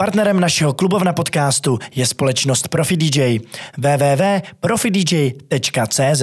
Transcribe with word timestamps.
Partnerem 0.00 0.40
našeho 0.40 0.72
klubovna 0.72 1.12
podcastu 1.12 1.78
je 1.94 2.06
společnost 2.06 2.68
Profi 2.68 2.96
DJ 2.96 3.38
www.profidj.cz. 3.78 6.22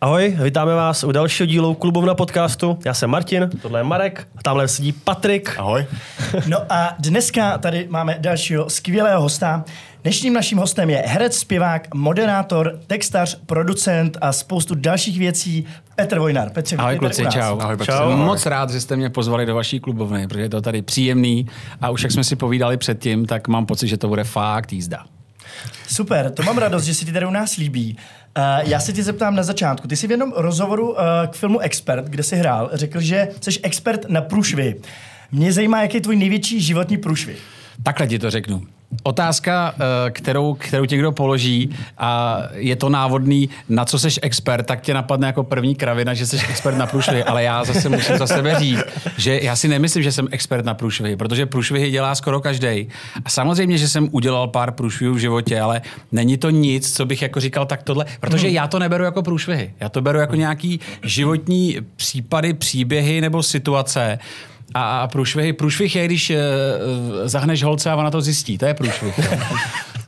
Ahoj, 0.00 0.36
vítáme 0.42 0.74
vás 0.74 1.04
u 1.04 1.12
dalšího 1.12 1.46
dílu 1.46 1.74
Klubovna 1.74 2.14
podcastu. 2.14 2.78
Já 2.84 2.94
jsem 2.94 3.10
Martin, 3.10 3.50
tohle 3.62 3.80
je 3.80 3.84
Marek, 3.84 4.28
a 4.36 4.42
tamhle 4.42 4.68
sedí 4.68 4.92
Patrik. 4.92 5.54
Ahoj. 5.58 5.86
No 6.46 6.58
a 6.68 6.94
dneska 6.98 7.58
tady 7.58 7.86
máme 7.90 8.16
dalšího 8.20 8.70
skvělého 8.70 9.22
hosta. 9.22 9.64
Dnešním 10.04 10.32
naším 10.32 10.58
hostem 10.58 10.90
je 10.90 11.02
herec, 11.06 11.36
zpěvák, 11.36 11.94
moderátor, 11.94 12.80
textař, 12.86 13.38
producent 13.46 14.18
a 14.20 14.32
spoustu 14.32 14.74
dalších 14.74 15.18
věcí 15.18 15.64
Petr 15.96 16.18
Vojnar. 16.18 16.50
Petře, 16.50 16.76
Ahoj 16.76 16.98
kluci, 16.98 17.26
čau. 17.30 17.58
Ahoj, 17.60 17.76
Petře. 17.76 17.92
Jsem 17.92 18.02
Ahoj. 18.02 18.16
moc 18.16 18.46
rád, 18.46 18.70
že 18.70 18.80
jste 18.80 18.96
mě 18.96 19.10
pozvali 19.10 19.46
do 19.46 19.54
vaší 19.54 19.80
klubovny, 19.80 20.28
protože 20.28 20.40
je 20.40 20.48
to 20.48 20.60
tady 20.60 20.82
příjemný 20.82 21.46
a 21.80 21.90
už 21.90 22.02
jak 22.02 22.12
jsme 22.12 22.24
si 22.24 22.36
povídali 22.36 22.76
předtím, 22.76 23.26
tak 23.26 23.48
mám 23.48 23.66
pocit, 23.66 23.88
že 23.88 23.96
to 23.96 24.08
bude 24.08 24.24
fakt 24.24 24.72
jízda. 24.72 25.04
Super, 25.88 26.30
to 26.30 26.42
mám 26.42 26.58
radost, 26.58 26.84
že 26.84 26.94
se 26.94 27.04
ti 27.04 27.12
tady 27.12 27.26
u 27.26 27.30
nás 27.30 27.56
líbí. 27.56 27.96
Uh, 28.38 28.68
já 28.70 28.80
se 28.80 28.92
tě 28.92 29.02
zeptám 29.02 29.34
na 29.34 29.42
začátku. 29.42 29.88
Ty 29.88 29.96
jsi 29.96 30.06
v 30.06 30.10
jednom 30.10 30.32
rozhovoru 30.36 30.90
uh, 30.90 30.98
k 31.30 31.36
filmu 31.36 31.58
Expert, 31.58 32.04
kde 32.04 32.22
jsi 32.22 32.36
hrál, 32.36 32.70
řekl, 32.72 33.00
že 33.00 33.28
jsi 33.40 33.60
expert 33.62 34.08
na 34.08 34.20
průšvy. 34.20 34.74
Mě 35.32 35.52
zajímá, 35.52 35.82
jaký 35.82 35.96
je 35.96 36.00
tvůj 36.00 36.16
největší 36.16 36.60
životní 36.60 36.96
průšvih. 36.96 37.42
Takhle 37.82 38.06
ti 38.06 38.18
to 38.18 38.30
řeknu. 38.30 38.62
Otázka, 39.02 39.74
eh, 39.76 40.10
kterou, 40.10 40.54
kterou 40.54 40.86
ti 40.86 40.96
kdo 40.96 41.12
položí 41.12 41.76
a 41.98 42.38
je 42.54 42.76
to 42.76 42.88
návodný, 42.88 43.48
na 43.68 43.84
co 43.84 43.98
seš 43.98 44.20
expert, 44.22 44.66
tak 44.66 44.80
tě 44.80 44.94
napadne 44.94 45.26
jako 45.26 45.44
první 45.44 45.74
kravina, 45.74 46.14
že 46.14 46.26
jsi 46.26 46.36
expert 46.36 46.76
na 46.76 46.86
průšvihy, 46.86 47.24
ale 47.24 47.42
já 47.42 47.64
zase 47.64 47.88
musím 47.88 48.16
za 48.18 48.26
sebe 48.26 48.58
říct, 48.58 48.82
že 49.16 49.40
já 49.42 49.56
si 49.56 49.68
nemyslím, 49.68 50.02
že 50.02 50.12
jsem 50.12 50.28
expert 50.30 50.64
na 50.64 50.74
průšvihy, 50.74 51.16
protože 51.16 51.46
průšvihy 51.46 51.90
dělá 51.90 52.14
skoro 52.14 52.40
každý. 52.40 52.88
A 53.24 53.28
samozřejmě, 53.28 53.78
že 53.78 53.88
jsem 53.88 54.08
udělal 54.12 54.48
pár 54.48 54.70
průšvihů 54.72 55.14
v 55.14 55.18
životě, 55.18 55.60
ale 55.60 55.82
není 56.12 56.36
to 56.36 56.50
nic, 56.50 56.96
co 56.96 57.06
bych 57.06 57.22
jako 57.22 57.40
říkal 57.40 57.66
tak 57.66 57.82
tohle, 57.82 58.04
protože 58.20 58.48
já 58.48 58.66
to 58.66 58.78
neberu 58.78 59.04
jako 59.04 59.22
průšvihy. 59.22 59.74
Já 59.80 59.88
to 59.88 60.02
beru 60.02 60.18
jako 60.18 60.34
nějaký 60.36 60.80
životní 61.02 61.78
případy, 61.96 62.54
příběhy 62.54 63.20
nebo 63.20 63.42
situace, 63.42 64.18
a, 64.74 65.00
a 65.00 65.06
průšvihy, 65.06 65.52
průšvih 65.52 65.96
je, 65.96 66.04
když 66.04 66.30
uh, 66.30 66.36
zahneš 67.24 67.62
holce 67.62 67.90
a 67.90 67.96
ona 67.96 68.10
to 68.10 68.20
zjistí. 68.20 68.58
To 68.58 68.66
je 68.66 68.74
průšvih. 68.74 69.20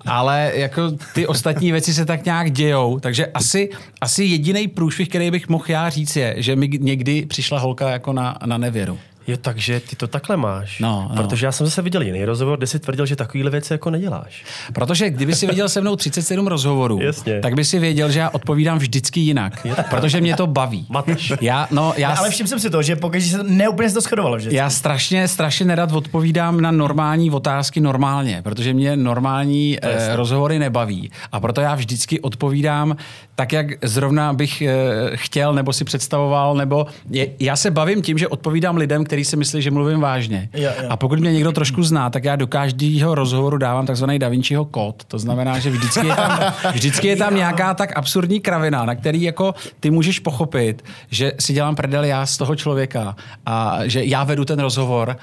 Ale 0.06 0.52
jako 0.54 0.90
ty 1.14 1.26
ostatní 1.26 1.72
věci 1.72 1.94
se 1.94 2.04
tak 2.04 2.24
nějak 2.24 2.50
dějou, 2.50 3.00
takže 3.00 3.26
asi, 3.26 3.70
asi 4.00 4.24
jediný 4.24 4.68
průšvih, 4.68 5.08
který 5.08 5.30
bych 5.30 5.48
mohl 5.48 5.64
já 5.68 5.90
říct, 5.90 6.16
je, 6.16 6.34
že 6.36 6.56
mi 6.56 6.68
někdy 6.68 7.26
přišla 7.26 7.58
holka 7.58 7.90
jako 7.90 8.12
na, 8.12 8.38
na 8.46 8.58
nevěru. 8.58 8.98
Jo, 9.26 9.36
takže 9.36 9.80
ty 9.80 9.96
to 9.96 10.06
takhle 10.06 10.36
máš. 10.36 10.80
No, 10.80 11.06
no. 11.10 11.16
Protože 11.16 11.46
já 11.46 11.52
jsem 11.52 11.66
zase 11.66 11.82
viděl 11.82 12.02
jiný 12.02 12.24
rozhovor, 12.24 12.58
kde 12.58 12.66
jsi 12.66 12.78
tvrdil, 12.78 13.06
že 13.06 13.16
takovýhle 13.16 13.50
věci 13.50 13.72
jako 13.72 13.90
neděláš. 13.90 14.44
Protože 14.72 15.10
kdyby 15.10 15.34
si 15.34 15.46
viděl 15.46 15.68
se 15.68 15.80
mnou 15.80 15.96
37 15.96 16.46
rozhovorů, 16.46 17.00
Jasně. 17.02 17.40
tak 17.40 17.54
by 17.54 17.64
si 17.64 17.78
věděl, 17.78 18.10
že 18.10 18.18
já 18.18 18.30
odpovídám 18.30 18.78
vždycky 18.78 19.20
jinak, 19.20 19.66
protože 19.90 20.20
mě 20.20 20.36
to 20.36 20.46
baví. 20.46 20.86
Mateš. 20.88 21.32
Já, 21.40 21.68
no, 21.70 21.94
já, 21.96 22.10
Ale 22.10 22.30
všiml 22.30 22.48
jsem 22.48 22.60
si 22.60 22.70
to, 22.70 22.82
že 22.82 22.96
pokud 22.96 23.20
se 23.20 23.42
neúplně 23.42 23.88
se 23.88 23.94
to 23.94 24.00
shodovalo 24.00 24.36
vždycky. 24.36 24.56
Já 24.56 24.70
strašně, 24.70 25.28
strašně 25.28 25.66
nerad 25.66 25.92
odpovídám 25.92 26.60
na 26.60 26.70
normální 26.70 27.30
otázky 27.30 27.80
normálně, 27.80 28.42
protože 28.42 28.74
mě 28.74 28.96
normální 28.96 29.78
eh, 29.82 30.16
rozhovory 30.16 30.58
nebaví. 30.58 31.10
A 31.32 31.40
proto 31.40 31.60
já 31.60 31.74
vždycky 31.74 32.20
odpovídám 32.20 32.96
tak, 33.34 33.52
jak 33.52 33.66
zrovna 33.82 34.32
bych 34.32 34.62
eh, 34.62 34.74
chtěl, 35.14 35.54
nebo 35.54 35.72
si 35.72 35.84
představoval, 35.84 36.54
nebo 36.54 36.86
je, 37.10 37.28
já 37.40 37.56
se 37.56 37.70
bavím 37.70 38.02
tím, 38.02 38.18
že 38.18 38.28
odpovídám 38.28 38.76
lidem, 38.76 39.04
kteří 39.04 39.15
si 39.24 39.36
myslí, 39.36 39.62
že 39.62 39.70
mluvím 39.70 40.00
vážně. 40.00 40.48
Jo, 40.54 40.70
jo. 40.82 40.88
A 40.90 40.96
pokud 40.96 41.20
mě 41.20 41.32
někdo 41.32 41.52
trošku 41.52 41.82
zná, 41.82 42.10
tak 42.10 42.24
já 42.24 42.36
do 42.36 42.46
každého 42.46 43.14
rozhovoru 43.14 43.58
dávám 43.58 43.86
takzvaný 43.86 44.18
Da 44.18 44.28
Vinciho 44.28 44.64
kód. 44.64 45.04
To 45.04 45.18
znamená, 45.18 45.58
že 45.58 45.70
vždycky 45.70 46.06
je 46.06 46.14
tam, 46.14 46.54
vždycky 46.72 47.08
je 47.08 47.16
tam 47.16 47.34
nějaká 47.34 47.74
tak 47.74 47.96
absurdní 47.96 48.40
kravina, 48.40 48.84
na 48.84 48.94
který 48.94 49.22
jako 49.22 49.54
ty 49.80 49.90
můžeš 49.90 50.18
pochopit, 50.18 50.84
že 51.10 51.32
si 51.40 51.52
dělám 51.52 51.76
prdel 51.76 52.04
já 52.04 52.26
z 52.26 52.36
toho 52.36 52.56
člověka 52.56 53.16
a 53.46 53.78
že 53.84 54.04
já 54.04 54.24
vedu 54.24 54.44
ten 54.44 54.58
rozhovor, 54.58 55.16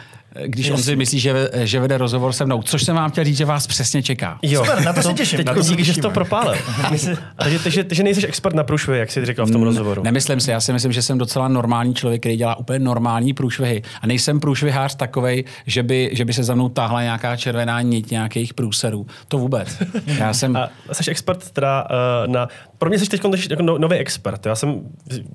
když 0.45 0.69
on 0.69 0.77
si 0.77 0.95
myslí, 0.95 1.19
že, 1.19 1.49
že 1.63 1.79
vede 1.79 1.97
rozhovor 1.97 2.33
se 2.33 2.45
mnou. 2.45 2.61
Což 2.61 2.83
jsem 2.83 2.95
vám 2.95 3.11
chtěl 3.11 3.23
říct, 3.23 3.38
že 3.38 3.45
vás 3.45 3.67
přesně 3.67 4.03
čeká. 4.03 4.39
Jo. 4.41 4.66
Super, 4.66 4.85
na 4.85 4.94
to 4.94 5.01
se 5.01 5.13
těším, 5.13 5.38
Teď 5.38 5.45
na 5.45 5.53
to 5.53 5.63
se 5.63 5.69
díky, 5.69 5.83
že 5.83 5.94
jsi 5.94 6.01
to 6.01 6.09
propálil. 6.09 6.55
takže, 7.38 7.59
takže, 7.63 7.83
takže 7.83 8.03
nejsi 8.03 8.27
expert 8.27 8.55
na 8.55 8.63
průšvihy, 8.63 8.99
jak 8.99 9.11
jsi 9.11 9.25
říkal 9.25 9.45
v 9.45 9.51
tom 9.51 9.63
rozhovoru. 9.63 10.03
Nemyslím 10.03 10.39
si, 10.39 10.51
já 10.51 10.61
si 10.61 10.73
myslím, 10.73 10.91
že 10.91 11.01
jsem 11.01 11.17
docela 11.17 11.47
normální 11.47 11.95
člověk, 11.95 12.21
který 12.21 12.38
dělá 12.38 12.55
úplně 12.59 12.79
normální 12.79 13.33
průšvihy. 13.33 13.81
A 14.01 14.07
nejsem 14.07 14.39
průšvihář 14.39 14.95
takovej, 14.95 15.44
že 15.66 15.83
by, 15.83 16.09
že 16.13 16.25
by 16.25 16.33
se 16.33 16.44
za 16.44 16.55
mnou 16.55 16.69
táhla 16.69 17.01
nějaká 17.01 17.35
červená 17.35 17.81
nit 17.81 18.11
nějakých 18.11 18.53
průserů. 18.53 19.07
To 19.27 19.38
vůbec. 19.38 19.77
Já 20.07 20.33
jsem... 20.33 20.57
A 20.89 20.94
jsi 20.94 21.11
expert 21.11 21.51
teda 21.51 21.88
uh, 22.25 22.33
na... 22.33 22.47
Pro 22.77 22.89
mě 22.89 23.00
jsi 23.00 23.09
teď 23.09 23.21
jako 23.50 23.63
no, 23.63 23.77
nový 23.77 23.95
expert. 23.95 24.45
Já 24.45 24.55
jsem, 24.55 24.81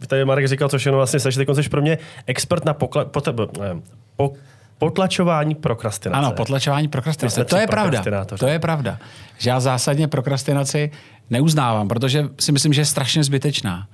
tady 0.06 0.25
Marek 0.25 0.48
říkal, 0.48 0.69
co 0.69 0.78
všechno 0.78 0.97
vlastně 0.97 1.20
jsi, 1.20 1.30
teď 1.30 1.48
jsi 1.54 1.69
pro 1.69 1.80
mě 1.80 1.98
expert 2.26 2.65
na 2.65 2.75
pokla, 2.75 3.04
pot, 3.04 3.28
ne, 3.59 3.80
po, 4.16 4.32
potlačování 4.78 5.55
prokrastinace. 5.55 6.19
Ano, 6.19 6.33
potlačování 6.33 6.89
prokrastinace. 6.89 7.44
To 7.44 7.56
je 7.56 7.66
pravda. 7.66 8.03
To 8.39 8.47
je 8.47 8.59
pravda. 8.59 8.99
Že 9.39 9.50
já 9.50 9.61
zásadně 9.61 10.09
prokrastinaci 10.09 10.91
neuznávám, 11.31 11.89
protože 11.89 12.28
si 12.41 12.53
myslím, 12.53 12.72
že 12.72 12.81
je 12.81 12.84
strašně 12.84 13.25
zbytečná. 13.25 13.87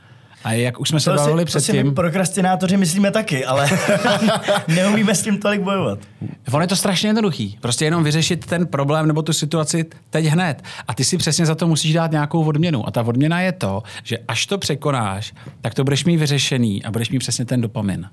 A 0.45 0.53
jak 0.53 0.81
už 0.81 0.89
jsme 0.89 1.01
se 1.01 1.11
To 1.11 1.19
si, 1.19 1.25
bavili 1.25 1.45
to 1.45 1.51
si 1.51 1.73
my 1.73 1.79
předtím, 1.79 1.95
prokrastinátoři 1.95 2.77
myslíme 2.77 3.11
taky, 3.11 3.45
ale 3.45 3.71
neumíme 4.69 5.15
s 5.15 5.23
tím 5.23 5.39
tolik 5.39 5.61
bojovat. 5.61 5.99
ono 6.53 6.65
je 6.65 6.69
to 6.69 6.77
strašně 6.77 7.09
jednoduchý. 7.09 7.59
Prostě 7.61 7.85
jenom 7.85 8.05
vyřešit 8.05 8.47
ten 8.47 8.67
problém 8.67 9.07
nebo 9.07 9.23
tu 9.23 9.33
situaci 9.33 9.85
teď 10.11 10.25
hned. 10.25 10.63
A 10.89 10.95
ty 10.95 11.05
si 11.05 11.17
přesně 11.17 11.47
za 11.47 11.55
to 11.55 11.67
musíš 11.67 11.93
dát 11.93 12.11
nějakou 12.11 12.45
odměnu. 12.45 12.89
A 12.89 12.91
ta 12.91 13.03
odměna 13.03 13.41
je 13.41 13.53
to, 13.53 13.83
že 14.03 14.19
až 14.29 14.47
to 14.47 14.59
překonáš, 14.59 15.35
tak 15.61 15.75
to 15.75 15.85
budeš 15.85 16.05
mít 16.05 16.17
vyřešený 16.17 16.85
a 16.85 16.91
budeš 16.91 17.11
mít 17.11 17.19
přesně 17.19 17.45
ten 17.45 17.61
dopamin. 17.61 18.07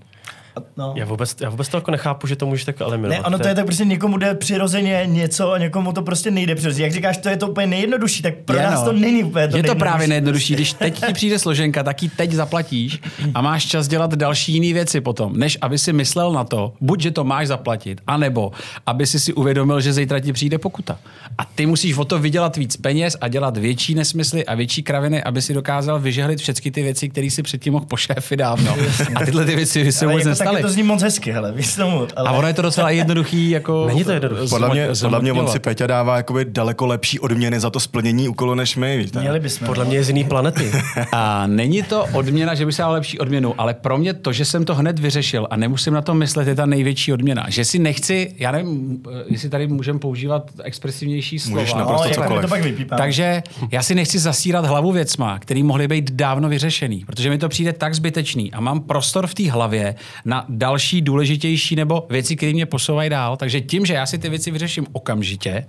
No. 0.78 0.94
Já 0.98 1.06
vůbec, 1.06 1.36
já 1.42 1.50
vůbec 1.50 1.68
to 1.68 1.78
jako 1.78 1.92
nechápu, 1.92 2.28
že 2.28 2.36
to 2.36 2.46
můžeš 2.46 2.66
tak 2.66 2.82
eliminovat. 2.82 3.22
Ne, 3.22 3.28
ono 3.28 3.40
to 3.40 3.48
je 3.48 3.56
tak 3.56 3.66
prostě 3.66 3.86
někomu 3.86 4.18
jde 4.18 4.36
přirozeně 4.36 5.04
něco 5.06 5.52
a 5.52 5.58
někomu 5.58 5.92
to 5.92 6.02
prostě 6.02 6.32
nejde 6.32 6.56
přirozeně. 6.56 6.84
Jak 6.84 6.94
říkáš, 6.94 7.18
to 7.18 7.30
je 7.30 7.38
to 7.38 7.48
úplně 7.48 7.68
nejjednodušší, 7.68 8.22
tak 8.24 8.34
pro 8.46 8.58
Je, 8.58 8.64
nás 8.64 8.80
no. 8.80 8.86
to 8.86 8.94
není 8.94 9.24
úplně 9.24 9.48
to 9.48 9.58
Je 9.58 9.64
to 9.64 9.76
právě 9.76 10.08
nejjednodušší. 10.08 10.54
Když 10.54 10.74
teď 10.84 11.06
ti 11.06 11.14
přijde 11.14 11.40
složenka, 11.40 11.84
tak 11.84 12.04
ji 12.04 12.10
teď 12.10 12.32
zaplatíš 12.32 13.00
a 13.34 13.42
máš 13.42 13.66
čas 13.66 13.88
dělat 13.88 14.14
další 14.16 14.54
jiné 14.54 14.74
věci 14.74 15.02
potom, 15.02 15.38
než 15.38 15.58
aby 15.62 15.78
si 15.78 15.94
myslel 15.94 16.34
na 16.34 16.44
to, 16.44 16.74
buď, 16.82 17.02
že 17.02 17.12
to 17.12 17.24
máš 17.24 17.48
zaplatit, 17.48 18.02
anebo 18.08 18.52
aby 18.86 19.08
si 19.08 19.20
si 19.20 19.34
uvědomil, 19.34 19.82
že 19.82 19.94
zítra 19.94 20.20
ti 20.20 20.34
přijde 20.34 20.58
pokuta. 20.58 21.00
A 21.38 21.46
ty 21.46 21.66
musíš 21.66 21.98
o 21.98 22.06
to 22.06 22.20
vydělat 22.20 22.58
víc 22.58 22.78
peněz 22.78 23.18
a 23.22 23.28
dělat 23.28 23.58
větší 23.58 23.96
nesmysly 23.96 24.46
a 24.46 24.56
větší 24.56 24.84
kraviny, 24.84 25.24
aby 25.24 25.42
si 25.42 25.54
dokázal 25.54 26.00
vyžehlit 26.00 26.40
všechny 26.40 26.72
ty 26.72 26.84
věci, 26.84 27.10
které 27.10 27.30
si 27.30 27.44
předtím 27.44 27.74
mohl 27.74 27.86
po 27.86 27.98
šéfi 27.98 28.38
dávno. 28.38 28.76
A 29.16 29.26
tyhle 29.26 29.46
ty 29.46 29.56
věci 29.56 29.84
vůbec 29.84 30.41
jako, 30.44 30.52
taky 30.52 30.64
to 30.64 30.70
zní 30.70 30.84
moc 30.84 31.02
hezky, 31.02 31.32
hele, 31.32 31.52
víš 31.52 31.76
tomu. 31.76 32.08
Ale... 32.16 32.30
A 32.30 32.32
ono 32.32 32.48
je 32.48 32.54
to 32.54 32.62
docela 32.62 32.90
jednoduchý. 32.90 33.50
Jako 33.50 33.86
Není 33.88 34.04
to 34.04 34.12
jednoduchý. 34.12 34.50
Podle 34.50 34.70
mě, 34.70 34.88
podle 35.02 35.22
mě 35.22 35.34
on 35.34 35.48
si 35.48 35.60
Peťa 35.60 35.88
dává 35.88 36.18
jakoby 36.18 36.46
daleko 36.46 36.88
lepší 36.88 37.20
odměny 37.20 37.60
za 37.60 37.70
to 37.70 37.80
splnění 37.80 38.28
úkolu 38.28 38.56
než 38.56 38.76
my. 38.76 38.98
Víš? 38.98 39.12
Měli 39.12 39.40
bychom. 39.40 39.68
Podle 39.68 39.86
mě 39.86 39.96
je 39.96 40.04
z 40.04 40.10
jiný 40.10 40.24
planety. 40.24 40.72
A 41.12 41.48
není 41.48 41.84
to 41.84 42.06
odměna, 42.14 42.56
že 42.56 42.66
by 42.66 42.74
se 42.74 42.82
dala 42.82 42.94
lepší 42.94 43.20
odměnu, 43.20 43.54
ale 43.58 43.74
pro 43.74 43.98
mě 43.98 44.14
to, 44.14 44.34
že 44.34 44.46
jsem 44.46 44.66
to 44.66 44.76
hned 44.76 45.00
vyřešil 45.00 45.48
a 45.50 45.56
nemusím 45.56 45.94
na 45.94 46.02
to 46.02 46.14
myslet, 46.14 46.48
je 46.48 46.56
ta 46.56 46.66
největší 46.66 47.14
odměna. 47.14 47.46
Že 47.50 47.66
si 47.66 47.80
nechci, 47.80 48.36
já 48.38 48.52
nevím, 48.52 49.02
eh, 49.12 49.24
jestli 49.28 49.50
tady 49.50 49.68
můžeme 49.68 50.00
používat 50.00 50.52
expresivnější 50.64 51.40
slova. 51.40 51.60
Můžeš 51.60 51.74
naprosto 51.74 52.04
no, 52.04 52.10
jako 52.10 52.42
cokoliv. 52.42 52.78
to 52.78 52.86
pak. 52.86 52.98
Takže 52.98 53.44
já 53.72 53.84
si 53.84 53.96
nechci 53.96 54.20
zasírat 54.20 54.66
hlavu 54.66 54.92
věcma, 54.92 55.40
který 55.40 55.64
mohly 55.64 55.88
být 55.88 56.12
dávno 56.12 56.50
vyřešený, 56.50 57.06
protože 57.06 57.30
mi 57.30 57.38
to 57.38 57.50
přijde 57.50 57.74
tak 57.74 57.96
zbytečný 57.96 58.54
a 58.54 58.62
mám 58.62 58.80
prostor 58.80 59.28
v 59.28 59.34
té 59.34 59.52
hlavě 59.52 59.96
na 60.32 60.46
další 60.50 61.02
důležitější 61.02 61.76
nebo 61.76 62.08
věci, 62.10 62.36
které 62.36 62.54
mě 62.54 62.66
posouvají 62.66 63.10
dál. 63.10 63.38
Takže 63.38 63.62
tím, 63.62 63.86
že 63.86 63.94
já 63.94 64.06
si 64.06 64.18
ty 64.18 64.30
věci 64.30 64.52
vyřeším 64.52 64.86
okamžitě, 64.92 65.66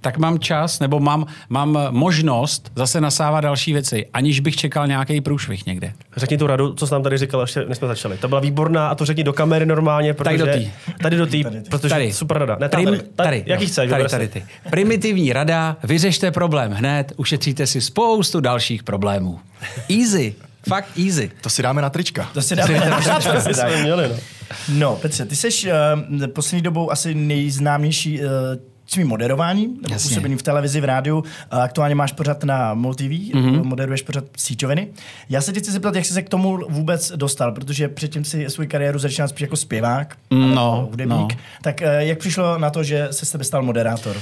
tak 0.00 0.18
mám 0.18 0.38
čas 0.38 0.80
nebo 0.80 1.00
mám, 1.00 1.26
mám 1.48 1.78
možnost 1.90 2.72
zase 2.76 3.00
nasávat 3.00 3.44
další 3.44 3.72
věci, 3.72 4.06
aniž 4.12 4.40
bych 4.40 4.56
čekal 4.56 4.86
nějaký 4.86 5.20
průšvih 5.20 5.66
někde. 5.66 5.92
Řekni 6.16 6.38
tu 6.38 6.46
radu, 6.46 6.74
co 6.74 6.86
jsi 6.86 6.92
nám 6.92 7.02
tady 7.02 7.18
říkal, 7.18 7.40
ještě 7.40 7.64
než 7.64 7.78
jsme 7.78 7.88
začali. 7.88 8.16
To 8.16 8.28
byla 8.28 8.40
výborná 8.40 8.88
a 8.88 8.94
to 8.94 9.04
řekni 9.04 9.24
do 9.24 9.32
kamery 9.32 9.66
normálně, 9.66 10.14
protože... 10.14 10.38
Tady 10.38 10.52
do 10.52 10.58
tý. 10.58 10.70
Tady 11.02 11.16
do 11.16 11.26
tý, 11.26 11.44
Tady. 11.44 11.60
protože 11.70 11.88
Tady. 11.88 12.12
super 12.12 12.38
rada. 12.38 12.56
Ne, 12.60 12.68
tady, 12.68 12.86
Prim- 12.86 12.90
tady, 12.90 13.08
tady, 13.16 13.42
jaký 13.46 13.64
no, 13.64 13.68
chceš? 13.70 13.90
Tady, 13.90 14.08
tady, 14.08 14.28
ty. 14.28 14.44
Primitivní 14.70 15.32
rada, 15.32 15.76
vyřešte 15.84 16.30
problém 16.30 16.72
hned, 16.72 17.12
ušetříte 17.16 17.66
si 17.66 17.80
spoustu 17.80 18.40
dalších 18.40 18.82
problémů. 18.82 19.40
Easy, 19.88 20.34
fakt 20.68 20.98
easy. 21.06 21.30
To 21.40 21.50
si 21.50 21.62
dáme 21.62 21.82
na 21.82 21.90
trička. 21.90 22.30
To 22.34 22.42
si 22.42 22.56
dáme 22.56 22.90
na 22.90 23.00
To 23.44 23.54
jsme 23.54 23.82
měli, 23.82 24.08
no. 24.08 24.14
No, 24.68 24.96
Petře, 24.96 25.24
ty 25.24 25.36
jsi 25.36 25.48
uh, 25.72 26.26
poslední 26.26 26.62
dobou 26.62 26.92
asi 26.92 27.14
nejznámější 27.14 28.20
uh, 28.20 28.26
svým 28.86 29.06
moderováním, 29.08 29.70
nebo 29.82 29.94
Jasně. 29.94 30.08
působením 30.08 30.38
v 30.38 30.42
televizi, 30.42 30.80
v 30.80 30.84
rádiu. 30.84 31.24
A 31.50 31.62
Aktuálně 31.62 31.94
máš 31.94 32.12
pořad 32.12 32.44
na 32.44 32.74
Mhm. 33.34 33.44
mm-hmm. 33.44 33.64
moderuješ 33.64 34.02
pořad 34.02 34.24
síťoviny. 34.36 34.88
Já 35.28 35.40
se 35.40 35.52
tě 35.52 35.60
chci 35.60 35.72
zeptat, 35.72 35.94
jak 35.94 36.04
jsi 36.04 36.12
se 36.12 36.22
k 36.22 36.28
tomu 36.28 36.58
vůbec 36.68 37.12
dostal, 37.16 37.52
protože 37.52 37.88
předtím 37.88 38.24
si 38.24 38.50
svou 38.50 38.64
kariéru 38.68 38.98
začínal 38.98 39.28
spíš 39.28 39.40
jako 39.40 39.56
zpěvák, 39.56 40.16
No, 40.30 40.38
nebo 40.38 40.86
hudebník. 40.90 41.18
no. 41.20 41.28
Tak 41.62 41.82
eh, 41.82 42.04
jak 42.04 42.18
přišlo 42.18 42.58
na 42.58 42.70
to, 42.70 42.82
že 42.82 43.08
se 43.10 43.26
z 43.26 43.30
tebe 43.32 43.44
stal 43.44 43.62
moderátor? 43.62 44.16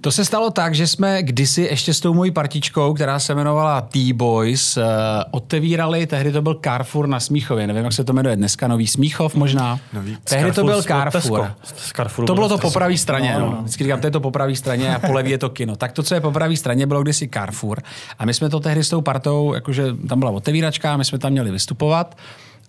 To 0.00 0.12
se 0.12 0.24
stalo 0.24 0.50
tak, 0.50 0.74
že 0.74 0.86
jsme 0.86 1.22
kdysi 1.22 1.62
ještě 1.62 1.94
s 1.94 2.00
tou 2.00 2.14
mojí 2.14 2.30
partičkou, 2.30 2.94
která 2.94 3.18
se 3.18 3.32
jmenovala 3.32 3.80
T-Boys, 3.80 4.76
uh, 4.76 4.84
otevírali, 5.30 6.06
tehdy 6.06 6.32
to 6.32 6.42
byl 6.42 6.60
Carrefour 6.64 7.06
na 7.06 7.20
Smíchově, 7.20 7.66
nevím, 7.66 7.84
jak 7.84 7.92
se 7.92 8.04
to 8.04 8.12
jmenuje 8.12 8.36
dneska, 8.36 8.68
Nový 8.68 8.86
Smíchov 8.86 9.34
možná. 9.34 9.80
Nový. 9.92 10.16
Tehdy 10.24 10.52
to 10.52 10.64
byl 10.64 10.82
Carrefour, 10.82 11.52
Carrefour. 11.96 12.26
To 12.26 12.34
bylo 12.34 12.48
to 12.48 12.58
po 12.58 12.70
pravé 12.70 12.96
straně, 12.96 13.36
no, 13.38 13.58
Vždycky 13.60 13.84
říkám, 13.84 14.00
to 14.00 14.06
je 14.06 14.10
to 14.10 14.20
po 14.20 14.30
pravé 14.30 14.56
straně 14.56 14.96
a 14.96 14.98
po 14.98 15.12
levý 15.12 15.30
je 15.30 15.38
to 15.38 15.50
kino. 15.50 15.76
Tak 15.76 15.92
to, 15.92 16.02
co 16.02 16.14
je 16.14 16.20
po 16.20 16.32
pravé 16.32 16.56
straně, 16.56 16.86
bylo 16.86 17.02
kdysi 17.02 17.28
Carrefour. 17.28 17.82
A 18.18 18.24
my 18.24 18.34
jsme 18.34 18.48
to 18.48 18.60
tehdy 18.60 18.84
s 18.84 18.88
tou 18.88 19.00
partou, 19.00 19.54
jakože 19.54 19.86
tam 20.08 20.18
byla 20.18 20.30
otevíračka, 20.30 20.96
my 20.96 21.04
jsme 21.04 21.18
tam 21.18 21.32
měli 21.32 21.50
vystupovat. 21.50 22.16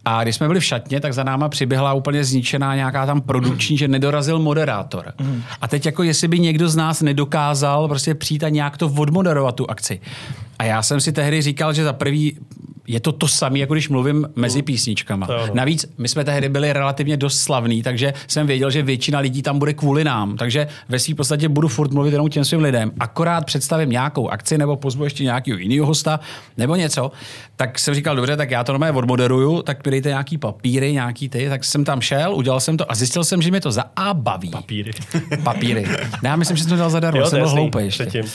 A 0.06 0.24
když 0.24 0.36
jsme 0.36 0.48
byli 0.48 0.59
v 0.59 0.63
šatně, 0.65 1.00
tak 1.00 1.13
za 1.13 1.24
náma 1.24 1.50
přiběhla 1.50 1.94
úplně 1.94 2.24
zničená 2.24 2.75
nějaká 2.75 3.06
tam 3.06 3.21
produkční, 3.21 3.77
že 3.77 3.88
nedorazil 3.88 4.39
moderátor. 4.39 5.13
A 5.62 5.68
teď 5.68 5.86
jako 5.86 6.03
jestli 6.03 6.27
by 6.27 6.39
někdo 6.39 6.69
z 6.69 6.75
nás 6.75 7.01
nedokázal 7.01 7.88
prostě 7.88 8.15
přijít 8.15 8.44
a 8.44 8.50
nějak 8.50 8.77
to 8.77 8.88
odmoderovat 8.88 9.56
tu 9.56 9.71
akci. 9.71 10.00
A 10.59 10.63
já 10.63 10.81
jsem 10.81 11.01
si 11.01 11.12
tehdy 11.12 11.42
říkal, 11.42 11.74
že 11.74 11.83
za 11.83 11.94
prvý 11.94 12.38
je 12.88 13.00
to 13.00 13.12
to 13.12 13.28
samé, 13.28 13.60
jako 13.60 13.74
když 13.74 13.89
mluvím 13.89 14.28
mezi 14.36 14.62
písničkama. 14.62 15.28
To 15.28 15.33
je 15.33 15.39
ono. 15.39 15.56
Navíc 15.56 15.86
my 15.98 16.07
jsme 16.07 16.24
tehdy 16.24 16.50
byli 16.50 16.74
relativně 16.74 17.18
dost 17.18 17.38
slavní, 17.42 17.83
takže 17.83 18.13
jsem 18.28 18.48
věděl, 18.48 18.72
že 18.72 18.83
většina 18.83 19.19
lidí 19.19 19.42
tam 19.42 19.60
bude 19.60 19.74
kvůli 19.74 20.04
nám. 20.04 20.38
Takže 20.38 20.68
ve 20.89 21.00
své 21.00 21.16
podstatě 21.16 21.50
budu 21.50 21.68
furt 21.68 21.92
mluvit 21.92 22.12
jenom 22.12 22.30
těm 22.30 22.45
svým 22.45 22.62
lidem. 22.62 22.92
Akorát 23.00 23.45
představím 23.45 23.89
nějakou 23.89 24.30
akci 24.30 24.57
nebo 24.57 24.75
pozvu 24.75 25.04
ještě 25.04 25.24
nějakého 25.24 25.57
jiného 25.57 25.86
hosta 25.88 26.19
nebo 26.57 26.75
něco. 26.75 27.12
Tak 27.56 27.80
jsem 27.80 27.94
říkal, 27.94 28.16
dobře, 28.16 28.38
tak 28.38 28.51
já 28.51 28.63
to 28.63 28.72
normálně 28.72 28.98
odmoderuju, 28.98 29.62
tak 29.62 29.86
mi 29.86 29.92
dejte 29.92 30.10
nějaký 30.10 30.38
papíry, 30.38 30.94
nějaký 30.94 31.30
ty. 31.30 31.50
Tak 31.50 31.63
jsem 31.63 31.83
tam 31.86 32.01
šel, 32.01 32.36
udělal 32.36 32.60
jsem 32.60 32.78
to 32.78 32.92
a 32.92 32.95
zjistil 32.95 33.24
jsem, 33.24 33.42
že 33.42 33.51
mě 33.51 33.62
to 33.62 33.72
za 33.72 33.83
A 33.95 34.13
baví. 34.13 34.50
Papíry. 34.50 34.92
Papíry. 35.44 35.86
Ne, 36.24 36.30
já 36.30 36.36
myslím, 36.36 36.57
že 36.57 36.63
jsem 36.63 36.69
to 36.69 36.75
dal 36.78 36.89
zadarmo, 36.89 37.19
Jo, 37.19 37.24
to 37.24 37.30
jsem 37.30 37.39
byl 37.39 37.50
hloupý 37.50 37.78
ještě. 37.83 38.06
předtím. 38.06 38.31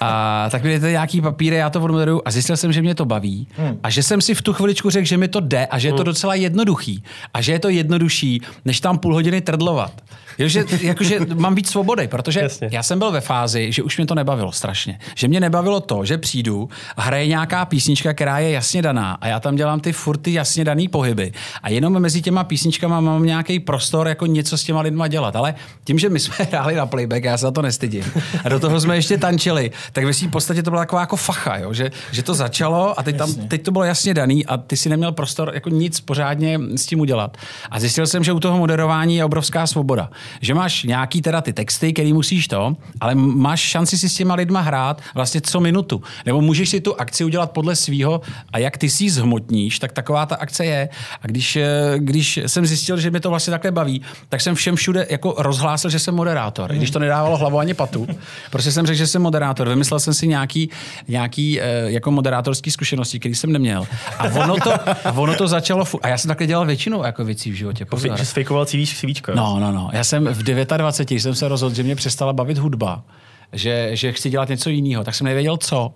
A 0.00 0.46
tak 0.50 0.62
mi 0.62 0.68
dejte 0.68 0.90
nějaký 0.90 1.20
papíry, 1.20 1.56
já 1.56 1.70
to 1.70 1.80
odmoderuju 1.82 2.22
a 2.24 2.30
zjistil 2.30 2.56
jsem, 2.56 2.72
že 2.72 2.82
mě 2.82 2.94
to 2.94 3.04
baví 3.04 3.48
Hmm. 3.56 3.78
a 3.82 3.87
že 3.90 4.02
jsem 4.02 4.20
si 4.20 4.34
v 4.34 4.42
tu 4.42 4.52
chviličku 4.52 4.90
řekl, 4.90 5.06
že 5.06 5.16
mi 5.16 5.28
to 5.28 5.40
jde 5.40 5.66
a 5.66 5.78
že 5.78 5.88
je 5.88 5.92
to 5.92 6.02
docela 6.02 6.34
jednoduchý 6.34 7.02
a 7.34 7.42
že 7.42 7.52
je 7.52 7.58
to 7.58 7.68
jednodušší, 7.68 8.42
než 8.64 8.80
tam 8.80 8.98
půl 8.98 9.14
hodiny 9.14 9.40
trdlovat. 9.40 10.02
Jo, 10.38 10.48
že, 10.48 10.64
jakože 10.80 11.18
mám 11.34 11.54
víc 11.54 11.70
svobody, 11.70 12.08
protože 12.08 12.40
Jasně. 12.40 12.68
já 12.72 12.82
jsem 12.82 12.98
byl 12.98 13.10
ve 13.10 13.20
fázi, 13.20 13.72
že 13.72 13.82
už 13.82 13.96
mě 13.96 14.06
to 14.06 14.14
nebavilo 14.14 14.52
strašně. 14.52 14.98
Že 15.14 15.28
mě 15.28 15.40
nebavilo 15.40 15.80
to, 15.80 16.04
že 16.04 16.18
přijdu 16.18 16.68
a 16.96 17.02
hraje 17.02 17.26
nějaká 17.26 17.64
písnička, 17.64 18.12
která 18.14 18.38
je 18.38 18.50
jasně 18.50 18.82
daná 18.82 19.18
a 19.20 19.26
já 19.26 19.40
tam 19.40 19.56
dělám 19.56 19.80
ty 19.80 19.92
furt 19.92 20.18
ty 20.18 20.32
jasně 20.32 20.64
daný 20.64 20.88
pohyby 20.88 21.32
a 21.62 21.70
jenom 21.70 22.00
mezi 22.00 22.22
těma 22.22 22.44
písničkama 22.44 23.00
mám 23.00 23.24
nějaký 23.24 23.60
prostor 23.60 24.08
jako 24.08 24.26
něco 24.26 24.58
s 24.58 24.64
těma 24.64 24.80
lidma 24.80 25.08
dělat. 25.08 25.36
Ale 25.36 25.54
tím, 25.84 25.98
že 25.98 26.08
my 26.08 26.20
jsme 26.20 26.34
hráli 26.50 26.74
na 26.74 26.86
playback, 26.86 27.24
já 27.24 27.36
se 27.36 27.42
za 27.42 27.50
to 27.50 27.62
nestydím. 27.62 28.04
A 28.44 28.48
do 28.48 28.60
toho 28.60 28.80
jsme 28.80 28.96
ještě 28.96 29.18
tančili, 29.18 29.70
tak 29.92 30.04
ve 30.04 30.14
svým 30.14 30.30
podstatě 30.30 30.62
to 30.62 30.70
byla 30.70 30.82
taková 30.82 31.00
jako 31.00 31.16
facha, 31.16 31.56
jo? 31.56 31.72
Že, 31.72 31.90
že, 32.12 32.22
to 32.22 32.34
začalo 32.34 33.00
a 33.00 33.02
teď, 33.02 33.16
tam, 33.16 33.34
teď 33.34 33.62
to 33.62 33.70
bylo 33.70 33.84
jasně 33.84 34.14
daný 34.14 34.46
a 34.46 34.56
ty 34.56 34.76
si 34.76 34.88
neměl 34.88 35.12
prostor 35.12 35.50
jako 35.54 35.70
nic 35.70 36.00
pořádně 36.00 36.58
s 36.76 36.86
tím 36.86 37.00
udělat. 37.00 37.36
A 37.70 37.80
zjistil 37.80 38.06
jsem, 38.06 38.24
že 38.24 38.32
u 38.32 38.40
toho 38.40 38.58
moderování 38.58 39.16
je 39.16 39.24
obrovská 39.24 39.66
svoboda. 39.66 40.10
Že 40.40 40.54
máš 40.54 40.82
nějaký 40.82 41.22
teda 41.22 41.40
ty 41.40 41.52
texty, 41.52 41.92
který 41.92 42.12
musíš 42.12 42.48
to, 42.48 42.76
ale 43.00 43.14
máš 43.14 43.60
šanci 43.60 43.98
si 43.98 44.08
s 44.08 44.14
těma 44.14 44.34
lidma 44.34 44.60
hrát 44.60 45.02
vlastně 45.14 45.40
co 45.40 45.60
minutu. 45.60 46.02
Nebo 46.26 46.40
můžeš 46.40 46.68
si 46.68 46.80
tu 46.80 47.00
akci 47.00 47.24
udělat 47.24 47.50
podle 47.50 47.76
svýho 47.76 48.20
a 48.52 48.58
jak 48.58 48.78
ty 48.78 48.90
si 48.90 49.04
ji 49.04 49.10
zhmotníš, 49.10 49.78
tak 49.78 49.92
taková 49.92 50.26
ta 50.26 50.36
akce 50.36 50.64
je. 50.64 50.88
A 51.22 51.26
když, 51.26 51.56
eh, 51.56 51.94
když 51.96 52.40
jsem 52.46 52.66
zjistil, 52.66 52.96
že 53.00 53.10
mě 53.10 53.20
to 53.20 53.30
vlastně 53.30 53.50
takhle 53.50 53.70
baví, 53.70 54.02
tak 54.28 54.40
jsem 54.40 54.54
všem 54.54 54.76
všude 54.76 55.06
jako 55.10 55.34
rozhlásil, 55.38 55.90
že 55.90 55.98
jsem 55.98 56.14
moderátor. 56.14 56.72
Když 56.72 56.90
to 56.90 56.98
nedávalo 56.98 57.36
hlavu 57.36 57.58
ani 57.58 57.74
patu. 57.74 58.06
Prostě 58.50 58.72
jsem 58.72 58.86
řekl, 58.86 58.98
že 58.98 59.06
jsem 59.06 59.22
moderátor. 59.22 59.68
Vymyslel 59.68 60.00
jsem 60.00 60.14
si 60.14 60.28
nějaký, 60.28 60.70
nějaký 61.08 61.60
eh, 61.60 61.64
jako 61.86 62.10
moderátorský 62.10 62.70
zkušenosti, 62.70 63.18
který 63.18 63.34
jsem 63.34 63.52
neměl. 63.52 63.86
A 64.18 64.24
ono 64.24 64.56
to, 64.56 64.72
a 65.04 65.12
ono 65.12 65.34
to 65.34 65.48
začalo... 65.48 65.84
A 66.02 66.08
já 66.08 66.18
jsem 66.18 66.28
takhle 66.28 66.46
dělal 66.46 66.66
většinu 66.66 67.04
jako 67.04 67.24
věcí 67.24 67.50
v 67.50 67.54
životě. 67.54 67.84
Pozor. 67.84 68.18
Že 68.18 68.26
sfejkoval 68.26 68.66
CV, 68.66 68.94
CVčko. 68.94 69.32
No, 69.34 69.60
no, 69.60 69.72
no. 69.72 69.90
Já 69.92 70.04
jsem 70.04 70.17
v 70.24 70.42
29 70.42 71.20
jsem 71.20 71.34
se 71.34 71.48
rozhodl, 71.48 71.74
že 71.74 71.82
mě 71.82 71.96
přestala 71.96 72.32
bavit 72.32 72.58
hudba, 72.58 73.04
že, 73.52 73.90
že 73.92 74.12
chci 74.12 74.30
dělat 74.30 74.48
něco 74.48 74.70
jiného, 74.70 75.04
tak 75.04 75.14
jsem 75.14 75.24
nevěděl 75.24 75.56
co. 75.56 75.94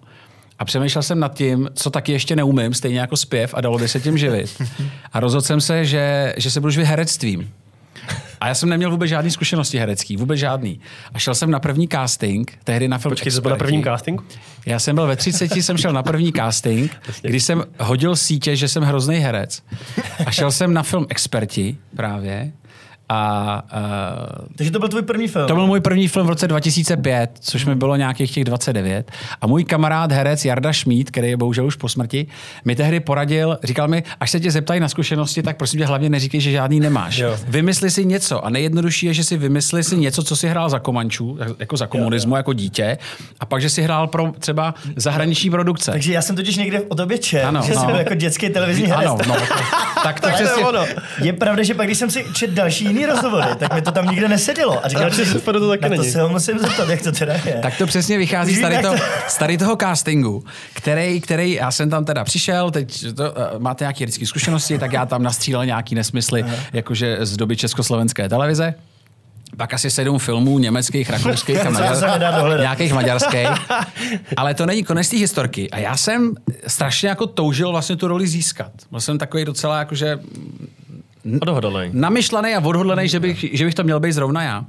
A 0.58 0.64
přemýšlel 0.64 1.02
jsem 1.02 1.20
nad 1.20 1.34
tím, 1.34 1.68
co 1.74 1.90
taky 1.90 2.12
ještě 2.12 2.36
neumím, 2.36 2.74
stejně 2.74 3.00
jako 3.00 3.16
zpěv 3.16 3.54
a 3.54 3.60
dalo 3.60 3.78
by 3.78 3.88
se 3.88 4.00
tím 4.00 4.18
živit. 4.18 4.62
A 5.12 5.20
rozhodl 5.20 5.42
jsem 5.42 5.60
se, 5.60 5.84
že, 5.84 6.34
že 6.36 6.50
se 6.50 6.60
budu 6.60 6.70
živit 6.70 6.86
herectvím. 6.86 7.50
A 8.40 8.48
já 8.48 8.54
jsem 8.54 8.68
neměl 8.68 8.90
vůbec 8.90 9.08
žádný 9.08 9.30
zkušenosti 9.30 9.78
herecký, 9.78 10.16
vůbec 10.16 10.38
žádný. 10.38 10.80
A 11.14 11.18
šel 11.18 11.34
jsem 11.34 11.50
na 11.50 11.60
první 11.60 11.88
casting, 11.88 12.58
tehdy 12.64 12.88
na 12.88 12.98
film 12.98 13.10
Počkej, 13.12 13.32
to 13.32 13.40
byl 13.40 13.50
na 13.50 13.56
prvním 13.56 13.82
castingu? 13.82 14.24
Já 14.66 14.78
jsem 14.78 14.94
byl 14.94 15.06
ve 15.06 15.16
30, 15.16 15.56
jsem 15.56 15.76
šel 15.76 15.92
na 15.92 16.02
první 16.02 16.32
casting, 16.32 16.96
když 17.22 17.44
jsem 17.44 17.64
hodil 17.80 18.16
sítě, 18.16 18.56
že 18.56 18.68
jsem 18.68 18.82
hrozný 18.82 19.16
herec. 19.16 19.62
A 20.26 20.30
šel 20.30 20.52
jsem 20.52 20.74
na 20.74 20.82
film 20.82 21.06
Experti 21.08 21.76
právě. 21.96 22.52
A 23.14 23.62
uh, 24.40 24.46
Takže 24.56 24.70
to 24.72 24.78
byl 24.78 24.88
tvůj 24.88 25.02
první 25.02 25.28
film. 25.28 25.46
to 25.48 25.54
byl 25.54 25.66
můj 25.66 25.80
první 25.80 26.08
film 26.08 26.26
v 26.26 26.28
roce 26.28 26.48
2005, 26.48 27.30
což 27.40 27.64
mi 27.64 27.74
bylo 27.74 27.96
nějakých 27.96 28.30
těch 28.32 28.44
29. 28.44 29.10
A 29.40 29.46
můj 29.46 29.64
kamarád 29.64 30.12
herec 30.12 30.44
Jarda 30.44 30.72
Šmíd, 30.72 31.10
který 31.10 31.28
je 31.28 31.36
bohužel 31.36 31.66
už 31.66 31.76
po 31.76 31.88
smrti, 31.88 32.26
mi 32.64 32.76
tehdy 32.76 33.00
poradil, 33.00 33.58
říkal 33.64 33.88
mi, 33.88 34.02
až 34.20 34.30
se 34.30 34.40
tě 34.40 34.50
zeptají 34.50 34.80
na 34.80 34.88
zkušenosti, 34.88 35.42
tak 35.42 35.56
prosím 35.56 35.80
tě 35.80 35.86
hlavně 35.86 36.10
neříkej, 36.10 36.40
že 36.40 36.50
žádný 36.50 36.80
nemáš. 36.80 37.18
Jo. 37.18 37.36
Vymysli 37.48 37.90
si 37.90 38.04
něco 38.04 38.44
a 38.46 38.50
nejjednodušší 38.50 39.06
je, 39.06 39.14
že 39.14 39.24
si 39.24 39.36
vymysli 39.36 39.84
si 39.84 39.96
něco, 39.96 40.22
co 40.22 40.36
si 40.36 40.48
hrál 40.48 40.68
za 40.70 40.78
komančů, 40.78 41.38
jako 41.58 41.76
za 41.76 41.86
komunismu, 41.86 42.36
jako 42.36 42.52
dítě, 42.52 42.98
a 43.40 43.46
pak, 43.46 43.62
že 43.62 43.70
si 43.70 43.82
hrál 43.82 44.06
pro 44.06 44.32
třeba 44.38 44.74
zahraniční 44.96 45.50
produkce. 45.50 45.90
Takže 45.92 46.12
já 46.12 46.22
jsem 46.22 46.36
totiž 46.36 46.56
někde 46.56 46.80
o 46.80 46.94
tobě 46.94 47.18
čet, 47.18 47.42
Ano, 47.44 47.62
že 47.66 47.74
no. 47.74 47.80
jsi 47.80 47.86
byl 47.86 47.96
jako 47.96 48.14
dětský 48.14 48.48
televizní 48.50 48.86
herec. 48.86 49.06
ano, 49.06 49.18
no, 49.28 49.34
tak 50.02 50.20
to 50.20 50.26
Tak 50.26 50.36
to 50.38 50.42
je 50.60 50.66
ono. 50.66 50.84
Je 51.22 51.32
pravda, 51.32 51.62
že 51.62 51.74
pak, 51.74 51.86
když 51.86 51.98
jsem 51.98 52.10
si 52.10 52.24
čet 52.34 52.50
další 52.50 52.84
jiný 52.84 53.01
rozhovory, 53.06 53.46
tak 53.58 53.74
mi 53.74 53.82
to 53.82 53.92
tam 53.92 54.06
nikde 54.06 54.28
nesedělo. 54.28 54.84
A 54.84 54.88
říkal, 54.88 55.10
že 55.14 55.24
to 55.34 55.68
taky 55.70 55.82
na 55.82 55.88
to 55.88 56.02
není. 56.02 56.10
se 56.12 56.20
ho 56.22 56.28
musím 56.28 56.58
zeptat, 56.58 56.88
jak 56.88 57.02
to 57.02 57.12
teda 57.12 57.32
je. 57.32 57.58
Tak 57.62 57.78
to 57.78 57.86
přesně 57.86 58.18
vychází 58.18 58.54
z 58.56 58.60
tady, 58.60 58.82
to- 58.82 58.94
z 59.28 59.38
tady 59.38 59.58
toho 59.58 59.76
castingu, 59.76 60.44
který, 60.72 61.20
který, 61.20 61.52
já 61.52 61.70
jsem 61.70 61.90
tam 61.90 62.04
teda 62.04 62.24
přišel, 62.24 62.70
teď 62.70 63.04
to, 63.16 63.22
uh, 63.32 63.38
máte 63.58 63.84
nějaké 63.84 64.04
lidské 64.04 64.26
zkušenosti, 64.26 64.78
tak 64.78 64.92
já 64.92 65.06
tam 65.06 65.22
nastřílel 65.22 65.66
nějaký 65.66 65.94
nesmysly, 65.94 66.44
jakože 66.72 67.18
z 67.20 67.36
doby 67.36 67.56
československé 67.56 68.28
televize. 68.28 68.74
Pak 69.56 69.74
asi 69.74 69.90
sedm 69.90 70.18
filmů 70.18 70.58
německých, 70.58 71.10
rakouských 71.10 71.66
a 71.66 71.70
dohledat. 72.36 72.60
nějakých 72.60 72.92
maďarských. 72.92 73.48
Ale 74.36 74.54
to 74.54 74.66
není 74.66 74.84
konec 74.84 75.08
té 75.08 75.16
historky. 75.16 75.70
A 75.70 75.78
já 75.78 75.96
jsem 75.96 76.34
strašně 76.66 77.08
jako 77.08 77.26
toužil 77.26 77.70
vlastně 77.70 77.96
tu 77.96 78.08
roli 78.08 78.28
získat. 78.28 78.72
Byl 78.90 79.00
jsem 79.00 79.18
takový 79.18 79.44
docela 79.44 79.78
jakože 79.78 80.18
Odhodlej. 81.24 81.90
namyšlený 81.92 82.54
a 82.54 82.58
odhodlený, 82.58 83.08
že 83.08 83.20
bych, 83.20 83.38
že 83.52 83.64
bych 83.64 83.74
to 83.74 83.84
měl 83.84 84.00
být 84.00 84.12
zrovna 84.12 84.42
já. 84.42 84.64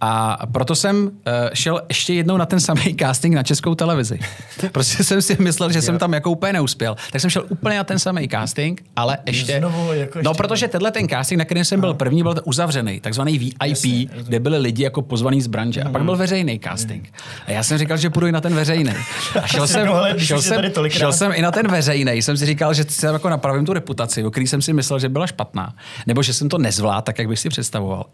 A 0.00 0.38
proto 0.52 0.74
jsem 0.74 0.96
uh, 1.06 1.10
šel 1.54 1.82
ještě 1.88 2.14
jednou 2.14 2.36
na 2.36 2.46
ten 2.46 2.60
samý 2.60 2.94
casting 3.00 3.34
na 3.34 3.42
českou 3.42 3.74
televizi. 3.74 4.18
Prostě 4.72 5.04
jsem 5.04 5.22
si 5.22 5.36
myslel, 5.40 5.72
že 5.72 5.82
jsem 5.82 5.98
tam 5.98 6.12
jako 6.12 6.30
úplně 6.30 6.52
neuspěl. 6.52 6.96
Tak 7.12 7.20
jsem 7.20 7.30
šel 7.30 7.44
úplně 7.48 7.76
na 7.76 7.84
ten 7.84 7.98
samý 7.98 8.28
casting, 8.28 8.82
ale 8.96 9.18
ještě... 9.26 9.58
Znovu 9.58 9.92
jako 9.92 10.18
no, 10.22 10.30
ještě- 10.30 10.42
protože 10.42 10.68
tenhle 10.68 10.90
ten 10.90 11.08
casting, 11.08 11.38
na 11.38 11.44
kterém 11.44 11.64
jsem 11.64 11.80
byl 11.80 11.94
první, 11.94 12.22
byl 12.22 12.34
uzavřený, 12.44 13.00
takzvaný 13.00 13.38
VIP, 13.38 14.10
kde 14.22 14.40
byli 14.40 14.58
lidi 14.58 14.82
jako 14.82 15.02
pozvaný 15.02 15.42
z 15.42 15.46
branže. 15.46 15.82
A 15.82 15.90
pak 15.90 16.02
byl 16.04 16.16
veřejný 16.16 16.60
casting. 16.64 17.12
A 17.46 17.50
já 17.50 17.62
jsem 17.62 17.78
říkal, 17.78 17.96
že 17.96 18.10
půjdu 18.10 18.26
i 18.26 18.32
na 18.32 18.40
ten 18.40 18.54
veřejný. 18.54 18.92
A 19.42 19.46
šel 19.46 19.66
jsem, 19.66 19.88
šel 20.18 20.42
jsem, 20.42 20.62
šel 20.88 21.12
jsem 21.12 21.32
i 21.34 21.42
na 21.42 21.50
ten 21.50 21.68
veřejný. 21.68 22.12
Jsem 22.22 22.36
si 22.36 22.46
říkal, 22.46 22.74
že 22.74 22.84
si 22.88 23.06
jako 23.06 23.28
napravím 23.28 23.66
tu 23.66 23.72
reputaci, 23.72 24.24
o 24.24 24.30
který 24.30 24.46
jsem 24.46 24.62
si 24.62 24.72
myslel, 24.72 24.98
že 24.98 25.08
byla 25.08 25.26
špatná. 25.26 25.74
Nebo 26.06 26.22
že 26.22 26.34
jsem 26.34 26.48
to 26.48 26.58
nezvládl 26.58 27.02
tak, 27.02 27.18
jak 27.18 27.28
bych 27.28 27.38
si 27.38 27.48
představoval. 27.48 28.04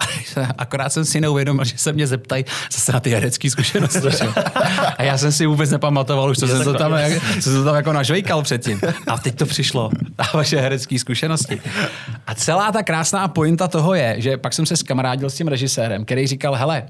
Akorát 0.58 0.92
jsem 0.92 1.04
si 1.04 1.20
neuvědomil, 1.20 1.64
že 1.74 1.78
se 1.78 1.92
mě 1.92 2.06
zeptají 2.06 2.44
zase 2.72 2.92
na 2.92 3.00
ty 3.00 3.10
herecké 3.10 3.50
zkušenosti. 3.50 4.08
A 4.98 5.02
já 5.02 5.18
jsem 5.18 5.32
si 5.32 5.46
vůbec 5.46 5.70
nepamatoval 5.70 6.30
už, 6.30 6.38
co 6.38 6.48
jsem 6.48 6.64
to 6.64 6.74
tam, 6.74 6.92
jak, 6.92 7.12
co 7.34 7.42
jsem 7.42 7.54
to 7.54 7.64
tam 7.64 7.74
jako 7.74 7.92
nažvejkal 7.92 8.42
předtím. 8.42 8.80
A 9.06 9.18
teď 9.18 9.34
to 9.34 9.46
přišlo. 9.46 9.90
A 10.18 10.36
vaše 10.36 10.60
herecké 10.60 10.98
zkušenosti. 10.98 11.60
A 12.26 12.34
celá 12.34 12.72
ta 12.72 12.82
krásná 12.82 13.28
pointa 13.28 13.68
toho 13.68 13.94
je, 13.94 14.14
že 14.18 14.36
pak 14.36 14.52
jsem 14.52 14.66
se 14.66 14.76
skamarádil 14.76 15.30
s 15.30 15.34
tím 15.34 15.48
režisérem, 15.48 16.04
který 16.04 16.26
říkal, 16.26 16.54
hele, 16.54 16.82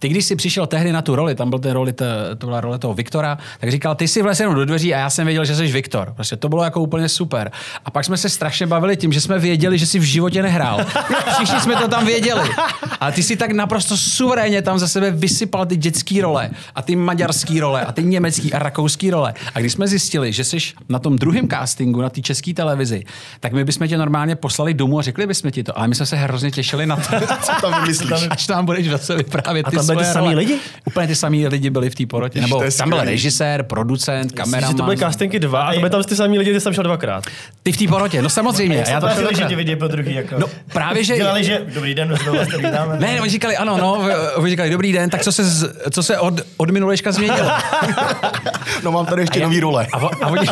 ty, 0.00 0.08
když 0.08 0.24
jsi 0.24 0.36
přišel 0.36 0.66
tehdy 0.66 0.92
na 0.92 1.02
tu 1.02 1.16
roli, 1.16 1.34
tam 1.34 1.50
byl 1.50 1.58
ten 1.58 1.72
roli, 1.72 1.92
to, 1.92 2.04
to 2.38 2.46
byla 2.46 2.60
role 2.60 2.78
toho 2.78 2.94
Viktora, 2.94 3.38
tak 3.60 3.70
říkal, 3.70 3.94
ty 3.94 4.08
jsi 4.08 4.22
vlez 4.22 4.40
jenom 4.40 4.54
do 4.54 4.64
dveří 4.64 4.94
a 4.94 4.98
já 4.98 5.10
jsem 5.10 5.26
věděl, 5.26 5.44
že 5.44 5.56
jsi 5.56 5.66
Viktor. 5.66 6.12
Prostě 6.14 6.36
to 6.36 6.48
bylo 6.48 6.64
jako 6.64 6.80
úplně 6.80 7.08
super. 7.08 7.50
A 7.84 7.90
pak 7.90 8.04
jsme 8.04 8.16
se 8.16 8.28
strašně 8.28 8.66
bavili 8.66 8.96
tím, 8.96 9.12
že 9.12 9.20
jsme 9.20 9.38
věděli, 9.38 9.78
že 9.78 9.86
jsi 9.86 9.98
v 9.98 10.02
životě 10.02 10.42
nehrál. 10.42 10.86
Všichni 11.34 11.60
jsme 11.60 11.76
to 11.76 11.88
tam 11.88 12.06
věděli. 12.06 12.50
Ale 13.00 13.12
ty 13.12 13.22
jsi 13.22 13.36
tak 13.36 13.50
naprosto 13.50 13.96
suverénně 14.30 14.62
tam 14.62 14.78
za 14.78 14.88
sebe 14.88 15.10
vysypal 15.10 15.66
ty 15.66 15.76
dětský 15.76 16.20
role 16.20 16.50
a 16.74 16.82
ty 16.82 16.96
maďarský 16.96 17.60
role 17.60 17.84
a 17.84 17.92
ty 17.92 18.02
německý 18.02 18.52
a 18.52 18.58
rakouský 18.58 19.10
role. 19.10 19.34
A 19.54 19.60
když 19.60 19.72
jsme 19.72 19.88
zjistili, 19.88 20.32
že 20.32 20.44
jsi 20.44 20.56
na 20.88 20.98
tom 20.98 21.16
druhém 21.18 21.48
castingu, 21.48 22.00
na 22.02 22.10
té 22.10 22.20
české 22.20 22.54
televizi, 22.54 23.04
tak 23.40 23.52
my 23.52 23.64
bychom 23.64 23.88
tě 23.88 23.98
normálně 23.98 24.36
poslali 24.36 24.74
domů 24.74 24.98
a 24.98 25.02
řekli 25.02 25.26
bychom 25.26 25.50
ti 25.50 25.62
to. 25.64 25.78
Ale 25.78 25.88
my 25.88 25.94
jsme 25.94 26.06
se 26.06 26.16
hrozně 26.16 26.50
těšili 26.50 26.86
na 26.86 26.96
to, 26.96 27.02
Co 27.42 27.52
tam 27.60 27.82
vymyslíš? 27.82 28.10
až 28.30 28.46
tam 28.46 28.66
budeš 28.66 28.90
zase 28.90 29.16
vyprávět 29.16 29.66
A 29.66 29.70
ty 29.70 29.76
tam 29.76 29.86
byli 29.86 30.04
svoje 30.04 30.12
samý 30.12 30.34
lidi? 30.34 30.58
Úplně 30.84 31.06
ty 31.06 31.14
samý 31.14 31.46
lidi 31.46 31.70
byli 31.70 31.90
v 31.90 31.94
té 31.94 32.06
porotě. 32.06 32.40
Nebo 32.40 32.62
tam 32.78 32.88
byl 32.88 33.00
režisér, 33.04 33.62
producent, 33.62 34.30
Že 34.30 34.36
kameraman. 34.36 34.76
to 34.76 34.82
byly 34.82 34.96
castingy 34.96 35.38
dva 35.38 35.62
a 35.62 35.72
to 35.74 35.78
byly 35.80 35.90
tam 35.90 36.02
ty 36.02 36.16
samý 36.16 36.38
lidi, 36.38 36.52
ty 36.52 36.60
jsem 36.60 36.72
šel 36.72 36.84
dvakrát. 36.84 37.24
Ty 37.62 37.72
v 37.72 37.76
té 37.76 37.86
porotě, 37.88 38.22
no 38.22 38.28
samozřejmě. 38.28 38.76
Já 38.76 38.90
Já 38.90 39.00
to 39.00 39.08
chtěli, 39.08 39.34
že 39.36 39.44
tě 39.44 39.56
vidí 39.56 39.76
po 39.76 39.88
druhý. 39.88 40.14
Jako. 40.14 40.38
No, 40.38 40.46
právě, 40.72 41.04
že- 41.04 41.16
Dělali, 41.16 41.44
že 41.44 41.62
dobrý 41.74 41.94
den, 41.94 42.16
znovu 42.22 42.38
vás 42.38 42.48
vítáme. 42.56 42.96
Ne, 42.98 43.20
oni 43.20 43.30
říkali, 43.30 43.56
ano, 43.56 43.78
no, 43.78 44.08
oni 44.34 44.50
říkali, 44.50 44.70
dobrý 44.70 44.92
den, 44.92 45.10
tak 45.10 45.22
co 45.22 45.32
se, 45.32 45.44
z- 45.44 45.72
co 45.90 46.02
se 46.02 46.18
od, 46.18 46.34
od 46.56 46.70
minulejška 46.70 47.12
změnilo? 47.12 47.50
No 48.84 48.92
mám 48.92 49.06
tady 49.06 49.22
ještě 49.22 49.40
nový 49.40 49.60
role. 49.60 49.86
A, 49.92 49.96
a, 49.96 50.26
oni, 50.26 50.48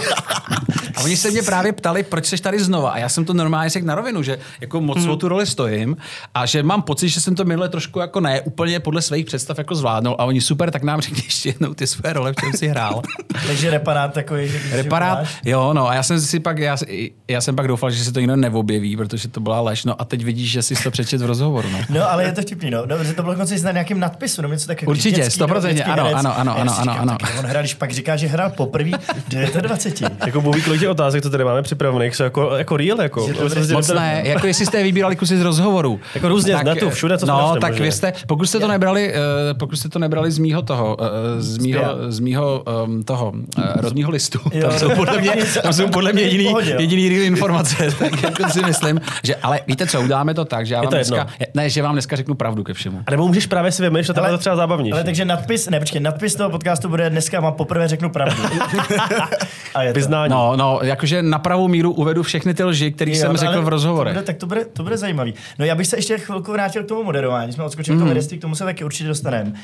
a 0.96 1.00
oni 1.04 1.16
se 1.16 1.30
mě 1.30 1.42
právě 1.42 1.72
ptali, 1.72 2.02
proč 2.02 2.26
jsi 2.26 2.36
tady 2.42 2.60
znova. 2.60 2.90
A 2.90 2.98
já 2.98 3.08
jsem 3.08 3.24
to 3.24 3.34
normálně 3.34 3.70
řekl 3.70 3.86
na 3.86 3.94
rovinu, 3.94 4.22
že 4.22 4.38
jako 4.60 4.80
moc 4.80 4.98
Hmm. 4.98 5.10
o 5.10 5.16
tu 5.16 5.28
roli 5.28 5.46
stojím 5.46 5.96
a 6.34 6.46
že 6.46 6.62
mám 6.62 6.82
pocit, 6.82 7.08
že 7.08 7.20
jsem 7.20 7.34
to 7.34 7.44
minule 7.44 7.68
trošku 7.68 7.98
jako 7.98 8.20
ne 8.20 8.40
úplně 8.40 8.80
podle 8.80 9.02
svých 9.02 9.26
představ 9.26 9.58
jako 9.58 9.74
zvládnul. 9.74 10.16
A 10.18 10.24
oni 10.24 10.40
super, 10.40 10.70
tak 10.70 10.82
nám 10.82 11.00
řekni 11.00 11.22
ještě 11.24 11.48
jednou 11.48 11.74
ty 11.74 11.86
své 11.86 12.12
role, 12.12 12.32
v 12.32 12.36
čem 12.36 12.52
jsi 12.52 12.68
hrál. 12.68 13.02
Takže 13.46 13.70
reparát 13.70 14.12
takový, 14.12 14.48
že 14.48 14.60
Reparát, 14.72 15.18
jo, 15.44 15.72
no 15.72 15.88
a 15.88 15.94
já 15.94 16.02
jsem 16.02 16.20
si 16.20 16.40
pak, 16.40 16.58
já, 16.58 16.76
já 17.28 17.40
jsem 17.40 17.56
pak 17.56 17.68
doufal, 17.68 17.90
že 17.90 18.04
se 18.04 18.12
to 18.12 18.20
nikdo 18.20 18.36
neobjeví, 18.36 18.96
protože 18.96 19.28
to 19.28 19.40
byla 19.40 19.60
lež, 19.60 19.84
no 19.84 20.00
a 20.00 20.04
teď 20.04 20.24
vidíš, 20.24 20.50
že 20.50 20.62
jsi 20.62 20.74
to 20.82 20.90
přečet 20.90 21.20
v 21.22 21.26
rozhovoru, 21.26 21.68
no. 21.72 21.78
No, 21.90 22.10
ale 22.10 22.24
je 22.24 22.32
to 22.32 22.42
vtipný, 22.42 22.70
no. 22.70 22.86
Dobře, 22.86 23.12
to 23.14 23.22
bylo 23.22 23.34
dokonce 23.58 23.66
na 23.66 23.72
nějakém 23.72 24.00
nadpisu, 24.00 24.42
no 24.42 24.48
něco 24.48 24.66
takového. 24.66 24.90
Určitě, 24.90 25.30
stoprocentně, 25.30 25.84
ano, 25.84 26.04
herec. 26.04 26.18
ano, 26.18 26.38
ano, 26.38 26.58
ano, 26.58 26.74
ano, 26.78 26.92
ano. 26.98 27.16
tak 27.20 27.34
On 27.38 27.46
hrál, 27.46 27.62
když 27.62 27.74
pak 27.74 27.90
říká, 27.90 28.16
že 28.16 28.26
hrál 28.26 28.50
poprvé 28.50 28.90
v 29.28 29.60
29. 29.60 30.18
Jako 30.26 30.40
ví, 30.40 30.62
kolik 30.62 30.88
otázek, 30.88 31.22
co 31.22 31.30
tady 31.30 31.44
máme 31.44 31.62
připravených, 31.62 32.16
jsou 32.16 32.22
jako, 32.22 32.56
jako 32.56 32.76
real, 32.76 33.00
jako. 33.00 33.28
Je 33.28 33.34
to 33.34 33.40
Prostě 33.40 33.72
Moc 33.72 33.88
ne, 33.88 34.22
jako 34.24 34.46
jestli 34.46 34.66
jste 34.66 34.82
vybírali 34.82 35.16
kusy 35.16 35.38
z 35.38 35.42
rozhovoru. 35.42 36.00
Jako 36.14 36.28
různě 36.28 36.56
z 36.58 36.64
netu, 36.64 36.90
všude, 36.90 37.18
co 37.18 37.26
No, 37.26 37.56
tak 37.60 37.74
věřte, 37.74 38.12
pokud 38.26 38.46
jste 38.46 38.60
to 38.60 38.68
nebrali, 38.68 39.14
eh, 39.14 39.54
pokud 39.54 39.76
jste 39.76 39.88
to 39.88 39.98
nebrali 39.98 40.30
z 40.30 40.38
mýho 40.38 40.62
toho, 40.62 40.96
eh, 41.00 41.42
z 41.42 41.58
mýho, 41.58 41.82
z 42.08 42.20
mýho 42.20 42.64
um, 42.84 43.02
toho 43.02 43.32
eh, 43.58 43.62
rodního 43.80 44.10
listu, 44.10 44.38
tam 44.60 44.78
jsou 44.78 44.90
podle 44.90 45.18
mě, 45.20 45.32
tam 45.62 45.72
jsou 45.72 45.88
podle 45.88 46.12
mě 46.12 46.22
jediný, 46.22 46.54
jediný 46.78 47.08
real 47.08 47.22
informace, 47.22 47.90
tak 47.98 48.22
jako 48.22 48.50
si 48.50 48.62
myslím, 48.62 49.00
že, 49.24 49.34
ale 49.34 49.60
víte 49.66 49.86
co, 49.86 50.00
uděláme 50.00 50.34
to 50.34 50.44
tak, 50.44 50.66
že 50.66 50.74
já 50.74 50.80
vám 50.80 50.90
to 50.90 50.96
dneska, 50.96 51.26
ne, 51.54 51.70
že 51.70 51.82
vám 51.82 51.92
dneska 51.92 52.16
řeknu 52.16 52.34
pravdu 52.34 52.64
ke 52.64 52.74
všemu. 52.74 53.00
A 53.06 53.10
nebo 53.10 53.28
můžeš 53.28 53.46
právě 53.48 53.72
si 53.72 53.82
vymýšlet, 53.82 54.18
ale 54.18 54.30
to 54.30 54.38
třeba 54.38 54.56
zábavnější. 54.56 54.92
Ale 54.92 55.04
takže 55.04 55.24
nadpis, 55.24 55.68
ne, 55.68 55.78
počkej, 55.78 56.00
nadpis 56.00 56.34
toho 56.34 56.50
podcastu 56.50 56.88
bude 56.88 57.10
dneska 57.10 57.40
mám 57.40 57.52
poprvé 57.52 57.88
řeknu 57.88 58.10
pravdu. 58.10 58.42
A 59.74 59.82
je 59.82 59.92
to. 59.92 59.98
Vyznání. 59.98 60.30
No, 60.30 60.56
no, 60.56 60.80
jakože 60.82 61.22
na 61.22 61.38
pravou 61.38 61.68
míru 61.68 61.92
uvedu 61.92 62.22
všechny 62.22 62.54
ty 62.54 62.64
lži, 62.64 62.92
které 62.92 63.10
jsem 63.10 63.32
no, 63.32 63.36
řekl 63.36 63.52
ale 63.52 63.60
v 63.60 63.68
rozhovorech. 63.68 64.14
To 64.14 64.20
bude, 64.20 64.26
tak 64.26 64.36
to 64.36 64.46
bude, 64.46 64.64
to 64.64 64.82
bude 64.82 64.96
zajímavý. 64.96 65.34
No 65.58 65.64
já 65.64 65.74
bych 65.74 65.86
se 65.86 65.96
ještě 65.96 66.18
chvilku 66.18 66.52
vrátil 66.52 66.84
k 66.84 66.86
tomu 66.86 67.02
moderování. 67.02 67.52
Jsme 67.52 67.64
odskočili 67.64 67.94
mm. 67.94 68.00
k 68.00 68.02
tomu 68.02 68.08
herectví, 68.08 68.38
k 68.38 68.40
tomu 68.40 68.54
se 68.54 68.64
taky 68.64 68.84
určitě 68.84 69.08
dostaneme. 69.08 69.50
Uh, 69.50 69.54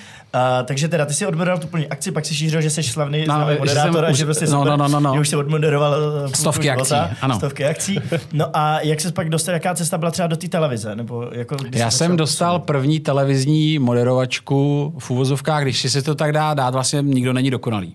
takže 0.65 0.89
teda 0.89 1.07
ty 1.07 1.15
si 1.15 1.27
odmoderoval 1.27 1.61
tu 1.61 1.67
plní 1.67 1.87
akci, 1.87 2.13
pak 2.13 2.27
si 2.27 2.35
šířil, 2.35 2.61
že 2.61 2.71
jsi 2.71 2.83
slavný, 2.83 3.25
No, 3.29 3.35
slavný 3.35 3.57
moderátor 3.59 4.05
jsem 4.05 4.15
že 4.15 4.25
prostě 4.25 4.47
no, 4.47 4.65
no, 4.65 4.77
no, 4.77 4.89
no, 4.89 5.01
no. 5.01 5.15
že 5.15 5.21
už 5.21 5.29
si 5.29 5.37
odmoderoval 5.37 5.95
uh, 6.25 6.33
Stovky 6.33 6.71
akcí, 6.71 6.95
ano. 7.21 7.37
Stovky 7.37 7.65
akcí. 7.65 8.01
No 8.33 8.47
a 8.57 8.81
jak 8.81 9.01
se 9.01 9.13
pak 9.13 9.29
dostal, 9.29 9.55
jaká 9.55 9.75
cesta 9.75 9.99
byla 9.99 10.11
třeba 10.11 10.29
do 10.29 10.37
té 10.37 10.49
televize? 10.49 10.97
Nebo 10.97 11.29
jako, 11.33 11.57
Já 11.73 11.91
jsem 11.91 12.17
dostal 12.17 12.59
první 12.59 13.01
televizní 13.01 13.64
moderovačku 13.79 14.93
v 14.99 15.11
uvozovkách, 15.11 15.63
když 15.63 15.93
si 15.93 16.03
to 16.03 16.15
tak 16.15 16.33
dá 16.33 16.55
dát, 16.55 16.75
vlastně 16.75 17.03
nikdo 17.03 17.33
není 17.33 17.51
dokonalý. 17.51 17.95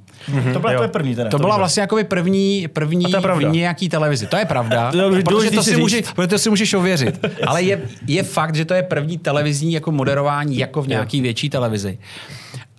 To 0.54 0.60
byla 0.60 0.74
tvoje 0.74 0.88
první 0.88 1.16
teda. 1.16 1.30
To 1.30 1.38
byla 1.38 1.50
viděl. 1.50 1.58
vlastně 1.58 1.82
jako 1.82 1.98
první, 2.04 2.68
první 2.74 3.06
to 3.12 3.22
v 3.22 3.44
nějaký 3.44 3.90
televizi. 3.90 4.28
To 4.28 4.38
je 4.38 4.46
pravda, 4.46 4.92
To 4.92 5.16
je 5.16 5.24
protože 5.24 5.52
to 5.52 5.64
si 5.64 5.78
může, 5.78 6.02
protože 6.16 6.28
to 6.28 6.40
si 6.40 6.50
můžeš 6.50 6.74
ověřit. 6.74 7.26
Ale 7.48 7.64
je, 7.64 7.82
je 8.08 8.24
fakt, 8.24 8.56
že 8.56 8.66
to 8.66 8.74
je 8.74 8.84
první 8.84 9.18
televizní 9.18 9.74
jako 9.74 9.92
moderování 9.92 10.58
jako 10.58 10.82
v 10.82 10.88
nějaký 10.88 11.22
větší 11.22 11.50
televizi. 11.50 11.98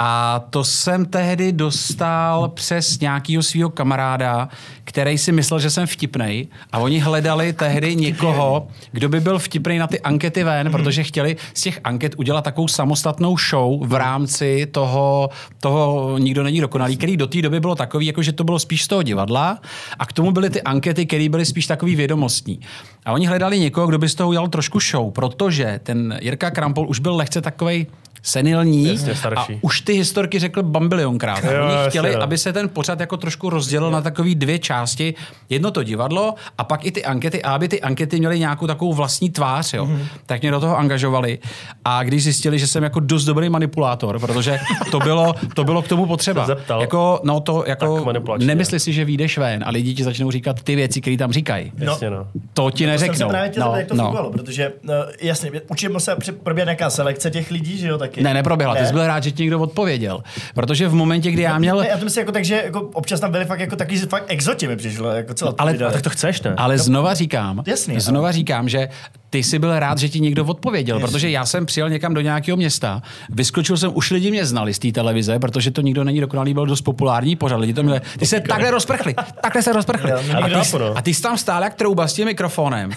A 0.03 0.45
to 0.51 0.65
jsem 0.65 1.07
tehdy 1.07 1.53
dostal 1.53 2.49
přes 2.49 3.01
nějakého 3.01 3.43
svého 3.43 3.71
kamaráda, 3.71 4.49
který 4.85 5.19
si 5.19 5.33
myslel, 5.33 5.61
že 5.61 5.71
jsem 5.71 5.87
vtipnej. 5.87 6.49
A 6.73 6.79
oni 6.79 6.99
hledali 6.99 7.53
tehdy 7.53 7.97
někoho, 7.97 8.69
kdo 8.93 9.09
by 9.09 9.21
byl 9.21 9.39
vtipnej 9.39 9.79
na 9.79 9.87
ty 9.87 10.01
ankety 10.01 10.45
ven, 10.45 10.71
protože 10.71 11.03
chtěli 11.05 11.37
z 11.55 11.61
těch 11.61 11.81
anket 11.85 12.15
udělat 12.17 12.45
takovou 12.45 12.69
samostatnou 12.69 13.37
show 13.51 13.87
v 13.87 13.95
rámci 13.95 14.67
toho, 14.67 15.31
toho 15.61 16.19
Nikdo 16.19 16.43
není 16.43 16.61
dokonalý, 16.61 16.97
který 16.97 17.17
do 17.17 17.27
té 17.27 17.43
doby 17.43 17.61
bylo 17.61 17.75
takový, 17.75 18.07
jako 18.07 18.23
že 18.23 18.33
to 18.33 18.45
bylo 18.45 18.59
spíš 18.59 18.85
z 18.85 18.89
toho 18.89 19.03
divadla 19.03 19.59
a 19.99 20.07
k 20.07 20.13
tomu 20.13 20.33
byly 20.33 20.51
ty 20.51 20.63
ankety, 20.63 21.07
které 21.07 21.29
byly 21.29 21.45
spíš 21.45 21.67
takový 21.67 21.97
vědomostní. 21.97 22.61
A 23.05 23.13
oni 23.13 23.27
hledali 23.27 23.59
někoho, 23.59 23.87
kdo 23.87 23.99
by 23.99 24.09
z 24.09 24.15
toho 24.15 24.29
udělal 24.29 24.49
trošku 24.49 24.81
show, 24.81 25.13
protože 25.13 25.81
ten 25.83 26.19
Jirka 26.21 26.51
Krampol 26.51 26.89
už 26.89 26.99
byl 26.99 27.17
lehce 27.17 27.41
takový 27.41 27.87
senilní 28.23 28.89
Jasně, 28.89 29.15
a 29.37 29.47
už 29.61 29.81
ty 29.81 29.93
historky 29.93 30.39
řekl 30.39 30.63
bambilionkrát. 30.63 31.45
A 31.45 31.53
Jo, 31.53 31.65
Oni 31.65 31.75
jasně, 31.75 31.91
chtěli, 31.91 32.15
no. 32.17 32.23
aby 32.23 32.39
se 32.39 32.53
ten 32.53 32.69
pořad 32.69 33.01
jako 33.01 33.17
trošku 33.17 33.51
rozdělil 33.51 33.91
na 33.91 34.01
takové 34.01 34.35
dvě 34.35 34.59
části. 34.59 35.15
Jedno 35.49 35.71
to 35.71 35.83
divadlo 35.83 36.35
a 36.59 36.65
pak 36.65 36.87
i 36.87 36.93
ty 36.93 37.05
ankety, 37.05 37.43
a 37.43 37.55
aby 37.55 37.69
ty 37.69 37.81
ankety 37.81 38.19
měly 38.19 38.39
nějakou 38.39 38.67
takovou 38.67 38.93
vlastní 38.93 39.31
tvář, 39.31 39.73
jo. 39.75 39.87
Mhm. 39.87 40.07
Tak 40.27 40.43
mě 40.43 40.51
do 40.51 40.61
toho 40.61 40.79
angažovali. 40.79 41.39
A 41.85 42.03
když 42.03 42.25
zjistili, 42.25 42.59
že 42.59 42.67
jsem 42.67 42.83
jako 42.83 43.01
dost 43.01 43.25
dobrý 43.25 43.49
manipulátor, 43.51 44.19
protože 44.19 44.59
to 44.91 44.99
bylo, 44.99 45.35
to 45.55 45.65
bylo 45.65 45.83
k 45.83 45.89
tomu 45.89 46.07
potřeba. 46.07 46.47
Jako, 46.81 47.21
no 47.25 47.41
to, 47.41 47.65
jako, 47.67 48.13
Tak 48.27 48.41
nemysli 48.41 48.81
si, 48.81 48.93
že 48.93 49.05
vyjdeš 49.05 49.39
ven 49.39 49.65
a 49.67 49.71
lidi 49.71 49.95
ti 49.95 50.05
začnou 50.05 50.31
říkat 50.31 50.63
ty 50.63 50.77
věci, 50.77 51.01
které 51.01 51.17
tam 51.17 51.33
říkají. 51.33 51.73
Jasně, 51.79 52.11
no. 52.11 52.27
To 52.55 52.71
ti 52.71 52.85
To 52.85 52.91
jsem 52.91 52.99
se 52.99 53.07
neřeknou. 53.07 53.29
právě 53.29 53.51
chtěl 53.51 53.65
no, 53.65 53.67
zeptat, 53.71 53.79
jak 53.79 53.89
to 53.89 53.95
no. 53.95 54.05
fungovalo, 54.05 54.31
protože 54.31 54.73
no, 54.83 54.95
jasně, 55.23 55.51
učil 55.71 56.01
se 56.01 56.17
při- 56.17 56.33
proběhne 56.33 56.71
nějaká 56.71 56.91
selekce 56.91 57.31
těch 57.31 57.51
lidí, 57.51 57.79
že 57.79 57.89
jo, 57.89 57.99
taky. 58.11 58.23
Ne, 58.23 58.35
neproběhla. 58.35 58.75
Ty 58.75 58.81
Ne. 58.81 58.87
jsi 58.87 58.93
byl 58.93 59.07
rád, 59.07 59.23
že 59.23 59.31
ti 59.31 59.43
někdo 59.43 59.61
odpověděl. 59.61 60.23
Protože 60.55 60.89
v 60.89 60.95
momentě, 60.95 61.31
kdy 61.31 61.43
já 61.43 61.59
měl... 61.59 61.79
Ne, 61.81 61.89
já 61.89 61.99
to 61.99 62.05
myslím 62.05 62.23
jako 62.23 62.33
tak, 62.33 62.45
že 62.45 62.63
jako 62.65 62.81
občas 62.81 63.21
tam 63.21 63.31
byli 63.31 63.45
fakt 63.45 63.61
jako 63.61 63.77
taky 63.77 63.99
fakt 63.99 64.25
exoti 64.29 64.69
mi 64.69 64.77
přišlo, 64.77 65.11
jako 65.11 65.35
co 65.35 65.45
Ale- 65.47 65.51
odpovídali. 65.71 65.93
Tak 65.93 66.03
to 66.03 66.11
chceš, 66.11 66.43
ne? 66.43 66.55
Ale 66.57 66.79
znova 66.79 67.15
říkám, 67.15 67.63
Jasně, 67.67 68.01
znova 68.01 68.33
říkám, 68.33 68.69
že 68.69 68.89
ty 69.31 69.43
jsi 69.43 69.59
byl 69.59 69.79
rád, 69.79 69.99
že 69.99 70.09
ti 70.09 70.21
někdo 70.21 70.45
odpověděl, 70.45 70.97
Jasně. 70.97 71.07
protože 71.09 71.31
já 71.31 71.47
jsem 71.47 71.67
přijel 71.67 71.91
někam 71.91 72.15
do 72.15 72.21
nějakého 72.21 72.57
města, 72.57 73.03
vyskočil 73.29 73.77
jsem, 73.77 73.91
už 73.95 74.11
lidi 74.11 74.31
mě 74.31 74.47
znali 74.47 74.75
z 74.75 74.79
té 74.79 74.93
televize, 74.93 75.39
protože 75.39 75.71
to 75.71 75.81
nikdo 75.81 76.05
není 76.05 76.21
dokonalý, 76.21 76.55
byl 76.55 76.67
dost 76.67 76.81
populární 76.81 77.37
pořad. 77.37 77.57
Lidi 77.57 77.75
to 77.75 77.83
měli, 77.83 78.01
ty 78.19 78.27
se 78.27 78.41
takhle 78.41 78.71
rozprchli, 78.71 79.15
takhle 79.43 79.63
se 79.63 79.73
rozprchli. 79.73 80.11
No, 80.11 80.45
A 80.45 80.49
ty, 80.49 80.55
no. 80.79 80.97
a 80.97 81.03
ty 81.03 81.15
jsi 81.15 81.23
tam 81.23 81.39
stál 81.39 81.63
jak 81.63 81.75
trouba 81.75 82.09
s 82.09 82.13
tím 82.15 82.25
mikrofonem. 82.25 82.91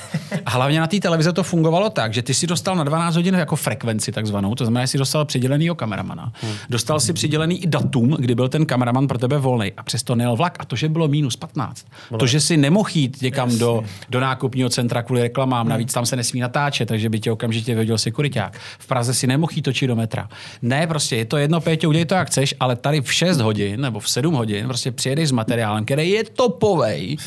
A 0.45 0.49
hlavně 0.49 0.79
na 0.79 0.87
té 0.87 0.99
televize 0.99 1.33
to 1.33 1.43
fungovalo 1.43 1.89
tak, 1.89 2.13
že 2.13 2.21
ty 2.21 2.33
si 2.33 2.47
dostal 2.47 2.75
na 2.75 2.83
12 2.83 3.15
hodin 3.15 3.35
jako 3.35 3.55
frekvenci 3.55 4.11
takzvanou, 4.11 4.55
to 4.55 4.65
znamená, 4.65 4.85
že 4.85 4.87
jsi 4.87 4.97
dostal 5.03 5.25
přidělenýho 5.25 5.75
kameramana. 5.75 6.33
Dostal 6.69 6.99
si 6.99 7.13
přidělený 7.13 7.63
i 7.63 7.67
datum, 7.67 8.15
kdy 8.19 8.35
byl 8.35 8.49
ten 8.49 8.65
kameraman 8.65 9.07
pro 9.07 9.17
tebe 9.17 9.37
volný 9.37 9.71
a 9.77 9.83
přesto 9.83 10.15
nejel 10.15 10.35
vlak. 10.35 10.57
A 10.59 10.65
to, 10.65 10.75
že 10.75 10.89
bylo 10.89 11.07
minus 11.07 11.35
15, 11.35 11.85
to, 12.19 12.25
že 12.27 12.39
si 12.39 12.57
nemohl 12.57 12.89
jít 12.93 13.21
někam 13.21 13.57
do, 13.57 13.83
do 14.09 14.19
nákupního 14.19 14.69
centra 14.69 15.03
kvůli 15.03 15.21
reklamám, 15.21 15.69
navíc 15.69 15.93
tam 15.93 16.05
se 16.05 16.15
nesmí 16.15 16.39
natáčet, 16.39 16.87
takže 16.87 17.09
by 17.09 17.19
tě 17.19 17.31
okamžitě 17.31 17.73
vyhodil 17.73 17.97
sekuriták. 17.97 18.57
V 18.79 18.87
Praze 18.87 19.13
si 19.13 19.27
nemohl 19.27 19.51
jít 19.55 19.61
točit 19.61 19.87
do 19.87 19.95
metra. 19.95 20.29
Ne, 20.61 20.87
prostě 20.87 21.15
je 21.15 21.25
to 21.25 21.37
jedno, 21.37 21.61
Péťo, 21.61 21.89
udělej 21.89 22.05
to, 22.05 22.15
jak 22.15 22.27
chceš, 22.27 22.55
ale 22.59 22.75
tady 22.75 23.01
v 23.01 23.13
6 23.13 23.41
hodin 23.41 23.81
nebo 23.81 23.99
v 23.99 24.09
7 24.09 24.33
hodin 24.33 24.65
prostě 24.65 24.91
přijedeš 24.91 25.29
s 25.29 25.31
materiálem, 25.31 25.85
který 25.85 26.09
je 26.09 26.23
topovej 26.23 27.17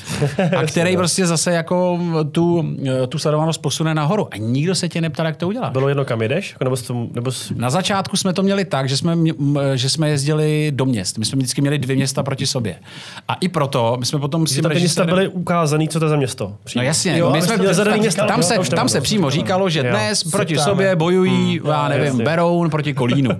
a 0.58 0.62
který 0.66 0.96
prostě 0.96 1.26
zase 1.26 1.52
jako 1.52 2.00
tu, 2.32 2.76
tu 3.08 3.18
sledovanost 3.18 3.62
posune 3.62 3.94
nahoru. 3.94 4.28
A 4.34 4.36
nikdo 4.36 4.74
se 4.74 4.88
tě 4.88 5.00
neptal, 5.00 5.26
jak 5.26 5.36
to 5.36 5.48
uděláš. 5.48 5.72
Bylo 5.72 5.88
jedno, 5.88 6.04
kam 6.04 6.22
jdeš? 6.22 6.52
Jako 6.52 6.64
Nebo, 6.64 6.76
jsi 6.76 6.92
nebo 7.12 7.32
jsi... 7.32 7.54
Na 7.66 7.70
začátku 7.70 8.16
jsme 8.16 8.32
to 8.32 8.42
měli 8.42 8.64
tak, 8.64 8.88
že 8.88 8.96
jsme, 8.96 9.16
že 9.74 9.90
jsme 9.90 10.08
jezdili 10.08 10.72
do 10.74 10.84
měst. 10.86 11.18
My 11.18 11.24
jsme 11.24 11.36
vždycky 11.36 11.60
měli 11.60 11.78
dvě 11.78 11.96
města 11.96 12.22
proti 12.22 12.46
sobě. 12.46 12.76
A 13.28 13.34
i 13.34 13.48
proto 13.48 13.96
my 14.00 14.06
jsme 14.06 14.18
potom 14.18 14.46
s 14.46 14.52
tím 14.54 14.62
tam 14.62 14.72
ty 14.72 14.78
města 14.78 15.02
režisérem- 15.02 15.06
byly 15.14 15.28
ukázaný, 15.28 15.88
co 15.88 15.98
to 15.98 16.04
je 16.04 16.08
za 16.08 16.16
město? 16.16 16.44
No 16.48 16.56
Přímo. 16.64 16.84
jasně, 16.84 17.18
Jo, 17.18 17.30
my 17.30 17.42
jsme 17.42 17.56
měli 17.56 17.74
tak 17.76 17.98
města. 18.00 18.26
tam 18.26 18.42
se, 18.42 18.58
tam 18.70 18.88
se 18.88 19.00
přímo 19.00 19.30
říkalo, 19.30 19.68
že 19.68 19.82
dnes 19.82 20.24
proti 20.24 20.58
sobě 20.58 20.96
bojují, 20.96 21.58
Hmm, 21.58 21.70
já 21.70 21.88
nevím. 21.88 22.18
Beroun 22.18 22.70
proti 22.70 22.94
Kolínu. 22.94 23.30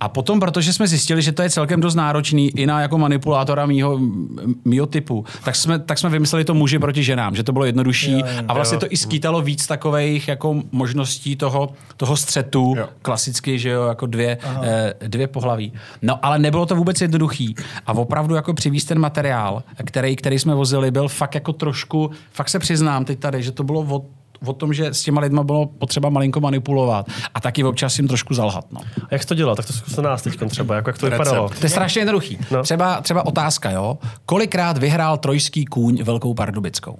A 0.00 0.08
potom, 0.08 0.40
protože 0.40 0.72
jsme 0.72 0.88
zjistili, 0.88 1.22
že 1.22 1.32
to 1.32 1.42
je 1.42 1.50
celkem 1.50 1.80
dost 1.80 1.94
náročný 1.94 2.50
i 2.58 2.66
na 2.66 2.80
jako 2.80 2.98
manipulátora 2.98 3.66
mýho, 3.66 3.98
mýho 4.64 4.86
typu, 4.86 5.24
tak 5.44 5.56
jsme, 5.56 5.78
tak 5.78 5.98
jsme 5.98 6.10
vymysleli 6.10 6.44
to 6.44 6.54
muži 6.54 6.78
proti 6.78 7.02
ženám, 7.02 7.34
že 7.36 7.42
to 7.42 7.52
bylo 7.52 7.64
jednodušší 7.64 8.12
Jo, 8.12 8.18
jo. 8.18 8.42
a 8.48 8.54
vlastně 8.54 8.76
Jo. 8.76 8.80
to 8.80 8.86
i 8.90 8.96
skýtalo 8.96 9.42
víc 9.42 9.66
takových 9.66 10.28
jako 10.28 10.62
možností 10.72 11.36
toho, 11.36 11.72
toho 11.96 12.16
střetu, 12.16 12.74
Jo. 12.78 12.88
klasicky, 13.02 13.58
že 13.58 13.70
jo, 13.70 13.86
jako 13.86 14.06
dvě, 14.06 14.38
eh, 14.62 14.94
dvě 15.08 15.26
pohlaví. 15.26 15.72
No 16.02 16.24
ale 16.24 16.38
nebylo 16.38 16.66
to 16.66 16.76
vůbec 16.76 17.00
jednoduchý 17.00 17.54
a 17.86 17.92
opravdu 17.92 18.34
jako 18.34 18.54
přivést 18.54 18.84
ten 18.84 18.98
materiál, 18.98 19.62
který, 19.84 20.16
který 20.16 20.38
jsme 20.38 20.54
vozili, 20.54 20.90
byl 20.90 21.08
fakt 21.08 21.34
jako 21.34 21.52
trošku, 21.52 22.10
fakt 22.32 22.48
se 22.48 22.58
přiznám 22.58 23.04
teď 23.04 23.18
tady, 23.18 23.42
že 23.42 23.52
to 23.52 23.64
bylo 23.64 23.80
od 23.80 24.04
o 24.44 24.52
tom, 24.52 24.72
že 24.74 24.86
s 24.86 25.02
těma 25.02 25.20
lidma 25.20 25.42
bylo 25.42 25.66
potřeba 25.66 26.08
malinko 26.08 26.40
manipulovat 26.40 27.06
a 27.34 27.40
taky 27.40 27.64
občas 27.64 27.98
jim 27.98 28.08
trošku 28.08 28.34
zalhat. 28.34 28.72
No. 28.72 28.80
A 29.02 29.06
jak 29.10 29.22
jsi 29.22 29.28
to 29.28 29.34
dělal? 29.34 29.56
Tak 29.56 29.66
to 29.66 29.72
zkus 29.72 29.96
na 29.96 30.02
nás 30.02 30.22
teď 30.22 30.34
třeba, 30.48 30.74
jako 30.74 30.88
jak 30.90 30.98
to 30.98 31.08
Recept. 31.08 31.24
vypadalo. 31.26 31.48
To 31.48 31.66
je 31.66 31.68
strašně 31.68 32.00
jednoduchý. 32.00 32.38
No. 32.50 32.62
Třeba, 32.62 33.00
třeba 33.00 33.26
otázka, 33.26 33.70
jo. 33.70 33.98
Kolikrát 34.26 34.78
vyhrál 34.78 35.18
trojský 35.18 35.64
kůň 35.64 36.02
Velkou 36.02 36.34
Pardubickou? 36.34 36.98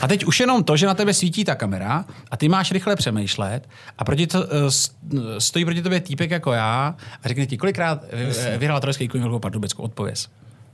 A 0.00 0.08
teď 0.08 0.24
už 0.24 0.40
jenom 0.40 0.64
to, 0.64 0.76
že 0.76 0.86
na 0.86 0.94
tebe 0.94 1.14
svítí 1.14 1.44
ta 1.44 1.54
kamera 1.54 2.04
a 2.30 2.36
ty 2.36 2.48
máš 2.48 2.72
rychle 2.72 2.96
přemýšlet 2.96 3.68
a 3.98 4.04
proti 4.04 4.26
to, 4.26 4.44
eh, 4.44 5.40
stojí 5.40 5.64
proti 5.64 5.82
tobě 5.82 6.00
týpek 6.00 6.30
jako 6.30 6.52
já 6.52 6.94
a 7.22 7.28
řekne 7.28 7.46
ti, 7.46 7.56
kolikrát 7.56 8.04
eh, 8.10 8.58
vyhrál 8.58 8.80
trojský 8.80 9.08
kůň 9.08 9.20
Velkou 9.20 9.38
Pardubickou? 9.38 9.82
Odpověz. 9.82 10.28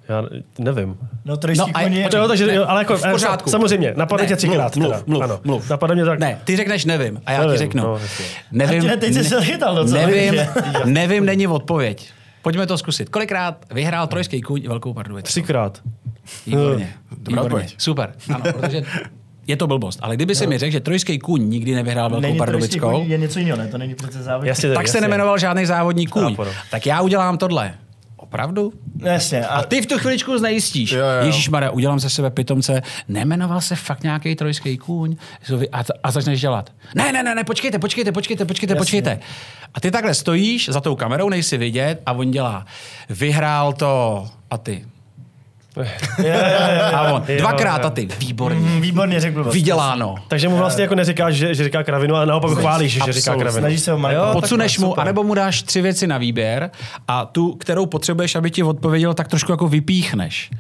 Já 0.09 0.25
nevím. 0.59 0.97
No, 1.25 1.37
trojský 1.37 1.71
No, 1.73 1.79
a. 1.79 1.83
Počkej, 1.83 2.21
no, 2.21 2.29
takže, 2.29 2.47
Ne, 2.47 2.55
jo, 2.55 2.65
ale 2.69 2.81
jako, 2.81 2.97
v 2.97 3.03
pořádku. 3.11 3.51
samozřejmě, 3.51 3.95
napadne 3.97 4.23
Ne, 4.23 4.29
tě 4.29 4.37
třikrát. 4.37 4.77
mluv, 4.77 4.93
teda. 4.93 5.03
mluv, 5.07 5.23
ano. 5.23 5.41
mluv. 5.45 5.71
Napadne 5.71 5.95
mě 5.95 6.05
tak. 6.05 6.19
Ne, 6.19 6.39
ty 6.45 6.57
řekneš 6.57 6.85
nevím 6.85 7.21
a 7.27 7.33
já 7.33 7.39
Nevím, 7.41 7.53
ti 7.53 7.59
řeknu. 7.59 7.83
no, 7.83 7.99
nevím, 8.53 8.91
A 8.93 8.97
teď 8.97 9.15
jsi 9.15 9.25
se 9.25 9.45
chytal 9.45 9.75
docela, 9.75 10.07
nevím, 10.07 10.35
nevím, 10.85 11.25
není 11.27 11.47
odpověď. 11.47 12.09
Pojďme 12.43 12.67
to 12.67 12.79
zkusit. 12.79 13.09
Kolikrát 13.09 13.65
vyhrál 13.75 14.07
trojský 14.07 14.41
kůň 14.41 14.63
Velkou 14.69 14.95
Pardubickou? 14.95 15.29
Třikrát. 15.29 15.81
Výborně. 16.47 16.93
Dobrá 17.19 17.43
Výborně. 17.43 17.69
Super. 17.79 18.13
Ano, 18.35 18.45
protože 18.53 18.83
je 19.47 19.57
to 19.57 19.67
blbost. 19.67 19.99
Ale 20.03 20.17
kdyby 20.17 20.35
si 20.35 20.47
mi 20.47 20.59
řekl, 20.59 20.73
že 20.73 20.81
trojský 20.81 21.19
kůň 21.19 21.49
nikdy 21.51 21.75
nevyhrál 21.75 22.11
Velkou 22.11 22.23
Není 22.23 22.37
trojský 22.39 22.53
Pardubickou, 22.81 22.91
kůň, 23.01 23.11
je 23.11 23.19
něco 23.19 23.39
jiného, 23.39 23.59
ne? 23.59 23.69
To 23.69 23.79
není 23.79 23.95
přece 23.95 24.23
závodní. 24.23 24.49
Jasně, 24.49 24.69
tak 24.69 24.89
se 24.89 24.97
jasně. 24.97 25.01
nemenoval 25.01 25.39
žádný 25.39 25.67
závodní 25.67 26.07
kůň. 26.07 26.37
No. 26.39 26.45
Tak 26.71 26.87
já 26.87 27.01
udělám 27.01 27.39
tohle. 27.39 27.75
Opravdu? 28.17 28.73
No, 28.97 29.09
Jasně. 29.09 29.47
A, 29.47 29.55
A 29.57 29.63
ty 29.63 29.83
v 29.83 29.87
tu 29.87 29.99
chviličku 29.99 30.39
znejistíš. 30.39 30.91
Jo, 30.93 30.99
jo, 30.99 31.05
jo. 31.21 31.27
Ježíš 31.27 31.49
Maria, 31.49 31.71
udělám 31.71 32.01
ze 32.01 32.11
sebe 32.11 32.31
pitomce. 32.31 32.83
Nemenoval 33.09 33.61
se 33.61 33.77
fakt 33.77 34.03
nějaký 34.03 34.35
trojský 34.35 34.79
kůň. 34.79 35.17
A, 35.73 35.83
a 36.03 36.11
začneš 36.11 36.41
dělat. 36.41 36.71
Ne, 36.95 37.13
ne, 37.13 37.23
ne, 37.23 37.35
ne, 37.35 37.45
počkejte, 37.45 37.79
počkejte, 37.79 38.13
počkejte, 38.13 38.45
počkejte, 38.45 38.73
Jasně. 38.73 38.79
počkejte. 38.81 39.19
A 39.75 39.81
ty 39.81 39.91
takhle 39.91 40.15
stojíš 40.15 40.69
za 40.69 40.81
tou 40.81 40.97
kamerou, 40.97 41.29
nejsi 41.29 41.57
vidět 41.59 42.03
a 42.07 42.13
on 42.13 42.31
dělá. 42.31 42.67
Vyhrál 43.09 43.73
to 43.73 44.27
a 44.51 44.59
ty. 44.59 44.85
A 46.95 47.13
on. 47.13 47.23
Dvakrát 47.39 47.85
a 47.85 47.91
ty. 47.91 48.09
Výborně. 48.19 48.61
mm, 48.61 48.81
výborně 48.81 49.21
řekl 49.21 49.35
blbost. 49.35 49.55
Vyděláno. 49.55 50.15
Takže 50.29 50.49
mu 50.49 50.57
vlastně 50.57 50.83
jako 50.83 50.95
neříkáš, 50.95 51.35
že, 51.35 51.55
že 51.55 51.65
říká 51.65 51.83
kravinu, 51.83 52.15
ale 52.15 52.27
naopak 52.27 52.51
ho 52.51 52.57
chválíš, 52.57 52.93
že 52.93 53.13
říká 53.13 53.33
Absolutně. 53.33 53.43
kravinu. 53.45 53.61
Snažíš 53.63 53.81
se 53.81 53.93
ho 53.93 53.99
manipulovat. 53.99 54.35
Jo, 54.35 54.41
Podsuneš 54.41 54.79
mu, 54.79 54.87
super. 54.87 55.03
anebo 55.03 55.23
mu 55.23 55.35
dáš 55.35 55.63
tři 55.63 55.83
věci 55.83 56.07
na 56.07 56.19
výběr 56.19 56.71
a 57.09 57.25
tu, 57.27 57.53
kterou 57.55 57.87
potřebuješ, 57.87 58.35
aby 58.37 58.51
ti 58.51 58.63
odpověděl, 58.63 59.15
tak 59.15 59.29
trošku 59.29 59.53
jako 59.53 59.69
vypíchneš. 59.69 60.51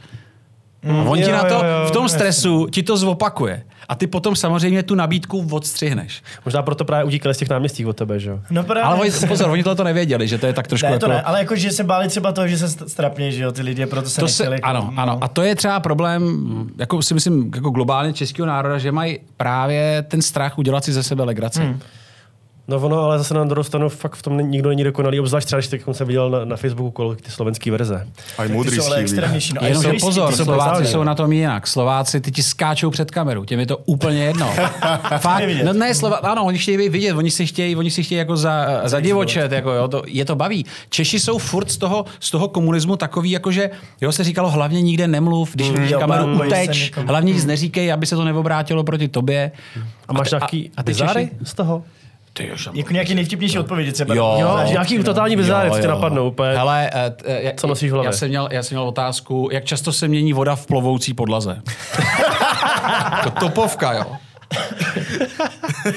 A 0.91 1.03
on 1.03 1.19
ti 1.19 1.25
jo, 1.31 1.33
na 1.33 1.43
to 1.45 1.55
jo, 1.55 1.61
jo, 1.61 1.87
v 1.89 1.91
tom 1.91 2.09
stresu 2.09 2.67
ti 2.71 2.83
to 2.83 2.97
zopakuje. 2.97 3.63
A 3.89 3.95
ty 3.95 4.07
potom 4.07 4.37
samozřejmě 4.37 4.83
tu 4.83 4.95
nabídku 4.95 5.49
odstřihneš. 5.51 6.23
Možná 6.45 6.63
proto 6.63 6.85
právě 6.85 7.05
utíkali 7.05 7.35
z 7.35 7.39
těch 7.39 7.49
náměstí 7.51 7.87
od 7.87 7.97
tebe, 7.97 8.21
že 8.21 8.31
jo? 8.31 8.41
No 8.51 8.65
právě. 8.65 8.83
Ale 8.83 9.01
oni, 9.01 9.11
pozor, 9.29 9.51
oni 9.51 9.63
tohle 9.63 9.77
to 9.77 9.85
nevěděli, 9.85 10.29
že 10.29 10.39
to 10.39 10.47
je 10.47 10.53
tak 10.53 10.67
trošku 10.67 10.87
ne, 10.87 10.93
jako... 10.93 11.01
to 11.01 11.09
ne, 11.09 11.23
ale 11.23 11.39
jako, 11.39 11.57
že 11.57 11.71
se 11.71 11.85
báli 11.85 12.09
třeba 12.09 12.33
toho, 12.33 12.49
že 12.49 12.59
se 12.59 12.67
st- 12.67 12.85
strapně, 12.87 13.33
že 13.33 13.43
jo, 13.43 13.53
ty 13.53 13.63
lidi, 13.63 13.87
proto 13.87 14.09
se 14.11 14.21
To 14.21 14.29
se, 14.29 14.43
nechtěli. 14.43 14.61
ano, 14.61 14.91
no. 14.95 15.03
ano. 15.03 15.19
A 15.21 15.29
to 15.29 15.43
je 15.43 15.55
třeba 15.55 15.81
problém, 15.81 16.47
jako 16.79 17.03
si 17.03 17.15
myslím, 17.15 17.51
jako 17.55 17.71
globálně 17.71 18.13
českého 18.13 18.47
národa, 18.47 18.79
že 18.79 18.93
mají 18.93 19.19
právě 19.37 20.05
ten 20.09 20.23
strach 20.23 20.59
udělat 20.59 20.85
si 20.85 20.93
ze 20.93 21.03
sebe 21.03 21.25
legraci. 21.25 21.61
Hmm. 21.61 21.81
No 22.69 22.77
ono, 22.77 23.01
ale 23.01 23.19
zase 23.19 23.35
na 23.35 23.45
druhou 23.45 23.65
stranu 23.65 23.89
fakt 23.89 24.17
v 24.17 24.23
tom 24.23 24.37
není- 24.37 24.49
nikdo 24.49 24.69
není 24.69 24.85
dokonalý, 24.85 25.21
obzvlášť 25.21 25.47
třeba, 25.47 25.59
když 25.61 25.69
teď 25.69 25.83
jsem 25.93 26.07
viděl 26.07 26.31
na, 26.31 26.45
na 26.45 26.57
Facebooku 26.57 26.91
kolik 26.91 27.21
ty 27.23 27.31
slovenský 27.31 27.71
verze. 27.71 28.07
A 28.39 28.45
i 28.45 28.47
Ty 28.49 28.53
moudrý 28.55 28.77
jsou 28.77 28.87
ale 28.87 28.97
extrémnější. 28.97 29.55
No, 29.55 29.63
a 29.63 29.67
Jenomže 29.67 29.89
jsou 29.91 30.07
pozor, 30.07 30.31
ty 30.31 30.37
jsou 30.37 30.45
Slováci 30.45 30.87
jsou 30.87 31.03
na 31.05 31.15
tom 31.15 31.33
jinak. 31.33 31.67
Slováci, 31.67 32.21
ty 32.21 32.31
ti 32.33 32.43
skáčou 32.43 32.91
před 32.91 33.11
kameru, 33.11 33.45
těm 33.45 33.61
je 33.61 33.67
to 33.67 33.77
úplně 33.77 34.25
jedno. 34.25 34.51
Fakt, 35.19 35.43
no 35.65 35.73
ne, 35.73 35.95
Slova, 35.95 36.17
ano, 36.17 36.45
oni 36.45 36.59
chtějí 36.59 36.89
vidět, 36.89 37.13
oni 37.13 37.31
si 37.31 37.47
chtějí, 37.47 37.77
oni 37.77 37.91
si 37.91 38.03
chtějí 38.03 38.19
jako 38.19 38.37
za, 38.37 38.81
za 38.85 39.01
divočet, 39.01 39.53
jako 39.53 39.71
jo, 39.73 39.89
to, 39.89 40.03
je 40.07 40.25
to 40.25 40.37
baví. 40.37 40.67
Češi 40.91 41.21
jsou 41.21 41.39
furt 41.39 41.71
z 41.71 41.77
toho, 41.77 42.05
z 42.21 42.31
toho 42.31 42.49
komunismu 42.49 42.97
takový, 42.97 43.31
jako 43.31 43.51
že, 43.51 43.71
jo, 44.01 44.13
se 44.13 44.25
říkalo, 44.25 44.51
hlavně 44.51 44.83
nikde 44.83 45.09
nemluv, 45.09 45.51
když 45.55 45.71
vidíš 45.71 45.91
jo, 45.91 45.99
kameru, 46.01 46.35
uteč, 46.47 46.93
hlavně 47.07 47.33
nic 47.33 47.45
neříkej, 47.45 47.93
aby 47.93 48.07
se 48.07 48.17
to 48.17 48.25
neobrátilo 48.25 48.85
proti 48.85 49.09
tobě. 49.09 49.53
A 50.09 50.13
máš 50.13 50.31
ty- 50.31 50.37
nějaký 50.37 50.71
a 50.77 50.83
ty 50.83 50.95
Češi? 50.95 51.31
z 51.45 51.55
toho? 51.55 51.83
Ty 52.37 52.49
jo, 52.49 52.57
Jako 52.75 52.93
nějaký 52.93 53.15
nejvtipnější 53.15 53.59
odpovědi 53.59 53.93
třeba. 53.93 54.15
Jo. 54.15 54.37
Jo, 54.41 54.61
nějaký 54.69 54.99
no. 54.99 55.05
totální 55.05 55.37
bizáry, 55.37 55.71
co 55.71 55.79
tě 55.79 55.89
napadnou 55.89 56.29
úplně. 56.29 56.51
Hele, 56.57 56.91
eh, 56.95 57.11
t- 57.11 57.25
eh, 57.27 57.43
jak- 57.43 57.61
Co 57.61 57.67
nosíš 57.67 57.91
v 57.91 57.95
hlavě? 57.95 58.09
Já 58.09 58.13
jsem, 58.13 58.29
měl, 58.29 58.49
já 58.53 58.63
jsem 58.63 58.77
měl 58.77 58.89
otázku, 58.89 59.49
jak 59.53 59.65
často 59.65 59.93
se 59.93 60.09
mění 60.09 60.33
voda 60.33 60.57
v 60.57 60.67
plovoucí 60.67 61.15
podlaze? 61.15 61.63
to 63.25 63.31
topovka, 63.31 63.93
jo. 63.93 64.05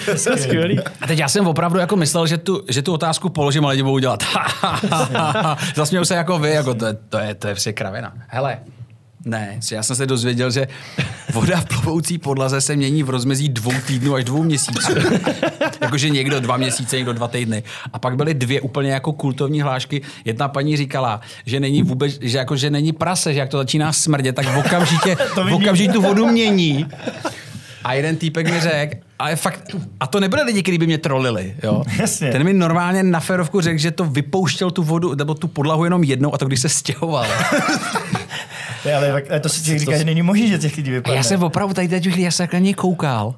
To 0.06 0.12
je 0.32 0.38
skvělý. 0.38 0.80
A 1.02 1.08
teď 1.08 1.20
já 1.20 1.28
jsem 1.28 1.48
opravdu 1.48 1.80
jako 1.80 1.96
myslel, 1.96 2.28
že 2.28 2.38
tu, 2.38 2.64
že 2.70 2.82
tu 2.82 2.94
otázku 2.94 3.30
položím 3.30 3.66
a 3.66 3.70
lidi 3.70 3.84
budou 3.84 4.00
dělat. 4.00 4.24
Zasmějou 5.76 6.06
se 6.06 6.16
jako 6.16 6.40
vy, 6.40 6.52
jako 6.52 6.74
to, 6.74 6.86
je, 6.86 6.94
to, 7.10 7.18
je, 7.18 7.36
to 7.36 7.48
je 7.48 7.56
vše 7.56 7.74
kravina. 7.74 8.14
Hele, 8.28 8.58
ne, 9.26 9.60
já 9.72 9.84
jsem 9.84 9.96
se 9.96 10.06
dozvěděl, 10.06 10.52
že 10.52 10.68
voda 11.34 11.62
v 11.62 11.66
plovoucí 11.66 12.18
podlaze 12.18 12.62
se 12.62 12.76
mění 12.76 13.04
v 13.04 13.10
rozmezí 13.10 13.50
dvou 13.50 13.74
týdnů 13.88 14.16
až 14.16 14.24
dvou 14.24 14.44
měsíců. 14.44 14.94
Jakože 15.82 16.10
někdo 16.10 16.40
dva 16.40 16.58
měsíce, 16.58 16.96
někdo 16.96 17.14
dva 17.14 17.28
týdny. 17.28 17.64
A 17.94 18.00
pak 18.00 18.16
byly 18.16 18.34
dvě 18.34 18.62
úplně 18.62 18.92
jako 18.92 19.14
kultovní 19.14 19.62
hlášky. 19.62 20.02
Jedna 20.26 20.48
paní 20.48 20.78
říkala, 20.78 21.22
že 21.46 21.60
není 21.60 21.84
vůbec, 21.84 22.18
že 22.22 22.38
jako, 22.38 22.56
že 22.56 22.70
není 22.70 22.94
prase, 22.94 23.34
že 23.34 23.40
jak 23.40 23.50
to 23.50 23.58
začíná 23.58 23.94
smrdět, 23.94 24.36
tak 24.36 24.58
okamžitě, 24.58 25.18
okamžitě 25.54 25.94
tu 25.94 26.02
vodu 26.02 26.28
mění. 26.28 26.86
A 27.84 27.94
jeden 27.94 28.16
týpek 28.16 28.52
mi 28.52 28.60
řekl, 28.62 28.96
ale 29.20 29.36
fakt, 29.36 29.76
a 30.00 30.08
to 30.08 30.20
nebyly 30.20 30.44
lidi, 30.44 30.64
kteří 30.64 30.78
by 30.78 30.86
mě 30.86 30.98
trolili, 30.98 31.56
jo. 31.64 31.84
Jasně. 32.00 32.32
Ten 32.32 32.44
mi 32.44 32.54
normálně 32.54 33.04
na 33.04 33.20
ferovku 33.20 33.62
řekl, 33.62 33.80
že 33.80 33.92
to 33.92 34.06
vypouštěl 34.06 34.72
tu 34.72 34.84
vodu, 34.84 35.16
nebo 35.16 35.34
tu 35.34 35.48
podlahu 35.48 35.84
jenom 35.84 36.04
jednou 36.04 36.34
a 36.34 36.38
to 36.38 36.46
když 36.46 36.60
se 36.60 36.70
stěhoval. 36.70 37.26
Ne, 38.86 38.94
ale, 38.96 39.24
ale 39.30 39.40
to 39.40 39.50
si 39.50 39.80
říká, 39.80 39.98
že 39.98 40.04
není 40.04 40.22
možné, 40.22 40.48
že 40.48 40.58
těch 40.58 40.78
lidí 40.78 40.92
vypadne. 40.92 41.18
já 41.18 41.24
jsem 41.24 41.44
opravdu 41.44 41.74
tady 41.74 41.88
teď 41.88 42.04
chvíli, 42.04 42.22
já 42.22 42.32
jsem 42.32 42.48
tak 42.48 42.54
na 42.54 42.60
něj 42.60 42.74
koukal. 42.74 43.36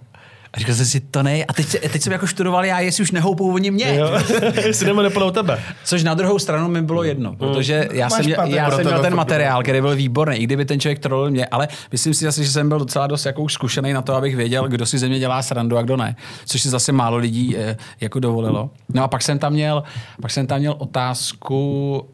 A 0.53 0.59
říkal 0.59 0.75
jsem 0.75 0.85
si, 0.85 0.99
to 0.99 1.23
ne. 1.23 1.43
A 1.43 1.53
teď, 1.53 1.75
teď 1.91 2.01
jsem 2.01 2.13
jako 2.13 2.27
študoval 2.27 2.65
já, 2.65 2.79
jestli 2.79 3.01
už 3.01 3.11
nehoupou 3.11 3.53
oni 3.53 3.71
mě. 3.71 3.95
Jo, 3.95 4.11
jestli 4.65 4.85
nebo 4.85 5.01
nepodou 5.01 5.31
tebe. 5.31 5.59
Což 5.83 6.03
na 6.03 6.13
druhou 6.13 6.39
stranu 6.39 6.67
mi 6.67 6.81
bylo 6.81 7.03
jedno, 7.03 7.35
protože 7.35 7.87
já 7.91 8.05
Máš 8.07 8.13
jsem, 8.17 8.25
měl, 8.25 8.35
patent. 8.35 8.55
já 8.55 8.71
jsem 8.71 8.85
měl 8.85 9.01
ten 9.01 9.15
materiál, 9.15 9.63
který 9.63 9.81
byl 9.81 9.95
výborný, 9.95 10.37
i 10.37 10.43
kdyby 10.43 10.65
ten 10.65 10.79
člověk 10.79 10.99
trolil 10.99 11.31
mě, 11.31 11.45
ale 11.45 11.67
myslím 11.91 12.13
si 12.13 12.25
zase, 12.25 12.43
že 12.43 12.51
jsem 12.51 12.69
byl 12.69 12.79
docela 12.79 13.07
dost 13.07 13.25
jako 13.25 13.41
už 13.41 13.53
zkušený 13.53 13.93
na 13.93 14.01
to, 14.01 14.15
abych 14.15 14.35
věděl, 14.35 14.67
kdo 14.67 14.85
si 14.85 14.97
ze 14.97 15.07
mě 15.07 15.19
dělá 15.19 15.41
srandu 15.41 15.77
a 15.77 15.81
kdo 15.81 15.97
ne. 15.97 16.15
Což 16.45 16.61
si 16.61 16.69
zase 16.69 16.91
málo 16.91 17.17
lidí 17.17 17.57
eh, 17.57 17.77
jako 18.01 18.19
dovolilo. 18.19 18.69
No 18.93 19.03
a 19.03 19.07
pak 19.07 19.21
jsem 19.21 19.39
tam 19.39 19.53
měl, 19.53 19.83
pak 20.21 20.31
jsem 20.31 20.47
tam 20.47 20.59
měl 20.59 20.75
otázku 20.77 22.05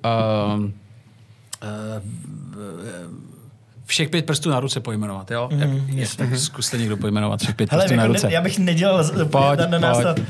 um, 0.55 0.73
všech 3.85 4.09
pět 4.09 4.25
prstů 4.25 4.49
na 4.49 4.59
ruce 4.59 4.79
pojmenovat, 4.79 5.31
jo? 5.31 5.49
Jak, 5.51 5.69
jak, 5.87 6.15
tak 6.15 6.37
zkuste 6.37 6.77
někdo 6.77 6.97
pojmenovat 6.97 7.39
všech 7.41 7.55
pět 7.55 7.71
Hele, 7.71 7.83
prstů 7.83 7.95
na 7.95 8.03
jako 8.03 8.13
ruce. 8.13 8.27
ne, 8.27 8.33
já 8.33 8.41
bych 8.41 8.59
nedělal 8.59 9.03
z- 9.03 9.11
Pojď, 9.27 9.59
na, 9.59 9.67
na 9.67 9.79
nás 9.79 9.97
pojď. 9.97 10.15
to, 10.15 10.21
uh, 10.21 10.27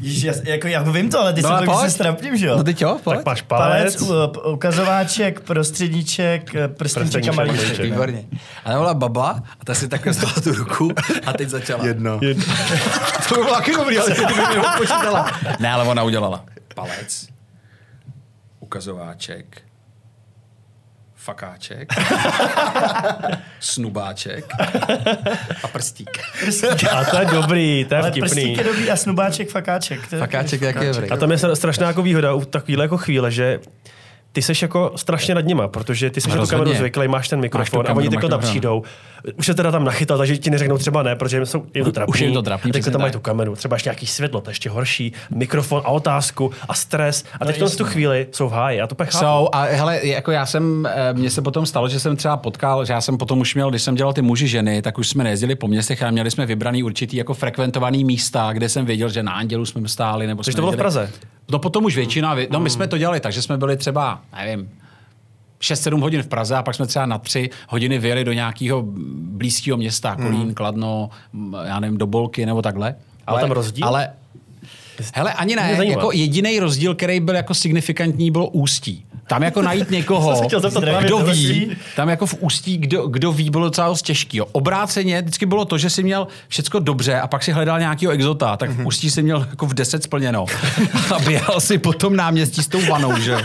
Ježiš, 0.00 0.22
já, 0.22 0.32
jako 0.44 0.66
já 0.68 0.82
vím 0.82 1.10
to, 1.10 1.20
ale 1.20 1.32
ty 1.32 1.42
No, 1.42 1.80
se, 1.80 1.90
strapním, 1.90 2.36
že 2.36 2.46
jo? 2.46 2.56
No 2.56 2.64
teď 2.64 2.80
jo, 2.82 2.98
pojď. 3.04 3.16
Tak 3.16 3.26
máš 3.26 3.42
Palec, 3.42 3.96
palec. 3.96 4.36
u- 4.36 4.50
ukazováček, 4.50 5.40
prostředníček, 5.40 6.54
eh, 6.54 6.68
prstníček 6.68 7.28
a 7.28 7.32
malíček. 7.32 7.78
Výborně. 7.80 8.24
A 8.64 8.72
to 8.72 8.78
byla 8.78 8.94
baba 8.94 9.42
a 9.60 9.64
ta 9.64 9.74
si 9.74 9.88
takhle 9.88 10.12
vzala 10.12 10.32
tu 10.32 10.52
ruku 10.54 10.90
a 11.26 11.32
teď 11.32 11.48
začala. 11.48 11.86
Jedno. 11.86 12.20
To 13.28 13.34
by 13.34 13.40
bylo 13.42 13.54
taky 13.54 13.72
dobrý, 13.76 13.98
ale 13.98 14.10
ty 14.14 14.20
by 14.26 14.34
mi 14.34 14.56
ho 14.58 14.64
počítala. 14.76 15.30
Ne, 15.60 15.72
ale 15.72 15.84
ona 15.84 16.02
udělala. 16.02 16.44
Palec, 16.74 17.26
ukazováček, 18.60 19.62
fakáček, 21.22 21.88
snubáček 23.60 24.44
a 25.62 25.68
prstík. 25.68 26.10
A 26.92 27.04
to 27.04 27.18
je 27.18 27.26
dobrý, 27.26 27.84
to 27.88 27.94
je 27.94 28.00
Ale 28.00 28.10
vtipný. 28.10 28.28
prstík 28.30 28.58
je 28.58 28.64
dobrý 28.64 28.90
a 28.90 28.96
snubáček, 28.96 29.50
fakáček. 29.50 30.06
To 30.08 30.14
je 30.14 30.20
Fakáček 30.20 30.60
jak 30.60 30.76
je 30.82 30.92
dobrý. 30.92 31.10
A 31.10 31.16
tam 31.16 31.30
je 31.30 31.36
stra- 31.36 31.54
strašná 31.54 31.86
jako 31.86 32.02
výhoda 32.02 32.32
u 32.34 32.44
takovýhle 32.44 32.84
jako 32.84 32.96
chvíle, 32.98 33.30
že 33.30 33.60
ty 34.32 34.42
seš 34.42 34.62
jako 34.62 34.92
strašně 34.96 35.34
nad 35.34 35.44
nima, 35.44 35.68
protože 35.68 36.10
ty 36.10 36.20
seš 36.20 36.34
na 36.34 36.40
tu 36.42 36.46
kameru 36.48 36.74
zvyklý, 36.74 37.08
máš 37.08 37.28
ten 37.28 37.40
mikrofon 37.40 37.80
a 37.80 37.82
kameru, 37.82 37.98
oni 37.98 38.08
máš 38.08 38.14
takhle 38.14 38.30
tam 38.30 38.40
přijdou. 38.40 38.82
Už 39.38 39.46
se 39.46 39.54
teda 39.54 39.70
tam 39.70 39.84
nachytal, 39.84 40.18
takže 40.18 40.36
ti 40.36 40.50
neřeknou 40.50 40.78
třeba 40.78 41.02
ne, 41.02 41.16
protože 41.16 41.36
jim 41.36 41.46
jsou 41.46 41.64
jim 41.74 41.84
to 41.84 41.92
trapný. 41.92 42.10
Už 42.10 42.20
jim 42.20 42.32
to 42.34 42.42
trapný, 42.42 42.70
A 42.70 42.72
přesně 42.72 42.92
tam 42.92 43.00
mají 43.00 43.12
tak. 43.12 43.20
tu 43.20 43.24
kameru, 43.24 43.56
třeba 43.56 43.76
ještě 43.76 43.88
nějaký 43.88 44.06
světlo, 44.06 44.40
to 44.40 44.50
je 44.50 44.52
ještě 44.52 44.70
horší, 44.70 45.12
mikrofon 45.34 45.82
a 45.84 45.88
otázku 45.88 46.50
a 46.68 46.74
stres. 46.74 47.24
A 47.40 47.44
teď 47.44 47.62
v 47.62 47.76
tu 47.76 47.84
chvíli 47.84 48.26
jsou 48.32 48.48
v 48.48 48.52
háji. 48.52 48.78
Já 48.78 48.86
to 48.86 48.94
pak 48.94 49.08
chápu. 49.10 49.24
Jsou, 49.24 49.48
a 49.52 49.62
hele, 49.62 50.06
jako 50.06 50.30
já 50.30 50.46
jsem, 50.46 50.88
eh, 50.92 51.12
mně 51.12 51.30
se 51.30 51.42
potom 51.42 51.66
stalo, 51.66 51.88
že 51.88 52.00
jsem 52.00 52.16
třeba 52.16 52.36
potkal, 52.36 52.84
že 52.84 52.92
já 52.92 53.00
jsem 53.00 53.18
potom 53.18 53.40
už 53.40 53.54
měl, 53.54 53.70
když 53.70 53.82
jsem 53.82 53.94
dělal 53.94 54.12
ty 54.12 54.22
muži 54.22 54.48
ženy, 54.48 54.82
tak 54.82 54.98
už 54.98 55.08
jsme 55.08 55.24
nejezdili 55.24 55.54
po 55.54 55.68
městech, 55.68 56.02
ale 56.02 56.12
měli 56.12 56.30
jsme 56.30 56.46
vybraný 56.46 56.82
určitý 56.82 57.16
jako 57.16 57.34
frekventovaný 57.34 58.04
místa, 58.04 58.50
kde 58.52 58.68
jsem 58.68 58.84
věděl, 58.86 59.08
že 59.08 59.22
na 59.22 59.32
Andělu 59.32 59.66
jsme 59.66 59.88
stáli. 59.88 60.26
Nebo 60.26 60.42
jsme 60.44 60.52
to 60.52 60.62
bylo 60.62 60.72
v 60.72 60.76
Praze? 60.76 61.10
No 61.50 61.58
potom 61.58 61.84
už 61.84 61.96
většina, 61.96 62.36
vě- 62.36 62.46
no 62.50 62.60
my 62.60 62.70
jsme 62.70 62.86
to 62.86 62.98
dělali, 62.98 63.20
takže 63.20 63.42
jsme 63.42 63.56
byli 63.58 63.76
třeba, 63.76 64.20
nevím, 64.36 64.70
6-7 65.60 66.00
hodin 66.00 66.22
v 66.22 66.26
Praze 66.26 66.56
a 66.56 66.62
pak 66.62 66.74
jsme 66.74 66.86
třeba 66.86 67.06
na 67.06 67.18
3 67.18 67.50
hodiny 67.68 67.98
vyjeli 67.98 68.24
do 68.24 68.32
nějakého 68.32 68.82
blízkého 69.16 69.76
města, 69.76 70.16
Kolín, 70.16 70.34
Hmm. 70.34 70.54
Kladno, 70.54 71.10
já 71.64 71.80
nevím, 71.80 71.98
do 71.98 72.06
Bolky 72.06 72.46
nebo 72.46 72.62
takhle. 72.62 72.94
Byl 73.28 73.38
tam 73.38 73.50
rozdíl? 73.50 73.86
Ale, 73.86 74.10
hele, 75.14 75.32
ani 75.32 75.56
ne. 75.56 75.78
Jako 75.84 76.12
jediný 76.12 76.60
rozdíl, 76.60 76.94
který 76.94 77.20
byl 77.20 77.34
jako 77.34 77.54
signifikantní, 77.54 78.30
bylo 78.30 78.48
ústí. 78.48 79.04
Tam 79.26 79.42
jako 79.42 79.62
najít 79.68 79.90
někoho, 79.90 80.42
kdo 81.00 81.18
ví, 81.18 81.76
tam 81.96 82.08
jako 82.08 82.26
v 82.26 82.34
ústí, 82.40 82.78
kdo, 82.78 83.06
kdo 83.06 83.32
ví, 83.32 83.50
bylo 83.50 83.64
docela 83.64 83.88
dost 83.88 84.02
těžký. 84.02 84.36
Jo. 84.36 84.46
Obráceně 84.52 85.22
vždycky 85.22 85.46
bylo 85.46 85.64
to, 85.64 85.78
že 85.78 85.90
si 85.90 86.02
měl 86.02 86.26
všecko 86.48 86.78
dobře 86.78 87.20
a 87.20 87.26
pak 87.26 87.42
si 87.42 87.52
hledal 87.52 87.78
nějakého 87.78 88.12
exota, 88.12 88.56
tak 88.56 88.70
v 88.70 88.86
ústí 88.86 89.10
si 89.10 89.22
měl 89.22 89.46
jako 89.50 89.66
v 89.66 89.74
10 89.74 90.02
splněno. 90.02 90.46
A 91.14 91.18
běhal 91.18 91.60
si 91.60 91.78
po 91.78 91.92
tom 91.92 92.16
náměstí 92.16 92.62
s 92.62 92.68
tou 92.68 92.80
vanou, 92.86 93.18
že. 93.20 93.36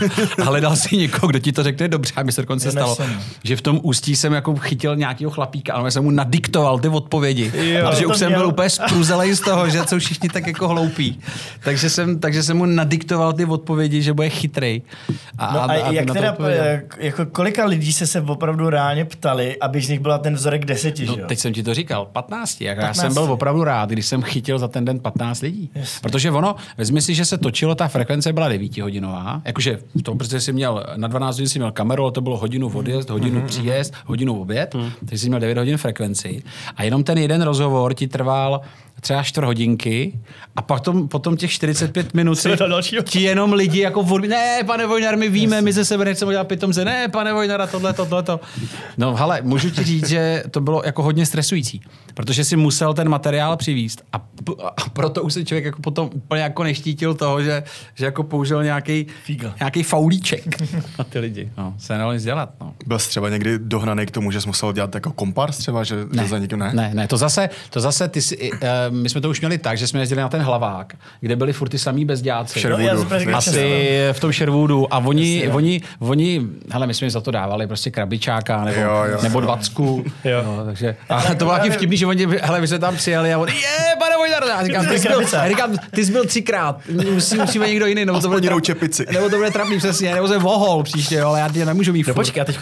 A 0.42 0.44
hledal 0.44 0.76
si 0.76 0.96
někoho, 0.96 1.28
kdo 1.30 1.38
ti 1.38 1.52
to 1.52 1.62
řekne 1.62 1.88
dobře. 1.88 2.12
A 2.16 2.22
mi 2.22 2.32
se 2.32 2.40
dokonce 2.40 2.70
stalo, 2.72 2.96
že 3.44 3.56
v 3.56 3.60
tom 3.60 3.80
ústí 3.82 4.16
jsem 4.16 4.32
jako 4.32 4.56
chytil 4.56 4.96
nějakého 4.96 5.30
chlapíka, 5.30 5.74
ale 5.74 5.90
jsem 5.90 6.04
mu 6.04 6.10
nadiktoval 6.10 6.78
ty 6.78 6.88
odpovědi. 6.88 7.52
Jo. 7.54 7.88
protože 7.90 8.02
To 8.02 8.08
už 8.10 8.16
jsem 8.16 8.28
měl. 8.28 8.40
byl 8.40 8.48
úplně 8.48 8.70
spruzelej 8.70 9.34
z 9.34 9.40
toho, 9.40 9.68
že 9.70 9.82
jsou 9.86 9.98
všichni 9.98 10.28
tak 10.28 10.46
jako 10.46 10.68
hloupí. 10.68 11.20
Takže 11.64 11.90
jsem, 11.90 12.18
takže 12.18 12.42
jsem 12.42 12.56
mu 12.56 12.66
nadiktoval 12.66 13.32
ty 13.32 13.44
odpovědi, 13.44 14.02
že 14.02 14.12
bude 14.12 14.30
chytrej. 14.30 14.82
A, 15.38 15.52
No 15.52 15.67
a, 15.68 15.86
aby 15.86 15.96
jak 15.96 16.10
teda, 16.12 16.36
jako 16.98 17.26
kolika 17.26 17.64
lidí 17.66 17.92
se 17.92 18.06
se 18.06 18.20
opravdu 18.20 18.70
reálně 18.70 19.04
ptali, 19.04 19.56
aby 19.60 19.80
z 19.80 19.88
nich 19.88 20.00
byla 20.00 20.18
ten 20.18 20.34
vzorek 20.34 20.64
deseti, 20.64 21.06
No, 21.06 21.14
že 21.14 21.22
teď 21.22 21.38
jsem 21.38 21.52
ti 21.52 21.62
to 21.62 21.74
říkal, 21.74 22.06
15. 22.12 22.60
Jako 22.60 22.80
15. 22.80 22.96
Já 22.96 23.02
jsem 23.02 23.14
byl 23.14 23.32
opravdu 23.32 23.64
rád, 23.64 23.90
když 23.90 24.06
jsem 24.06 24.22
chytil 24.22 24.58
za 24.58 24.68
ten 24.68 24.84
den 24.84 25.00
15 25.00 25.40
lidí. 25.40 25.70
Jasně. 25.74 26.00
Protože 26.02 26.30
ono, 26.30 26.56
vezmi 26.78 27.02
si, 27.02 27.14
že 27.14 27.24
se 27.24 27.38
točilo, 27.38 27.74
ta 27.74 27.88
frekvence 27.88 28.32
byla 28.32 28.48
9 28.48 28.78
hodinová. 28.78 29.42
Jakože 29.44 29.78
v 29.98 30.02
tom, 30.02 30.18
protože 30.18 30.40
jsi 30.40 30.52
měl, 30.52 30.84
na 30.96 31.08
12 31.08 31.36
hodin 31.36 31.48
si 31.48 31.58
měl 31.58 31.70
kameru, 31.72 32.02
ale 32.02 32.12
to 32.12 32.20
bylo 32.20 32.36
hodinu 32.36 32.68
v 32.68 32.76
odjezd, 32.76 33.10
hodinu 33.10 33.42
příjezd, 33.42 33.94
hodinu 34.06 34.40
oběd, 34.40 34.74
takže 34.98 35.18
jsi 35.18 35.28
měl 35.28 35.40
9 35.40 35.58
hodin 35.58 35.76
frekvenci. 35.76 36.42
A 36.76 36.82
jenom 36.82 37.04
ten 37.04 37.18
jeden 37.18 37.42
rozhovor 37.42 37.94
ti 37.94 38.08
trval 38.08 38.60
třeba 39.00 39.22
čtvrt 39.22 39.44
hodinky 39.44 40.18
a 40.56 40.62
pak 40.62 40.80
tom, 40.80 41.08
potom 41.08 41.36
těch 41.36 41.50
45 41.50 42.14
minut 42.14 42.38
ti 43.02 43.22
jenom 43.22 43.52
lidi 43.52 43.80
jako 43.80 44.00
od, 44.00 44.24
ne, 44.24 44.60
pane 44.66 44.86
Vojnar, 44.86 45.16
my 45.16 45.28
víme, 45.28 45.62
my 45.62 45.72
ze 45.72 45.84
sebe 45.84 46.04
nechceme 46.04 46.32
dělat 46.32 46.48
pitomce, 46.48 46.84
ne, 46.84 47.08
pane 47.08 47.32
Vojnara, 47.32 47.66
tohle, 47.66 47.92
tohle, 47.92 48.22
to. 48.22 48.40
No, 48.98 49.16
hele, 49.16 49.40
můžu 49.42 49.70
ti 49.70 49.84
říct, 49.84 50.08
že 50.08 50.42
to 50.50 50.60
bylo 50.60 50.82
jako 50.84 51.02
hodně 51.02 51.26
stresující, 51.26 51.80
protože 52.14 52.44
si 52.44 52.56
musel 52.56 52.94
ten 52.94 53.08
materiál 53.08 53.56
přivízt 53.56 54.02
a, 54.12 54.18
p- 54.18 54.52
a 54.76 54.90
proto 54.92 55.22
už 55.22 55.32
se 55.34 55.44
člověk 55.44 55.64
jako 55.64 55.82
potom 55.82 56.10
úplně 56.14 56.42
jako 56.42 56.64
neštítil 56.64 57.14
toho, 57.14 57.42
že, 57.42 57.62
že 57.94 58.04
jako 58.04 58.22
použil 58.22 58.62
nějaký, 58.64 59.06
nějaký 59.60 59.82
faulíček 59.82 60.60
na 60.98 61.04
ty 61.04 61.18
lidi. 61.18 61.52
No, 61.58 61.74
se 61.78 61.92
nedalo 61.92 62.12
nic 62.12 62.22
dělat, 62.24 62.50
no. 62.60 62.74
Byl 62.86 62.98
jsi 62.98 63.08
třeba 63.08 63.28
někdy 63.28 63.58
dohnaný 63.58 64.06
k 64.06 64.10
tomu, 64.10 64.30
že 64.30 64.40
jsi 64.40 64.46
musel 64.46 64.72
dělat 64.72 64.94
jako 64.94 65.12
kompars 65.12 65.58
třeba, 65.58 65.84
že, 65.84 65.96
že 66.20 66.28
za 66.28 66.38
někým 66.38 66.58
ne? 66.58 66.70
Ne, 66.74 66.90
ne, 66.94 67.08
to 67.08 67.16
zase, 67.16 67.48
to 67.70 67.80
zase 67.80 68.08
ty 68.08 68.22
si, 68.22 68.52
uh, 68.52 68.58
my 68.90 69.08
jsme 69.08 69.20
to 69.20 69.30
už 69.30 69.40
měli 69.40 69.58
tak, 69.58 69.78
že 69.78 69.86
jsme 69.86 70.00
jezdili 70.00 70.20
na 70.20 70.28
ten 70.28 70.40
hlavák, 70.42 70.92
kde 71.20 71.36
byli 71.36 71.52
furt 71.52 71.68
ty 71.68 71.78
samý 71.78 72.04
bezděláci. 72.04 72.60
Sherwoodu. 72.60 73.04
No, 73.04 73.18
jsem. 73.18 73.34
Asi 73.34 74.08
v 74.12 74.20
tom 74.20 74.32
Sherwoodu 74.32 74.94
a 74.94 74.98
oni, 74.98 75.34
Jasně, 75.36 75.52
oni, 75.52 75.80
oni, 75.98 76.42
hele, 76.70 76.86
my 76.86 76.94
jsme 76.94 77.04
jim 77.04 77.10
za 77.10 77.20
to 77.20 77.30
dávali 77.30 77.66
prostě 77.66 77.90
krabičáka 77.90 78.64
nebo, 78.64 78.80
Jo, 78.80 79.04
jo. 79.12 79.18
nebo 79.22 79.40
dvacku. 79.40 80.04
Jo. 80.24 80.42
No, 80.44 80.64
takže, 80.64 80.96
a 81.08 81.22
to 81.22 81.34
bylo 81.34 81.50
taky 81.50 81.70
vtipný, 81.70 81.96
že 81.96 82.06
oni, 82.06 82.26
hele, 82.42 82.60
my 82.60 82.68
jsme 82.68 82.78
tam 82.78 82.96
přijeli 82.96 83.32
a 83.34 83.38
oni, 83.38 83.52
je, 83.52 83.96
pane 83.98 84.16
Vojnar, 84.16 84.44
já 84.48 84.66
říkám, 84.66 84.86
ty 84.86 84.98
jsi 84.98 85.08
byl, 85.08 85.20
říkám, 85.48 85.70
ty 85.90 86.04
jsi 86.04 86.12
byl 86.12 86.24
třikrát, 86.24 86.80
musí, 87.14 87.36
musíme 87.38 87.68
někdo 87.68 87.86
jiný, 87.86 88.04
nebo 88.04 88.20
to 88.20 88.28
bude, 88.28 88.36
Aspoň 88.36 88.44
jinou 88.44 88.58
trap- 88.58 88.62
čepici. 88.62 89.06
nebo 89.12 89.28
to 89.30 89.36
bude 89.36 89.50
trapný, 89.50 89.78
přesně, 89.78 90.14
nebo 90.14 90.28
se 90.28 90.38
vohol 90.38 90.82
příště, 90.82 91.20
ale 91.22 91.40
já 91.40 91.48
tě 91.48 91.64
nemůžu 91.64 91.92
mít 91.92 92.06
No 92.06 92.14
počkej, 92.14 92.40
a 92.40 92.44
teď 92.44 92.58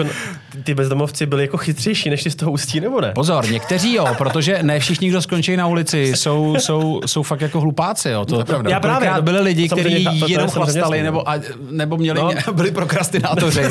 ty 0.64 0.74
bezdomovci 0.74 1.26
byli 1.26 1.42
jako 1.42 1.56
chytřejší 1.56 2.10
než 2.10 2.22
ty 2.22 2.30
z 2.30 2.34
toho 2.34 2.52
ústí, 2.52 2.80
nebo 2.80 3.00
ne? 3.00 3.12
Pozor, 3.14 3.50
někteří 3.50 3.94
jo, 3.94 4.06
protože 4.18 4.58
ne 4.62 4.80
všichni, 4.80 5.08
kdo 5.08 5.22
skončí 5.22 5.56
na 5.56 5.66
ulici, 5.66 6.15
jsou, 6.16 6.56
jsou, 6.58 7.00
jsou 7.06 7.22
fakt 7.22 7.40
jako 7.40 7.60
hlupáci. 7.60 8.08
Jo. 8.08 8.24
To, 8.24 8.44
pravda. 8.44 8.70
Já 8.70 8.80
právě, 8.80 8.98
Kolikrát 9.08 9.24
byli 9.24 9.40
lidi, 9.40 9.68
kteří 9.68 10.04
to- 10.04 10.10
to 10.18 10.26
je 10.26 10.32
jenom 10.32 10.50
chlastali, 10.50 11.02
nebo, 11.02 11.28
a, 11.30 11.34
nebo 11.70 11.96
měli, 11.96 12.20
No. 12.20 12.30
no. 12.46 12.52
byli 12.52 12.70
prokrastinátoři, 12.70 13.62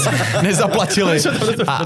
nezaplatili. 0.41 1.21
to- 1.21 1.31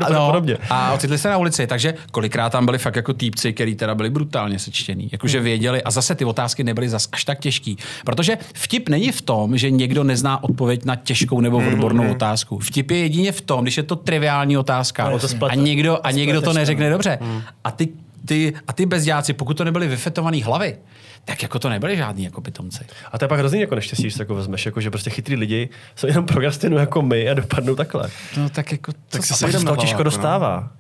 to 0.08 0.26
podobně. 0.28 0.58
a 0.70 0.94
ocitli 0.94 1.18
se 1.18 1.30
na 1.30 1.38
ulici, 1.38 1.68
takže 1.68 1.94
kolikrát 2.12 2.50
tam 2.50 2.66
byli 2.66 2.78
fakt 2.78 2.96
jako 2.96 3.14
týpci, 3.14 3.54
kteří 3.54 3.76
teda 3.76 3.96
byli 3.96 4.10
brutálně 4.10 4.60
sečtěný. 4.60 5.10
Jakože 5.12 5.40
věděli 5.40 5.84
a 5.84 5.92
zase 5.92 6.16
ty 6.16 6.26
otázky 6.26 6.64
nebyly 6.64 6.90
zas 6.90 7.08
až 7.12 7.24
tak 7.26 7.40
těžký. 7.40 7.78
Protože 8.06 8.38
vtip 8.54 8.90
není 8.90 9.12
v 9.12 9.22
tom, 9.22 9.58
že 9.58 9.72
někdo 9.72 10.04
nezná 10.04 10.44
odpověď 10.44 10.86
na 10.86 10.96
těžkou 10.96 11.42
nebo 11.42 11.58
odbornou 11.58 12.12
otázku. 12.12 12.60
Vtip 12.60 12.92
je 12.92 12.98
jedině 12.98 13.32
v 13.32 13.42
tom, 13.42 13.62
když 13.62 13.78
je 13.78 13.84
to 13.84 13.96
triviální 13.96 14.58
otázka 14.58 15.10
to 15.20 15.28
splete. 15.28 15.52
a 15.52 15.56
někdo, 15.56 16.00
a 16.04 16.12
někdo 16.12 16.42
to 16.42 16.46
to, 16.50 16.54
neřekne 16.54 16.90
dobře. 16.90 17.20
A 17.64 17.72
ty, 17.72 17.88
ty, 18.26 18.54
a 18.68 18.74
ty 18.74 18.86
bezděláci, 18.86 19.34
pokud 19.34 19.58
to 19.58 19.64
nebyly 19.64 19.88
vyfetovaný 19.88 20.44
hlavy, 20.44 20.78
tak 21.26 21.44
jako 21.44 21.60
to 21.60 21.70
nebyly 21.70 21.98
žádný 21.98 22.24
jako 22.24 22.42
pitomci. 22.42 22.86
A 23.12 23.18
to 23.18 23.26
je 23.26 23.30
pak 23.30 23.40
hrozný 23.40 23.62
jako 23.62 23.76
neštěstí, 23.76 24.04
když 24.04 24.14
se 24.14 24.22
jako 24.22 24.36
vezmeš, 24.36 24.66
jako, 24.66 24.82
že 24.82 24.90
prostě 24.90 25.10
chytrý 25.10 25.36
lidi 25.36 25.70
jsou 25.96 26.08
jenom 26.08 26.26
prokrastinují 26.26 26.80
jako 26.80 27.02
my 27.02 27.30
a 27.30 27.34
dopadnou 27.34 27.76
takhle. 27.76 28.10
No 28.38 28.50
tak 28.50 28.72
jako... 28.72 28.92
Tak 29.10 29.26
si 29.26 29.34
A 29.34 29.34
pak 29.34 29.38
sejdem 29.38 29.60
se 29.60 29.60
z 29.60 29.64
toho 29.64 29.78
těžko 29.78 29.98
no. 29.98 30.04
dostává. 30.04 30.72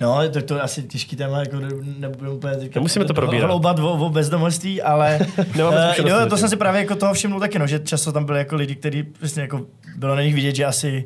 No, 0.00 0.28
tak 0.28 0.44
to 0.44 0.54
je 0.54 0.60
asi 0.60 0.82
těžký 0.82 1.16
téma, 1.16 1.38
jako 1.38 1.56
nebudeme 1.98 2.30
úplně 2.30 2.56
teďka 2.56 2.80
Nemusíme 2.80 3.04
to 3.04 3.14
probírat. 3.14 3.46
hloubat 3.46 3.78
o, 3.78 3.92
o 3.92 4.10
bezdomovství, 4.10 4.82
ale 4.82 5.18
zkušenosti 5.36 6.08
jo, 6.08 6.26
to 6.28 6.36
jsem 6.36 6.48
si 6.48 6.56
právě 6.56 6.80
jako 6.80 6.94
toho 6.94 7.14
všiml 7.14 7.40
taky, 7.40 7.58
no, 7.58 7.66
že 7.66 7.78
často 7.78 8.12
tam 8.12 8.24
byli 8.24 8.38
jako 8.38 8.56
lidi, 8.56 8.74
kteří 8.74 9.02
prostě 9.02 9.40
jako 9.40 9.66
bylo 9.96 10.14
na 10.14 10.22
nich 10.22 10.34
vidět, 10.34 10.56
že 10.56 10.64
asi 10.64 11.04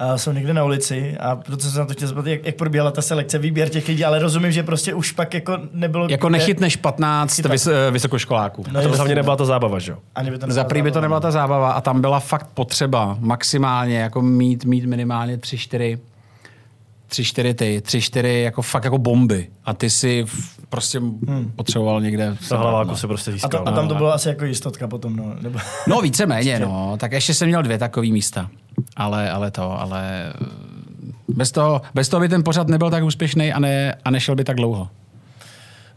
uh, 0.00 0.14
jsou 0.16 0.32
někde 0.32 0.54
na 0.54 0.64
ulici 0.64 1.16
a 1.20 1.36
proto 1.36 1.62
jsem 1.62 1.70
se 1.70 1.78
na 1.78 1.84
to 1.86 1.92
chtěl 1.92 2.08
zeptat, 2.08 2.26
jak, 2.26 2.46
jak 2.46 2.54
probíhala 2.54 2.90
ta 2.90 3.02
selekce, 3.02 3.38
výběr 3.38 3.68
těch 3.68 3.88
lidí, 3.88 4.04
ale 4.04 4.18
rozumím, 4.18 4.52
že 4.52 4.62
prostě 4.62 4.94
už 4.94 5.12
pak 5.12 5.34
jako 5.34 5.58
nebylo... 5.72 6.06
Jako 6.10 6.28
kde- 6.28 6.38
nechytneš 6.38 6.76
15 6.76 7.34
Chytat. 7.36 7.52
vys, 7.52 7.68
vysokoškoláků. 7.90 8.62
No, 8.62 8.70
A 8.70 8.72
to 8.72 8.78
jasně, 8.78 8.96
hlavně 8.96 9.14
no. 9.14 9.18
nebyla 9.18 9.36
to 9.36 9.44
zábava, 9.44 9.78
že 9.78 9.92
jo? 9.92 9.98
By 10.46 10.52
Za 10.52 10.64
prvý 10.64 10.82
by 10.82 10.92
to 10.92 11.00
nebyla 11.00 11.20
ta 11.20 11.30
zábava 11.30 11.72
a 11.72 11.80
tam 11.80 12.00
byla 12.00 12.20
fakt 12.20 12.46
potřeba 12.54 13.16
maximálně 13.20 13.98
jako 13.98 14.22
mít, 14.22 14.64
mít 14.64 14.84
minimálně 14.84 15.38
tři, 15.38 15.58
čtyři 15.58 15.98
tři, 17.12 17.24
čtyři 17.24 17.54
ty, 17.54 17.80
tři, 17.84 18.00
čtyři 18.00 18.40
jako 18.44 18.62
fakt 18.62 18.84
jako 18.84 18.98
bomby. 18.98 19.48
A 19.64 19.74
ty 19.74 19.90
si 19.90 20.24
v- 20.26 20.66
prostě 20.68 20.98
hmm. 20.98 21.52
potřeboval 21.56 22.00
někde... 22.00 22.36
Sebrat, 22.40 22.60
hlaváku 22.60 22.90
no. 22.90 22.96
se 22.96 23.06
prostě 23.06 23.30
A, 23.30 23.32
získal. 23.34 23.50
to, 23.50 23.68
a 23.68 23.72
tam 23.72 23.88
to 23.88 23.94
bylo 23.94 24.12
asi 24.12 24.28
jako 24.28 24.44
jistotka 24.44 24.88
potom, 24.88 25.16
no. 25.16 25.34
Nebo... 25.40 25.58
No 25.88 26.00
víceméně, 26.00 26.58
no. 26.58 26.96
Tak 27.00 27.12
ještě 27.12 27.34
jsem 27.34 27.48
měl 27.48 27.62
dvě 27.62 27.78
takové 27.78 28.06
místa. 28.06 28.50
Ale, 28.96 29.30
ale 29.30 29.50
to, 29.50 29.80
ale 29.80 30.32
eh, 30.42 30.46
bez 31.28 31.52
toho, 31.52 31.82
bez 31.94 32.08
toho 32.08 32.20
by 32.20 32.28
ten 32.28 32.44
pořad 32.44 32.68
nebyl 32.68 32.90
tak 32.90 33.04
úspěšný 33.04 33.52
a, 33.52 33.58
ne, 33.58 33.94
a 34.04 34.10
nešel 34.10 34.34
by 34.34 34.44
tak 34.44 34.56
dlouho. 34.56 34.88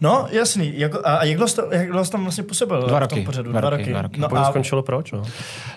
No, 0.01 0.27
jasný. 0.31 0.73
Jako, 0.79 0.99
a, 1.03 1.23
jak 1.23 1.37
dlouho 1.37 1.47
jsi 1.47 1.61
jak 1.71 1.87
dlouho 1.89 2.05
jsi 2.05 2.11
tam 2.11 2.21
vlastně 2.23 2.43
působil? 2.43 2.77
Dva 2.87 2.87
v 2.87 2.89
tom 2.89 2.99
roky. 3.17 3.21
Pořadu? 3.25 3.51
Dva 3.51 3.69
roky, 3.69 3.89
dva 3.89 4.01
roky. 4.01 4.19
No 4.21 4.35
a 4.37 4.45
skončilo 4.49 4.81
proč, 4.83 5.11
no? 5.11 5.23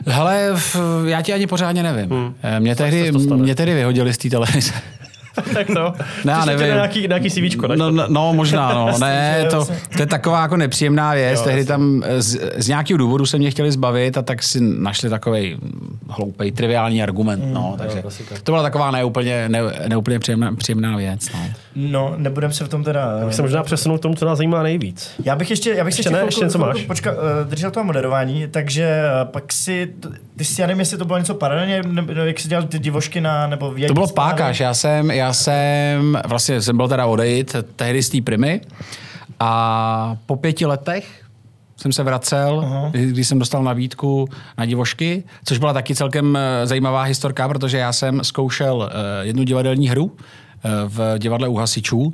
Hele, 0.07 0.51
v- 0.57 1.05
já 1.07 1.23
ti 1.23 1.33
ani 1.33 1.47
pořádně 1.47 1.83
nevím. 1.83 2.11
Hmm. 2.11 2.35
Mě, 2.59 2.77
tehdy, 2.77 3.13
mě 3.37 3.55
tehdy 3.55 3.75
vyhodili 3.75 4.13
z 4.13 4.19
té 4.19 4.31
televize. 4.31 4.73
tak 5.55 5.67
to. 5.67 5.93
Ne, 6.25 6.33
já 6.33 6.45
nevím. 6.45 6.69
na 6.69 6.75
nějaký, 6.75 7.09
nějaký 7.09 7.31
CVčko, 7.31 7.67
ne? 7.69 7.77
No, 7.77 7.91
no, 7.91 8.07
no, 8.09 8.33
možná, 8.35 8.75
no. 8.75 8.89
Ne, 9.01 9.47
to, 9.51 9.65
to 9.97 10.03
je 10.03 10.07
taková 10.07 10.43
jako 10.43 10.57
nepříjemná 10.57 11.15
věc. 11.15 11.39
Jo, 11.39 11.45
Tehdy 11.45 11.65
tam 11.65 12.03
z, 12.19 12.39
z 12.57 12.69
nějakého 12.69 12.99
důvodu 12.99 13.27
se 13.27 13.39
mě 13.39 13.51
chtěli 13.51 13.73
zbavit 13.73 14.19
a 14.19 14.23
tak 14.23 14.43
si 14.43 14.61
našli 14.61 15.11
takový 15.11 15.57
hloupý, 16.09 16.53
triviální 16.53 17.03
argument. 17.03 17.45
No, 17.53 17.75
takže 17.79 18.03
klasika. 18.03 18.35
to 18.43 18.53
byla 18.53 18.63
taková 18.63 18.91
neúplně, 18.91 19.49
ne, 19.49 19.61
neúplně 19.89 20.19
příjemná, 20.19 20.55
příjemná 20.55 20.97
věc. 20.97 21.29
No. 21.33 21.41
No, 21.77 22.15
nebudem 22.17 22.53
se 22.53 22.65
v 22.65 22.69
tom 22.69 22.85
teda... 22.85 23.25
Bych 23.25 23.35
se 23.35 23.43
možná 23.43 23.63
přesunul 23.63 23.99
k 23.99 24.03
tomu, 24.03 24.15
co 24.15 24.25
nás 24.25 24.39
zajímá 24.39 24.63
nejvíc. 24.63 25.11
Já 25.25 25.37
bych 25.37 25.51
ještě, 25.51 25.71
já 25.71 25.85
bych 25.85 25.93
Ještě 25.93 26.01
ještě, 26.01 26.11
ne, 26.11 26.17
chvilku- 26.19 26.29
ještě 26.29 26.45
něco 26.45 26.59
máš? 26.59 26.83
Počka, 26.83 27.13
uh, 27.13 27.19
držel 27.45 27.71
toho 27.71 27.85
moderování, 27.85 28.47
takže 28.51 28.85
eh, 28.85 29.25
pak 29.25 29.53
si, 29.53 29.93
ty 30.39 30.45
si, 30.45 30.61
já 30.61 30.67
nevím, 30.67 30.81
jestli 30.81 30.99
to 30.99 31.05
bylo 31.05 31.19
něco 31.19 31.35
paralelně, 31.35 31.83
nebo 31.83 32.13
jak 32.13 32.41
jsi 32.41 32.49
dělal 32.49 32.67
ty 32.67 32.79
divošky 32.79 33.21
na, 33.21 33.47
nebo 33.47 33.75
To 33.87 33.95
bylo 33.95 34.09
pákaš. 34.09 34.61
Já 34.61 34.75
jsem, 34.75 35.11
já 35.11 35.33
jsem, 35.33 36.19
vlastně 36.27 36.63
jsem 36.63 36.77
byl 36.77 36.89
teda 36.89 37.07
odejít 37.07 37.57
tehdy 37.77 38.03
z 38.03 38.09
té 38.09 38.21
primy 38.21 38.61
a 39.41 40.17
po 40.27 40.37
pěti 40.37 40.67
letech 40.67 41.25
jsem 41.77 41.93
se 41.93 42.03
vracel, 42.03 42.61
uh-huh. 42.61 42.91
když 42.91 43.29
jsem 43.29 43.39
dostal 43.39 43.63
nabídku 43.63 44.29
na 44.59 44.67
divošky, 44.67 45.25
což 45.45 45.59
byla 45.59 45.73
taky 45.73 45.95
celkem 45.95 46.37
eh, 46.37 46.67
zajímavá 46.67 47.03
historka, 47.03 47.49
protože 47.49 47.79
já 47.79 47.93
jsem 47.93 48.25
zkoušel 48.25 48.91
eh, 48.93 49.27
jednu 49.27 49.43
divadelní 49.43 49.89
hru 49.89 50.17
eh, 50.17 50.69
v 50.87 51.19
divadle 51.19 51.49
u 51.49 51.57
hasičů 51.57 52.13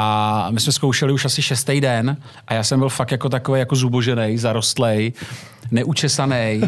A 0.00 0.46
my 0.50 0.60
jsme 0.60 0.72
zkoušeli 0.72 1.12
už 1.12 1.24
asi 1.24 1.42
šestý 1.42 1.80
den 1.80 2.16
a 2.48 2.54
já 2.54 2.62
jsem 2.62 2.78
byl 2.78 2.88
fakt 2.88 3.10
jako 3.12 3.28
takový 3.28 3.58
jako 3.60 3.76
zubožený, 3.76 4.38
zarostlej, 4.38 5.12
neučesaný. 5.70 6.60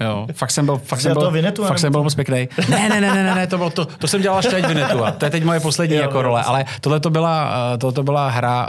Jo, 0.00 0.26
fakt 0.32 0.50
jsem 0.50 0.66
byl, 0.66 0.80
fakt 0.84 0.98
Jsi 1.00 1.02
jsem 1.02 1.12
byl, 1.12 1.30
Vinetu, 1.30 1.64
fakt 1.64 1.78
jsem 1.78 1.92
byl 1.92 2.02
moc 2.02 2.14
pěkný. 2.14 2.48
Ne, 2.68 2.88
ne, 2.88 3.00
ne, 3.00 3.14
ne, 3.14 3.22
ne, 3.22 3.34
ne, 3.34 3.46
to, 3.46 3.56
bylo 3.56 3.70
to, 3.70 3.84
to 3.84 4.08
jsem 4.08 4.22
dělal 4.22 4.38
až 4.38 4.46
teď 4.46 4.66
Vinetu. 4.66 5.04
A 5.04 5.10
to 5.10 5.24
je 5.24 5.30
teď 5.30 5.44
moje 5.44 5.60
poslední 5.60 5.96
Jo, 5.96 6.02
jako 6.02 6.22
role. 6.22 6.42
Ale 6.42 6.64
tohle 6.80 7.00
to 7.00 7.10
byla, 7.10 7.54
eh, 7.74 7.78
tohle 7.78 7.92
to 7.92 8.02
byla 8.02 8.28
hra, 8.28 8.68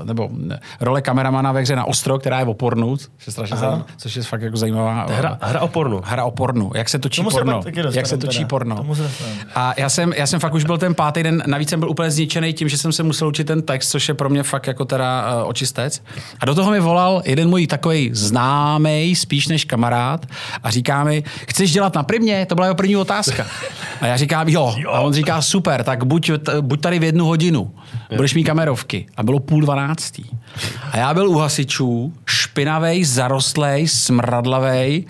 eh, 0.00 0.04
nebo 0.04 0.28
ne, 0.32 0.60
role 0.80 1.02
kameramana 1.02 1.52
ve 1.52 1.60
hře 1.60 1.76
na 1.76 1.84
ostro, 1.84 2.18
která 2.18 2.38
je 2.38 2.46
o 2.46 2.54
pornu, 2.54 2.96
což 2.96 3.26
je 3.26 3.32
strašně 3.32 3.56
zajímavá, 3.56 3.86
což 3.96 4.16
je 4.16 4.22
fakt 4.22 4.42
jako 4.42 4.56
zajímavá. 4.56 5.06
Hra, 5.10 5.38
hra 5.40 5.60
o 5.60 5.68
pornu. 5.68 6.00
Hra 6.04 6.24
o 6.24 6.30
pornu. 6.30 6.70
Jak 6.74 6.88
se 6.88 6.98
točí 6.98 7.16
Tomu 7.16 7.30
se 7.30 7.36
porno. 7.36 7.52
dostaneme 7.52 7.96
Jak 7.96 8.06
se 8.06 8.18
točí 8.18 8.38
teda. 8.38 8.48
porno. 8.48 8.94
Se. 8.94 9.10
A 9.54 9.74
já 9.76 9.88
jsem, 9.88 10.12
já 10.16 10.26
jsem 10.26 10.40
fakt 10.40 10.54
už 10.54 10.64
byl 10.64 10.78
ten 10.78 10.94
pátý 10.94 11.22
den, 11.22 11.42
navíc 11.46 11.68
jsem 11.70 11.80
byl 11.80 11.90
úplně 11.90 12.10
zničený 12.10 12.52
tím, 12.52 12.68
že 12.68 12.78
jsem 12.78 12.92
se 12.92 13.02
musel 13.02 13.31
učit 13.32 13.44
ten 13.44 13.62
text, 13.62 13.90
což 13.90 14.08
je 14.08 14.14
pro 14.14 14.28
mě 14.28 14.42
fakt 14.42 14.66
jako 14.66 14.84
teda 14.84 15.34
uh, 15.42 15.48
očistec. 15.48 16.02
A 16.40 16.46
do 16.46 16.54
toho 16.54 16.70
mi 16.70 16.80
volal 16.80 17.22
jeden 17.24 17.48
můj 17.48 17.66
takový 17.66 18.10
známý, 18.12 19.16
spíš 19.16 19.48
než 19.48 19.64
kamarád, 19.64 20.26
a 20.62 20.70
říká 20.70 21.04
mi, 21.04 21.24
chceš 21.48 21.72
dělat 21.72 21.94
na 21.94 22.02
primě? 22.02 22.46
To 22.46 22.54
byla 22.54 22.66
jeho 22.66 22.74
první 22.74 22.96
otázka. 22.96 23.46
A 24.00 24.06
já 24.06 24.16
říkám, 24.16 24.48
jo. 24.48 24.76
A 24.88 25.00
on 25.00 25.12
říká, 25.12 25.42
super, 25.42 25.84
tak 25.84 26.04
buď, 26.04 26.30
buď 26.60 26.80
tady 26.80 26.98
v 26.98 27.04
jednu 27.04 27.24
hodinu. 27.24 27.74
Budeš 28.16 28.34
mít 28.34 28.44
kamerovky. 28.44 29.06
A 29.16 29.22
bylo 29.22 29.40
půl 29.40 29.60
dvanáctý. 29.60 30.24
A 30.92 30.96
já 30.96 31.14
byl 31.14 31.28
u 31.28 31.38
hasičů, 31.38 32.12
špinavej, 32.26 33.04
zarostlej, 33.04 33.88
smradlavej, 33.88 35.04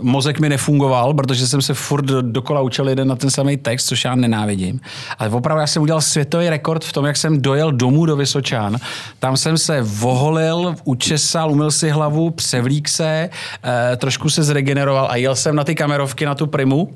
mozek 0.00 0.40
mi 0.40 0.48
nefungoval, 0.48 1.14
protože 1.14 1.46
jsem 1.46 1.62
se 1.62 1.74
furt 1.74 2.04
do- 2.04 2.22
dokola 2.22 2.60
učil 2.60 2.88
jeden 2.88 3.08
na 3.08 3.16
ten 3.16 3.30
samý 3.30 3.56
text, 3.56 3.86
což 3.86 4.04
já 4.04 4.14
nenávidím. 4.14 4.80
Ale 5.18 5.30
opravdu 5.30 5.60
já 5.60 5.66
jsem 5.66 5.82
udělal 5.82 6.00
světový 6.00 6.48
rekord 6.48 6.84
v 6.84 6.92
tom, 6.92 7.04
jak 7.04 7.16
jsem 7.16 7.42
dojel 7.42 7.72
domů 7.72 8.06
do 8.06 8.16
Vysočan. 8.16 8.76
Tam 9.18 9.36
jsem 9.36 9.58
se 9.58 9.82
voholil, 9.82 10.74
učesal, 10.84 11.50
umyl 11.50 11.70
si 11.70 11.90
hlavu, 11.90 12.30
převlík 12.30 12.88
se, 12.88 13.30
eh, 13.64 13.96
trošku 13.96 14.30
se 14.30 14.42
zregeneroval 14.42 15.08
a 15.10 15.16
jel 15.16 15.36
jsem 15.36 15.56
na 15.56 15.64
ty 15.64 15.74
kamerovky 15.74 16.26
na 16.26 16.34
tu 16.34 16.46
primu 16.46 16.90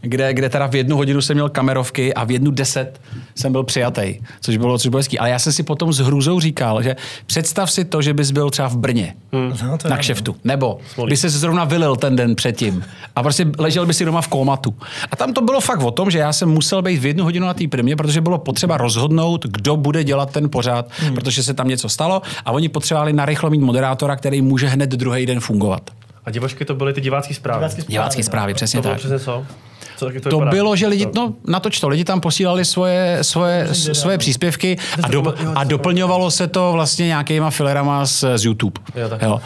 kde, 0.00 0.34
kde 0.34 0.48
teda 0.48 0.66
v 0.66 0.74
jednu 0.74 0.96
hodinu 0.96 1.20
jsem 1.20 1.36
měl 1.36 1.48
kamerovky 1.48 2.14
a 2.14 2.24
v 2.24 2.30
jednu 2.30 2.50
deset 2.50 3.00
jsem 3.34 3.52
byl 3.52 3.64
přijatý, 3.64 4.14
což 4.40 4.56
bylo, 4.56 4.78
což 4.78 4.88
bylo 4.88 4.98
hezký. 4.98 5.18
Ale 5.18 5.30
já 5.30 5.38
jsem 5.38 5.52
si 5.52 5.62
potom 5.62 5.92
s 5.92 5.98
hrůzou 5.98 6.40
říkal, 6.40 6.82
že 6.82 6.96
představ 7.26 7.70
si 7.70 7.84
to, 7.84 8.02
že 8.02 8.14
bys 8.14 8.30
byl 8.30 8.50
třeba 8.50 8.68
v 8.68 8.76
Brně 8.76 9.14
No, 9.62 9.78
to 9.78 9.86
je 9.86 9.90
na 9.90 9.96
kšeftu, 9.96 10.36
nebo 10.44 10.78
by 11.08 11.16
se 11.16 11.30
zrovna 11.30 11.64
vylil 11.64 11.96
ten 11.96 12.16
den 12.16 12.34
předtím 12.34 12.84
a 13.16 13.22
prostě 13.22 13.46
ležel 13.58 13.86
by 13.86 13.94
si 13.94 14.04
doma 14.04 14.20
v 14.20 14.28
kómatu. 14.28 14.74
A 15.10 15.16
tam 15.16 15.32
to 15.32 15.40
bylo 15.40 15.60
fakt 15.60 15.82
o 15.82 15.90
tom, 15.90 16.10
že 16.10 16.18
já 16.18 16.32
jsem 16.32 16.48
musel 16.48 16.82
být 16.82 16.98
v 16.98 17.06
jednu 17.06 17.24
hodinu 17.24 17.46
na 17.46 17.54
té 17.54 17.68
primě, 17.68 17.96
protože 17.96 18.20
bylo 18.20 18.38
potřeba 18.38 18.76
rozhodnout, 18.76 19.46
kdo 19.46 19.76
bude 19.76 20.04
dělat 20.04 20.32
ten 20.32 20.50
pořád, 20.50 20.90
hmm. 20.98 21.14
protože 21.14 21.42
se 21.42 21.54
tam 21.54 21.68
něco 21.68 21.88
stalo 21.88 22.22
a 22.44 22.52
oni 22.52 22.68
potřebovali 22.68 23.12
narychlo 23.12 23.50
mít 23.50 23.60
moderátora, 23.60 24.16
který 24.16 24.42
může 24.42 24.66
hned 24.66 24.90
druhý 24.90 25.26
den 25.26 25.40
fungovat. 25.40 25.90
A 26.26 26.30
divočky 26.30 26.64
to 26.64 26.74
byly 26.74 26.92
ty 26.92 27.00
divácké 27.00 27.34
zprávy. 27.34 27.58
Divácký 27.58 27.80
zprávy. 27.82 27.92
Divácké 27.92 28.22
zprávy, 28.22 28.54
přesně 28.54 28.78
to 28.78 28.82
bylo 28.82 28.94
tak. 28.94 28.98
přesně 28.98 29.18
co? 29.18 29.46
co 29.96 30.06
taky 30.06 30.20
To 30.20 30.28
vypadá? 30.28 30.50
bylo, 30.50 30.76
že 30.76 30.86
lidi, 30.86 31.06
no 31.14 31.34
natoč 31.46 31.80
to, 31.80 31.88
lidi 31.88 32.04
tam 32.04 32.20
posílali 32.20 32.64
svoje, 32.64 33.18
svoje, 33.22 33.68
svoje 33.74 34.18
příspěvky 34.18 34.76
a, 35.02 35.08
do, 35.08 35.34
a 35.54 35.64
doplňovalo 35.64 36.30
se 36.30 36.46
to 36.46 36.72
vlastně 36.72 37.06
nějakýma 37.06 37.50
filerama 37.50 38.06
z, 38.06 38.24
z 38.36 38.44
YouTube. 38.44 38.80
Jo, 38.94 39.08
tak. 39.08 39.22
Jo. 39.22 39.40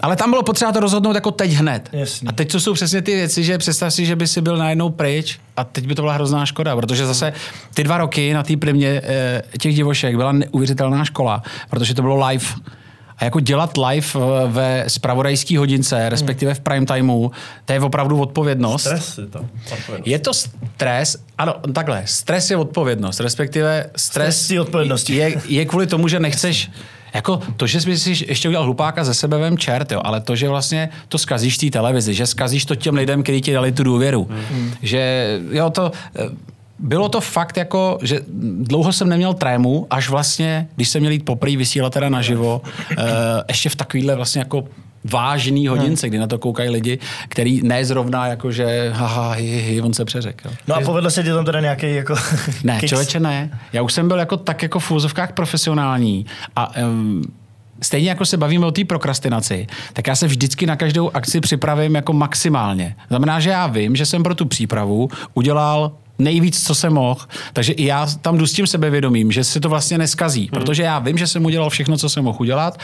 Ale 0.00 0.16
tam 0.16 0.30
bylo 0.30 0.42
potřeba 0.42 0.72
to 0.72 0.80
rozhodnout 0.80 1.14
jako 1.14 1.30
teď 1.30 1.50
hned. 1.50 1.88
Jasný. 1.92 2.28
A 2.28 2.32
teď 2.32 2.52
to 2.52 2.60
jsou 2.60 2.74
přesně 2.74 3.02
ty 3.02 3.14
věci, 3.14 3.44
že 3.44 3.58
představ 3.58 3.94
si, 3.94 4.06
že 4.06 4.16
by 4.16 4.26
si 4.26 4.40
byl 4.40 4.56
najednou 4.56 4.90
pryč 4.90 5.38
a 5.56 5.64
teď 5.64 5.86
by 5.86 5.94
to 5.94 6.02
byla 6.02 6.12
hrozná 6.14 6.46
škoda, 6.46 6.76
protože 6.76 7.06
zase 7.06 7.32
ty 7.74 7.84
dva 7.84 7.98
roky 7.98 8.34
na 8.34 8.42
té 8.42 8.56
primě 8.56 9.00
eh, 9.04 9.42
těch 9.58 9.74
divošek 9.74 10.16
byla 10.16 10.32
neuvěřitelná 10.32 11.04
škola, 11.04 11.42
protože 11.70 11.94
to 11.94 12.02
bylo 12.02 12.26
live. 12.26 12.44
A 13.18 13.24
jako 13.24 13.40
dělat 13.40 13.70
live 13.88 14.06
eh, 14.14 14.48
ve 14.48 14.84
spravodajské 14.88 15.58
hodince, 15.58 16.08
respektive 16.08 16.54
v 16.54 16.60
prime 16.60 16.86
timeu, 16.86 17.30
to 17.64 17.72
je 17.72 17.80
opravdu 17.80 18.20
odpovědnost. 18.20 18.82
Stres 18.82 19.18
je 19.18 19.26
to. 19.26 19.38
odpovědnost. 19.72 20.06
Je 20.06 20.18
to 20.18 20.34
stres, 20.34 21.16
ano, 21.38 21.54
takhle, 21.72 22.02
stres 22.06 22.50
je 22.50 22.56
odpovědnost, 22.56 23.20
respektive 23.20 23.90
stres, 23.96 24.36
Stres 24.36 24.50
je 24.50 24.60
odpovědností. 24.60 25.16
je, 25.16 25.42
je 25.48 25.64
kvůli 25.64 25.86
tomu, 25.86 26.08
že 26.08 26.20
nechceš, 26.20 26.70
jako 27.14 27.40
to, 27.56 27.66
že 27.66 27.80
jsi 27.80 27.98
si 27.98 28.24
ještě 28.28 28.48
udělal 28.48 28.64
hlupáka 28.64 29.04
ze 29.04 29.14
sebe 29.14 29.38
vem 29.38 29.58
čert, 29.58 29.92
jo, 29.92 30.00
ale 30.04 30.20
to, 30.20 30.36
že 30.36 30.48
vlastně 30.48 30.88
to 31.08 31.18
skazíš 31.18 31.58
té 31.58 31.70
televizi, 31.70 32.14
že 32.14 32.26
skazíš 32.26 32.64
to 32.64 32.74
těm 32.74 32.94
lidem, 32.94 33.22
kteří 33.22 33.40
ti 33.40 33.52
dali 33.52 33.72
tu 33.72 33.82
důvěru, 33.82 34.28
hmm. 34.50 34.72
že 34.82 35.40
jo, 35.50 35.70
to, 35.70 35.92
eh, 36.16 36.28
bylo 36.82 37.08
to 37.08 37.20
fakt 37.20 37.56
jako, 37.56 37.98
že 38.02 38.20
dlouho 38.58 38.92
jsem 38.92 39.08
neměl 39.08 39.34
trému, 39.34 39.86
až 39.90 40.08
vlastně, 40.08 40.68
když 40.76 40.88
jsem 40.88 41.00
měl 41.00 41.12
jít 41.12 41.24
poprvé 41.24 41.56
vysílat 41.56 41.92
teda 41.92 42.08
naživo, 42.08 42.62
eh, 42.90 43.04
ještě 43.48 43.68
v 43.68 43.76
takovýhle 43.76 44.16
vlastně 44.16 44.38
jako 44.38 44.64
vážný 45.04 45.68
hodince, 45.68 46.08
kdy 46.08 46.18
na 46.18 46.26
to 46.26 46.38
koukají 46.38 46.70
lidi, 46.70 46.98
který 47.28 47.62
ne 47.62 47.84
zrovna 47.84 48.26
jako, 48.26 48.52
že 48.52 48.90
haha, 48.94 49.32
hi, 49.32 49.46
hi, 49.46 49.60
hi, 49.60 49.80
on 49.82 49.94
se 49.94 50.04
přeřekl. 50.04 50.50
No 50.68 50.74
a 50.74 50.80
povedlo 50.80 51.10
se 51.10 51.22
ti 51.22 51.28
tam 51.28 51.44
teda 51.44 51.60
nějaký 51.60 51.94
jako... 51.94 52.14
Ne, 52.64 52.80
člověče 52.86 53.20
ne. 53.20 53.58
Já 53.72 53.82
už 53.82 53.92
jsem 53.92 54.08
byl 54.08 54.18
jako 54.18 54.36
tak 54.36 54.62
jako 54.62 54.78
v 54.78 54.90
úzovkách 54.90 55.32
profesionální 55.32 56.26
a 56.56 56.76
um, 56.76 57.22
stejně 57.80 58.08
jako 58.08 58.26
se 58.26 58.36
bavíme 58.36 58.66
o 58.66 58.70
té 58.70 58.84
prokrastinaci, 58.84 59.66
tak 59.92 60.06
já 60.06 60.16
se 60.16 60.26
vždycky 60.26 60.66
na 60.66 60.76
každou 60.76 61.10
akci 61.14 61.40
připravím 61.40 61.94
jako 61.94 62.12
maximálně. 62.12 62.96
Znamená, 63.08 63.40
že 63.40 63.50
já 63.50 63.66
vím, 63.66 63.96
že 63.96 64.06
jsem 64.06 64.22
pro 64.22 64.34
tu 64.34 64.46
přípravu 64.46 65.08
udělal 65.34 65.92
nejvíc, 66.18 66.66
co 66.66 66.74
jsem 66.74 66.92
mohl. 66.92 67.20
Takže 67.52 67.72
i 67.72 67.84
já 67.84 68.06
tam 68.22 68.38
jdu 68.38 68.46
s 68.46 68.52
tím 68.52 68.66
sebevědomím, 68.66 69.32
že 69.32 69.44
se 69.44 69.60
to 69.60 69.68
vlastně 69.68 69.98
neskazí, 69.98 70.40
hmm. 70.40 70.48
protože 70.50 70.82
já 70.82 70.98
vím, 70.98 71.18
že 71.18 71.26
jsem 71.26 71.44
udělal 71.44 71.70
všechno, 71.70 71.96
co 71.96 72.08
jsem 72.08 72.24
mohl 72.24 72.38
udělat 72.40 72.78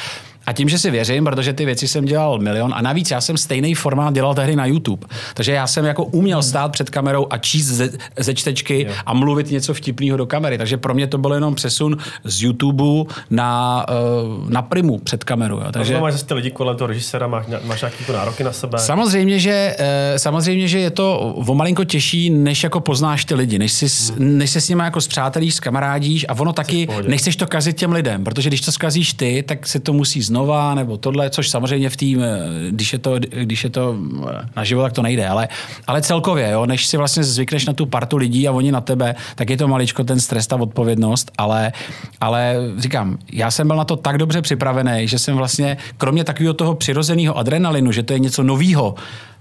a 0.49 0.53
tím, 0.53 0.69
že 0.69 0.79
si 0.79 0.91
věřím, 0.91 1.25
protože 1.25 1.53
ty 1.53 1.65
věci 1.65 1.89
jsem 1.89 2.05
dělal 2.05 2.39
milion 2.39 2.75
a 2.75 2.83
navíc 2.83 3.11
já 3.11 3.21
jsem 3.21 3.37
stejný 3.37 3.75
formát 3.75 4.15
dělal 4.15 4.35
tehdy 4.35 4.57
na 4.57 4.67
YouTube. 4.67 5.07
Takže 5.35 5.53
já 5.53 5.67
jsem 5.67 5.85
jako 5.85 6.05
uměl 6.05 6.43
stát 6.43 6.73
před 6.73 6.91
kamerou 6.91 7.27
a 7.31 7.39
číst 7.39 7.67
ze, 7.67 7.91
ze 8.19 8.35
čtečky 8.35 8.89
a 9.07 9.15
mluvit 9.15 9.51
něco 9.51 9.75
vtipného 9.75 10.17
do 10.17 10.27
kamery. 10.27 10.59
Takže 10.59 10.77
pro 10.77 10.95
mě 10.95 11.07
to 11.07 11.19
byl 11.19 11.33
jenom 11.33 11.55
přesun 11.55 11.97
z 12.25 12.43
YouTube 12.43 12.85
na, 13.31 13.87
uh, 13.89 14.51
na 14.51 14.63
primu 14.63 14.99
před 14.99 15.25
kamerou. 15.25 15.57
Jo. 15.57 15.65
Takže 15.73 15.93
Takže 15.93 16.01
máš 16.01 16.13
zase 16.13 16.27
ty 16.27 16.35
lidi 16.35 16.51
kolem 16.51 16.77
toho 16.77 16.89
režiséra, 16.89 17.27
máš, 17.27 17.47
máš 17.65 17.81
nějaký 17.81 17.97
jako 18.01 18.13
nároky 18.13 18.45
na 18.45 18.53
sebe. 18.53 18.79
Samozřejmě, 18.79 19.39
že, 19.39 19.77
eh, 19.79 20.19
samozřejmě, 20.19 20.69
že 20.69 20.79
je 20.79 20.91
to 20.91 21.19
o 21.47 21.55
malinko 21.55 21.85
těžší, 21.85 22.31
než 22.31 22.65
jako 22.65 22.81
poznáš 22.81 23.25
ty 23.25 23.35
lidi, 23.35 23.59
než, 23.59 23.73
si, 23.73 24.13
než 24.19 24.51
se 24.51 24.61
s 24.61 24.69
nimi 24.69 24.83
jako 24.83 25.01
zpřátelíš, 25.01 25.55
skamarádíš 25.55 26.27
a 26.29 26.35
ono 26.39 26.53
taky 26.53 26.89
nechceš 27.07 27.37
to 27.37 27.47
kazit 27.47 27.77
těm 27.77 27.93
lidem, 27.93 28.25
protože 28.25 28.51
když 28.51 28.61
to 28.61 28.73
skazíš 28.73 29.13
ty, 29.13 29.45
tak 29.49 29.67
se 29.67 29.81
to 29.81 29.93
musí 29.93 30.23
znova 30.39 30.75
nebo 30.75 30.97
tohle, 30.97 31.31
což 31.31 31.51
samozřejmě 31.51 31.91
v 31.91 31.97
tým, 31.97 32.23
eh, 32.23 32.71
když 32.71 32.93
je 32.93 32.99
to, 32.99 33.19
když 33.19 33.65
je 33.65 33.71
to 33.71 33.97
eh, 34.31 34.47
naživo, 34.57 34.83
tak 34.83 34.93
to 34.93 35.03
nejde, 35.03 35.29
ale, 35.29 35.49
ale 35.87 36.03
celkově, 36.03 36.51
jo, 36.51 36.67
než 36.67 36.87
si 36.87 36.97
vlastně 36.97 37.25
zvykneš 37.25 37.67
na 37.67 37.73
tu 37.73 37.87
partu 37.87 38.17
lidí 38.17 38.49
a 38.49 38.53
oni 38.53 38.73
na 38.73 38.81
tebe, 38.81 39.15
tak 39.35 39.51
je 39.51 39.57
to 39.57 39.69
maličko 39.69 40.05
ten 40.05 40.21
stres, 40.21 40.47
ta 40.47 40.57
odpovědnost, 40.57 41.31
ale, 41.39 41.73
ale 42.21 42.57
říkám, 42.79 43.19
já 43.33 43.51
jsem 43.51 43.67
byl 43.67 43.77
na 43.77 43.85
to 43.85 43.97
tak 43.97 44.19
dobře 44.19 44.43
připravený, 44.43 45.09
že 45.09 45.19
jsem 45.19 45.37
vlastně, 45.37 45.77
kromě 45.99 46.25
takového 46.25 46.55
toho 46.55 46.75
přirozeného 46.75 47.37
adrenalinu, 47.37 47.93
že 47.93 48.03
to 48.03 48.13
je 48.13 48.19
něco 48.19 48.43
novýho, 48.43 48.95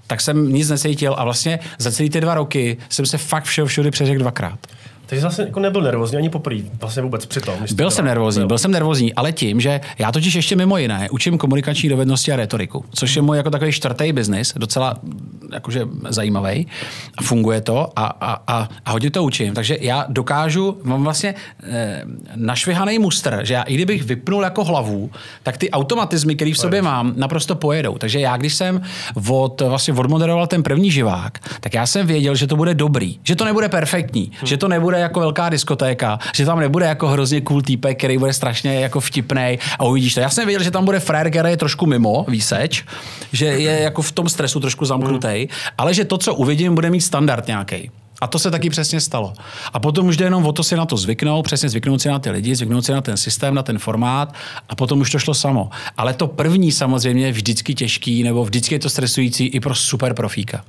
tak 0.08 0.22
jsem 0.22 0.54
nic 0.54 0.70
necítil 0.70 1.16
a 1.18 1.24
vlastně 1.24 1.60
za 1.78 1.92
celý 1.92 2.10
ty 2.10 2.22
dva 2.22 2.34
roky 2.34 2.78
jsem 2.90 3.06
se 3.06 3.18
fakt 3.18 3.44
všeho 3.44 3.68
všude 3.68 3.92
přeřekl 3.92 4.20
dvakrát. 4.20 4.60
Takže 5.08 5.22
vlastně 5.22 5.46
jako 5.46 5.60
nebyl 5.60 5.82
nervózní 5.82 6.18
ani 6.18 6.30
poprvé, 6.30 6.62
vlastně 6.80 7.04
vůbec 7.04 7.26
při 7.26 7.42
tom. 7.42 7.56
když 7.58 7.70
jsi 7.70 7.76
Byl 7.76 7.92
jsem 7.92 8.06
nervózní, 8.06 8.48
byl 8.48 8.58
jsem 8.58 8.72
nervózní, 8.72 9.14
ale 9.14 9.32
tím, 9.32 9.62
že 9.62 9.82
já 10.00 10.12
totiž 10.12 10.34
ještě 10.34 10.56
mimo 10.56 10.78
jiné 10.78 11.08
učím 11.12 11.38
komunikační 11.38 11.90
dovednosti 11.90 12.32
a 12.32 12.36
retoriku, 12.36 12.86
což 12.92 13.16
je 13.16 13.22
můj 13.22 13.38
jako 13.38 13.50
takový 13.50 13.72
čtvrtý 13.72 14.14
biznis, 14.14 14.54
docela 14.58 14.96
jakože 15.54 15.88
zajímavý. 16.10 16.68
Funguje 17.22 17.62
to 17.62 17.90
a, 17.96 18.06
a, 18.06 18.44
a, 18.48 18.70
a 18.86 18.92
hodně 18.92 19.12
to 19.12 19.24
učím. 19.24 19.54
Takže 19.54 19.78
já 19.82 20.06
dokážu, 20.10 20.78
mám 20.84 21.04
vlastně 21.04 21.36
eh, 21.64 22.02
našvihaný 22.36 23.00
mustr, 23.00 23.40
že 23.44 23.54
já 23.54 23.62
i 23.62 23.74
kdybych 23.74 24.04
vypnul 24.04 24.44
jako 24.44 24.64
hlavu, 24.64 25.12
tak 25.44 25.58
ty 25.58 25.70
automatizmy, 25.70 26.36
které 26.36 26.52
v 26.52 26.58
sobě 26.58 26.82
mám, 26.82 27.14
naprosto 27.16 27.56
pojedou. 27.56 27.98
Takže 27.98 28.20
já, 28.20 28.38
když 28.38 28.54
jsem 28.54 28.82
od, 29.30 29.62
vlastně 29.62 29.94
odmoderoval 29.94 30.48
ten 30.48 30.64
první 30.64 30.92
živák, 30.92 31.40
tak 31.60 31.74
já 31.74 31.86
jsem 31.86 32.08
věděl, 32.08 32.36
že 32.36 32.48
to 32.48 32.56
bude 32.56 32.74
dobrý, 32.74 33.20
že 33.24 33.36
to 33.36 33.46
nebude 33.46 33.70
perfektní, 33.70 34.32
hmm. 34.40 34.48
že 34.48 34.58
to 34.58 34.68
nebude 34.68 34.97
jako 34.98 35.20
velká 35.20 35.50
diskotéka, 35.50 36.20
že 36.36 36.46
tam 36.46 36.60
nebude 36.60 36.86
jako 36.86 37.08
hrozně 37.08 37.42
cool 37.42 37.62
týpek, 37.62 37.98
který 37.98 38.18
bude 38.18 38.34
strašně 38.34 38.80
jako 38.80 39.00
vtipnej 39.00 39.58
a 39.80 39.84
uvidíš 39.84 40.14
to. 40.14 40.20
Já 40.20 40.30
jsem 40.30 40.46
věděl, 40.46 40.64
že 40.64 40.72
tam 40.72 40.86
bude 40.86 41.00
frajer, 41.00 41.30
který 41.30 41.50
je 41.50 41.58
trošku 41.58 41.86
mimo 41.86 42.26
výseč, 42.28 42.84
že 43.32 43.46
je 43.46 43.80
jako 43.82 44.02
v 44.02 44.12
tom 44.12 44.30
stresu 44.30 44.60
trošku 44.60 44.86
zamknutý, 44.86 45.28
hmm. 45.28 45.48
ale 45.78 45.94
že 45.94 46.06
to, 46.06 46.18
co 46.18 46.34
uvidím, 46.34 46.76
bude 46.76 46.90
mít 46.90 47.02
standard 47.02 47.48
nějaký. 47.48 47.92
A 48.22 48.28
to 48.28 48.40
se 48.40 48.52
taky 48.52 48.70
přesně 48.70 49.02
stalo. 49.02 49.34
A 49.74 49.80
potom 49.80 50.08
už 50.08 50.18
jde 50.18 50.26
jenom 50.26 50.46
o 50.46 50.54
to 50.54 50.64
si 50.64 50.76
na 50.76 50.86
to 50.86 50.98
zvyknout, 50.98 51.46
přesně 51.46 51.70
zvyknout 51.70 52.02
si 52.02 52.10
na 52.10 52.20
ty 52.20 52.30
lidi, 52.30 52.56
zvyknout 52.56 52.86
si 52.86 52.92
na 52.92 53.02
ten 53.02 53.18
systém, 53.18 53.56
na 53.56 53.64
ten 53.64 53.80
formát 53.80 54.34
a 54.70 54.76
potom 54.76 55.02
už 55.02 55.12
to 55.12 55.20
šlo 55.20 55.34
samo. 55.34 55.70
Ale 55.98 56.14
to 56.14 56.28
první 56.28 56.72
samozřejmě 56.72 57.26
je 57.26 57.32
vždycky 57.32 57.76
těžký 57.76 58.24
nebo 58.24 58.46
vždycky 58.46 58.76
je 58.76 58.80
to 58.80 58.90
stresující 58.90 59.46
i 59.46 59.60
pro 59.60 59.76
super 59.76 60.14
profíka. 60.14 60.64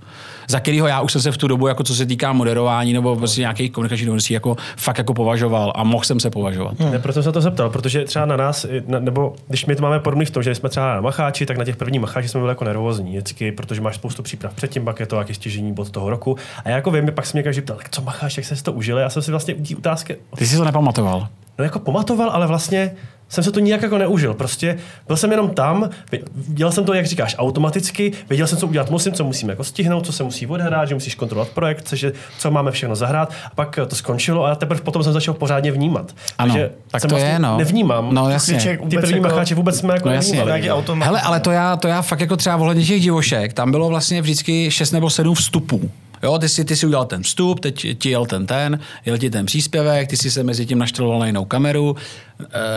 Za 0.49 0.61
kterého 0.61 0.87
já 0.87 1.01
už 1.01 1.13
jsem 1.13 1.23
se 1.23 1.33
v 1.33 1.37
tu 1.37 1.49
dobu, 1.49 1.67
jako 1.67 1.83
co 1.83 1.95
se 1.95 2.07
týká 2.07 2.33
moderování 2.33 2.93
nebo 2.93 3.17
prostě 3.17 3.41
nějakých 3.41 3.73
komunikačních 3.73 4.07
dovedností, 4.07 4.35
jako 4.35 4.57
fakt 4.77 4.99
jako 4.99 5.15
považoval 5.15 5.73
a 5.75 5.85
mohl 5.85 6.05
jsem 6.05 6.21
se 6.21 6.31
považovat. 6.31 6.81
Hmm. 6.81 6.93
Ne, 6.93 6.99
proto 6.99 7.13
jsem 7.13 7.23
se 7.23 7.33
to 7.33 7.41
zeptal, 7.41 7.71
protože 7.71 8.05
třeba 8.05 8.27
na 8.27 8.37
nás, 8.37 8.67
na, 8.87 8.99
nebo 8.99 9.35
když 9.49 9.67
my 9.67 9.77
to 9.77 9.83
máme 9.83 10.01
podobný 10.01 10.25
v 10.25 10.31
tom, 10.31 10.43
že 10.43 10.55
jsme 10.55 10.69
třeba 10.69 10.95
na 10.95 11.01
macháči, 11.01 11.47
tak 11.47 11.57
na 11.57 11.65
těch 11.65 11.77
prvních 11.77 12.01
macháči 12.01 12.29
jsme 12.29 12.41
byli 12.41 12.51
jako 12.51 12.65
nervózní 12.65 13.11
vždycky, 13.11 13.53
protože 13.53 13.81
máš 13.81 13.95
spoustu 13.95 14.23
příprav 14.23 14.55
předtím, 14.55 14.85
pak 14.85 15.01
je 15.01 15.07
to 15.07 15.17
jaký 15.17 15.35
stěžení 15.35 15.73
bod 15.73 15.91
toho 15.91 16.11
roku. 16.11 16.37
A 16.65 16.69
já 16.69 16.77
jako 16.77 16.91
vím, 16.91 17.13
pak 17.15 17.27
se 17.27 17.37
mě 17.37 17.43
každý 17.43 17.63
ptal, 17.63 17.77
co 17.91 18.03
macháš, 18.03 18.37
jak 18.37 18.47
se 18.47 18.65
to 18.65 18.73
užili. 18.73 19.03
Já 19.03 19.11
jsem 19.11 19.23
si 19.23 19.31
vlastně 19.31 19.55
u 19.55 19.65
té 19.65 19.77
otázky. 19.77 20.17
Ty 20.37 20.47
jsi 20.47 20.57
to 20.57 20.65
nepamatoval. 20.65 21.29
No 21.59 21.65
jako 21.65 21.79
pamatoval, 21.79 22.31
ale 22.31 22.47
vlastně 22.47 22.91
jsem 23.29 23.45
se 23.45 23.53
to 23.53 23.61
nijak 23.61 23.83
jako 23.83 23.99
neužil. 23.99 24.35
Prostě 24.35 24.79
byl 25.07 25.17
jsem 25.17 25.31
jenom 25.31 25.51
tam, 25.51 25.91
dělal 26.35 26.73
jsem 26.73 26.85
to, 26.85 26.95
jak 26.95 27.07
říkáš, 27.07 27.37
automaticky, 27.39 28.13
věděl 28.29 28.47
jsem, 28.47 28.59
co 28.59 28.67
udělat 28.67 28.91
musím, 28.91 29.13
co 29.13 29.25
musím 29.25 29.49
jako 29.49 29.65
stihnout, 29.65 30.07
co 30.07 30.13
se 30.13 30.25
musí 30.25 30.47
odehrát, 30.47 30.89
že 30.89 30.95
musíš 30.95 31.15
kontrolovat 31.15 31.53
projekt, 31.53 31.89
co, 31.89 31.97
že, 31.97 32.13
co 32.39 32.51
máme 32.51 32.71
všechno 32.71 32.97
zahrát. 32.97 33.33
A 33.45 33.51
pak 33.55 33.79
to 33.89 33.97
skončilo 33.97 34.45
a 34.45 34.55
teprve 34.55 34.81
potom 34.81 35.03
jsem 35.03 35.13
začal 35.13 35.35
pořádně 35.35 35.73
vnímat. 35.73 36.15
Ano, 36.39 36.55
Takže 36.55 36.71
tak 36.91 37.01
jsem 37.01 37.11
to 37.11 37.15
vlastně 37.15 37.33
je, 37.33 37.39
no. 37.39 37.59
Nevnímám. 37.59 38.15
No 38.15 38.31
jasně. 38.31 38.79
Ty 38.91 38.97
první 38.97 39.17
jako, 39.17 39.29
macháče 39.29 39.55
vůbec 39.55 39.79
jsme 39.79 39.95
jako 39.95 40.09
no, 40.09 40.15
jasně. 40.15 40.45
nevnímali. 40.45 41.05
Hele, 41.05 41.21
ale 41.21 41.41
to 41.41 41.51
já, 41.51 41.77
to 41.77 41.89
já 41.89 42.03
fakt 42.03 42.21
jako 42.21 42.37
třeba 42.37 42.57
ohledně 42.57 42.85
těch 42.85 43.03
divošek, 43.03 43.53
tam 43.53 43.71
bylo 43.71 43.89
vlastně 43.89 44.23
vždycky 44.23 44.71
6 44.71 44.91
nebo 44.91 45.11
7 45.11 45.35
vstupů. 45.35 45.91
Jo, 46.23 46.39
ty 46.39 46.49
si, 46.49 46.65
ty 46.65 46.77
si 46.77 46.87
udělal 46.87 47.05
ten 47.05 47.23
vstup, 47.23 47.61
teď 47.61 47.87
ti 47.99 48.11
jel 48.11 48.27
ten 48.27 48.47
ten, 48.47 48.79
jel 49.07 49.19
ti 49.19 49.31
ten 49.31 49.47
příspěvek, 49.47 50.09
ty 50.09 50.17
si 50.17 50.31
se 50.31 50.43
mezi 50.43 50.67
tím 50.67 50.79
našteloval 50.79 51.19
na 51.19 51.27
jinou 51.27 51.45
kameru, 51.45 51.97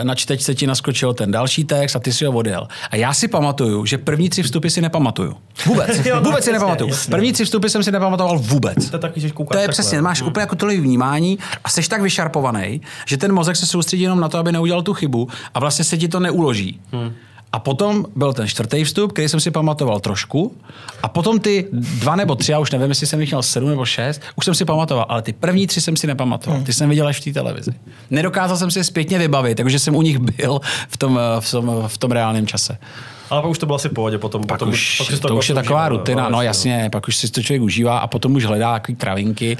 e, 0.00 0.04
na 0.04 0.14
čtečce 0.14 0.54
ti 0.54 0.66
naskočil 0.66 1.14
ten 1.14 1.30
další 1.30 1.64
text 1.64 1.96
a 1.96 1.98
ty 1.98 2.12
si 2.12 2.24
ho 2.24 2.32
odjel. 2.32 2.68
A 2.90 2.96
já 2.96 3.14
si 3.14 3.28
pamatuju, 3.28 3.86
že 3.86 3.98
první 3.98 4.28
tři 4.28 4.42
vstupy 4.42 4.68
si 4.68 4.80
nepamatuju. 4.80 5.36
Vůbec. 5.66 6.06
Jo, 6.06 6.20
vůbec 6.20 6.44
si 6.44 6.52
nepamatuju. 6.52 6.90
jasně. 6.90 7.10
První 7.10 7.32
tři 7.32 7.44
vstupy 7.44 7.68
jsem 7.68 7.82
si 7.82 7.92
nepamatoval 7.92 8.38
vůbec. 8.38 8.90
To 8.90 8.96
je 8.96 9.00
takový, 9.00 9.20
že 9.20 9.30
To 9.32 9.42
je 9.42 9.46
takhle. 9.46 9.68
přesně, 9.68 10.02
máš 10.02 10.22
úplně 10.22 10.42
jako 10.42 10.56
tolik 10.56 10.80
vnímání 10.80 11.38
a 11.64 11.68
jsi 11.68 11.88
tak 11.88 12.02
vyšarpovaný, 12.02 12.80
že 13.06 13.16
ten 13.16 13.32
mozek 13.32 13.56
se 13.56 13.66
soustředí 13.66 14.02
jenom 14.02 14.20
na 14.20 14.28
to, 14.28 14.38
aby 14.38 14.52
neudělal 14.52 14.82
tu 14.82 14.94
chybu 14.94 15.28
a 15.54 15.60
vlastně 15.60 15.84
se 15.84 15.98
ti 15.98 16.08
to 16.08 16.20
neuloží. 16.20 16.80
Hmm. 16.92 17.12
A 17.52 17.58
potom 17.58 18.04
byl 18.16 18.32
ten 18.32 18.48
čtvrtý 18.48 18.84
vstup, 18.84 19.12
který 19.12 19.28
jsem 19.28 19.40
si 19.40 19.50
pamatoval 19.50 20.00
trošku. 20.00 20.56
A 21.02 21.08
potom 21.08 21.40
ty 21.40 21.68
dva 21.72 22.16
nebo 22.16 22.34
tři, 22.34 22.52
já 22.52 22.58
už 22.58 22.70
nevím, 22.70 22.88
jestli 22.88 23.06
jsem 23.06 23.20
jich 23.20 23.30
měl 23.30 23.42
sedm 23.42 23.68
nebo 23.68 23.84
šest, 23.84 24.20
už 24.36 24.44
jsem 24.44 24.54
si 24.54 24.64
pamatoval, 24.64 25.06
ale 25.08 25.22
ty 25.22 25.32
první 25.32 25.66
tři 25.66 25.80
jsem 25.80 25.96
si 25.96 26.06
nepamatoval. 26.06 26.60
Ty 26.62 26.72
jsem 26.72 26.88
viděl 26.88 27.06
až 27.06 27.20
v 27.20 27.24
té 27.24 27.32
televizi. 27.32 27.70
Nedokázal 28.10 28.56
jsem 28.56 28.70
si 28.70 28.78
je 28.78 28.84
zpětně 28.84 29.18
vybavit, 29.18 29.56
takže 29.56 29.78
jsem 29.78 29.96
u 29.96 30.02
nich 30.02 30.18
byl 30.18 30.60
v 30.88 30.96
tom, 30.96 31.20
v 31.40 31.50
tom, 31.50 31.84
v 31.86 31.98
tom 31.98 32.10
reálném 32.10 32.46
čase. 32.46 32.78
Ale 33.30 33.42
pak 33.42 33.50
už 33.50 33.58
to 33.58 33.66
bylo 33.66 33.76
asi 33.76 33.88
v 33.88 33.92
pohodě, 33.92 34.18
potom, 34.18 34.42
Pak 34.42 34.58
potom 34.58 34.72
už, 34.72 34.98
pak 34.98 35.20
to, 35.20 35.28
to 35.28 35.36
už 35.36 35.48
je 35.48 35.52
jako 35.52 35.62
taková 35.62 35.80
užívá, 35.80 35.88
rutina, 35.88 36.28
no 36.28 36.42
jasně, 36.42 36.88
pak 36.92 37.08
už 37.08 37.16
si 37.16 37.30
to 37.30 37.42
člověk 37.42 37.62
užívá 37.62 37.98
a 37.98 38.06
potom 38.06 38.34
už 38.34 38.44
hledá 38.44 38.72
takový 38.72 38.96
travinky. 38.96 39.56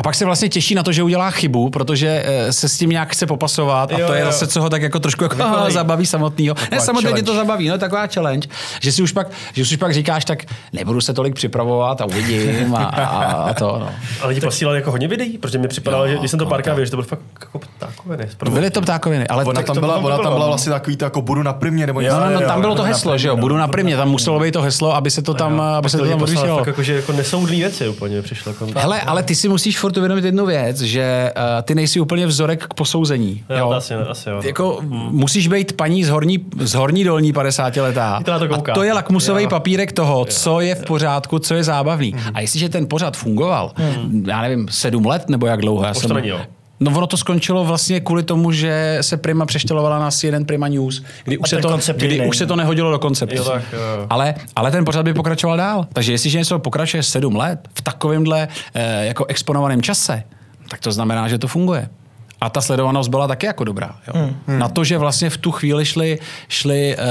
A 0.00 0.02
pak 0.02 0.14
se 0.14 0.24
vlastně 0.24 0.48
těší 0.48 0.74
na 0.74 0.82
to, 0.82 0.92
že 0.92 1.02
udělá 1.02 1.30
chybu, 1.30 1.70
protože 1.70 2.22
eh, 2.26 2.52
se 2.52 2.68
s 2.68 2.78
tím 2.78 2.90
nějak 2.90 3.12
chce 3.12 3.26
popasovat 3.26 3.92
a 3.92 3.98
Jo, 3.98 4.06
to 4.06 4.12
je 4.12 4.20
jo. 4.20 4.26
zase, 4.26 4.46
co 4.46 4.62
ho 4.62 4.70
tak 4.70 4.82
jako 4.82 5.00
trošku 5.00 5.24
jako 5.24 5.36
zabaví 5.70 6.06
samotného. 6.06 6.56
Ne, 6.70 6.80
samozřejmě 6.80 7.12
tě 7.12 7.22
to 7.22 7.34
zabaví, 7.34 7.68
no 7.68 7.78
taková 7.78 8.06
challenge, 8.06 8.48
že 8.80 8.92
si 8.92 9.02
už 9.02 9.12
pak, 9.12 9.28
že 9.52 9.64
si 9.64 9.74
už 9.74 9.78
pak 9.78 9.94
říkáš, 9.94 10.24
tak 10.24 10.44
nebudu 10.72 11.00
se 11.00 11.14
tolik 11.14 11.34
připravovat 11.34 12.00
a 12.00 12.04
uvidím 12.04 12.74
a, 12.74 12.84
a, 12.84 13.32
a 13.32 13.54
to. 13.54 13.78
No. 13.80 13.90
A 14.20 14.26
lidi 14.26 14.40
posílali 14.40 14.78
jako 14.78 14.90
hodně 14.90 15.08
videí, 15.08 15.38
protože 15.38 15.58
mi 15.58 15.68
připadalo, 15.68 16.04
Jo, 16.04 16.12
že 16.12 16.18
když 16.18 16.30
jsem 16.30 16.38
to 16.38 16.46
párkrát 16.46 16.74
viděl, 16.74 16.84
že 16.84 16.90
to 16.90 16.96
bylo 16.96 17.06
fakt 17.06 17.20
jako 17.40 17.58
ptákoviny. 17.58 18.28
Byly 18.50 18.70
to 18.70 18.80
ptákoviny, 18.80 19.28
ale 19.28 19.44
Ona 19.44 19.62
tam 19.62 19.80
byla, 19.80 19.96
ona 19.96 20.18
tam 20.18 20.32
byla 20.32 20.46
vlastně 20.46 20.72
takový 20.72 20.96
to 20.96 21.04
jako 21.04 21.22
budu 21.22 21.42
na 21.42 21.52
primě, 21.52 21.86
nebo 21.86 22.00
něco. 22.00 22.20
No, 22.20 22.26
no, 22.26 22.40
no, 22.40 22.40
tam 22.40 22.60
bylo 22.60 22.74
to 22.74 22.82
heslo, 22.82 23.18
že 23.18 23.28
jo, 23.28 23.36
budu 23.36 23.54
no. 23.54 23.60
na 23.60 23.68
primě, 23.68 23.96
tam 23.96 24.08
muselo 24.08 24.40
být 24.40 24.52
to 24.52 24.62
heslo, 24.62 24.94
aby 24.94 25.10
se 25.10 25.22
to 25.22 25.34
tam, 25.34 25.60
aby 25.60 25.90
se 25.90 25.98
to 25.98 26.08
tam 26.08 26.26
fakt 26.26 26.66
jako, 26.66 26.82
že 26.82 26.94
jako 26.94 27.12
nesoudný 27.12 27.60
věci 27.60 27.88
úplně 27.88 28.22
přišlo. 28.22 28.54
Hele, 28.76 29.00
ale 29.00 29.22
ty 29.22 29.34
si 29.34 29.48
musíš 29.48 29.78
furt 29.90 29.96
uvědomit 29.98 30.24
jednu 30.24 30.46
věc, 30.46 30.80
že 30.80 31.32
uh, 31.36 31.42
ty 31.62 31.74
nejsi 31.74 32.00
úplně 32.00 32.26
vzorek 32.26 32.64
k 32.64 32.74
posouzení. 32.74 33.44
jo, 33.50 33.56
jo? 33.58 33.70
Asi, 33.70 33.94
asi 33.94 34.28
jo. 34.28 34.40
Jako 34.44 34.78
musíš 35.10 35.48
být 35.48 35.72
paní 35.72 36.04
z 36.04 36.08
horní, 36.08 36.38
z 36.58 36.74
horní 36.74 37.04
dolní 37.04 37.32
50 37.32 37.76
letá. 37.76 38.20
To 38.24 38.38
to 38.48 38.54
a 38.54 38.74
to 38.74 38.82
je 38.82 38.92
lakmusový 38.92 39.42
Jo. 39.42 39.48
papírek 39.48 39.92
toho, 39.92 40.24
co 40.24 40.60
je 40.60 40.74
v 40.74 40.84
pořádku, 40.84 41.38
co 41.38 41.54
je 41.54 41.64
zábavný. 41.64 42.14
A 42.34 42.40
jestliže 42.40 42.68
ten 42.68 42.86
pořad 42.86 43.16
fungoval, 43.16 43.72
já 44.26 44.42
nevím, 44.42 44.68
sedm 44.70 45.06
let 45.06 45.28
nebo 45.28 45.46
jak 45.46 45.60
dlouho? 45.60 45.84
Já 45.84 45.94
jsem, 45.94 46.16
jo. 46.16 46.40
No 46.80 46.90
ono 46.96 47.06
to 47.06 47.16
skončilo 47.16 47.64
vlastně 47.64 48.00
kvůli 48.00 48.22
tomu, 48.22 48.52
že 48.52 48.98
se 49.00 49.16
Prima 49.16 49.46
přeštělovala 49.46 49.98
na 49.98 50.10
CNN 50.10 50.44
Prima 50.46 50.68
News, 50.68 51.02
kdy 51.24 51.38
už, 51.38 51.48
se 51.50 51.56
to, 51.56 51.78
kdy 51.96 52.26
už 52.28 52.36
se 52.36 52.44
no. 52.44 52.48
to 52.48 52.56
nehodilo 52.56 52.90
do 52.90 52.98
konceptu. 52.98 53.36
Jo, 53.36 53.44
tak, 53.44 53.62
jo, 53.72 53.78
jo. 53.78 54.06
Ale, 54.10 54.34
ale 54.56 54.70
ten 54.70 54.84
pořad 54.84 55.02
by 55.04 55.14
pokračoval 55.14 55.56
dál. 55.56 55.86
Takže 55.92 56.12
jestliže 56.12 56.38
něco 56.38 56.58
pokračuje 56.58 57.02
sedm 57.02 57.36
let 57.36 57.68
v 57.74 57.82
takovémhle 57.82 58.48
eh, 58.74 59.06
jako 59.06 59.24
exponovaném 59.24 59.82
čase, 59.82 60.22
tak 60.68 60.80
to 60.80 60.92
znamená, 60.92 61.28
že 61.28 61.38
to 61.38 61.48
funguje. 61.48 61.88
A 62.40 62.50
ta 62.50 62.60
sledovanost 62.60 63.10
byla 63.10 63.28
taky 63.28 63.46
jako 63.46 63.64
dobrá. 63.64 63.94
Jo. 64.08 64.14
Hmm. 64.46 64.58
Na 64.58 64.68
to, 64.68 64.84
že 64.84 64.98
vlastně 64.98 65.30
v 65.30 65.36
tu 65.36 65.50
chvíli 65.50 65.84
šli, 65.84 66.18
šli 66.48 66.96
eh, 66.98 67.04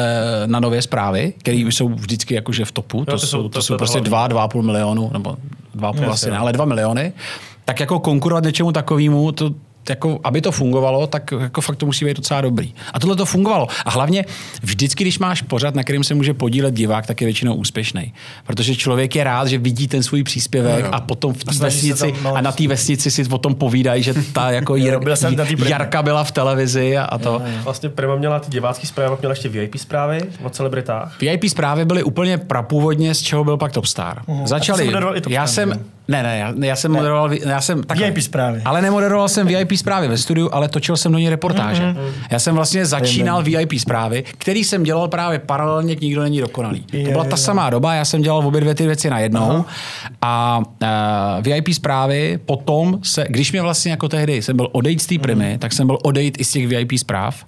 na 0.46 0.60
nové 0.60 0.82
zprávy, 0.82 1.34
které 1.38 1.58
jsou 1.58 1.90
vždycky 1.90 2.34
jakože 2.36 2.66
v 2.66 2.72
topu, 2.72 3.06
to, 3.06 3.12
to 3.12 3.18
jsou, 3.20 3.28
jsou- 3.28 3.44
to, 3.44 3.50
to- 3.50 3.62
jsou 3.62 3.74
to 3.74 3.78
prostě 3.78 3.98
hlavní. 3.98 4.10
dva, 4.10 4.28
dva 4.28 4.44
a 4.44 4.48
půl 4.48 4.64
milionu, 4.64 5.10
nebo 5.14 5.38
dva 5.76 5.90
a 5.90 5.94
půl 5.94 6.02
Jasně, 6.02 6.14
asi 6.14 6.32
ne, 6.32 6.38
ale 6.38 6.54
dva 6.54 6.66
miliony, 6.66 7.14
tak 7.70 7.80
jako 7.80 8.00
konkurovat 8.00 8.44
něčemu 8.44 8.72
takovému, 8.72 9.32
to, 9.32 9.50
jako, 9.90 10.20
aby 10.24 10.42
to 10.42 10.52
fungovalo, 10.52 11.08
tak 11.08 11.32
jako 11.40 11.62
fakt 11.62 11.76
to 11.76 11.86
musí 11.86 12.06
být 12.06 12.18
docela 12.18 12.42
dobrý. 12.42 12.74
A 12.94 13.00
tohle 13.00 13.16
to 13.16 13.26
fungovalo. 13.26 13.68
A 13.86 13.90
hlavně 13.90 14.26
vždycky, 14.64 15.04
když 15.04 15.20
máš 15.20 15.42
pořad, 15.42 15.76
na 15.76 15.84
kterým 15.84 16.04
se 16.04 16.14
může 16.14 16.34
podílet 16.34 16.74
divák, 16.74 17.08
tak 17.08 17.22
je 17.22 17.26
většinou 17.26 17.54
úspěšný. 17.54 18.14
Protože 18.48 18.76
člověk 18.76 19.16
je 19.16 19.24
rád, 19.24 19.48
že 19.48 19.58
vidí 19.58 19.88
ten 19.88 20.04
svůj 20.04 20.24
příspěvek 20.24 20.86
a 20.92 21.00
potom 21.02 21.34
v 21.34 21.44
té 21.44 21.54
vesnici 21.60 22.12
tam, 22.12 22.24
no, 22.24 22.36
a 22.36 22.42
na 22.42 22.52
té 22.52 22.68
vesnici 22.68 23.12
si 23.12 23.24
potom 23.24 23.56
povídají, 23.56 24.04
že 24.04 24.14
ta 24.34 24.52
jako 24.52 24.76
Jir. 24.80 25.00
Jarka 25.68 26.04
byla 26.04 26.24
v 26.24 26.32
televizi 26.32 26.98
a, 26.98 27.04
a 27.04 27.18
to. 27.18 27.42
Vlastně 27.64 27.90
Prima 27.90 28.16
měla 28.16 28.40
ty 28.40 28.52
divácký 28.52 28.88
zprávy, 28.88 29.16
měla 29.20 29.32
ještě 29.32 29.50
VIP 29.50 29.76
zprávy 29.78 30.22
o 30.44 30.50
celebritách. 30.50 31.22
VIP 31.22 31.46
zprávy 31.46 31.86
byly 31.86 32.04
úplně 32.04 32.38
prapůvodně, 32.38 33.16
z 33.16 33.22
čeho 33.22 33.44
byl 33.44 33.58
pak 33.58 33.72
Topstar. 33.72 34.22
A 34.44 34.48
Začali, 34.48 34.92
já 35.30 35.48
jsem, 35.48 35.70
ne? 35.70 35.80
ne, 36.08 36.24
ne, 36.24 36.38
já, 36.38 36.54
já 36.68 36.76
jsem 36.76 36.92
moderoval, 36.92 37.34
já 37.34 37.62
jsem 37.62 37.84
takhle. 37.84 38.12
VIP 38.12 38.24
zprávy. 38.24 38.62
Ale 38.66 38.82
nemoderoval 38.82 39.30
jsem 39.30 39.48
VIP 39.48 39.78
zprávy 39.80 40.08
ve 40.08 40.18
studiu, 40.18 40.50
ale 40.52 40.68
točil 40.68 40.98
jsem 40.98 41.12
do 41.12 41.18
ní 41.18 41.30
reportáže. 41.30 41.84
Mm-hmm. 41.84 42.12
Já 42.32 42.40
jsem 42.40 42.56
vlastně 42.56 42.86
začínal 42.86 43.44
VIP 43.44 43.74
zprávy, 43.78 44.24
který 44.38 44.64
jsem 44.64 44.84
dělal 44.84 45.08
právě 45.08 45.40
paralelně 45.40 45.96
k 45.96 46.02
Nikdo 46.02 46.22
není 46.22 46.40
dokonalý. 46.40 46.86
Je, 46.94 47.06
To 47.06 47.12
byla 47.12 47.24
ta 47.24 47.36
je. 47.36 47.38
samá 47.38 47.70
doba, 47.70 47.94
já 47.94 48.06
jsem 48.06 48.22
dělal 48.22 48.48
obě 48.48 48.62
dvě 48.62 48.76
ty 48.76 48.86
věci 48.86 49.10
najednou 49.10 49.66
a 50.22 50.62
uh, 50.82 51.44
VIP 51.44 51.70
zprávy 51.74 52.40
potom 52.46 53.00
se, 53.04 53.26
když 53.30 53.52
mě 53.52 53.62
vlastně 53.62 53.92
jako 53.92 54.10
tehdy 54.10 54.42
jsem 54.42 54.56
byl 54.56 54.70
odejít 54.72 55.02
z 55.02 55.06
té 55.06 55.20
primy, 55.20 55.58
tak 55.58 55.74
jsem 55.74 55.88
byl 55.88 55.98
odejít 56.04 56.36
i 56.40 56.44
z 56.44 56.52
těch 56.52 56.68
VIP 56.68 56.92
zpráv 56.98 57.46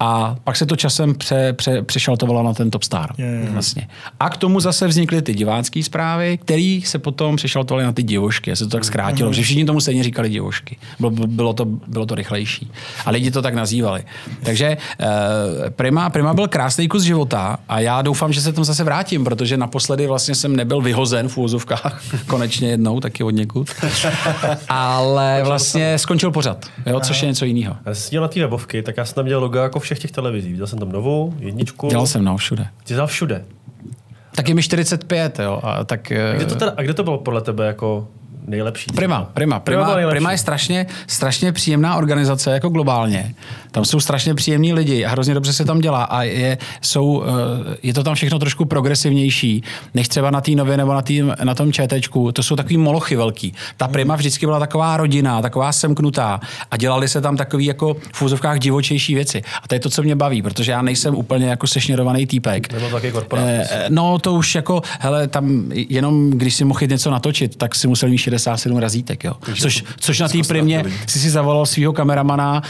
a 0.00 0.36
pak 0.44 0.56
se 0.56 0.66
to 0.66 0.76
časem 0.76 1.14
pře, 1.14 1.52
pře, 1.52 1.82
přešaltovalo 1.82 2.42
na 2.42 2.54
ten 2.54 2.70
Top 2.70 2.82
Star. 2.82 3.10
Je. 3.18 3.48
Vlastně. 3.50 3.88
A 4.20 4.30
k 4.30 4.36
tomu 4.36 4.60
zase 4.60 4.86
vznikly 4.86 5.22
ty 5.22 5.34
divácké 5.34 5.82
zprávy, 5.82 6.38
které 6.38 6.80
se 6.84 6.98
potom 6.98 7.36
přešaltovaly 7.36 7.84
na 7.84 7.92
ty 7.92 8.02
divošky. 8.02 8.50
Já 8.50 8.56
se 8.56 8.64
to 8.64 8.70
tak 8.70 8.84
zkrátilo, 8.84 9.32
že 9.32 9.42
všichni 9.42 9.64
tomu 9.64 9.80
stejně 9.80 10.02
říkali 10.02 10.28
divošky. 10.28 10.76
Bylo, 10.98 11.10
bylo, 11.10 11.52
to, 11.52 11.64
bylo 11.64 12.06
to 12.06 12.14
rychlejší. 12.14 12.70
A 13.06 13.10
lidi 13.10 13.30
to 13.30 13.42
tak 13.42 13.54
nazývali. 13.54 14.04
Takže 14.42 14.76
eh, 15.00 15.70
Prima, 15.70 16.10
Prima 16.10 16.34
byl 16.34 16.48
krásný 16.48 16.88
kus 16.88 17.02
života 17.02 17.58
a 17.68 17.80
já 17.80 18.02
doufám, 18.02 18.32
že 18.32 18.40
se 18.40 18.52
tam 18.52 18.64
zase 18.64 18.84
vrátím, 18.84 19.24
protože 19.24 19.56
naposledy 19.56 20.06
vlastně 20.06 20.34
jsem 20.34 20.56
nebyl 20.56 20.80
vyhozen 20.80 21.28
v 21.28 21.36
úvozovkách, 21.36 22.02
konečně 22.26 22.68
jednou, 22.68 23.00
taky 23.00 23.24
od 23.24 23.30
někud. 23.30 23.70
Ale 24.68 25.42
vlastně 25.44 25.98
skončil 25.98 26.30
pořad, 26.30 26.66
jo, 26.86 27.00
což 27.00 27.22
je 27.22 27.28
něco 27.28 27.44
jiného. 27.44 27.76
Na 28.20 28.28
té 28.28 28.40
webovky, 28.40 28.82
tak 28.82 28.96
já 28.96 29.04
jsem 29.04 29.14
tam 29.14 29.26
dělal 29.26 29.42
logo 29.42 29.58
jako 29.58 29.80
všech 29.94 30.02
těch 30.02 30.10
televizí. 30.12 30.50
Viděl 30.50 30.66
jsem 30.66 30.78
tam 30.78 30.92
novou, 30.92 31.34
jedničku. 31.38 31.88
Dělal 31.88 32.06
jsem 32.06 32.24
no, 32.24 32.36
všude. 32.36 32.66
Ty 32.84 32.94
dělal 32.94 33.06
všude. 33.06 33.44
Tak 34.34 34.48
je 34.48 34.54
mi 34.54 34.62
45, 34.62 35.38
jo, 35.38 35.60
a 35.62 35.84
tak... 35.84 36.10
eh, 36.12 36.32
Kde 36.36 36.46
to 36.46 36.54
teda, 36.54 36.72
a 36.76 36.82
kde 36.82 36.94
to 36.94 37.04
bylo 37.04 37.18
podle 37.18 37.40
tebe 37.40 37.66
jako 37.66 38.08
nejlepší? 38.46 38.90
Prima, 38.94 39.30
Prima. 39.34 39.60
Prima 39.60 39.84
Prima. 39.94 40.10
Prima 40.10 40.32
je 40.32 40.38
strašně, 40.38 40.86
strašně 41.06 41.52
příjemná 41.52 41.96
organizace 41.96 42.50
jako 42.50 42.68
globálně. 42.68 43.34
Tam 43.70 43.84
jsou 43.84 44.00
strašně 44.00 44.34
příjemní 44.34 44.72
lidi 44.72 45.04
a 45.04 45.10
hrozně 45.10 45.34
dobře 45.34 45.52
se 45.52 45.64
tam 45.64 45.80
dělá 45.80 46.04
a 46.04 46.22
je, 46.22 46.58
jsou, 46.80 47.24
eh, 47.24 47.76
je 47.82 47.94
to 47.94 48.02
tam 48.02 48.14
všechno 48.14 48.38
trošku 48.38 48.64
progresivnější, 48.64 49.62
než 49.94 50.08
třeba 50.08 50.30
na 50.30 50.40
té 50.40 50.50
nově 50.50 50.76
nebo 50.76 50.94
na, 50.94 51.02
tý, 51.02 51.22
na 51.44 51.54
tom 51.54 51.72
ČTčku. 51.72 52.32
To 52.32 52.42
jsou 52.42 52.56
takový 52.56 52.76
molochy 52.76 53.16
velký. 53.16 53.54
Ta 53.76 53.88
Prima 53.88 54.16
vždycky 54.16 54.46
byla 54.46 54.58
taková 54.58 54.96
rodina, 54.96 55.42
taková 55.42 55.72
semknutá 55.72 56.40
a 56.70 56.76
dělali 56.76 57.08
se 57.08 57.20
tam 57.20 57.36
takový 57.36 57.64
jako 57.64 57.96
v 58.12 58.22
úzovkách 58.22 58.58
divočejší 58.58 59.14
věci. 59.14 59.42
A 59.62 59.68
to 59.68 59.74
je 59.74 59.80
to, 59.80 59.90
co 59.90 60.02
mě 60.02 60.16
baví, 60.16 60.42
protože 60.42 60.72
já 60.72 60.82
nejsem 60.82 61.14
úplně 61.14 61.46
jako 61.46 61.66
sešněrovaný 61.66 62.26
týpek. 62.26 62.72
Nebo 62.72 62.90
taky 62.90 63.12
korporát. 63.12 63.46
Eh, 63.48 63.84
No, 63.88 64.18
to 64.18 64.32
už 64.34 64.54
jako, 64.54 64.82
hele, 65.00 65.28
tam 65.28 65.64
jenom 65.70 66.30
když 66.30 66.54
si 66.54 66.64
mohl 66.64 66.80
něco 66.86 67.10
natočit, 67.10 67.56
tak 67.56 67.74
si 67.74 67.88
musel 67.88 68.08
mít 68.08 68.18
167 68.38 68.78
razítek, 68.78 69.24
jo. 69.24 69.32
Což, 69.60 69.84
což 70.00 70.20
na 70.20 70.28
té 70.28 70.38
primě 70.48 70.84
si 71.06 71.18
si 71.18 71.30
zavolal 71.30 71.66
svého 71.66 71.92
kameramana, 71.92 72.62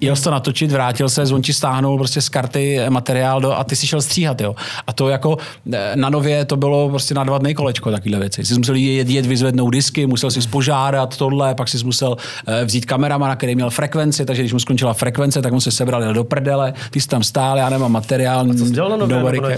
jel 0.00 0.16
to 0.16 0.30
natočit, 0.30 0.72
vrátil 0.72 1.08
se, 1.08 1.22
on 1.22 1.42
ti 1.42 1.52
stáhnul 1.52 1.98
prostě 1.98 2.20
z 2.20 2.28
karty 2.28 2.80
materiál 2.88 3.40
do, 3.40 3.52
a 3.52 3.64
ty 3.64 3.76
si 3.76 3.86
šel 3.86 4.02
stříhat, 4.02 4.40
jo. 4.40 4.54
A 4.86 4.92
to 4.92 5.08
jako 5.08 5.38
eh, 5.72 5.92
na 5.94 6.10
nově 6.10 6.44
to 6.44 6.56
bylo 6.56 6.88
prostě 6.88 7.14
na 7.14 7.24
dva 7.24 7.38
dny 7.38 7.54
kolečko, 7.54 7.90
takovýhle 7.90 8.20
věci. 8.20 8.44
Jsi 8.44 8.58
musel 8.58 8.74
jet, 8.74 9.08
jet 9.08 9.26
vyzvednout 9.26 9.70
disky, 9.70 10.06
musel 10.06 10.30
si 10.30 10.40
požádat 10.48 11.16
tohle, 11.16 11.54
pak 11.54 11.68
si 11.68 11.84
musel 11.84 12.16
eh, 12.46 12.64
vzít 12.64 12.86
kameramana, 12.86 13.36
který 13.36 13.54
měl 13.54 13.70
frekvenci, 13.70 14.24
takže 14.24 14.42
když 14.42 14.52
mu 14.52 14.58
skončila 14.58 14.94
frekvence, 14.94 15.42
tak 15.42 15.52
mu 15.52 15.60
se 15.60 15.70
sebral 15.70 16.02
jel 16.02 16.14
do 16.14 16.24
prdele, 16.24 16.74
ty 16.90 17.00
jsi 17.00 17.08
tam 17.08 17.22
stál, 17.22 17.58
já 17.58 17.70
nemám 17.70 17.92
materiál. 17.92 18.54
Co 18.54 18.66
jsi 18.66 18.72
dělal 18.72 18.90
na 18.90 18.96
nově, 18.96 19.16
na 19.16 19.50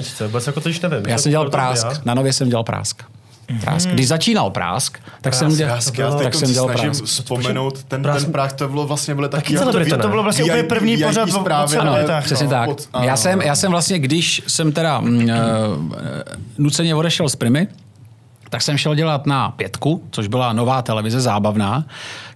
jako 0.47 0.61
to 0.61 0.89
nevím. 0.89 1.09
Já 1.09 1.19
jsem 1.19 1.31
dělal 1.31 1.51
prásk, 1.51 1.87
na 2.05 2.15
nově 2.15 2.33
jsem 2.33 2.49
dělal 2.49 2.65
prásk. 2.65 3.03
Prásk. 3.61 3.89
Když 3.89 4.09
začínal 4.09 4.51
prásk, 4.51 4.99
tak 5.21 5.35
jsem 5.35 5.57
dělal, 5.57 5.79
Já, 5.99 6.05
já 6.07 6.19
tak 6.23 6.35
jsem 6.35 6.49
se 6.49 6.55
dělal 6.55 6.69
snažím 6.69 6.91
prásk. 6.91 7.05
vzpomenout, 7.05 7.85
ten, 7.85 8.03
Prásk- 8.03 8.23
ten 8.23 8.33
práh, 8.33 8.53
to 8.53 8.69
bylo 8.69 8.87
vlastně 8.87 9.15
byly 9.15 9.29
taky... 9.29 9.59
celebrity, 9.59 9.91
to, 9.91 9.99
to 9.99 10.09
bylo 10.09 10.23
vlastně 10.23 10.45
úplně 10.45 10.63
první 10.63 10.97
pořad 10.97 11.29
o- 11.29 11.37
o 11.39 11.41
zprávy, 11.41 11.77
ale- 11.77 11.87
celebritách. 11.91 12.25
Přesně 12.25 12.47
no, 12.47 12.51
tak. 12.51 12.71
já, 13.03 13.17
jsem, 13.17 13.41
já 13.43 13.55
jsem 13.57 13.71
vlastně, 13.71 13.99
když 13.99 14.43
jsem 14.47 14.73
teda 14.73 15.01
mm, 15.01 15.31
eh, 15.31 15.35
nuceně 16.59 16.95
odešel 16.95 17.29
z 17.29 17.37
Primy, 17.37 17.69
tak 18.51 18.63
jsem 18.63 18.79
šel 18.79 18.95
dělat 18.95 19.27
na 19.27 19.51
pětku, 19.51 20.03
což 20.11 20.27
byla 20.27 20.53
nová 20.53 20.83
televize 20.83 21.21
zábavná, 21.21 21.85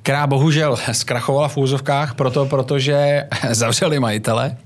která 0.05 0.27
bohužel 0.27 0.77
zkrachovala 0.93 1.49
v 1.49 1.57
úzovkách, 1.57 2.15
proto, 2.15 2.47
protože 2.47 3.25
zavřeli 3.51 4.01
majitele, 4.01 4.57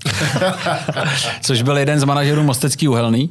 což 1.41 1.61
byl 1.61 1.77
jeden 1.77 1.99
z 1.99 2.03
manažerů 2.03 2.43
Mostecký 2.43 2.87
uhelný. 2.87 3.29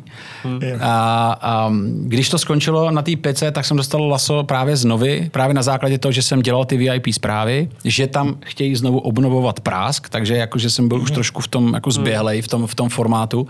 A, 0.80 1.36
a 1.42 1.72
když 2.02 2.28
to 2.28 2.38
skončilo 2.38 2.90
na 2.90 3.02
té 3.02 3.16
pětce, 3.16 3.50
tak 3.50 3.64
jsem 3.64 3.76
dostal 3.76 4.08
laso 4.08 4.44
právě 4.44 4.76
z 4.76 4.84
novy, 4.84 5.28
právě 5.32 5.54
na 5.54 5.62
základě 5.62 5.98
toho, 5.98 6.12
že 6.12 6.22
jsem 6.22 6.42
dělal 6.42 6.64
ty 6.64 6.76
VIP 6.76 7.06
zprávy, 7.12 7.68
že 7.84 8.06
tam 8.06 8.36
chtějí 8.44 8.76
znovu 8.76 8.98
obnovovat 8.98 9.60
prásk, 9.60 10.08
takže 10.08 10.36
jakože 10.36 10.70
jsem 10.70 10.88
byl 10.88 11.00
už 11.00 11.10
trošku 11.10 11.40
v 11.40 11.48
tom 11.48 11.74
jako 11.74 11.90
zběhlej, 11.90 12.42
v 12.42 12.48
tom, 12.48 12.66
v 12.66 12.74
tom 12.74 12.88
formátu, 12.88 13.46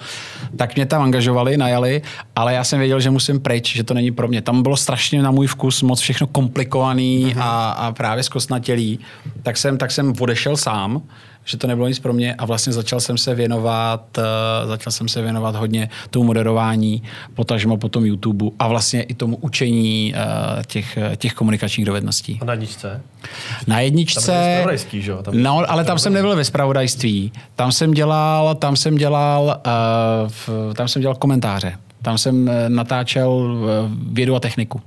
tak 0.57 0.75
mě 0.75 0.87
tam 0.87 1.03
angažovali, 1.03 1.57
najali, 1.57 2.03
ale 2.37 2.55
já 2.55 2.65
jsem 2.65 2.79
věděl, 2.79 3.01
že 3.01 3.11
musím 3.11 3.41
pryč, 3.41 3.77
že 3.77 3.85
to 3.85 3.95
není 3.95 4.11
pro 4.11 4.29
mě. 4.29 4.43
Tam 4.43 4.63
bylo 4.63 4.77
strašně 4.77 5.23
na 5.23 5.31
můj 5.31 5.47
vkus 5.47 5.83
moc 5.83 6.01
všechno 6.01 6.27
komplikovaný 6.27 7.35
a, 7.39 7.71
a 7.71 7.93
právě 7.93 8.23
zkostnatělý, 8.49 8.99
tak 9.43 9.57
jsem, 9.57 9.79
tak 9.79 9.91
jsem 9.91 10.13
odešel 10.21 10.57
sám, 10.57 11.03
že 11.45 11.57
to 11.57 11.67
nebylo 11.67 11.89
nic 11.89 11.99
pro 11.99 12.13
mě 12.13 12.35
a 12.35 12.45
vlastně 12.47 12.73
začal 12.73 13.01
jsem 13.01 13.19
se 13.19 13.35
věnovat, 13.35 14.19
eh, 14.19 14.67
začal 14.67 14.93
jsem 14.93 15.09
se 15.09 15.23
věnovat 15.23 15.57
hodně 15.57 15.91
tomu 16.11 16.25
moderování, 16.25 17.03
potažmo 17.35 17.77
potom 17.77 18.05
YouTube 18.05 18.47
a 18.59 18.69
vlastně 18.69 19.03
i 19.03 19.15
tomu 19.15 19.37
učení 19.37 20.15
eh, 20.17 20.63
těch, 20.67 20.99
těch 21.17 21.33
komunikačních 21.33 21.87
dovedností. 21.87 22.39
A 22.43 22.45
na 22.45 22.53
jedničce? 22.53 22.89
Na 22.89 22.97
Tam 23.67 23.77
byl 23.77 23.85
jedničce... 23.85 24.21
zpravodajský, 24.21 25.03
že? 25.03 25.13
Tam- 25.23 25.35
No, 25.43 25.63
ale 25.69 25.85
tam 25.85 25.99
jsem 25.99 26.13
nebyl 26.13 26.37
ve 26.37 26.45
spravodajství. 26.45 27.33
Tam 27.57 27.73
jsem 27.73 27.91
dělal, 27.91 28.55
tam 28.55 28.77
jsem 28.77 28.97
dělal, 28.97 29.61
uh, 29.67 30.29
v, 30.29 30.75
tam 30.75 30.89
jsem 30.89 31.03
dělal 31.03 31.15
komentáře. 31.15 31.73
Tam 32.03 32.19
jsem 32.19 32.49
eh, 32.49 32.69
natáčel 32.69 33.59
vědu 34.13 34.35
a 34.37 34.41
techniku. 34.41 34.81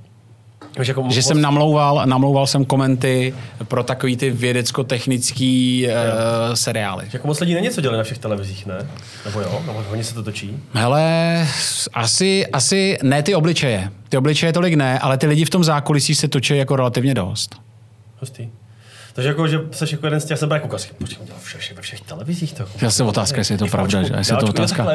Jako 0.78 1.04
Že 1.10 1.22
jsem 1.22 1.40
namlouval, 1.40 2.02
namlouval 2.04 2.46
jsem 2.46 2.64
komenty 2.64 3.34
pro 3.64 3.82
takový 3.82 4.16
ty 4.16 4.30
vědecko-technický 4.30 5.86
uh, 5.86 6.54
seriály. 6.54 7.04
Jako 7.12 7.26
moc 7.26 7.40
lidí 7.40 7.54
není 7.54 7.70
co 7.70 7.80
dělat 7.80 7.96
na 7.96 8.02
všech 8.02 8.18
televizích, 8.18 8.66
ne? 8.66 8.86
Nebo 9.24 9.40
jo? 9.40 9.62
Nebo 9.66 9.84
hodně 9.88 10.04
se 10.04 10.14
to 10.14 10.22
točí? 10.22 10.56
Hele, 10.72 11.46
asi, 11.94 12.46
asi 12.46 12.98
ne 13.02 13.22
ty 13.22 13.34
obličeje. 13.34 13.90
Ty 14.08 14.16
obličeje 14.16 14.52
tolik 14.52 14.74
ne, 14.74 14.98
ale 14.98 15.18
ty 15.18 15.26
lidi 15.26 15.44
v 15.44 15.50
tom 15.50 15.64
zákulisí 15.64 16.14
se 16.14 16.28
točí 16.28 16.56
jako 16.56 16.76
relativně 16.76 17.14
dost. 17.14 17.56
Hustý. 18.20 18.48
Takže 19.14 19.28
jako, 19.28 19.48
že 19.48 19.60
jsi 19.70 19.84
jako 19.92 20.06
jeden 20.06 20.20
z 20.20 20.24
těch, 20.24 20.30
já 20.30 20.36
jsem 20.36 20.48
byl 20.48 20.56
jako 20.56 20.68
ve 20.68 20.78
všech, 21.58 21.76
ve 21.76 21.82
všech 21.82 22.00
televizích. 22.00 22.52
To, 22.52 22.62
jako- 22.62 22.72
Já 22.82 22.90
se 22.90 23.02
otázka, 23.04 23.38
jestli 23.38 23.54
je 23.54 23.58
to 23.58 23.66
pravda, 23.66 24.02
že- 24.02 24.14
jestli 24.18 24.32
je 24.32 24.36
Já 24.36 24.40
to 24.40 24.46
otázka. 24.46 24.86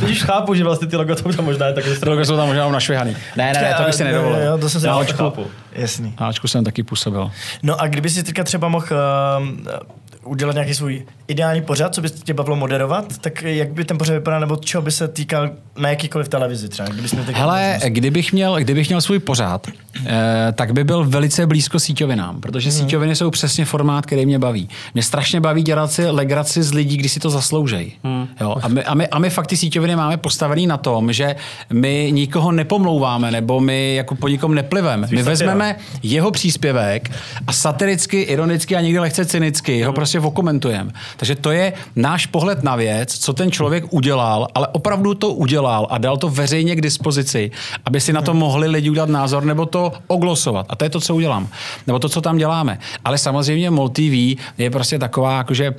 Vidíš, 0.00 0.22
chápu, 0.24 0.54
že 0.54 0.64
vlastně 0.64 0.88
ty 0.88 0.96
logo 0.96 1.14
to 1.14 1.32
tam 1.32 1.44
možná 1.44 1.66
je 1.66 1.72
taky 1.72 1.90
Trochu 1.96 2.24
jsou 2.24 2.36
tam 2.36 2.46
možná 2.46 2.68
našvihaný. 2.68 3.16
Ne, 3.36 3.52
ne, 3.52 3.62
ne, 3.62 3.74
to 3.78 3.82
bych 3.82 3.94
si 3.94 4.04
nedovolil. 4.04 4.42
jo, 4.42 4.58
to 4.58 4.68
jsem 4.68 4.80
si 4.80 4.86
Na 4.86 5.04
chápu. 5.04 5.46
Jasný. 5.72 6.14
na 6.20 6.28
očku 6.28 6.48
jsem 6.48 6.64
taky 6.64 6.82
působil. 6.82 7.30
No 7.62 7.80
a 7.80 7.86
kdyby 7.86 8.10
si 8.10 8.22
teďka 8.22 8.44
třeba 8.44 8.68
mohl 8.68 8.86
uh, 8.90 10.30
udělat 10.32 10.52
nějaký 10.54 10.74
svůj 10.74 11.06
ideální 11.30 11.62
pořad, 11.62 11.94
co 11.94 12.00
by 12.00 12.10
tě 12.10 12.34
bavilo 12.34 12.56
moderovat, 12.56 13.18
tak 13.18 13.42
jak 13.42 13.72
by 13.72 13.84
ten 13.84 13.98
pořad 13.98 14.14
vypadal, 14.14 14.40
nebo 14.40 14.56
čeho 14.56 14.82
by 14.82 14.90
se 14.90 15.08
týkal 15.08 15.50
na 15.78 15.88
jakýkoliv 15.88 16.28
televizi 16.28 16.68
třeba? 16.68 16.88
Kdybys 16.88 17.12
měl 17.12 17.24
Hele, 17.32 17.80
kdybych 17.88 18.32
měl, 18.32 18.56
kdybych 18.56 18.88
měl 18.88 19.00
svůj 19.00 19.18
pořád, 19.18 19.66
eh, 20.06 20.52
tak 20.52 20.72
by 20.72 20.84
byl 20.84 21.04
velice 21.04 21.46
blízko 21.46 21.80
síťovinám, 21.80 22.40
protože 22.40 22.72
síťoviny 22.72 23.16
jsou 23.16 23.30
přesně 23.30 23.64
formát, 23.64 24.06
který 24.06 24.26
mě 24.26 24.38
baví. 24.38 24.68
Mě 24.94 25.02
strašně 25.02 25.40
baví 25.40 25.62
dělat 25.62 25.92
si 25.92 26.10
legraci 26.10 26.62
z 26.62 26.74
lidí, 26.74 26.96
když 26.96 27.12
si 27.12 27.20
to 27.20 27.30
zasloužejí. 27.30 27.92
Jo? 28.40 28.56
A, 28.62 28.68
my, 28.68 28.84
a, 28.84 28.94
my, 28.94 29.08
a 29.08 29.18
my 29.18 29.30
fakt 29.30 29.46
ty 29.46 29.56
síťoviny 29.56 29.96
máme 29.96 30.16
postavený 30.16 30.66
na 30.66 30.76
tom, 30.76 31.12
že 31.12 31.36
my 31.72 32.08
nikoho 32.12 32.52
nepomlouváme, 32.52 33.30
nebo 33.30 33.60
my 33.60 33.94
jako 33.94 34.14
po 34.14 34.28
nikom 34.28 34.54
nepliveme. 34.54 35.08
My 35.10 35.22
vezmeme 35.22 35.76
jeho 36.02 36.30
příspěvek 36.30 37.10
a 37.46 37.52
satiricky, 37.52 38.20
ironicky 38.20 38.76
a 38.76 38.80
někdy 38.80 38.98
lehce 38.98 39.24
cynicky 39.24 39.82
ho 39.82 39.92
prostě 39.92 40.20
okomentujeme. 40.20 40.90
Takže 41.20 41.34
to 41.34 41.50
je 41.50 41.72
náš 41.96 42.26
pohled 42.26 42.64
na 42.64 42.76
věc, 42.76 43.18
co 43.18 43.32
ten 43.32 43.52
člověk 43.52 43.92
udělal, 43.92 44.48
ale 44.54 44.68
opravdu 44.68 45.14
to 45.14 45.32
udělal 45.32 45.86
a 45.90 45.98
dal 45.98 46.16
to 46.16 46.28
veřejně 46.28 46.76
k 46.76 46.80
dispozici, 46.80 47.50
aby 47.84 48.00
si 48.00 48.12
na 48.12 48.22
to 48.22 48.34
mohli 48.34 48.68
lidi 48.68 48.90
udělat 48.90 49.08
názor 49.08 49.44
nebo 49.44 49.66
to 49.66 49.92
oglosovat. 50.06 50.66
A 50.68 50.76
to 50.76 50.84
je 50.84 50.90
to, 50.90 51.00
co 51.00 51.14
udělám. 51.14 51.48
Nebo 51.86 51.98
to, 51.98 52.08
co 52.08 52.20
tam 52.20 52.36
děláme. 52.36 52.78
Ale 53.04 53.18
samozřejmě 53.18 53.70
MOL 53.70 53.88
TV 53.88 54.40
je 54.58 54.70
prostě 54.70 54.98
taková 54.98 55.36
jakože 55.36 55.74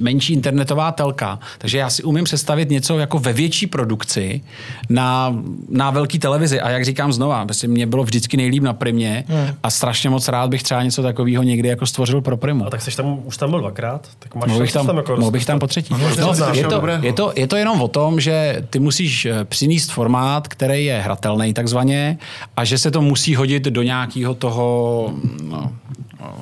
menší 0.00 0.32
internetová 0.32 0.92
telka. 0.92 1.38
Takže 1.58 1.78
já 1.78 1.90
si 1.90 2.02
umím 2.02 2.24
představit 2.24 2.70
něco 2.70 2.98
jako 2.98 3.18
ve 3.18 3.32
větší 3.32 3.66
produkci 3.66 4.40
na, 4.88 5.36
na 5.68 5.90
velký 5.90 6.18
televizi. 6.18 6.60
A 6.60 6.70
jak 6.70 6.84
říkám 6.84 7.12
znova, 7.12 7.44
prostě 7.44 7.68
mě 7.68 7.86
bylo 7.86 8.04
vždycky 8.04 8.36
nejlíp 8.36 8.62
na 8.62 8.72
primě 8.72 9.24
a 9.62 9.70
strašně 9.70 10.10
moc 10.10 10.28
rád 10.28 10.50
bych 10.50 10.62
třeba 10.62 10.82
něco 10.82 11.02
takového 11.02 11.42
někdy 11.42 11.68
jako 11.68 11.86
stvořil 11.86 12.20
pro 12.20 12.36
primu. 12.36 12.66
A 12.66 12.70
tak 12.70 12.82
jsi 12.82 12.96
tam, 12.96 13.20
už 13.24 13.36
tam 13.36 13.50
byl 13.50 13.60
dvakrát, 13.60 14.08
tak 14.18 14.34
máš 14.34 14.69
bych 14.72 14.86
tam, 14.86 14.96
jako 14.96 15.16
mohl 15.16 15.30
bych 15.30 15.46
tam 15.46 15.58
po 15.58 15.66
třetí. 15.66 15.94
No, 15.94 16.08
je, 16.52 16.64
to, 16.64 16.86
je, 17.02 17.12
to, 17.12 17.32
je 17.36 17.46
to 17.46 17.56
jenom 17.56 17.80
o 17.82 17.88
tom, 17.88 18.20
že 18.20 18.62
ty 18.70 18.78
musíš 18.78 19.26
eh, 19.26 19.44
přinést 19.44 19.90
formát, 19.92 20.48
který 20.48 20.84
je 20.84 21.00
hratelný 21.00 21.54
takzvaně 21.54 22.18
a 22.56 22.64
že 22.64 22.78
se 22.78 22.90
to 22.90 23.02
musí 23.02 23.34
hodit 23.34 23.62
do 23.62 23.82
nějakého 23.82 24.34
toho, 24.34 25.12
no, 25.42 25.72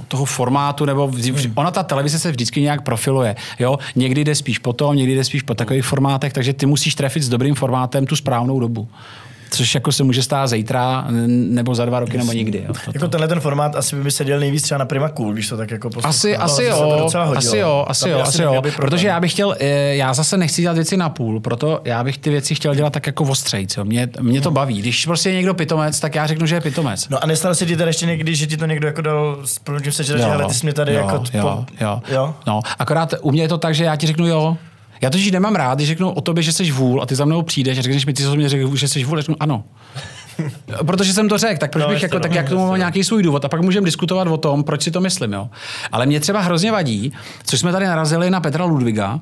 toho 0.08 0.24
formátu, 0.24 0.84
nebo 0.84 1.08
vz- 1.08 1.52
ona 1.54 1.70
ta 1.70 1.82
televize 1.82 2.18
se 2.18 2.30
vždycky 2.30 2.60
nějak 2.60 2.82
profiluje. 2.82 3.36
Jo? 3.58 3.78
Někdy 3.96 4.24
jde 4.24 4.34
spíš 4.34 4.58
po 4.58 4.72
tom, 4.72 4.96
někdy 4.96 5.14
jde 5.14 5.24
spíš 5.24 5.42
po 5.42 5.54
takových 5.54 5.84
formátech, 5.84 6.32
takže 6.32 6.52
ty 6.52 6.66
musíš 6.66 6.94
trefit 6.94 7.22
s 7.22 7.28
dobrým 7.28 7.54
formátem 7.54 8.06
tu 8.06 8.16
správnou 8.16 8.60
dobu. 8.60 8.88
Což 9.58 9.74
jako 9.74 9.92
se 9.92 10.04
může 10.04 10.22
stát 10.22 10.46
zítra, 10.46 11.04
nebo 11.28 11.74
za 11.74 11.84
dva 11.84 12.00
roky, 12.00 12.18
nebo 12.18 12.32
nikdy. 12.32 12.64
Jo? 12.68 12.74
To- 12.84 12.90
Jako 12.94 13.08
tenhle 13.08 13.28
ten 13.28 13.40
formát 13.40 13.76
asi 13.76 13.96
by 13.96 14.04
mi 14.04 14.10
seděl 14.10 14.40
nejvíc 14.40 14.62
třeba 14.62 14.78
na 14.78 14.84
Prima 14.84 15.08
Cool, 15.08 15.32
když 15.32 15.48
to 15.48 15.56
tak 15.56 15.70
jako 15.70 15.90
poslouchám. 15.90 16.10
Asi, 16.10 16.36
To 16.36 16.42
asi 16.42 16.64
jo, 16.64 16.70
asi 17.36 17.58
jo, 17.58 17.84
asi 17.88 18.04
by 18.04 18.10
jo, 18.10 18.20
asi 18.20 18.42
jo. 18.42 18.62
Protože 18.76 19.08
já 19.08 19.20
bych 19.20 19.32
chtěl, 19.32 19.56
eh, 19.60 19.66
já 19.96 20.14
zase 20.14 20.36
nechci 20.36 20.62
dělat 20.62 20.74
věci 20.74 20.96
na 20.96 21.08
půl, 21.08 21.40
proto 21.40 21.80
já 21.84 22.04
bych 22.04 22.18
ty 22.18 22.30
věci 22.30 22.54
chtěl 22.54 22.74
dělat 22.74 22.92
tak 22.92 23.06
jako 23.06 23.24
ostřejc. 23.24 23.76
Jo. 23.76 23.84
Mě, 23.84 24.08
mě 24.20 24.40
to 24.40 24.50
baví. 24.50 24.78
Když 24.78 25.06
prostě 25.06 25.30
je 25.30 25.34
někdo 25.36 25.54
pitomec, 25.54 26.00
tak 26.00 26.14
já 26.14 26.26
řeknu, 26.26 26.46
že 26.46 26.54
je 26.54 26.60
pitomec. 26.60 27.08
No 27.08 27.24
a 27.24 27.26
nestalo 27.26 27.54
se 27.54 27.66
ti 27.66 27.76
tady 27.76 27.88
ještě 27.90 28.06
někdy, 28.06 28.34
že 28.34 28.46
ti 28.46 28.56
to 28.56 28.66
někdo 28.66 28.86
jako 28.86 29.02
dal 29.02 29.38
s 29.44 29.60
se, 29.90 30.04
že 30.04 30.16
hele, 30.16 30.44
ty 30.46 30.54
jsi 30.54 30.66
mě 30.66 30.72
tady 30.72 30.94
jo, 30.94 30.98
jako... 31.00 31.22
jo, 31.34 31.42
po- 31.42 31.84
jo, 31.84 32.00
jo? 32.08 32.34
No, 32.46 32.60
akorát 32.78 33.14
u 33.22 33.30
mě 33.30 33.42
je 33.42 33.48
to 33.48 33.58
tak, 33.58 33.74
že 33.74 33.84
já 33.84 33.96
ti 33.96 34.06
řeknu 34.06 34.26
jo. 34.26 34.56
Já 35.00 35.10
totiž 35.10 35.30
nemám 35.30 35.54
rád, 35.54 35.74
když 35.74 35.88
řeknu 35.88 36.10
o 36.10 36.20
tobě, 36.20 36.42
že 36.42 36.52
jsi 36.52 36.70
vůl 36.70 37.02
a 37.02 37.06
ty 37.06 37.14
za 37.14 37.24
mnou 37.24 37.42
přijdeš 37.42 37.78
a 37.78 37.82
řekneš 37.82 38.06
mi, 38.06 38.12
ty 38.12 38.22
jsi 38.22 38.36
mě 38.36 38.48
řekl, 38.48 38.76
že 38.76 38.88
jsi 38.88 39.04
vůl, 39.04 39.18
řeknu 39.18 39.36
ano. 39.40 39.64
Protože 40.86 41.12
jsem 41.12 41.28
to 41.28 41.38
řekl, 41.38 41.58
tak 41.60 41.72
proč 41.72 41.82
No, 41.82 41.88
bych 41.88 42.02
jako, 42.02 42.14
no, 42.16 42.20
tak 42.20 42.34
jak 42.34 42.48
tomu 42.48 42.76
nějaký 42.76 43.04
svůj 43.04 43.22
důvod 43.22 43.44
a 43.44 43.48
pak 43.48 43.60
můžeme 43.60 43.84
diskutovat 43.84 44.28
o 44.28 44.36
tom, 44.36 44.64
proč 44.64 44.82
si 44.82 44.90
to 44.90 45.00
myslím. 45.00 45.32
Jo. 45.32 45.48
Ale 45.92 46.06
mě 46.06 46.20
třeba 46.20 46.40
hrozně 46.40 46.72
vadí, 46.72 47.12
což 47.44 47.60
jsme 47.60 47.72
tady 47.72 47.86
narazili 47.86 48.30
na 48.30 48.40
Petra 48.40 48.64
Ludviga, 48.64 49.20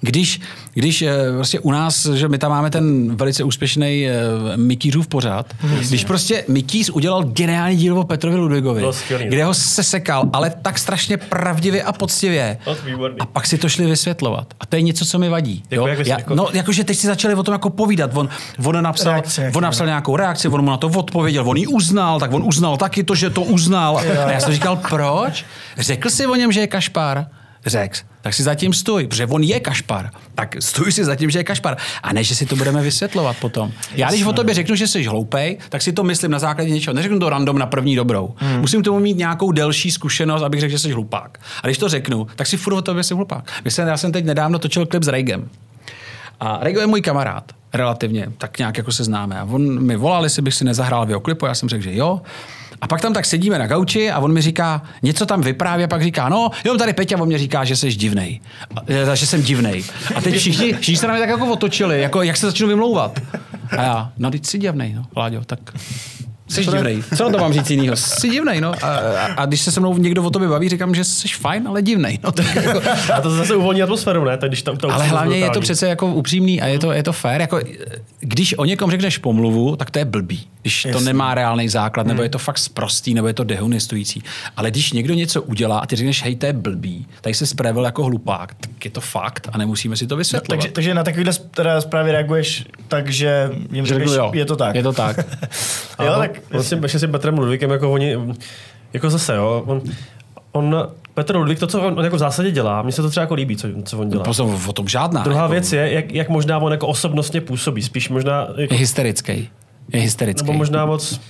když, 0.00 0.40
když 0.74 1.02
eh, 1.02 1.32
prostě 1.34 1.60
u 1.60 1.70
nás, 1.70 2.06
že 2.06 2.28
my 2.28 2.38
tam 2.38 2.50
máme 2.50 2.70
ten 2.70 3.16
velice 3.16 3.44
úspěšný 3.44 4.06
uh, 4.06 4.56
Mikýřův 4.56 5.08
pořad, 5.08 5.54
když 5.88 6.04
prostě 6.04 6.44
Mikýř 6.48 6.90
udělal 6.90 7.22
geniální 7.22 7.76
díl 7.76 7.98
o 7.98 8.04
Petrovi 8.04 8.36
Ludvigovi, 8.36 8.82
skvělý, 8.90 9.24
no. 9.24 9.30
kde 9.30 9.44
ho 9.44 9.54
sesekal, 9.54 10.30
ale 10.32 10.50
tak 10.62 10.78
strašně 10.78 11.16
pravdivě 11.16 11.82
a 11.82 11.92
poctivě. 11.92 12.58
No. 12.66 13.08
A 13.18 13.26
pak 13.26 13.46
si 13.46 13.58
to 13.58 13.68
šli 13.68 13.86
vysvětlovat. 13.86 14.54
A 14.60 14.66
to 14.66 14.76
je 14.76 14.82
něco, 14.82 15.04
co 15.04 15.18
mi 15.18 15.28
vadí. 15.28 15.62
Jako 15.70 15.88
jo? 15.88 15.94
jak 15.96 16.06
Já, 16.06 16.18
jako- 16.18 16.34
no, 16.34 16.48
jakože 16.52 16.84
teď 16.84 16.96
si 16.96 17.06
začali 17.06 17.34
o 17.34 17.42
tom 17.42 17.52
jako 17.52 17.70
povídat. 17.70 18.10
On, 18.14 18.28
on, 18.64 18.82
napsal, 18.82 19.12
Reakce 19.12 19.52
on 19.54 19.62
napsal 19.62 19.86
nějakou 19.86 20.16
reakci, 20.16 20.48
on 20.48 20.62
mu 20.62 20.70
na 20.70 20.76
to 20.76 20.88
odpověděl, 20.88 21.50
on 21.50 21.56
ji 21.56 21.66
uznal, 21.66 22.20
tak 22.20 22.32
on 22.32 22.42
uznal 22.44 22.76
taky 22.76 23.04
to, 23.04 23.14
že 23.14 23.30
to 23.30 23.42
uznal. 23.42 23.98
A 23.98 24.30
já 24.30 24.40
jsem 24.40 24.52
říkal, 24.52 24.76
proč? 24.76 25.44
Řekl 25.78 26.10
si 26.10 26.26
o 26.26 26.34
něm, 26.34 26.52
že 26.52 26.60
je 26.60 26.66
kašpár? 26.66 27.26
Řekl, 27.66 27.98
tak 28.22 28.34
si 28.34 28.42
zatím 28.42 28.72
stůj, 28.72 29.06
protože 29.06 29.26
on 29.26 29.42
je 29.42 29.60
kašpar. 29.60 30.10
Tak 30.34 30.56
stůj 30.58 30.92
si 30.92 31.04
zatím, 31.04 31.30
že 31.30 31.38
je 31.38 31.44
kašpar. 31.44 31.76
A 32.02 32.12
ne, 32.12 32.24
že 32.24 32.34
si 32.34 32.46
to 32.46 32.56
budeme 32.56 32.82
vysvětlovat 32.82 33.36
potom. 33.40 33.72
Já 33.94 34.08
když 34.08 34.22
o 34.22 34.32
tobě 34.32 34.54
řeknu, 34.54 34.74
že 34.76 34.86
jsi 34.86 35.04
hloupej, 35.04 35.58
tak 35.68 35.82
si 35.82 35.92
to 35.92 36.02
myslím 36.04 36.30
na 36.30 36.38
základě 36.38 36.70
něčeho. 36.70 36.94
Neřeknu 36.94 37.18
to 37.18 37.30
random 37.30 37.58
na 37.58 37.66
první 37.66 37.96
dobrou. 37.96 38.34
Hmm. 38.36 38.60
Musím 38.60 38.82
tomu 38.82 39.00
mít 39.00 39.16
nějakou 39.16 39.52
delší 39.52 39.90
zkušenost, 39.90 40.42
abych 40.42 40.60
řekl, 40.60 40.70
že 40.70 40.78
jsi 40.78 40.92
hlupák. 40.92 41.38
A 41.62 41.66
když 41.66 41.78
to 41.78 41.88
řeknu, 41.88 42.26
tak 42.36 42.46
si 42.46 42.56
furt 42.56 42.74
o 42.74 42.82
tobě 42.82 43.02
jsem 43.02 43.16
hlupák. 43.16 43.52
Myslím, 43.64 43.86
já 43.86 43.96
jsem 43.96 44.12
teď 44.12 44.24
nedávno 44.24 44.58
točil 44.58 44.86
klip 44.86 45.02
s 45.02 45.08
Reigem. 45.08 45.48
A 46.40 46.58
Rego 46.62 46.80
je 46.80 46.86
můj 46.86 47.02
kamarád, 47.02 47.52
relativně, 47.72 48.32
tak 48.38 48.58
nějak 48.58 48.78
jako 48.78 48.92
se 48.92 49.04
známe. 49.04 49.40
A 49.40 49.44
on 49.44 49.82
mi 49.82 49.96
volal, 49.96 50.24
jestli 50.24 50.42
bych 50.42 50.54
si 50.54 50.64
nezahrál 50.64 51.06
v 51.06 51.08
jeho 51.08 51.20
klipu, 51.20 51.46
já 51.46 51.54
jsem 51.54 51.68
řekl, 51.68 51.82
že 51.82 51.96
jo. 51.96 52.20
A 52.80 52.86
pak 52.86 53.00
tam 53.00 53.12
tak 53.14 53.24
sedíme 53.24 53.58
na 53.58 53.66
gauči 53.66 54.10
a 54.10 54.18
on 54.18 54.32
mi 54.32 54.40
říká, 54.42 54.82
něco 55.02 55.26
tam 55.26 55.40
vypráví 55.40 55.84
a 55.84 55.88
pak 55.88 56.02
říká, 56.02 56.28
no, 56.28 56.50
jo, 56.64 56.76
tady 56.76 56.92
Peťa, 56.92 57.18
on 57.18 57.28
mě 57.28 57.38
říká, 57.38 57.64
že 57.64 57.76
jsi 57.76 57.90
divnej. 57.90 58.40
A, 59.10 59.14
že 59.14 59.26
jsem 59.26 59.42
divnej. 59.42 59.84
A 60.14 60.20
teď 60.20 60.36
všichni, 60.36 60.72
všichni 60.72 60.96
se 60.96 61.06
na 61.06 61.12
mě 61.12 61.20
tak 61.20 61.30
jako 61.30 61.46
otočili, 61.46 62.00
jako 62.00 62.22
jak 62.22 62.36
se 62.36 62.46
začnu 62.46 62.68
vymlouvat. 62.68 63.20
A 63.78 63.82
já, 63.82 64.12
no, 64.18 64.30
teď 64.30 64.46
jsi 64.46 64.58
divnej, 64.58 64.92
no, 64.94 65.04
Láďo, 65.16 65.44
tak 65.44 65.60
Jsi 66.50 66.64
divnej. 66.64 67.02
Co 67.16 67.24
na 67.24 67.30
to 67.30 67.38
mám 67.38 67.52
říct 67.52 67.70
jinýho? 67.70 67.96
Jsi 67.96 68.28
divnej, 68.28 68.60
no. 68.60 68.72
A, 68.82 68.96
a, 68.96 69.26
a, 69.36 69.46
když 69.46 69.60
se 69.60 69.72
se 69.72 69.80
mnou 69.80 69.98
někdo 69.98 70.22
o 70.22 70.30
tobě 70.30 70.48
baví, 70.48 70.68
říkám, 70.68 70.94
že 70.94 71.04
jsi 71.04 71.28
fajn, 71.28 71.68
ale 71.68 71.82
divnej. 71.82 72.18
No, 72.24 72.32
tak 72.32 72.54
jako... 72.54 72.82
a 73.14 73.20
to 73.20 73.30
zase 73.30 73.56
uvolní 73.56 73.82
atmosféru, 73.82 74.24
ne? 74.24 74.38
Tak 74.38 74.50
když 74.50 74.62
tam 74.62 74.76
to 74.76 74.92
ale 74.92 75.06
hlavně 75.06 75.36
je 75.36 75.50
to 75.50 75.60
přece 75.60 75.88
jako 75.88 76.06
upřímný 76.06 76.60
a 76.60 76.66
je 76.66 76.78
to, 76.78 76.92
je 76.92 77.02
to 77.02 77.12
fair. 77.12 77.40
Jako, 77.40 77.60
když 78.20 78.58
o 78.58 78.64
někom 78.64 78.90
řekneš 78.90 79.18
pomluvu, 79.18 79.76
tak 79.76 79.90
to 79.90 79.98
je 79.98 80.04
blbý. 80.04 80.46
Když 80.62 80.84
Jasně. 80.84 80.98
to 80.98 81.04
nemá 81.04 81.34
reálný 81.34 81.68
základ, 81.68 82.06
nebo 82.06 82.18
hmm. 82.18 82.22
je 82.22 82.28
to 82.28 82.38
fakt 82.38 82.58
sprostý, 82.58 83.14
nebo 83.14 83.28
je 83.28 83.34
to 83.34 83.44
dehonestující. 83.44 84.22
Ale 84.56 84.70
když 84.70 84.92
někdo 84.92 85.14
něco 85.14 85.42
udělá 85.42 85.78
a 85.78 85.86
ty 85.86 85.96
řekneš, 85.96 86.22
hej, 86.22 86.36
to 86.36 86.46
je 86.46 86.52
blbý, 86.52 87.06
tady 87.20 87.34
se 87.34 87.46
spravil 87.46 87.84
jako 87.84 88.04
hlupák, 88.04 88.54
tak 88.54 88.84
je 88.84 88.90
to 88.90 89.00
fakt 89.00 89.48
a 89.52 89.58
nemusíme 89.58 89.96
si 89.96 90.06
to 90.06 90.16
vysvětlovat. 90.16 90.56
No, 90.56 90.62
takže, 90.62 90.72
takže 90.72 90.94
na 90.94 91.04
takovýhle 91.04 91.32
zprávy 91.80 92.12
reaguješ 92.12 92.64
tak, 92.88 93.10
že 93.10 93.50
jim 93.72 93.86
řekneš, 93.86 94.10
je 94.32 94.44
to 94.44 94.56
tak. 94.56 94.74
Je 94.74 94.82
to 94.82 94.92
tak. 94.92 95.16
jo, 96.04 96.14
tak, 96.18 96.39
vlastně, 96.50 97.08
Petrem 97.08 97.38
Ludvíkem, 97.38 97.70
jako 97.70 97.92
oni, 97.92 98.16
jako 98.92 99.10
zase, 99.10 99.34
jo, 99.34 99.62
on, 99.66 99.82
on 100.52 100.88
Petr 101.14 101.36
Ludvík, 101.36 101.58
to, 101.58 101.66
co 101.66 101.82
on, 101.82 101.98
on 101.98 102.04
jako 102.04 102.16
v 102.16 102.18
zásadě 102.18 102.50
dělá, 102.50 102.82
mně 102.82 102.92
se 102.92 103.02
to 103.02 103.10
třeba 103.10 103.22
jako 103.22 103.34
líbí, 103.34 103.56
co, 103.56 103.68
co 103.84 103.98
on 103.98 104.08
dělá. 104.08 104.24
Pozor, 104.24 104.58
o 104.66 104.72
tom 104.72 104.88
žádná. 104.88 105.22
Druhá 105.22 105.42
jako... 105.42 105.52
věc 105.52 105.72
je, 105.72 105.92
jak, 105.92 106.12
jak 106.12 106.28
možná 106.28 106.58
on 106.58 106.72
jako 106.72 106.86
osobnostně 106.86 107.40
působí. 107.40 107.82
Spíš 107.82 108.08
možná... 108.08 108.48
Jako, 108.56 108.74
je 108.74 108.80
hysterický. 108.80 109.48
Je 109.92 110.00
hysterický. 110.00 110.46
Nebo 110.46 110.58
možná 110.58 110.86
moc 110.86 111.20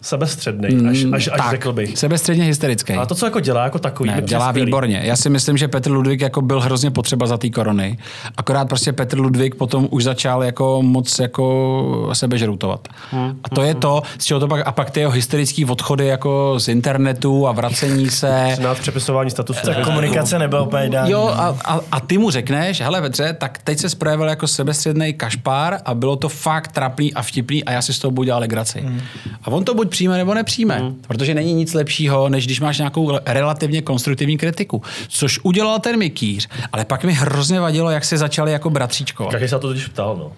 sebestředný, 0.00 0.88
až, 0.88 1.04
až, 1.12 1.28
až 1.32 1.40
tak, 1.40 1.50
řekl 1.50 1.72
bych. 1.72 1.98
Sebestředně 1.98 2.44
hysterický. 2.44 2.92
A 2.92 3.06
to, 3.06 3.14
co 3.14 3.26
jako 3.26 3.40
dělá 3.40 3.64
jako 3.64 3.78
takový. 3.78 4.10
Ne, 4.10 4.22
dělá 4.22 4.48
skvělý. 4.48 4.66
výborně. 4.66 5.00
Já 5.04 5.16
si 5.16 5.30
myslím, 5.30 5.56
že 5.56 5.68
Petr 5.68 5.90
Ludvík 5.90 6.20
jako 6.20 6.42
byl 6.42 6.60
hrozně 6.60 6.90
potřeba 6.90 7.26
za 7.26 7.36
té 7.36 7.50
korony. 7.50 7.98
Akorát 8.36 8.68
prostě 8.68 8.92
Petr 8.92 9.18
Ludvík 9.18 9.54
potom 9.54 9.88
už 9.90 10.04
začal 10.04 10.44
jako 10.44 10.82
moc 10.82 11.18
jako 11.18 12.10
sebe 12.12 12.38
žrutovat. 12.38 12.88
Hmm. 13.10 13.40
A 13.44 13.48
to 13.48 13.62
je 13.62 13.74
to, 13.74 14.02
z 14.18 14.24
čeho 14.24 14.40
to 14.40 14.48
pak, 14.48 14.66
a 14.66 14.72
pak 14.72 14.90
ty 14.90 15.00
jeho 15.00 15.12
hysterický 15.12 15.64
odchody 15.64 16.06
jako 16.06 16.54
z 16.58 16.68
internetu 16.68 17.48
a 17.48 17.52
vracení 17.52 18.10
se. 18.10 18.48
Znát 18.54 18.78
přepisování 18.78 19.30
statusu. 19.30 19.60
Ta 19.66 19.74
komunikace 19.74 20.38
nebyla 20.38 20.62
úplně 20.62 20.86
ideální. 20.86 21.12
Jo, 21.12 21.32
a, 21.34 21.56
a, 21.64 21.80
a, 21.92 22.00
ty 22.00 22.18
mu 22.18 22.30
řekneš, 22.30 22.80
hele 22.80 23.00
Petře, 23.00 23.32
tak 23.32 23.58
teď 23.64 23.78
se 23.78 23.96
projevil 23.96 24.28
jako 24.28 24.46
sebestředný 24.46 25.12
kašpár 25.12 25.78
a 25.84 25.94
bylo 25.94 26.16
to 26.16 26.28
fakt 26.28 26.72
trapný 26.72 27.14
a 27.14 27.22
vtipný 27.22 27.64
a 27.64 27.72
já 27.72 27.82
si 27.82 27.94
z 27.94 27.98
toho 27.98 28.10
budu 28.10 28.24
dělat 28.24 28.38
legraci. 28.38 28.80
Hmm. 28.80 29.00
A 29.44 29.50
on 29.50 29.64
to 29.64 29.73
buď 29.74 29.90
přijme 29.90 30.16
nebo 30.16 30.34
nepřijme. 30.34 30.78
Hmm. 30.78 30.94
Protože 31.08 31.34
není 31.34 31.54
nic 31.54 31.74
lepšího, 31.74 32.28
než 32.28 32.46
když 32.46 32.60
máš 32.60 32.78
nějakou 32.78 33.18
relativně 33.26 33.82
konstruktivní 33.82 34.38
kritiku. 34.38 34.82
Což 35.08 35.40
udělal 35.42 35.78
ten 35.78 35.98
Mikýř, 35.98 36.48
ale 36.72 36.84
pak 36.84 37.04
mi 37.04 37.12
hrozně 37.12 37.60
vadilo, 37.60 37.90
jak 37.90 38.04
se 38.04 38.18
začali 38.18 38.52
jako 38.52 38.70
bratříčko. 38.70 39.28
Každý 39.30 39.48
se 39.48 39.58
to 39.58 39.68
totiž 39.68 39.86
ptal, 39.86 40.16
no. 40.16 40.32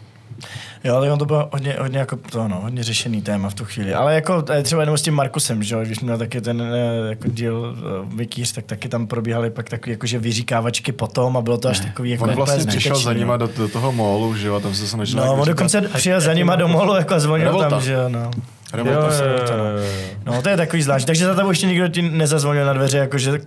Jo, 0.84 0.96
ale 0.96 1.12
on 1.12 1.18
to 1.18 1.24
bylo 1.24 1.48
hodně, 1.52 1.76
hodně, 1.80 1.98
jako 1.98 2.16
to, 2.16 2.48
no, 2.48 2.60
hodně 2.60 2.84
řešený 2.84 3.22
téma 3.22 3.50
v 3.50 3.54
tu 3.54 3.64
chvíli. 3.64 3.94
Ale 3.94 4.14
jako 4.14 4.44
eh, 4.50 4.62
třeba 4.62 4.82
jenom 4.82 4.98
s 4.98 5.02
tím 5.02 5.14
Markusem, 5.14 5.62
že 5.62 5.76
když 5.84 6.00
měl 6.00 6.18
taky 6.18 6.40
ten 6.40 6.62
eh, 6.62 7.08
jako 7.08 7.28
díl 7.28 7.76
Vikýř, 8.14 8.52
tak 8.52 8.64
taky 8.64 8.88
tam 8.88 9.06
probíhaly 9.06 9.50
pak 9.50 9.68
takový 9.68 9.90
jakože 9.90 10.18
vyříkávačky 10.18 10.92
potom 10.92 11.36
a 11.36 11.40
bylo 11.40 11.58
to 11.58 11.68
až 11.68 11.80
takový 11.80 12.10
jako 12.10 12.24
On 12.24 12.34
vlastně 12.34 12.66
přišel 12.66 12.98
za 12.98 13.12
nima 13.12 13.36
do, 13.36 13.50
do, 13.56 13.68
toho 13.68 13.92
molu, 13.92 14.36
že 14.36 14.46
jo, 14.46 14.60
tam 14.60 14.74
se 14.74 14.88
se 14.88 15.16
No, 15.16 15.34
on 15.34 15.48
dokonce 15.48 15.80
přijel 15.80 16.20
za 16.20 16.32
nima 16.32 16.56
do 16.56 16.68
molu 16.68 16.96
jako 16.96 17.14
a 17.14 17.18
zvonil 17.18 17.58
tam, 17.58 17.82
že 17.82 17.92
jo, 17.92 18.08
no. 18.08 18.30
Revolta 18.72 19.00
jo, 19.00 19.24
jo, 19.24 19.38
jo, 19.58 19.84
no. 20.26 20.32
no. 20.34 20.42
to 20.42 20.48
je 20.48 20.56
takový 20.56 20.82
zvlášť. 20.82 21.06
Takže 21.06 21.26
za 21.26 21.34
tebou 21.34 21.48
ještě 21.48 21.66
nikdo 21.66 21.88
ti 21.88 22.02
nezazvonil 22.02 22.66
na 22.66 22.72
dveře, 22.72 22.98
jakože 22.98 23.40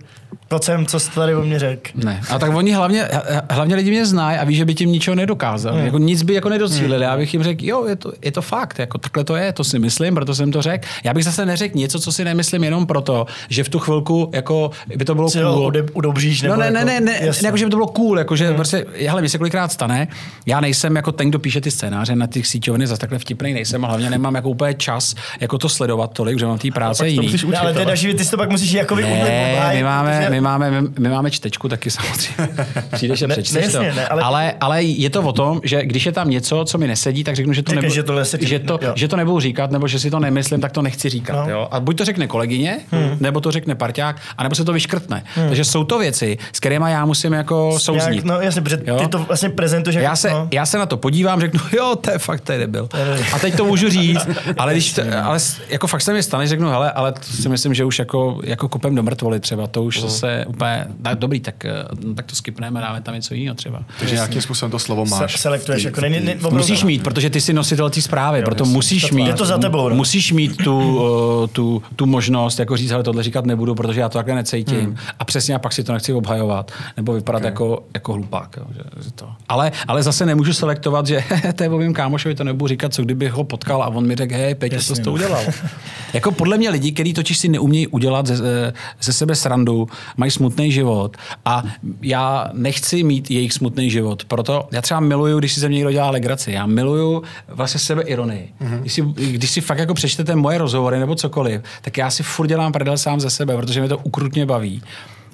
to 0.48 0.58
jsem, 0.58 0.86
co 0.86 1.00
jsi 1.00 1.10
tady 1.10 1.34
o 1.34 1.42
mě 1.42 1.58
řekl. 1.58 1.90
Ne. 1.94 2.20
A 2.30 2.38
tak 2.38 2.54
oni 2.54 2.72
hlavně, 2.72 3.08
hlavně 3.50 3.74
lidi 3.74 3.90
mě 3.90 4.06
znají 4.06 4.38
a 4.38 4.44
ví, 4.44 4.54
že 4.54 4.64
by 4.64 4.74
tím 4.74 4.92
ničeho 4.92 5.14
nedokázal. 5.14 5.74
Hmm. 5.74 5.84
Jako 5.84 5.98
nic 5.98 6.22
by 6.22 6.34
jako 6.34 6.48
nedocílili. 6.48 6.94
Hmm. 6.94 7.02
Já 7.02 7.16
bych 7.16 7.34
jim 7.34 7.42
řekl, 7.42 7.64
jo, 7.64 7.86
je 7.86 7.96
to, 7.96 8.12
je 8.22 8.32
to 8.32 8.42
fakt, 8.42 8.78
jako 8.78 8.98
takhle 8.98 9.24
to 9.24 9.36
je, 9.36 9.52
to 9.52 9.64
si 9.64 9.78
myslím, 9.78 10.14
proto 10.14 10.34
jsem 10.34 10.52
to 10.52 10.62
řekl. 10.62 10.88
Já 11.04 11.14
bych 11.14 11.24
zase 11.24 11.46
neřekl 11.46 11.78
něco, 11.78 12.00
co 12.00 12.12
si 12.12 12.24
nemyslím 12.24 12.64
jenom 12.64 12.86
proto, 12.86 13.26
že 13.48 13.64
v 13.64 13.68
tu 13.68 13.78
chvilku 13.78 14.30
jako 14.34 14.70
by 14.96 15.04
to 15.04 15.14
bylo 15.14 15.30
Co 15.30 15.40
cool. 15.40 15.72
udobříš, 15.92 16.42
nebo 16.42 16.54
no, 16.54 16.60
ne, 16.60 16.70
ne, 16.70 16.84
ne, 16.84 17.00
ne, 17.00 17.20
ne, 17.20 17.30
jako, 17.44 17.56
že 17.56 17.64
by 17.64 17.70
to 17.70 17.76
bylo 17.76 17.86
cool, 17.86 18.18
jako, 18.18 18.36
že 18.36 18.46
hmm. 18.46 18.56
prostě, 18.56 18.86
hele, 19.06 19.22
mi 19.22 19.28
se 19.28 19.38
kolikrát 19.38 19.72
stane, 19.72 20.08
já 20.46 20.60
nejsem 20.60 20.96
jako 20.96 21.12
ten, 21.12 21.28
kdo 21.28 21.38
píše 21.38 21.60
ty 21.60 21.70
scénáře 21.70 22.16
na 22.16 22.26
těch 22.26 22.46
síťovny, 22.46 22.86
zase 22.86 23.00
takhle 23.00 23.18
vtipný 23.18 23.52
nejsem 23.52 23.84
a 23.84 23.88
hlavně 23.88 24.10
nemám 24.10 24.34
jako 24.34 24.48
úplně 24.48 24.74
čas 24.74 25.09
jako 25.40 25.58
to 25.58 25.68
sledovat 25.68 26.12
tolik, 26.12 26.38
že 26.38 26.46
mám 26.46 26.58
té 26.58 26.70
práce 26.70 27.08
jiný. 27.08 27.26
Učit, 27.28 27.54
ale 27.54 27.74
teda, 27.74 27.94
že 27.94 28.14
ty 28.14 28.24
to 28.24 28.36
pak 28.36 28.50
musíš 28.50 28.72
jako 28.72 28.94
ne, 28.94 29.70
my 29.74 29.82
máme, 29.82 30.30
my, 30.30 30.40
máme, 30.40 30.82
my, 30.98 31.08
máme 31.08 31.30
čtečku 31.30 31.68
taky 31.68 31.90
samozřejmě. 32.00 32.48
Přijdeš 32.92 33.22
a 33.22 33.28
přečteš 33.28 33.66
ne, 33.66 33.72
to. 33.72 33.82
Ne, 33.82 34.08
ale... 34.08 34.22
ale... 34.22 34.54
Ale, 34.60 34.82
je 34.82 35.10
to 35.10 35.22
o 35.22 35.32
tom, 35.32 35.60
že 35.64 35.86
když 35.86 36.06
je 36.06 36.12
tam 36.12 36.30
něco, 36.30 36.64
co 36.64 36.78
mi 36.78 36.86
nesedí, 36.86 37.24
tak 37.24 37.36
řeknu, 37.36 37.52
že 37.52 37.62
to, 37.62 37.72
nebu, 37.72 37.90
že, 37.90 38.02
to, 38.02 38.14
nesedí, 38.14 38.46
že, 38.46 38.58
to, 38.58 38.78
že 38.94 39.08
to 39.08 39.16
nebudu 39.16 39.40
říkat, 39.40 39.70
nebo 39.70 39.88
že 39.88 39.98
si 39.98 40.10
to 40.10 40.18
nemyslím, 40.18 40.60
tak 40.60 40.72
to 40.72 40.82
nechci 40.82 41.08
říkat. 41.08 41.46
No. 41.46 41.52
Jo? 41.52 41.68
A 41.70 41.80
buď 41.80 41.98
to 41.98 42.04
řekne 42.04 42.26
kolegyně, 42.26 42.78
hmm. 42.90 43.16
nebo 43.20 43.40
to 43.40 43.50
řekne 43.50 43.74
parťák, 43.74 44.16
anebo 44.38 44.54
se 44.54 44.64
to 44.64 44.72
vyškrtne. 44.72 45.24
Hmm. 45.34 45.46
Takže 45.46 45.64
jsou 45.64 45.84
to 45.84 45.98
věci, 45.98 46.38
s 46.52 46.60
kterými 46.60 46.84
já 46.88 47.04
musím 47.04 47.32
jako 47.32 47.78
souznít. 47.78 48.24
No 48.24 48.40
jasně, 48.40 48.62
protože 48.62 48.76
ty 48.76 49.08
to 49.08 49.18
vlastně 49.18 49.48
prezentuješ. 49.48 49.96
Já 49.96 50.16
se, 50.16 50.30
no. 50.30 50.48
já 50.50 50.66
se 50.66 50.78
na 50.78 50.86
to 50.86 50.96
podívám, 50.96 51.40
řeknu, 51.40 51.60
jo, 51.76 51.96
to 51.96 52.10
je 52.10 52.18
fakt, 52.18 52.40
to 52.40 52.52
je 52.52 52.58
debil. 52.58 52.88
A 53.32 53.38
teď 53.38 53.56
to 53.56 53.64
můžu 53.64 53.90
říct, 53.90 54.28
ale 54.58 54.72
když, 54.72 54.99
to, 55.04 55.24
ale 55.24 55.38
jako 55.68 55.86
fakt 55.86 56.02
se 56.02 56.12
mi 56.12 56.22
stane, 56.22 56.46
řeknu, 56.46 56.68
hele, 56.68 56.92
ale 56.92 57.12
to 57.12 57.22
si 57.22 57.48
myslím, 57.48 57.74
že 57.74 57.84
už 57.84 57.98
jako, 57.98 58.40
jako 58.44 58.68
kopem 58.68 58.94
do 58.94 59.02
mrtvoly 59.02 59.40
třeba, 59.40 59.66
to 59.66 59.84
už 59.84 60.02
uh. 60.02 60.08
se 60.08 60.44
úplně, 60.48 60.86
tak, 61.02 61.18
dobrý, 61.18 61.40
tak, 61.40 61.64
eh, 61.64 61.84
no, 62.04 62.14
tak 62.14 62.26
to 62.26 62.36
skipneme, 62.36 62.80
dáme 62.80 63.00
tam 63.00 63.14
něco 63.14 63.34
jiného 63.34 63.54
třeba. 63.54 63.82
Takže 63.98 64.14
nějakým 64.14 64.42
způsobem 64.42 64.70
to 64.70 64.78
slovo 64.78 65.04
máš. 65.04 65.32
Se, 65.32 65.38
selektuješ, 65.38 65.82
jako 65.82 66.00
není, 66.00 66.20
ne, 66.20 66.36
musíš 66.50 66.84
mít, 66.84 67.02
protože 67.02 67.30
ty 67.30 67.40
jsi 67.40 67.52
nositel 67.52 67.90
té 67.90 68.02
zprávy, 68.02 68.38
jo, 68.38 68.44
proto 68.44 68.64
musíš 68.64 69.08
to, 69.08 69.14
mít. 69.14 69.26
Je 69.26 69.34
to 69.34 69.46
za 69.46 69.58
tebou, 69.58 69.88
no? 69.88 69.94
Musíš 69.94 70.32
mít 70.32 70.56
tu, 70.56 70.78
uh, 70.78 71.46
tu, 71.46 71.82
tu 71.96 72.06
možnost, 72.06 72.58
jako 72.58 72.76
říct, 72.76 72.90
hele, 72.90 73.02
tohle 73.02 73.22
říkat 73.22 73.46
nebudu, 73.46 73.74
protože 73.74 74.00
já 74.00 74.08
to 74.08 74.18
takhle 74.18 74.34
necítím. 74.34 74.80
Hmm. 74.80 74.96
A 75.18 75.24
přesně 75.24 75.54
a 75.54 75.58
pak 75.58 75.72
si 75.72 75.84
to 75.84 75.92
nechci 75.92 76.12
obhajovat, 76.12 76.72
nebo 76.96 77.12
vypadat 77.12 77.38
okay. 77.38 77.48
jako, 77.48 77.82
jako 77.94 78.12
hlupák. 78.12 78.56
Jo, 78.56 78.64
že, 78.74 79.02
že 79.04 79.12
to. 79.12 79.28
Ale, 79.48 79.72
ale 79.88 80.02
zase 80.02 80.26
nemůžu 80.26 80.52
selektovat, 80.52 81.06
že 81.06 81.24
to 81.54 81.62
je 81.62 81.68
mým 81.68 81.94
kámošovi, 81.94 82.34
to 82.34 82.44
nebudu 82.44 82.68
říkat, 82.68 82.94
co 82.94 83.02
kdybych 83.02 83.32
ho 83.32 83.44
potkal 83.44 83.82
a 83.82 83.86
on 83.86 84.06
mi 84.06 84.16
řekl, 84.16 84.34
hej, 84.34 84.54
Peťa, 84.54 84.80
co 84.90 84.96
jsi 84.96 85.02
to 85.02 85.10
no. 85.10 85.14
udělal. 85.14 85.42
jako 86.12 86.32
podle 86.32 86.58
mě 86.58 86.70
lidi, 86.70 86.92
kteří 86.92 87.14
totiž 87.14 87.38
si 87.38 87.48
neumějí 87.48 87.86
udělat 87.86 88.26
ze, 88.26 88.72
ze 89.00 89.12
sebe 89.12 89.34
srandu, 89.34 89.88
mají 90.16 90.30
smutný 90.30 90.72
život 90.72 91.16
a 91.44 91.62
já 92.02 92.50
nechci 92.52 93.02
mít 93.02 93.30
jejich 93.30 93.52
smutný 93.52 93.90
život. 93.90 94.24
Proto 94.24 94.68
já 94.72 94.82
třeba 94.82 95.00
miluju, 95.00 95.38
když 95.38 95.52
si 95.52 95.60
ze 95.60 95.68
mě 95.68 95.76
někdo 95.76 95.92
dělá 95.92 96.10
legraci. 96.10 96.52
Já 96.52 96.66
miluju 96.66 97.22
vlastně 97.48 97.80
sebe 97.80 98.02
ironii. 98.02 98.52
Mm-hmm. 98.60 98.80
Když, 98.80 98.92
si, 98.92 99.02
když 99.02 99.50
si 99.50 99.60
fakt 99.60 99.78
jako 99.78 99.94
přečtete 99.94 100.36
moje 100.36 100.58
rozhovory 100.58 100.98
nebo 100.98 101.14
cokoliv, 101.14 101.60
tak 101.82 101.98
já 101.98 102.10
si 102.10 102.22
furt 102.22 102.46
dělám 102.46 102.72
prdel 102.72 102.98
sám 102.98 103.20
ze 103.20 103.30
sebe, 103.30 103.56
protože 103.56 103.80
mě 103.80 103.88
to 103.88 103.98
ukrutně 103.98 104.46
baví. 104.46 104.82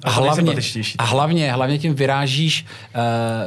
A, 0.03 0.09
hlavně, 0.09 0.55
a 0.97 1.03
hlavně, 1.03 1.51
hlavně 1.51 1.77
tím 1.79 1.95
vyrážíš 1.95 2.65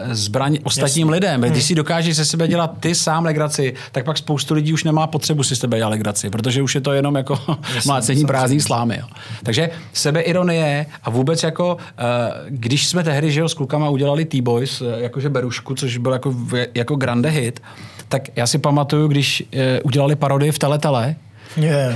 uh, 0.08 0.12
zbraň 0.14 0.58
ostatním 0.62 1.06
Jasně. 1.06 1.14
lidem. 1.14 1.42
Hmm. 1.42 1.50
Když 1.50 1.64
si 1.64 1.74
dokážeš 1.74 2.16
ze 2.16 2.24
sebe 2.24 2.48
dělat 2.48 2.72
ty 2.80 2.94
sám 2.94 3.24
legraci, 3.24 3.74
tak 3.92 4.04
pak 4.04 4.18
spoustu 4.18 4.54
lidí 4.54 4.72
už 4.72 4.84
nemá 4.84 5.06
potřebu 5.06 5.42
si 5.42 5.56
sebe 5.56 5.76
dělat 5.76 5.88
legraci, 5.88 6.30
protože 6.30 6.62
už 6.62 6.74
je 6.74 6.80
to 6.80 6.92
jenom 6.92 7.14
jako 7.14 7.38
mlácení 7.86 8.24
prázdný 8.24 8.60
slámy. 8.60 8.96
Jo. 9.00 9.06
Takže 9.42 9.70
sebeironie 9.92 10.86
a 11.02 11.10
vůbec 11.10 11.42
jako, 11.42 11.74
uh, 11.74 11.80
když 12.48 12.86
jsme 12.86 13.04
tehdy 13.04 13.30
že 13.30 13.40
jo, 13.40 13.48
s 13.48 13.54
klukama 13.54 13.88
udělali 13.88 14.24
T-Boys, 14.24 14.80
uh, 14.80 14.88
jakože 14.96 15.28
Berušku, 15.28 15.74
což 15.74 15.96
byl 15.96 16.12
jako, 16.12 16.34
jako 16.74 16.96
grande 16.96 17.28
hit, 17.28 17.62
tak 18.08 18.22
já 18.36 18.46
si 18.46 18.58
pamatuju, 18.58 19.08
když 19.08 19.42
uh, 19.54 19.60
udělali 19.82 20.16
parodii 20.16 20.52
v 20.52 20.58
Teletele, 20.58 21.16
Yeah. 21.56 21.94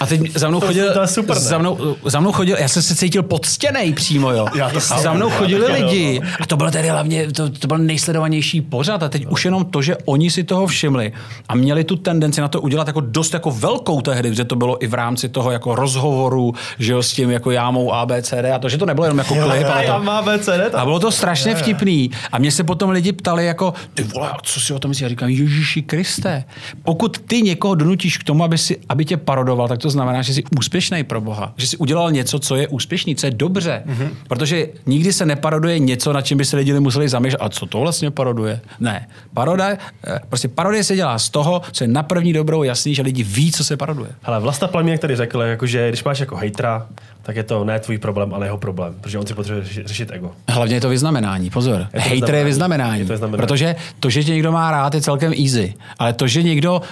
A 0.00 0.06
teď 0.06 0.32
za 0.36 0.48
mnou 0.48 0.60
To- 0.60 0.66
chodil, 0.66 0.92
to 0.92 1.00
je 1.00 1.06
super, 1.06 1.36
ne? 1.36 1.42
za 1.42 1.58
mnou, 1.58 1.96
za 2.04 2.20
mnou 2.20 2.32
chodil, 2.32 2.56
já 2.60 2.68
jsem 2.68 2.82
se 2.82 2.94
cítil 2.94 3.22
poctěnej 3.22 3.92
přímo, 3.92 4.30
jo. 4.30 4.46
Já 4.54 4.70
to 4.70 4.76
a 4.76 4.80
za 4.80 5.12
mnou 5.12 5.30
chodili 5.30 5.62
já 5.62 5.68
taky, 5.68 5.84
lidi 5.84 6.20
a 6.40 6.46
to 6.46 6.56
byl 6.56 6.70
tedy 6.70 6.88
hlavně, 6.88 7.32
to, 7.32 7.48
to 7.50 7.66
byl 7.66 7.78
nejsledovanější 7.78 8.60
pořad 8.60 9.02
a 9.02 9.08
teď 9.08 9.26
už 9.26 9.44
jenom 9.44 9.64
to, 9.64 9.82
že 9.82 9.96
oni 10.04 10.30
si 10.30 10.44
toho 10.44 10.66
všimli 10.66 11.12
a 11.48 11.54
měli 11.54 11.84
tu 11.84 11.96
tendenci 11.96 12.40
na 12.40 12.48
to 12.48 12.60
udělat 12.60 12.86
jako 12.86 13.00
dost 13.00 13.34
jako 13.34 13.50
velkou 13.50 14.00
tehdy, 14.00 14.34
že 14.34 14.44
to 14.44 14.56
bylo 14.56 14.84
i 14.84 14.86
v 14.86 14.94
rámci 14.94 15.28
toho 15.28 15.50
jako 15.50 15.74
rozhovoru, 15.74 16.54
že 16.78 16.92
jo, 16.92 17.02
s 17.02 17.12
tím 17.12 17.30
jako 17.30 17.50
jámou 17.50 17.92
ABCD 17.92 18.44
a 18.54 18.58
to, 18.58 18.68
že 18.68 18.78
to 18.78 18.86
nebylo 18.86 19.04
jenom 19.04 19.18
jako 19.18 19.34
klip, 19.34 19.66
ale 19.72 19.84
Já 19.84 19.98
to, 19.98 20.04
má 20.04 20.22
BCD, 20.22 20.74
a 20.74 20.84
bylo 20.84 21.00
to 21.00 21.10
strašně 21.10 21.54
vtipný. 21.54 22.10
A 22.32 22.38
mě 22.38 22.50
se 22.50 22.64
potom 22.64 22.90
lidi 22.90 23.12
ptali 23.12 23.46
jako, 23.46 23.74
ty 23.94 24.02
vole, 24.02 24.30
co 24.42 24.60
si 24.60 24.72
o 24.72 24.78
tom 24.78 24.88
myslíš? 24.88 25.02
Já 25.02 25.08
říkám, 25.08 25.28
Ježíši 25.28 25.82
Kriste, 25.82 26.44
pokud 26.84 27.18
ty 27.18 27.42
někoho 27.42 27.74
donutíš 27.74 28.18
k 28.18 28.24
tomu, 28.24 28.44
aby, 28.44 28.58
si, 28.58 28.76
aby 28.92 29.04
tě 29.04 29.16
parodoval, 29.16 29.68
tak 29.68 29.78
to 29.78 29.90
znamená, 29.90 30.22
že 30.22 30.34
jsi 30.34 30.42
úspěšný 30.58 31.04
pro 31.04 31.20
Boha. 31.20 31.52
Že 31.56 31.66
jsi 31.66 31.76
udělal 31.76 32.12
něco, 32.12 32.38
co 32.38 32.56
je 32.56 32.68
úspěšný, 32.68 33.16
co 33.16 33.26
je 33.26 33.30
dobře. 33.30 33.82
Mm-hmm. 33.86 34.08
Protože 34.28 34.68
nikdy 34.86 35.12
se 35.12 35.26
neparoduje 35.26 35.78
něco, 35.78 36.12
na 36.12 36.22
čem 36.22 36.38
by 36.38 36.44
se 36.44 36.56
lidi 36.56 36.80
museli 36.80 37.08
zamýšlet. 37.08 37.38
A 37.40 37.48
co 37.48 37.66
to 37.66 37.80
vlastně 37.80 38.10
paroduje? 38.10 38.60
Ne. 38.80 39.08
Paroda, 39.34 39.68
eh, 39.68 39.78
prostě 40.28 40.48
parodie 40.48 40.84
se 40.84 40.96
dělá 40.96 41.18
z 41.18 41.30
toho, 41.30 41.62
co 41.72 41.84
je 41.84 41.88
na 41.88 42.02
první 42.02 42.32
dobrou 42.32 42.62
jasný, 42.62 42.94
že 42.94 43.02
lidi 43.02 43.22
ví, 43.22 43.52
co 43.52 43.64
se 43.64 43.76
paroduje. 43.76 44.10
Hele, 44.22 44.40
Vlasta 44.40 44.68
Plaměk 44.68 45.00
tady 45.00 45.16
řekl, 45.16 45.40
jako, 45.40 45.66
že 45.66 45.88
když 45.88 46.04
máš 46.04 46.20
jako 46.20 46.36
hejtra, 46.36 46.86
tak 47.22 47.36
je 47.36 47.42
to 47.42 47.64
ne 47.64 47.80
tvůj 47.80 47.98
problém, 47.98 48.34
ale 48.34 48.46
jeho 48.46 48.58
problém, 48.58 48.94
protože 49.00 49.18
on 49.18 49.26
si 49.26 49.34
potřebuje 49.34 49.64
řešit, 49.84 50.10
ego. 50.10 50.32
Hlavně 50.48 50.74
je 50.74 50.80
to 50.80 50.88
vyznamenání, 50.88 51.50
pozor. 51.50 51.86
to 51.92 51.98
Hater 52.00 52.34
je 52.34 52.44
vyznamenání. 52.44 53.00
Je 53.00 53.06
to 53.06 53.12
vyznamenání. 53.12 53.46
Protože 53.46 53.76
to, 54.00 54.10
že 54.10 54.24
tě 54.24 54.32
někdo 54.32 54.52
má 54.52 54.70
rád, 54.70 54.94
je 54.94 55.00
celkem 55.00 55.32
easy. 55.32 55.74
Ale 55.98 56.12
to, 56.12 56.26
že 56.26 56.42
někdo, 56.42 56.82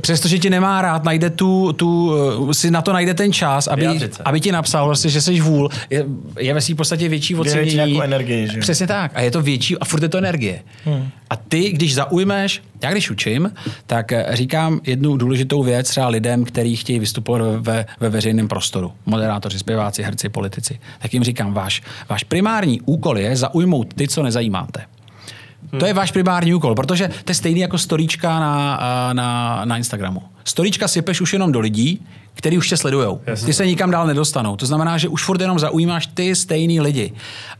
přestože 0.00 0.38
tě 0.38 0.50
nemá 0.50 0.82
rád, 0.82 1.04
najde 1.04 1.30
tu, 1.30 1.72
tu, 1.72 2.14
eh, 2.50 2.54
si 2.54 2.70
na 2.70 2.82
to 2.82 2.92
najde 2.92 3.14
ten 3.14 3.32
čas, 3.32 3.66
aby, 3.66 4.00
aby 4.24 4.40
ti 4.40 4.52
napsal, 4.52 4.86
vlastně, 4.86 5.10
že 5.10 5.20
jsi 5.20 5.40
vůl, 5.40 5.70
je, 5.90 6.04
je 6.38 6.54
ve 6.54 6.60
svým 6.60 6.76
podstatě 6.76 7.08
větší 7.08 7.34
ocenění. 7.36 7.74
nějakou 7.74 8.00
energii, 8.00 8.48
že 8.48 8.56
jo? 8.56 8.60
Přesně 8.60 8.86
tak. 8.86 9.12
A 9.14 9.20
je 9.20 9.30
to 9.30 9.42
větší 9.42 9.78
a 9.78 9.84
furt 9.84 10.02
je 10.02 10.08
to 10.08 10.18
energie. 10.18 10.62
Hmm. 10.84 11.08
A 11.30 11.36
ty, 11.36 11.70
když 11.70 11.94
zaujmeš, 11.94 12.62
já 12.82 12.90
když 12.90 13.10
učím, 13.10 13.52
tak 13.86 14.12
eh, 14.12 14.26
říkám 14.32 14.80
jednu 14.86 15.16
důležitou 15.16 15.62
věc 15.62 15.88
třeba 15.88 16.08
lidem, 16.08 16.44
kteří 16.44 16.76
chtějí 16.76 16.98
vystupovat 16.98 17.42
ve, 17.42 17.58
ve, 17.58 17.86
ve 18.00 18.08
veřejném 18.08 18.48
prostoru. 18.48 18.92
Moderátoři, 19.06 19.58
zpěváci, 19.58 20.02
herci, 20.02 20.28
politici. 20.28 20.80
Tak 21.02 21.14
jim 21.14 21.24
říkám, 21.24 21.54
váš, 21.54 21.82
váš 22.08 22.24
primární 22.24 22.80
úkol 22.80 23.18
je 23.18 23.36
zaujmout 23.36 23.94
ty, 23.94 24.08
co 24.08 24.22
nezajímáte. 24.22 24.84
To 25.78 25.86
je 25.86 25.94
váš 25.94 26.10
primární 26.10 26.54
úkol, 26.54 26.74
protože 26.74 27.08
to 27.08 27.30
je 27.30 27.34
stejný 27.34 27.60
jako 27.60 27.78
storíčka 27.78 28.40
na, 28.40 28.74
a, 28.74 29.12
na, 29.12 29.60
na 29.64 29.76
Instagramu. 29.76 30.22
Storíčka 30.44 30.88
sypeš 30.88 31.20
už 31.20 31.32
jenom 31.32 31.52
do 31.52 31.60
lidí, 31.60 32.06
který 32.34 32.58
už 32.58 32.68
tě 32.68 32.76
sledujou. 32.76 33.20
Ty 33.44 33.52
se 33.52 33.66
nikam 33.66 33.90
dál 33.90 34.06
nedostanou. 34.06 34.56
To 34.56 34.66
znamená, 34.66 34.98
že 34.98 35.08
už 35.08 35.24
furt 35.24 35.40
jenom 35.40 35.58
zaujímáš 35.58 36.06
ty 36.06 36.34
stejný 36.34 36.80
lidi. 36.80 37.12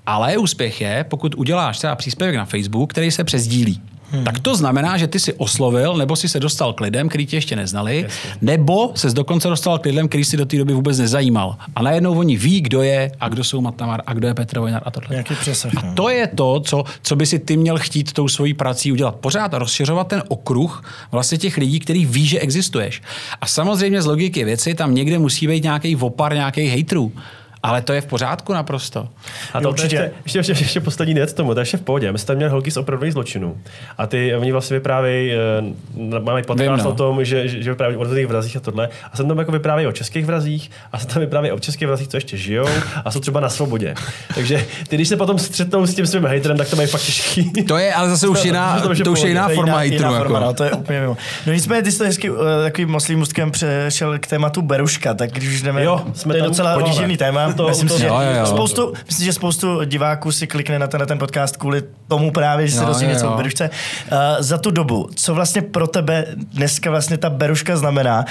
Ale 0.06 0.38
úspěch 0.38 0.80
je, 0.80 1.04
pokud 1.08 1.34
uděláš 1.34 1.78
třeba 1.78 1.94
příspěvek 1.94 2.36
na 2.36 2.44
Facebook, 2.44 2.90
který 2.90 3.10
se 3.10 3.24
přezdílí. 3.24 3.80
Hmm. 4.10 4.24
Tak 4.24 4.38
to 4.38 4.56
znamená, 4.56 4.96
že 4.96 5.06
ty 5.06 5.18
si 5.20 5.32
oslovil, 5.32 5.94
nebo 5.94 6.16
si 6.16 6.28
se 6.28 6.40
dostal 6.40 6.72
k 6.72 6.80
lidem, 6.80 7.08
kteří 7.08 7.26
tě 7.26 7.36
ještě 7.36 7.56
neznali, 7.56 8.06
nebo 8.40 8.92
se 8.94 9.10
dokonce 9.10 9.48
dostal 9.48 9.78
k 9.78 9.84
lidem, 9.84 10.08
který 10.08 10.24
si 10.24 10.36
do 10.36 10.46
té 10.46 10.58
doby 10.58 10.74
vůbec 10.74 10.98
nezajímal. 10.98 11.56
A 11.76 11.82
najednou 11.82 12.18
oni 12.18 12.36
ví, 12.36 12.60
kdo 12.60 12.82
je 12.82 13.12
a 13.20 13.28
kdo 13.28 13.44
jsou 13.44 13.60
Matamar 13.60 14.02
a 14.06 14.14
kdo 14.14 14.28
je 14.28 14.34
Petr 14.34 14.58
Vojnar 14.58 14.82
a 14.84 14.90
tohle. 14.90 15.08
Nějaký 15.10 15.34
přesah. 15.34 15.72
A 15.76 15.86
no. 15.86 15.94
to 15.94 16.08
je 16.08 16.26
to, 16.26 16.60
co, 16.60 16.84
co 17.02 17.16
by 17.16 17.26
si 17.26 17.38
ty 17.38 17.56
měl 17.56 17.78
chtít 17.78 18.12
tou 18.12 18.28
svojí 18.28 18.54
prací 18.54 18.92
udělat. 18.92 19.14
Pořád 19.14 19.54
rozšiřovat 19.54 20.06
ten 20.06 20.22
okruh 20.28 20.84
vlastně 21.12 21.38
těch 21.38 21.56
lidí, 21.56 21.80
který 21.80 22.06
ví, 22.06 22.26
že 22.26 22.40
existuješ. 22.40 23.02
A 23.40 23.46
samozřejmě 23.46 24.02
z 24.02 24.06
logiky 24.06 24.44
věci 24.44 24.74
tam 24.74 24.94
někde 24.94 25.18
musí 25.18 25.46
být 25.46 25.62
nějaký 25.62 25.96
opar, 25.96 26.34
nějaký 26.34 26.66
hejtrů. 26.66 27.12
Ale 27.62 27.82
to 27.82 27.92
je 27.92 28.00
v 28.00 28.06
pořádku 28.06 28.52
naprosto. 28.52 29.08
A 29.54 29.60
to, 29.60 29.68
Jo, 29.68 29.74
to 29.74 29.82
ještě, 29.82 29.98
určitě. 29.98 30.12
ještě, 30.24 30.38
ještě, 30.38 30.64
ještě, 30.64 30.80
poslední 30.80 31.14
věc 31.14 31.32
tomu, 31.32 31.54
to 31.54 31.60
je 31.60 31.62
ještě 31.62 31.76
v 31.76 31.80
pohodě. 31.82 32.12
My 32.12 32.18
jsme 32.18 32.26
tam 32.26 32.36
měli 32.36 32.50
holky 32.50 32.70
z 32.70 32.76
opravdových 32.76 33.12
zločinů. 33.12 33.56
A 33.98 34.06
ty, 34.06 34.34
oni 34.34 34.52
vlastně 34.52 34.74
vyprávějí, 34.76 35.32
eh, 35.32 36.20
máme 36.20 36.42
podcast 36.42 36.84
no. 36.84 36.90
o 36.90 36.94
tom, 36.94 37.24
že, 37.24 37.48
že, 37.48 37.70
vyprávějí 37.70 37.96
o 37.98 38.04
různých 38.04 38.26
vrazích 38.26 38.56
a 38.56 38.60
tohle. 38.60 38.88
A 39.12 39.16
jsem 39.16 39.28
tam 39.28 39.38
jako 39.38 39.52
vyprávějí 39.52 39.86
o 39.88 39.92
českých 39.92 40.26
vrazích 40.26 40.70
a 40.92 40.98
jsem 40.98 41.08
tam 41.10 41.20
vyprávějí 41.20 41.52
o 41.52 41.58
českých 41.58 41.88
vrazích, 41.88 42.08
co 42.08 42.16
ještě 42.16 42.36
žijou 42.36 42.66
a 43.04 43.10
jsou 43.10 43.20
třeba 43.20 43.40
na 43.40 43.48
svobodě. 43.48 43.94
Takže 44.34 44.66
ty, 44.88 44.96
když 44.96 45.08
se 45.08 45.16
potom 45.16 45.38
střetnou 45.38 45.86
s 45.86 45.94
tím 45.94 46.06
svým 46.06 46.24
haterem, 46.24 46.56
tak 46.56 46.70
to 46.70 46.76
mají 46.76 46.88
fakt 46.88 47.02
těžký. 47.02 47.52
To 47.68 47.78
je 47.78 47.94
ale 47.94 48.10
zase 48.10 48.28
už 48.28 48.44
jiná, 48.50 48.80
to 48.80 48.90
už 48.90 48.98
je 48.98 49.04
to 49.04 49.12
už 49.12 49.22
je 49.22 49.28
jiná 49.28 49.44
To 49.44 49.50
je 49.50 49.56
forma 49.56 49.82
forma, 49.98 50.38
Jako. 50.38 50.46
no, 50.46 50.54
to 50.54 50.64
je 50.64 50.70
úplně 50.72 51.00
mimo. 51.00 51.16
No 51.46 51.52
nicméně, 51.52 51.82
ty 51.82 51.92
jsi 51.92 51.98
to 51.98 52.04
hezky 52.04 52.30
uh, 52.30 52.38
takovým 52.64 52.88
moslým 52.88 53.24
přešel 53.50 54.18
k 54.18 54.26
tématu 54.26 54.62
Beruška, 54.62 55.14
tak 55.14 55.30
když 55.32 55.48
už 55.48 55.62
jdeme, 55.62 55.84
Jo, 55.84 56.02
jsme 56.14 56.34
to 56.34 56.38
je 56.38 56.42
docela 56.42 56.70
podíváme. 56.74 56.90
odjížděný 56.90 57.16
To- 57.56 57.68
myslím, 57.68 57.88
to- 57.88 57.94
si, 57.94 58.00
že 58.00 58.06
Jo, 58.06 58.20
jo, 58.20 58.38
jo. 58.40 58.46
Spoustu, 58.46 58.92
myslím, 59.06 59.24
že 59.26 59.32
spoustu 59.32 59.84
diváků 59.84 60.32
si 60.32 60.46
klikne 60.46 60.78
na 60.78 60.86
ten, 60.86 61.00
na 61.00 61.06
ten 61.06 61.18
podcast 61.18 61.56
kvůli 61.56 61.82
tomu 62.08 62.30
právě, 62.30 62.66
že 62.68 62.74
se 62.74 62.80
Jo, 62.80 62.86
dozví 62.86 63.06
něco 63.06 63.32
o 63.32 63.36
Berušce. 63.36 63.70
Uh, 64.12 64.18
za 64.38 64.58
tu 64.58 64.70
dobu, 64.70 65.08
co 65.14 65.34
vlastně 65.34 65.62
pro 65.62 65.86
tebe 65.86 66.26
dneska 66.36 66.90
vlastně 66.90 67.18
ta 67.18 67.30
Beruška 67.30 67.76
znamená? 67.76 68.24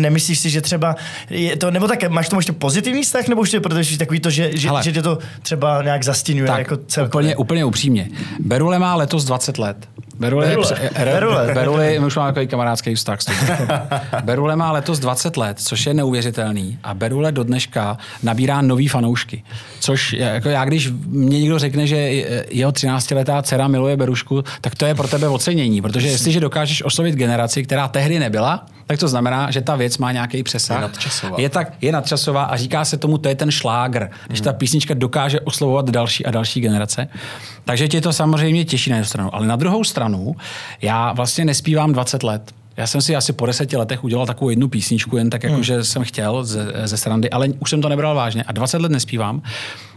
Nemyslíš 0.00 0.38
si, 0.38 0.50
že 0.50 0.60
třeba 0.60 0.96
je 1.30 1.56
to, 1.56 1.70
nebo 1.70 1.88
tak, 1.88 2.08
máš 2.10 2.28
tomu 2.28 2.38
ještě 2.38 2.52
pozitivní 2.52 3.02
vztah, 3.02 3.28
nebo 3.28 3.40
už 3.40 3.50
to 3.50 3.56
je 3.56 3.60
protože 3.60 3.98
takový 3.98 4.20
to, 4.20 4.30
že, 4.30 4.50
že, 4.58 4.68
Hele. 4.68 4.82
že 4.82 4.92
tě 4.92 5.02
to 5.02 5.18
třeba 5.42 5.82
nějak 5.82 6.04
zastínuje 6.04 6.46
Tak, 6.46 6.58
jako 6.58 6.76
celkově? 6.76 7.26
úplně, 7.26 7.36
úplně 7.36 7.64
upřímně. 7.64 8.08
Berule 8.40 8.78
má 8.78 8.94
letos 8.94 9.24
20 9.24 9.58
let. 9.58 9.76
Berule, 10.18 10.46
Berule. 10.46 10.78
Je, 10.82 10.90
re, 11.04 11.12
Berule. 11.12 11.54
Berule, 11.54 11.90
my 11.98 12.06
už 12.06 12.16
máme 12.16 12.30
takový 12.32 12.46
kamarádský 12.46 12.94
vztah. 12.94 13.20
s 13.20 13.24
tím. 13.24 13.34
Berule 14.22 14.56
má 14.56 14.72
letos 14.72 14.98
20 14.98 15.36
let, 15.36 15.60
což 15.60 15.86
je 15.86 15.94
neuvěřitelný. 15.94 16.78
A 16.84 16.94
Berule 16.94 17.32
do 17.32 17.44
dneška 17.44 17.98
nabírá 18.22 18.62
nový 18.62 18.88
fanoušky. 18.88 19.42
Což 19.80 20.12
je- 20.12 20.20
jako 20.34 20.48
já, 20.48 20.64
když 20.64 20.90
mě 21.06 21.40
někdo 21.40 21.58
řekne, 21.58 21.86
že 21.86 21.96
jeho 22.50 22.72
13-letá 22.72 23.42
dcera 23.42 23.68
miluje 23.68 23.96
Berušku, 23.96 24.44
tak 24.60 24.74
to 24.74 24.86
je 24.86 24.94
pro 24.94 25.08
tebe 25.08 25.28
ocenění. 25.28 25.82
Protože 25.82 26.08
jestliže 26.08 26.40
dokážeš 26.40 26.82
oslovit 26.84 27.14
generaci, 27.14 27.62
která 27.62 27.88
tehdy 27.88 28.18
nebyla, 28.18 28.66
tak 28.86 28.98
to 28.98 29.08
znamená, 29.08 29.50
že 29.50 29.60
ta 29.60 29.76
věc 29.76 29.98
má 29.98 30.12
nějaký 30.12 30.42
přesah. 30.42 30.76
Je 30.76 30.82
nadčasová. 30.82 31.36
Je, 31.40 31.48
tak, 31.48 31.72
je 31.80 31.92
nadčasová 31.92 32.44
a 32.44 32.56
říká 32.56 32.84
se 32.84 32.96
tomu, 32.96 33.18
to 33.18 33.28
je 33.28 33.34
ten 33.34 33.50
šlágr, 33.50 34.08
když 34.26 34.40
ta 34.40 34.52
písnička 34.52 34.94
dokáže 34.94 35.40
oslovovat 35.40 35.90
další 35.90 36.26
a 36.26 36.30
další 36.30 36.60
generace. 36.60 37.08
Takže 37.64 37.88
tě 37.88 38.00
to 38.00 38.12
samozřejmě 38.12 38.64
těší 38.64 38.90
na 38.90 38.96
jednu 38.96 39.06
stranu. 39.06 39.34
Ale 39.34 39.46
na 39.46 39.56
druhou 39.56 39.84
stranu, 39.84 40.36
já 40.82 41.12
vlastně 41.12 41.44
nespívám 41.44 41.92
20 41.92 42.22
let. 42.22 42.52
Já 42.76 42.86
jsem 42.86 43.00
si 43.00 43.16
asi 43.16 43.32
po 43.32 43.46
deseti 43.46 43.76
letech 43.76 44.04
udělal 44.04 44.26
takovou 44.26 44.50
jednu 44.50 44.68
písničku, 44.68 45.16
jen 45.16 45.30
tak 45.30 45.42
jako, 45.42 45.62
že 45.62 45.84
jsem 45.84 46.04
chtěl 46.04 46.44
ze, 46.44 46.72
ze 46.84 46.96
srandy, 46.96 47.30
ale 47.30 47.48
už 47.58 47.70
jsem 47.70 47.82
to 47.82 47.88
nebral 47.88 48.14
vážně. 48.14 48.44
A 48.46 48.52
20 48.52 48.82
let 48.82 48.92
nespívám. 48.92 49.42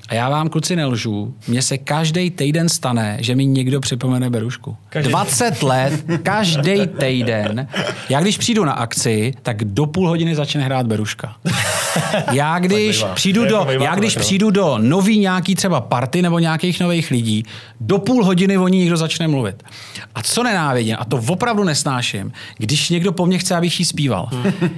A 0.10 0.14
já 0.16 0.30
vám, 0.30 0.50
kluci, 0.50 0.76
nelžu. 0.76 1.34
Mně 1.48 1.62
se 1.62 1.78
každý 1.78 2.30
týden 2.32 2.70
stane, 2.70 3.18
že 3.22 3.36
mi 3.36 3.46
někdo 3.46 3.80
připomene 3.80 4.30
Berušku. 4.30 4.78
Každý- 4.90 5.10
20 5.12 5.64
let, 5.64 6.04
každý 6.24 6.88
týden. 7.00 7.68
Já 8.10 8.22
když 8.22 8.38
přijdu 8.38 8.66
na 8.66 8.72
akci, 8.74 9.34
tak 9.42 9.64
do 9.64 9.86
půl 9.86 10.08
hodiny 10.08 10.36
začne 10.36 10.64
hrát 10.64 10.88
Beruška. 10.88 11.36
Já 12.32 12.60
když 12.70 13.04
přijdu 13.14 13.46
do, 13.46 13.68
já 13.82 13.96
když 13.96 14.16
přijdu 14.16 14.52
do 14.52 14.78
nový 14.78 15.20
nějaký 15.20 15.56
třeba 15.56 15.82
party 15.82 16.22
nebo 16.22 16.40
nějakých 16.40 16.80
nových 16.80 17.12
lidí, 17.12 17.44
do 17.80 17.98
půl 17.98 18.26
hodiny 18.26 18.58
o 18.58 18.68
ní 18.68 18.80
někdo 18.80 18.98
začne 18.98 19.28
mluvit. 19.28 19.64
A 20.16 20.22
co 20.24 20.44
nenávidím, 20.44 20.96
a 21.00 21.06
to 21.06 21.24
opravdu 21.28 21.64
nesnáším, 21.64 22.32
když 22.58 22.90
někdo 22.90 23.12
po 23.12 23.26
mně 23.26 23.38
chce, 23.38 23.56
abych 23.56 23.80
jí 23.80 23.86
zpíval. 23.86 24.30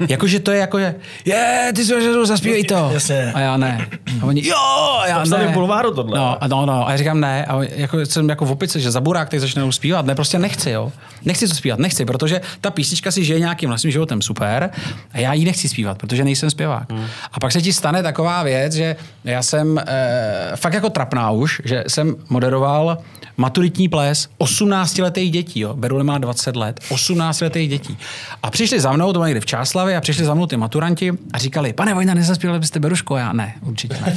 Jakože 0.09 0.39
to 0.39 0.51
je 0.51 0.59
jako, 0.59 0.79
že 0.79 0.95
je, 1.25 1.71
ty 1.75 1.85
jsi 1.85 1.93
zaspívej 2.25 2.63
to. 2.63 2.91
A 3.33 3.39
já 3.39 3.57
ne. 3.57 3.87
A 4.21 4.25
oni, 4.25 4.47
jo, 4.47 4.55
a 4.99 5.07
já 5.07 5.20
psali 5.23 5.45
ne. 5.45 5.51
v 5.51 5.53
bulváru 5.53 5.93
tohle. 5.93 6.17
No, 6.17 6.43
a 6.43 6.47
no, 6.47 6.65
no, 6.65 6.87
a 6.87 6.91
já 6.91 6.97
říkám 6.97 7.19
ne. 7.19 7.45
A 7.45 7.63
jako, 7.63 8.05
jsem 8.05 8.29
jako 8.29 8.45
v 8.45 8.51
opice, 8.51 8.79
že 8.79 8.91
za 8.91 9.01
burák 9.01 9.29
teď 9.29 9.39
začnou 9.39 9.71
zpívat. 9.71 10.05
Ne, 10.05 10.15
prostě 10.15 10.39
nechci, 10.39 10.69
jo. 10.69 10.91
Nechci 11.25 11.47
to 11.47 11.55
zpívat, 11.55 11.79
nechci, 11.79 12.05
protože 12.05 12.41
ta 12.61 12.71
písnička 12.71 13.11
si 13.11 13.23
žije 13.23 13.39
nějakým 13.39 13.69
vlastním 13.69 13.91
životem 13.91 14.21
super 14.21 14.69
a 15.13 15.17
já 15.17 15.33
ji 15.33 15.45
nechci 15.45 15.69
zpívat, 15.69 15.97
protože 15.97 16.23
nejsem 16.23 16.49
zpěvák. 16.49 16.91
Hmm. 16.91 17.05
A 17.33 17.39
pak 17.39 17.51
se 17.51 17.61
ti 17.61 17.73
stane 17.73 18.03
taková 18.03 18.43
věc, 18.43 18.73
že 18.73 18.95
já 19.23 19.41
jsem 19.43 19.77
eh, 19.77 20.51
fakt 20.55 20.73
jako 20.73 20.89
trapná 20.89 21.31
už, 21.31 21.61
že 21.65 21.83
jsem 21.87 22.15
moderoval 22.29 22.97
maturitní 23.41 23.89
ples 23.89 24.29
18-letých 24.39 25.31
dětí, 25.31 25.59
jo. 25.59 25.73
Berule 25.73 26.03
má 26.03 26.17
20 26.17 26.55
let, 26.55 26.79
18-letých 26.89 27.69
dětí. 27.69 27.97
A 28.43 28.49
přišli 28.51 28.79
za 28.79 28.91
mnou, 28.91 29.07
to 29.07 29.11
bylo 29.13 29.25
někde 29.25 29.39
v 29.39 29.45
Čáslavě, 29.45 29.97
a 29.97 30.01
přišli 30.01 30.25
za 30.25 30.33
mnou 30.33 30.47
ty 30.47 30.57
maturanti 30.57 31.11
a 31.33 31.37
říkali, 31.37 31.73
pane 31.73 31.93
Vojna, 31.93 32.13
nezaspívali 32.13 32.59
byste 32.59 32.79
Beruško? 32.79 33.17
Já 33.17 33.33
ne, 33.33 33.53
určitě 33.61 33.97
ne. 34.01 34.15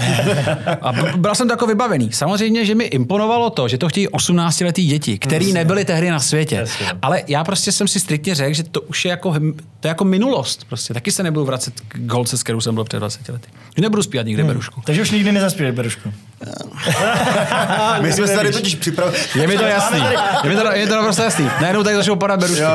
A 0.81 0.93
byl 1.17 1.35
jsem 1.35 1.49
tako 1.49 1.67
vybavený. 1.67 2.13
Samozřejmě, 2.13 2.65
že 2.65 2.75
mi 2.75 2.85
imponovalo 2.85 3.51
to, 3.51 3.69
že 3.69 3.79
to 3.79 3.89
chtějí 3.89 4.09
18-letý 4.09 4.87
děti, 4.87 5.19
který 5.19 5.53
nebyly 5.53 5.85
tehdy 5.85 6.11
na 6.11 6.21
světě. 6.21 6.65
Ale 7.03 7.23
já 7.29 7.45
prostě 7.45 7.73
jsem 7.73 7.89
si 7.89 8.01
striktně 8.01 8.35
řekl, 8.35 8.55
že 8.55 8.63
to 8.63 8.81
už 8.81 9.05
je 9.05 9.09
jako, 9.11 9.31
hm- 9.31 9.55
to 9.81 9.89
je 9.89 9.91
jako 9.91 10.05
minulost. 10.05 10.65
Prostě. 10.69 10.95
Taky 10.95 11.13
se 11.13 11.23
nebudu 11.23 11.45
vracet 11.47 11.75
k 11.89 12.13
holce, 12.13 12.39
s 12.39 12.43
kterou 12.43 12.61
jsem 12.61 12.75
byl 12.75 12.85
před 12.85 12.99
20 12.99 13.29
lety. 13.29 13.49
Že 13.77 13.83
nebudu 13.83 14.03
zpívat 14.03 14.27
nikde 14.27 14.45
Berušku. 14.45 14.83
Takže 14.85 15.03
už 15.03 15.11
nikdy 15.11 15.33
nezaspívej 15.33 15.73
Berušku. 15.73 16.13
My 18.01 18.13
jsme 18.13 18.27
se 18.27 18.35
tady 18.35 18.53
totiž 18.53 18.75
připravili. 18.75 19.19
Je 19.35 19.47
mi 19.47 19.57
to 19.59 19.65
jasný. 19.65 20.05
Je 20.45 20.51
mi 20.51 20.57
to, 20.57 20.73
je 20.73 20.87
to 20.87 20.95
naprosto 20.97 21.23
jasný. 21.23 21.51
Najednou 21.61 21.83
tady 21.83 21.97
začnou 21.97 22.17
padat 22.17 22.41
berušky. 22.41 22.63
No. 22.63 22.69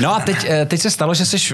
No 0.00 0.14
a 0.14 0.20
teď, 0.20 0.46
eh, 0.48 0.66
teď 0.66 0.80
se 0.80 0.90
stalo, 0.90 1.14
že 1.14 1.26
jsi 1.26 1.38
v, 1.38 1.52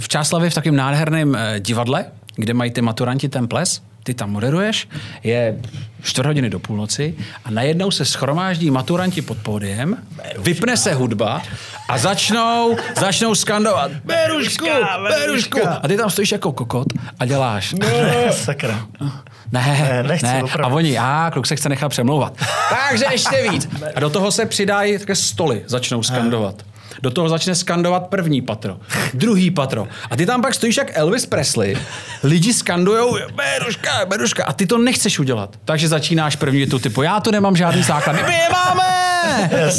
v 0.00 0.08
Čáslavě 0.08 0.50
v 0.50 0.54
takovém 0.54 0.76
nádherném 0.76 1.36
eh, 1.36 1.60
divadle, 1.60 2.04
kde 2.36 2.54
mají 2.54 2.70
ty 2.70 2.82
maturanti 2.82 3.28
ten 3.28 3.48
ples, 3.48 3.82
ty 4.02 4.14
tam 4.14 4.30
moderuješ, 4.30 4.88
je 5.22 5.56
čtvrt 6.02 6.26
hodiny 6.26 6.50
do 6.50 6.58
půlnoci 6.58 7.14
a 7.44 7.50
najednou 7.50 7.90
se 7.90 8.04
schromáždí 8.04 8.70
maturanti 8.70 9.22
pod 9.22 9.38
pódiem, 9.38 9.96
vypne 10.38 10.76
se 10.76 10.94
hudba 10.94 11.42
a 11.88 11.98
začnou, 11.98 12.76
začnou 13.00 13.34
skandovat 13.34 13.90
Berušku, 14.04 14.66
Berušku. 15.08 15.60
A 15.82 15.88
ty 15.88 15.96
tam 15.96 16.10
stojíš 16.10 16.32
jako 16.32 16.52
kokot 16.52 16.86
a 17.20 17.26
děláš. 17.26 17.74
Sakra. 18.30 18.86
Ne, 19.00 19.16
Ne, 19.52 20.02
nechci, 20.08 20.26
ne. 20.26 20.42
A 20.62 20.66
oni, 20.66 20.98
a 20.98 21.30
kluk 21.32 21.46
se 21.46 21.56
chce 21.56 21.68
nechat 21.68 21.88
přemlouvat. 21.88 22.32
Takže 22.68 23.04
ještě 23.10 23.50
víc. 23.50 23.68
A 23.94 24.00
do 24.00 24.10
toho 24.10 24.32
se 24.32 24.46
přidají 24.46 24.98
také 24.98 25.14
stoly, 25.14 25.62
začnou 25.66 26.02
skandovat. 26.02 26.62
Do 27.02 27.10
toho 27.10 27.28
začne 27.28 27.54
skandovat 27.54 28.06
první 28.06 28.42
patro, 28.42 28.76
druhý 29.14 29.50
patro. 29.50 29.88
A 30.10 30.16
ty 30.16 30.26
tam 30.26 30.42
pak 30.42 30.54
stojíš 30.54 30.76
jak 30.76 30.98
Elvis 30.98 31.26
Presley, 31.26 31.78
lidi 32.22 32.52
skandujou 32.52 33.16
Beruška, 33.34 34.04
Beruška 34.06 34.44
a 34.44 34.52
ty 34.52 34.66
to 34.66 34.78
nechceš 34.78 35.18
udělat. 35.18 35.56
Takže 35.64 35.88
začínáš 35.88 36.36
první 36.36 36.58
větu 36.58 36.78
typu, 36.78 37.02
já 37.02 37.20
tu 37.20 37.30
nemám 37.30 37.56
žádný 37.56 37.82
základ, 37.82 38.12
my 38.12 38.34
je 38.34 38.48
máme! 38.52 39.05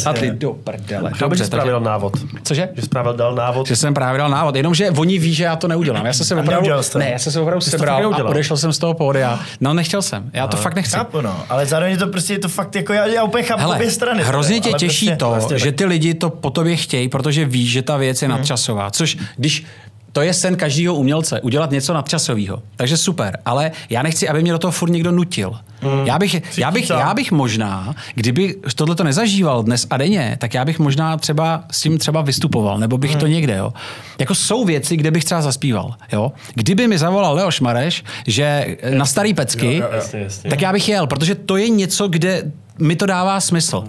A 0.06 0.14
ty 0.14 0.32
do 0.32 0.54
prdele. 0.54 1.12
Dobře, 1.20 1.44
že 1.44 1.50
takže- 1.50 1.72
dal 1.72 1.82
návod. 1.82 2.14
Cože? 2.44 2.70
Že 2.76 2.82
jsi 2.82 2.88
právě 2.88 3.14
dal 3.14 3.36
návod. 3.36 3.68
že 3.68 3.76
jsem 3.76 3.94
právě 3.94 4.18
dal 4.18 4.30
návod, 4.30 4.56
jenomže 4.56 4.92
oni 4.92 5.20
ví, 5.20 5.34
že 5.34 5.44
já 5.44 5.56
to 5.56 5.68
neudělám. 5.68 6.06
Já 6.06 6.14
jsem 6.14 6.26
se 6.26 6.36
opravdu, 6.36 6.70
ne, 6.98 7.10
já 7.12 7.20
jsem 7.20 7.32
se 7.32 7.40
opravdu 7.40 7.62
sebral 7.62 8.14
a 8.16 8.24
odešel 8.24 8.58
jsem 8.58 8.74
z 8.74 8.78
toho 8.78 8.94
pódia. 8.94 9.40
No 9.62 9.74
nechtěl 9.74 10.02
jsem, 10.02 10.30
já 10.34 10.48
to 10.48 10.58
fakt 10.58 10.76
nechci. 10.76 10.96
Chápu, 10.98 11.22
no. 11.22 11.44
Ale 11.50 11.66
zároveň 11.66 11.92
je 11.92 11.98
to 11.98 12.08
prostě 12.08 12.34
je 12.34 12.40
to 12.40 12.50
fakt 12.50 12.76
jako, 12.76 12.94
já, 12.94 13.06
já 13.06 13.24
úplně 13.24 13.44
chápu 13.44 13.62
Hele, 13.62 13.76
obě 13.76 13.92
strany. 13.92 14.24
hrozně 14.24 14.60
tě 14.60 14.74
těší 14.74 15.06
prostě, 15.06 15.18
to, 15.20 15.30
vlastně 15.30 15.60
že 15.60 15.72
ty 15.72 15.86
lidi 15.86 16.14
to 16.14 16.30
po 16.30 16.50
tobě 16.50 16.76
chtějí, 16.76 17.10
protože 17.10 17.46
ví, 17.46 17.68
že 17.68 17.82
ta 17.82 17.98
věc 17.98 18.22
je 18.22 18.28
nadčasová. 18.28 18.92
Což 18.92 19.18
když 19.38 19.66
to 20.18 20.22
je 20.22 20.34
sen 20.34 20.56
každého 20.56 20.96
umělce, 20.96 21.42
udělat 21.42 21.72
něco 21.72 21.94
nadčasového. 21.94 22.64
Takže 22.76 22.98
super, 22.98 23.38
ale 23.46 23.72
já 23.90 24.02
nechci, 24.02 24.30
aby 24.30 24.42
mě 24.42 24.52
do 24.52 24.58
toho 24.58 24.72
furt 24.72 24.90
někdo 24.90 25.12
nutil. 25.12 25.56
Já, 26.04 26.20
bych, 26.20 26.58
já, 26.58 26.72
bych, 26.72 26.90
já 26.90 27.14
bych 27.14 27.32
možná, 27.32 27.96
kdyby 28.16 28.56
tohle 28.76 28.96
to 28.96 29.04
nezažíval 29.04 29.64
dnes 29.64 29.88
a 29.90 29.98
denně, 29.98 30.38
tak 30.40 30.54
já 30.54 30.66
bych 30.66 30.80
možná 30.80 31.18
třeba 31.18 31.64
s 31.72 31.82
tím 31.82 31.98
třeba 31.98 32.22
vystupoval, 32.22 32.78
nebo 32.78 32.98
bych 32.98 33.16
to 33.16 33.28
někde, 33.28 33.56
jo. 33.56 33.74
Jako 34.20 34.36
jsou 34.36 34.66
věci, 34.66 34.98
kde 34.98 35.12
bych 35.12 35.26
třeba 35.26 35.42
zaspíval, 35.42 35.96
jo. 36.12 36.32
Kdyby 36.54 36.88
mi 36.88 36.98
zavolal 36.98 37.36
Leoš 37.36 37.60
Mareš, 37.62 38.04
že 38.28 38.78
na 38.98 39.06
starý 39.06 39.34
pecky, 39.34 39.84
Jasně, 39.92 40.20
jasně. 40.20 40.50
tak 40.50 40.62
já 40.62 40.74
bych 40.74 40.90
jel, 40.90 41.08
protože 41.08 41.36
to 41.36 41.58
je 41.58 41.70
něco, 41.70 42.08
kde 42.08 42.52
mi 42.80 42.96
to 42.96 43.06
dává 43.06 43.40
smysl. 43.40 43.84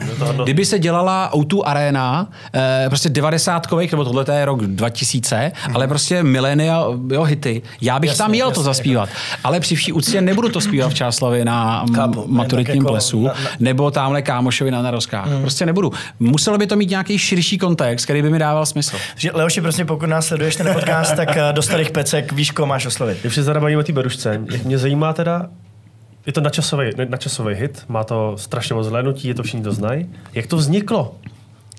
Kdyby 0.44 0.64
se 0.64 0.78
dělala 0.78 1.30
O2 1.32 1.62
Arena, 1.64 2.28
eh, 2.54 2.84
prostě 2.88 3.08
90 3.08 3.90
nebo 3.92 4.04
tohle 4.04 4.24
to 4.24 4.32
je 4.32 4.44
rok 4.44 4.60
2000, 4.66 5.52
ale 5.74 5.88
prostě 5.88 6.22
milénia 6.22 6.84
jo, 7.12 7.22
hity, 7.22 7.62
já 7.80 7.98
bych 7.98 8.08
Jasně, 8.10 8.24
tam 8.24 8.34
jel 8.34 8.46
to 8.50 8.60
jasně, 8.60 8.64
zaspívat. 8.64 9.08
Ale 9.44 9.60
při 9.60 9.74
vší 9.74 9.92
úctě 9.92 10.20
nebudu 10.20 10.48
to 10.48 10.60
zpívat 10.60 10.90
v 10.90 10.94
Čáslavě 10.94 11.44
na 11.44 11.84
ne, 11.90 11.98
maturitním 12.26 12.66
tak 12.66 12.76
jako 12.76 12.88
plesu, 12.88 13.22
na- 13.22 13.32
na- 13.32 13.50
nebo 13.60 13.90
tamhle 13.90 14.22
kámošovi 14.22 14.70
na 14.70 14.82
narozkách. 14.82 15.28
Prostě 15.40 15.66
nebudu. 15.66 15.92
Muselo 16.20 16.58
by 16.58 16.66
to 16.66 16.76
mít 16.76 16.90
nějaký 16.90 17.18
širší 17.18 17.58
kontext, 17.58 18.04
který 18.04 18.22
by 18.22 18.30
mi 18.30 18.38
dával 18.38 18.66
smysl. 18.66 18.96
Že 19.16 19.30
Leoši, 19.34 19.60
prostě 19.60 19.84
pokud 19.84 20.06
nás 20.06 20.26
sleduješ 20.26 20.56
ten 20.56 20.74
podcast, 20.74 21.16
tak 21.16 21.36
eh, 21.36 21.52
do 21.52 21.62
starých 21.62 21.90
pecek 21.90 22.32
víš, 22.32 22.50
koho 22.50 22.66
máš 22.66 22.86
oslovit. 22.86 23.18
Když 23.20 23.34
se 23.34 23.54
bavíme 23.54 23.80
o 23.80 23.82
té 23.82 23.92
berušce, 23.92 24.40
mě 24.64 24.78
zajímá 24.78 25.12
teda, 25.12 25.46
je 26.28 26.32
to 26.32 26.40
načasový, 26.40 26.90
načasový 27.08 27.54
hit, 27.54 27.84
má 27.88 28.04
to 28.04 28.36
strašně 28.36 28.74
moc 28.74 28.86
zhlédnutí, 28.86 29.28
je 29.28 29.34
to 29.34 29.42
všichni 29.42 29.62
to 29.62 29.72
znají. 29.72 30.06
Jak 30.34 30.46
to 30.46 30.56
vzniklo? 30.56 31.14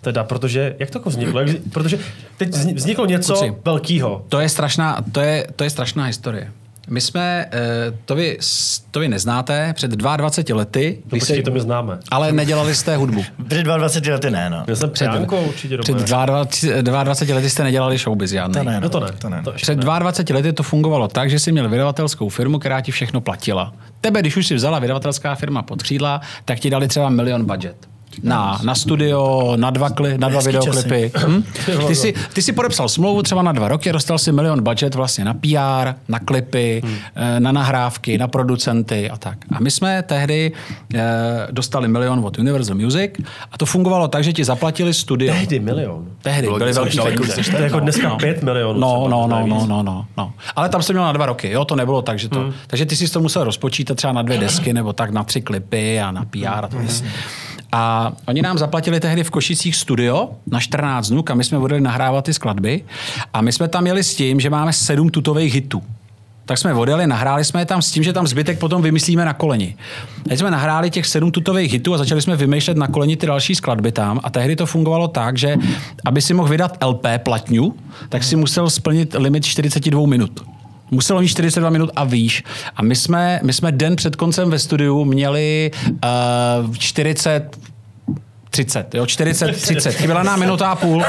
Teda, 0.02 0.24
protože, 0.24 0.76
jak 0.80 0.90
to 0.90 0.98
jako 0.98 1.10
vzniklo? 1.10 1.40
Jak, 1.40 1.50
protože 1.74 2.00
teď 2.38 2.50
vzni- 2.50 2.74
vzniklo 2.76 3.06
něco 3.06 3.42
velkého. 3.66 4.26
To 4.30 4.40
je 4.40 4.50
strašná, 4.50 5.02
to 5.12 5.20
je, 5.22 5.48
to 5.56 5.64
je 5.64 5.70
strašná 5.70 6.06
historie. 6.06 6.52
My 6.90 7.02
jsme, 7.02 7.46
eh, 7.52 7.60
to 8.06 8.16
vy, 8.16 8.38
to 8.92 9.00
vy 9.00 9.08
neznáte, 9.08 9.74
před 9.74 9.92
22 9.92 10.56
lety, 10.58 10.98
No, 10.98 11.10
když 11.10 11.24
počkej, 11.24 11.44
to 11.44 11.52
my 11.52 11.60
známe. 11.62 12.00
ale 12.12 12.32
nedělali 12.32 12.76
jste 12.76 12.96
hudbu. 12.96 13.24
Před 13.48 13.64
22 13.64 14.14
lety 14.14 14.32
ne, 14.32 14.50
no. 14.50 14.64
Já 14.68 14.76
jsem 14.76 14.90
Před, 14.90 15.10
před 15.10 15.32
určitě 15.48 15.78
před 15.78 15.94
doma. 15.94 16.26
22, 16.26 17.04
22 17.04 17.36
lety 17.36 17.50
jste 17.50 17.64
nedělali 17.64 17.98
showbiz 17.98 18.32
žádný. 18.32 18.54
To 18.54 18.64
ne, 18.64 18.80
No 18.82 18.90
to 18.90 19.00
ne. 19.00 19.08
To 19.20 19.30
ne. 19.30 19.42
To 19.44 19.52
Před 19.52 19.76
ne. 19.76 19.82
22 19.84 20.36
lety 20.38 20.54
to 20.54 20.64
fungovalo 20.64 21.08
tak, 21.08 21.30
že 21.30 21.40
jsi 21.40 21.52
měl 21.52 21.70
vydavatelskou 21.70 22.30
firmu, 22.30 22.60
která 22.60 22.82
ti 22.82 22.92
všechno 22.92 23.22
platila. 23.22 23.74
Tebe, 24.02 24.20
když 24.20 24.38
už 24.38 24.48
si 24.48 24.56
vzala 24.56 24.80
vydavatelská 24.80 25.36
firma 25.36 25.62
pod 25.62 25.84
křídla, 25.84 26.22
tak 26.46 26.60
ti 26.60 26.70
dali 26.70 26.88
třeba 26.88 27.10
milion 27.10 27.46
budget. 27.46 27.89
Na, 28.24 28.60
na 28.64 28.76
studio, 28.76 29.54
na 29.56 29.70
dva, 29.70 29.90
kli, 29.90 30.18
na 30.18 30.30
dva 30.30 30.42
videoklipy. 30.42 31.12
Hm? 31.28 31.44
Ty, 31.88 31.96
si, 31.96 32.14
ty 32.34 32.42
si 32.42 32.52
podepsal 32.54 32.90
smlouvu 32.90 33.24
třeba 33.24 33.42
na 33.42 33.52
dva 33.52 33.68
roky, 33.68 33.92
dostal 33.92 34.18
si 34.18 34.32
milion 34.32 34.64
budget 34.64 34.96
vlastně 34.96 35.26
na 35.26 35.34
PR, 35.34 35.94
na 36.08 36.20
klipy, 36.20 36.82
eh, 37.16 37.40
na 37.40 37.52
nahrávky, 37.52 38.18
na 38.18 38.28
producenty 38.28 39.10
a 39.10 39.18
tak. 39.18 39.38
A 39.52 39.60
my 39.60 39.72
jsme 39.72 40.04
tehdy 40.04 40.52
eh, 40.94 41.00
dostali 41.52 41.88
milion 41.88 42.20
od 42.26 42.40
Universal 42.40 42.76
Music 42.76 43.12
a 43.52 43.58
to 43.58 43.66
fungovalo 43.66 44.08
tak, 44.08 44.24
že 44.24 44.34
ti 44.34 44.44
zaplatili 44.44 44.94
studio. 44.94 45.34
Tehdy 45.34 45.60
milion. 45.60 46.06
Tehdy 46.22 46.48
Bylo 46.48 46.58
byly 46.58 46.74
velký 46.74 47.00
peníze. 47.00 47.52
To 47.52 47.58
je 47.58 47.64
jako 47.64 47.80
dneska 47.80 48.10
pět 48.16 48.44
milionů. 48.44 48.80
No, 48.80 49.08
no, 49.08 49.28
no, 49.28 49.48
no, 49.48 49.66
no, 49.68 49.84
no, 49.84 50.06
no. 50.18 50.34
Ale 50.56 50.70
tam 50.70 50.84
jsem 50.84 50.96
měl 50.96 51.06
na 51.06 51.12
dva 51.12 51.26
roky, 51.26 51.52
jo, 51.52 51.66
to 51.66 51.76
nebylo 51.76 52.02
tak, 52.02 52.20
že 52.20 52.30
to. 52.30 52.40
Hmm. 52.40 52.54
Takže 52.68 52.86
ty 52.86 52.96
jsi 52.96 53.12
to 53.12 53.20
musel 53.20 53.44
rozpočítat 53.44 53.98
třeba 53.98 54.14
na 54.14 54.22
dvě 54.22 54.38
desky 54.38 54.74
nebo 54.74 54.94
tak 54.94 55.10
na 55.10 55.24
tři 55.24 55.42
klipy 55.42 56.02
a 56.02 56.12
na 56.12 56.26
PR 56.26 56.66
a 56.66 56.68
to. 56.68 56.78
A 57.72 58.12
oni 58.28 58.42
nám 58.42 58.58
zaplatili 58.58 59.00
tehdy 59.00 59.24
v 59.24 59.30
Košicích 59.30 59.76
studio 59.76 60.30
na 60.52 60.60
14 60.60 61.10
dnů, 61.10 61.24
kam 61.24 61.38
my 61.38 61.44
jsme 61.44 61.58
vodili 61.58 61.82
nahrávat 61.82 62.26
ty 62.26 62.34
skladby. 62.34 62.84
A 63.34 63.42
my 63.42 63.52
jsme 63.52 63.68
tam 63.68 63.88
jeli 63.88 64.04
s 64.04 64.16
tím, 64.16 64.40
že 64.40 64.50
máme 64.50 64.74
sedm 64.74 65.10
tutových 65.10 65.54
hitů. 65.54 65.84
Tak 66.46 66.58
jsme 66.58 66.74
odjeli, 66.74 67.08
nahráli 67.08 67.46
jsme 67.46 67.62
je 67.62 67.66
tam 67.66 67.82
s 67.82 67.92
tím, 67.92 68.04
že 68.04 68.14
tam 68.14 68.28
zbytek 68.28 68.60
potom 68.60 68.82
vymyslíme 68.82 69.26
na 69.26 69.34
koleni. 69.34 69.76
Teď 70.30 70.40
jsme 70.40 70.52
nahráli 70.52 70.90
těch 70.90 71.06
sedm 71.06 71.32
tutových 71.32 71.74
hitů 71.74 71.94
a 71.94 71.98
začali 71.98 72.22
jsme 72.22 72.36
vymýšlet 72.36 72.78
na 72.78 72.88
koleni 72.88 73.18
ty 73.18 73.28
další 73.28 73.56
skladby 73.56 73.92
tam. 73.92 74.20
A 74.24 74.30
tehdy 74.30 74.56
to 74.56 74.66
fungovalo 74.66 75.08
tak, 75.08 75.38
že 75.38 75.56
aby 76.06 76.22
si 76.22 76.34
mohl 76.34 76.50
vydat 76.50 76.84
LP 76.84 77.06
platňu, 77.24 77.76
tak 78.10 78.24
si 78.24 78.36
musel 78.36 78.70
splnit 78.70 79.16
limit 79.20 79.46
42 79.46 80.08
minut. 80.08 80.59
Muselo 80.92 81.22
mít 81.22 81.28
42 81.28 81.70
minut 81.70 81.90
a 81.96 82.04
výš. 82.04 82.44
A 82.76 82.82
my 82.82 82.96
jsme, 82.96 83.40
my 83.44 83.54
jsme 83.54 83.72
den 83.72 83.96
před 83.96 84.16
koncem 84.16 84.50
ve 84.50 84.60
studiu 84.60 85.06
měli 85.06 85.72
uh, 86.66 86.76
40 86.76 87.58
30, 88.52 88.96
jo, 88.96 89.06
40, 89.06 89.52
30. 89.52 89.92
Chyběla 89.92 90.24
nám 90.24 90.40
minuta 90.40 90.72
a 90.72 90.76
půl. 90.76 91.04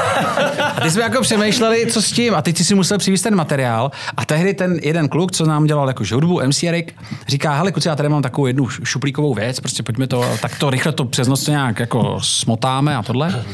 A 0.75 0.81
ty 0.81 0.91
jsme 0.91 1.01
jako 1.01 1.21
přemýšleli, 1.21 1.85
co 1.91 2.01
s 2.01 2.11
tím. 2.11 2.35
A 2.35 2.41
teď 2.41 2.57
si 2.57 2.75
musel 2.75 2.97
přivést 2.97 3.21
ten 3.21 3.35
materiál. 3.35 3.91
A 4.17 4.25
tehdy 4.25 4.53
ten 4.53 4.79
jeden 4.83 5.09
kluk, 5.09 5.31
co 5.31 5.45
nám 5.45 5.65
dělal 5.65 5.87
jako 5.87 6.03
hudbu, 6.13 6.41
MC 6.47 6.63
Erik, 6.63 6.93
říká, 7.27 7.53
hele 7.53 7.71
kluci, 7.71 7.87
já 7.87 7.95
tady 7.95 8.09
mám 8.09 8.21
takovou 8.21 8.47
jednu 8.47 8.69
šuplíkovou 8.69 9.33
věc, 9.33 9.59
prostě 9.59 9.83
pojďme 9.83 10.07
to, 10.07 10.25
tak 10.41 10.59
to 10.59 10.69
rychle 10.69 10.91
to 10.91 11.05
přes 11.05 11.27
noc 11.27 11.47
nějak 11.47 11.79
jako 11.79 12.19
smotáme 12.23 12.95
a 12.95 13.03
tohle. 13.03 13.45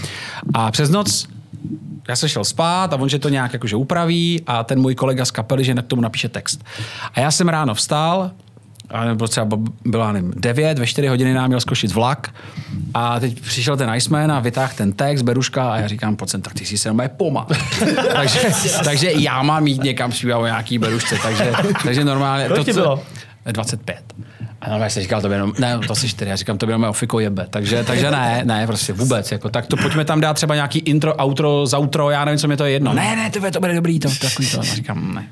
A 0.53 0.71
přes 0.71 0.89
noc 0.89 1.27
já 2.07 2.15
se 2.15 2.29
šel 2.29 2.43
spát 2.43 2.93
a 2.93 2.95
on, 2.95 3.09
že 3.09 3.19
to 3.19 3.29
nějak 3.29 3.53
jakože 3.53 3.75
upraví 3.75 4.41
a 4.47 4.63
ten 4.63 4.79
můj 4.79 4.95
kolega 4.95 5.25
z 5.25 5.31
kapely, 5.31 5.63
že 5.63 5.73
k 5.73 5.81
tomu 5.81 6.01
napíše 6.01 6.29
text. 6.29 6.63
A 7.13 7.19
já 7.19 7.31
jsem 7.31 7.49
ráno 7.49 7.73
vstal, 7.73 8.31
a 8.89 9.05
nebo 9.05 9.27
třeba 9.27 9.57
byla 9.85 10.11
nevím, 10.11 10.33
9, 10.35 10.79
ve 10.79 10.87
4 10.87 11.07
hodiny 11.07 11.33
nám 11.33 11.47
měl 11.47 11.59
zkošit 11.59 11.93
vlak 11.93 12.33
a 12.93 13.19
teď 13.19 13.41
přišel 13.41 13.77
ten 13.77 13.93
Iceman 13.95 14.31
a 14.31 14.39
vytáhl 14.39 14.73
ten 14.77 14.91
text, 14.93 15.21
beruška 15.21 15.71
a 15.71 15.77
já 15.77 15.87
říkám, 15.87 16.15
pojď 16.15 16.29
sem, 16.29 16.41
tak 16.41 16.53
ty 16.53 16.65
si 16.65 16.77
se 16.77 16.93
mé 16.93 17.09
poma. 17.09 17.47
takže, 18.13 18.39
takže 18.83 19.11
já 19.11 19.43
mám 19.43 19.67
jít 19.67 19.83
někam 19.83 20.11
zpívat 20.11 20.41
o 20.41 20.45
nějaký 20.45 20.77
berušce, 20.77 21.17
takže, 21.23 21.51
takže 21.83 22.05
normálně... 22.05 22.47
Kolik 22.47 22.65
ti 22.65 22.73
co- 22.73 22.79
bylo? 22.79 23.03
25. 23.51 24.13
A 24.61 24.69
normálně 24.69 24.89
jsem 24.89 25.03
říkal, 25.03 25.21
to 25.21 25.31
jenom, 25.31 25.53
ne, 25.59 25.79
to 25.87 25.95
si 25.95 26.09
čtyři, 26.09 26.29
já 26.29 26.35
říkám, 26.35 26.57
to 26.57 26.65
jenom 26.65 26.83
ofiko 26.83 27.19
jebe. 27.19 27.47
Takže, 27.49 27.83
takže 27.83 28.11
ne, 28.11 28.41
ne, 28.45 28.67
prostě 28.67 28.93
vůbec. 28.93 29.31
Jako, 29.31 29.49
tak 29.49 29.65
to 29.65 29.77
pojďme 29.77 30.05
tam 30.05 30.21
dát 30.21 30.33
třeba 30.33 30.55
nějaký 30.55 30.79
intro, 30.79 31.15
outro, 31.23 31.65
zoutro, 31.65 32.09
já 32.09 32.25
nevím, 32.25 32.39
co 32.39 32.47
mi 32.47 32.57
to 32.57 32.65
je 32.65 32.71
jedno. 32.71 32.93
Ne, 32.93 33.15
ne, 33.15 33.29
to 33.29 33.39
bude, 33.39 33.51
to 33.51 33.59
bude 33.59 33.75
dobrý, 33.75 33.99
to, 33.99 34.09
takový 34.21 34.49
to. 34.49 34.59
A 34.59 34.63
říkám, 34.63 35.15
ne. 35.15 35.27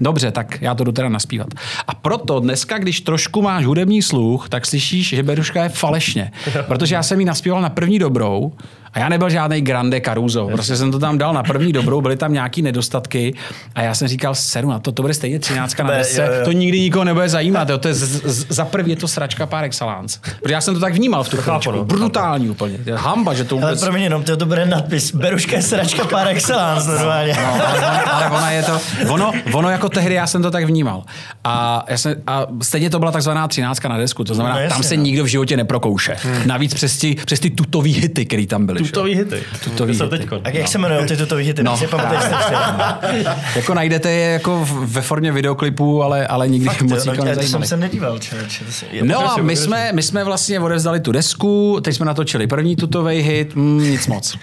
Dobře, 0.00 0.30
tak 0.30 0.62
já 0.62 0.74
to 0.74 0.84
jdu 0.84 0.92
teda 0.92 1.08
naspívat. 1.08 1.48
A 1.86 1.94
proto 1.94 2.40
dneska, 2.40 2.78
když 2.78 3.00
trošku 3.00 3.42
máš 3.42 3.64
hudební 3.64 4.02
sluch, 4.02 4.48
tak 4.48 4.66
slyšíš, 4.66 5.08
že 5.08 5.22
Beruška 5.22 5.62
je 5.62 5.68
falešně. 5.68 6.32
Protože 6.66 6.94
já 6.94 7.02
jsem 7.02 7.20
jí 7.20 7.26
naspíval 7.26 7.62
na 7.62 7.70
první 7.70 7.98
dobrou 7.98 8.52
A 8.94 8.98
já 8.98 9.08
nebyl 9.08 9.30
žádný 9.30 9.60
grande 9.60 10.00
Caruso. 10.00 10.46
Prostě 10.48 10.76
jsem 10.76 10.92
to 10.92 10.98
tam 10.98 11.18
dal 11.18 11.32
na 11.32 11.42
první 11.42 11.72
dobrou, 11.72 12.00
byly 12.00 12.16
tam 12.16 12.32
nějaký 12.32 12.62
nedostatky 12.62 13.34
a 13.74 13.82
já 13.82 13.94
jsem 13.94 14.08
říkal, 14.08 14.34
seru 14.34 14.68
na 14.70 14.78
to, 14.78 14.92
to 14.92 15.02
bude 15.02 15.14
stejně 15.14 15.38
13 15.38 15.78
na 15.78 15.84
Ne, 15.86 15.98
10, 15.98 16.18
jo, 16.26 16.32
jo. 16.38 16.44
to 16.44 16.52
nikdy 16.52 16.80
nikoho 16.80 17.04
nebude 17.04 17.28
zajímat. 17.28 17.68
Jo. 17.68 17.78
To 17.78 17.88
je 17.88 17.94
z, 17.94 18.02
z, 18.24 18.46
za 18.48 18.64
prvý 18.64 18.90
je 18.90 18.96
to 18.96 19.08
sračka 19.08 19.46
par 19.46 19.64
excellence. 19.64 20.18
Protože 20.42 20.54
já 20.54 20.60
jsem 20.60 20.74
to 20.74 20.80
tak 20.80 20.94
vnímal 20.94 21.24
v 21.24 21.28
tu 21.28 21.36
chápu, 21.36 21.60
chvíličku. 21.60 21.72
no. 21.72 21.84
Brutální 21.84 22.50
úplně. 22.50 22.78
To 22.78 22.90
je 22.90 22.96
Hamba, 22.96 23.34
že 23.34 23.44
to 23.44 23.56
Ale 23.56 23.64
vůbec... 23.66 23.80
pro 23.84 23.92
mě 23.92 24.02
jenom 24.02 24.22
to, 24.22 24.36
to 24.36 24.46
bude 24.46 24.66
nadpis. 24.66 25.14
Beruška 25.14 25.56
je 25.56 25.62
sračka 25.62 26.04
par 26.04 26.28
excellence 26.28 26.90
normálně. 26.90 27.36
No, 27.42 27.64
ale, 27.66 28.02
ale 28.04 28.30
ona 28.30 28.50
je 28.50 28.62
to, 28.62 28.80
ono, 29.08 29.32
ono 29.52 29.70
jako 29.70 29.88
tehdy 29.88 30.14
já 30.14 30.26
jsem 30.26 30.42
to 30.42 30.50
tak 30.50 30.64
vnímal. 30.64 31.02
A, 31.44 31.84
já 31.88 31.98
jsem, 31.98 32.14
a 32.26 32.46
stejně 32.62 32.90
to 32.90 32.98
byla 32.98 33.12
takzvaná 33.12 33.48
třináctka 33.48 33.88
na 33.88 33.96
desku, 33.98 34.24
to 34.24 34.34
znamená, 34.34 34.54
No, 34.54 34.60
jasně, 34.60 34.74
tam 34.74 34.82
se 34.82 34.96
no. 34.96 35.02
nikdo 35.02 35.24
v 35.24 35.26
životě 35.26 35.56
neprokouše. 35.56 36.16
Navíc 36.46 36.74
přes, 36.74 36.98
ty, 36.98 37.14
přes 37.26 37.40
ty 37.40 37.50
tutový 37.50 37.92
hity, 37.92 38.26
které 38.26 38.46
tam 38.46 38.66
byly. 38.66 38.79
Tutový 38.84 39.14
hity. 39.14 39.42
Tutový 39.64 39.92
hity. 39.92 40.08
teďko. 40.08 40.38
Tak 40.38 40.54
jak 40.54 40.68
se 40.68 40.78
jmenují 40.78 41.06
ty 41.06 41.16
tutový 41.16 41.44
hity? 41.44 41.62
No. 41.62 41.78
No. 41.82 41.88
Pamatuješ 41.88 42.22
strašně. 42.26 42.56
Jako 43.56 43.74
najdete 43.74 44.10
je 44.10 44.32
jako 44.32 44.68
ve 44.84 45.00
formě 45.02 45.32
videoklipů, 45.32 46.02
ale, 46.02 46.26
ale 46.26 46.48
nikdy 46.48 46.68
Fakt, 46.68 46.82
moc 46.82 47.06
jo, 47.06 47.12
nikoho 47.12 47.28
no, 47.34 47.42
jsem 47.42 47.64
se 47.64 47.76
nedíval, 47.76 48.18
se- 48.70 48.86
je- 48.90 49.04
No 49.04 49.18
a 49.18 49.22
Pokračuj, 49.22 49.44
my 49.44 49.56
jsme, 49.56 49.92
my 49.92 50.02
jsme 50.02 50.24
vlastně 50.24 50.60
odevzdali 50.60 51.00
tu 51.00 51.12
desku, 51.12 51.80
teď 51.84 51.96
jsme 51.96 52.06
natočili 52.06 52.46
první 52.46 52.76
tutový 52.76 53.20
hit, 53.20 53.54
mm, 53.56 53.90
nic 53.90 54.06
moc. 54.06 54.36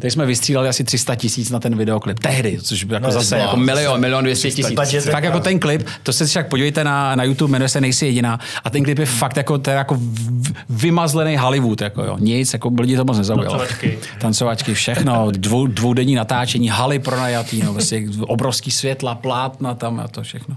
Teď 0.00 0.12
jsme 0.12 0.26
vystřídali 0.26 0.68
asi 0.68 0.84
300 0.84 1.14
tisíc 1.14 1.50
na 1.50 1.60
ten 1.60 1.76
videoklip. 1.76 2.18
Tehdy, 2.18 2.58
což 2.62 2.84
by 2.84 2.94
jako 2.94 3.06
No, 3.06 3.12
zase 3.12 3.28
to 3.28 3.34
jako 3.34 3.56
bylo- 3.56 3.66
milion, 3.66 4.00
milion 4.00 4.24
200 4.24 4.50
tisíc. 4.50 5.08
Tak 5.12 5.24
jako 5.24 5.40
ten 5.40 5.58
klip, 5.58 5.86
to 6.02 6.12
se 6.12 6.26
však 6.26 6.48
podívejte 6.48 6.84
na, 6.84 7.14
na 7.16 7.24
YouTube, 7.24 7.52
jmenuje 7.52 7.68
se 7.68 7.80
Nejsi 7.80 8.06
jediná. 8.06 8.38
A 8.64 8.70
ten 8.70 8.84
klip 8.84 8.98
je 8.98 9.06
fakt 9.06 9.36
jako, 9.36 9.58
teda 9.58 9.76
jako 9.78 9.98
vymazlený 10.68 11.36
Hollywood. 11.36 11.80
Jako 11.80 12.02
jo. 12.02 12.16
Nic, 12.20 12.52
jako 12.52 12.72
lidi 12.80 12.96
to 12.96 13.04
moc 13.04 13.18
nezaujalo. 13.18 13.58
Tancovačky. 13.58 13.98
Tancovačky, 14.18 14.74
všechno. 14.74 15.30
Dvou, 15.30 15.66
dvoudenní 15.66 16.14
natáčení, 16.14 16.68
haly 16.68 16.98
pronajatý, 16.98 17.62
no, 17.62 17.72
prostě 17.72 18.02
obrovský 18.20 18.70
světla, 18.70 19.14
plátna 19.14 19.74
tam 19.74 20.00
a 20.00 20.08
to 20.08 20.22
všechno. 20.22 20.56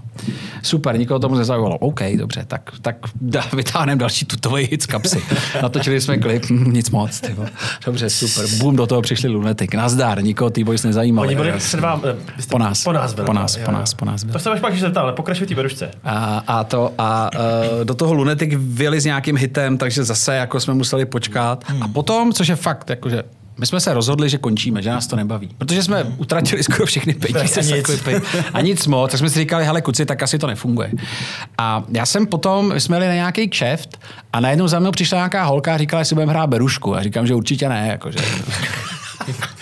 Super, 0.62 0.98
nikoho 0.98 1.18
to 1.20 1.28
moc 1.28 1.38
nezaujalo. 1.38 1.78
OK, 1.78 2.00
dobře, 2.18 2.44
tak, 2.48 2.70
tak 2.82 2.96
dá, 3.20 3.44
vytáhneme 3.56 3.98
další 4.00 4.24
tutový 4.26 4.64
hit 4.70 4.82
z 4.82 4.86
kapsy. 4.86 5.22
Natočili 5.62 6.00
jsme 6.00 6.18
klip, 6.18 6.42
hm, 6.50 6.72
nic 6.72 6.90
moc. 6.90 7.20
Ty 7.20 7.32
vole. 7.32 7.50
Dobře, 7.86 8.10
super. 8.10 8.46
Boom, 8.58 8.76
do 8.76 8.86
toho 8.86 9.02
přišli 9.02 9.28
Lunetik. 9.34 9.74
Nazdar, 9.74 10.22
nikoho 10.24 10.50
ty 10.50 10.64
boys 10.64 10.82
nezajímali. 10.82 11.28
Oni 11.28 11.36
byli 11.36 11.52
před 11.52 11.80
vám. 11.80 12.02
eh, 12.10 12.12
vy 12.36 12.42
jste- 12.42 12.50
Po 12.52 12.58
nás. 12.58 12.84
Po 12.84 12.92
nás 12.92 13.14
byli. 13.14 13.26
Po 13.26 13.32
nás, 13.32 13.56
jo, 13.56 13.62
po 13.64 13.72
nás, 13.72 13.94
po 13.94 14.04
nás 14.04 14.24
byli. 14.24 14.32
To 14.32 14.38
se 14.38 14.50
až 14.50 14.60
pak 14.60 14.72
ještě 14.72 14.86
zeptal, 14.86 15.02
ale 15.02 15.12
pokračuj 15.12 15.46
té 15.46 15.54
berušce. 15.54 15.90
A, 16.04 16.42
a, 16.46 16.64
to, 16.64 16.92
a 16.98 17.30
uh, 17.34 17.84
do 17.84 17.94
toho 17.94 18.14
Lunetik 18.14 18.54
vyjeli 18.58 19.00
s 19.00 19.04
nějakým 19.04 19.36
hitem, 19.36 19.78
takže 19.78 20.04
zase 20.04 20.34
jako 20.34 20.60
jsme 20.60 20.74
museli 20.74 21.04
počkat. 21.06 21.64
A 21.80 21.88
potom, 21.88 22.32
což 22.32 22.48
je 22.48 22.56
fakt, 22.56 22.90
jakože 22.90 23.22
my 23.58 23.66
jsme 23.66 23.80
se 23.80 23.94
rozhodli, 23.94 24.28
že 24.28 24.38
končíme, 24.38 24.82
že 24.82 24.90
nás 24.90 25.06
to 25.06 25.16
nebaví. 25.16 25.48
Protože 25.58 25.82
jsme 25.82 26.04
utratili 26.04 26.62
skoro 26.62 26.86
všechny 26.86 27.14
peníze 27.14 27.60
A 27.60 27.76
nic. 27.76 27.90
A 28.54 28.60
nic 28.60 28.86
moc. 28.86 29.10
Tak 29.10 29.18
jsme 29.18 29.30
si 29.30 29.38
říkali, 29.38 29.64
hele 29.64 29.82
kuci, 29.82 30.06
tak 30.06 30.22
asi 30.22 30.38
to 30.38 30.46
nefunguje. 30.46 30.90
A 31.58 31.82
já 31.92 32.06
jsem 32.06 32.26
potom, 32.26 32.72
my 32.74 32.80
jsme 32.80 32.96
jeli 32.96 33.06
na 33.08 33.14
nějaký 33.14 33.48
kšeft 33.48 33.98
a 34.32 34.40
najednou 34.40 34.68
za 34.68 34.78
mnou 34.78 34.90
přišla 34.90 35.18
nějaká 35.18 35.44
holka 35.44 35.74
a 35.74 35.78
říkala, 35.78 36.00
jestli 36.00 36.14
budeme 36.14 36.32
hrát 36.32 36.46
berušku. 36.46 36.96
A 36.96 37.02
říkám, 37.02 37.26
že 37.26 37.34
určitě 37.34 37.68
ne. 37.68 37.88
Jakože, 37.90 38.18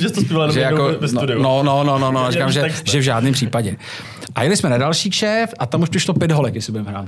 Že 0.00 0.10
to 0.10 0.20
zpíval 0.20 0.52
že 0.52 0.60
jako, 0.60 0.84
ve 0.84 0.98
no, 1.00 1.08
studiu. 1.08 1.42
no, 1.42 1.62
no, 1.62 1.84
no, 1.84 1.98
no, 1.98 2.12
no. 2.12 2.30
Říkám, 2.30 2.52
že, 2.52 2.64
že 2.84 2.98
v 2.98 3.02
žádném 3.02 3.32
případě. 3.32 3.76
A 4.34 4.42
jeli 4.42 4.56
jsme 4.56 4.70
na 4.70 4.78
další 4.78 5.10
kšef 5.10 5.54
a 5.58 5.66
tam 5.66 5.82
už 5.82 5.88
přišlo 5.88 6.14
pět 6.14 6.32
holek, 6.32 6.54
jestli 6.54 6.72
budeme 6.72 6.90
hrát. 6.90 7.06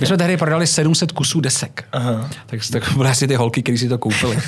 My 0.00 0.06
jsme 0.06 0.16
tehdy 0.16 0.36
prodali 0.36 0.66
700 0.66 1.12
kusů 1.12 1.40
desek. 1.40 1.84
Aha. 1.92 2.30
Tak, 2.46 2.60
tak 2.72 2.96
byly 2.96 3.08
asi 3.08 3.28
ty 3.28 3.34
holky, 3.34 3.62
které 3.62 3.78
si 3.78 3.88
to 3.88 3.98
koupili. 3.98 4.38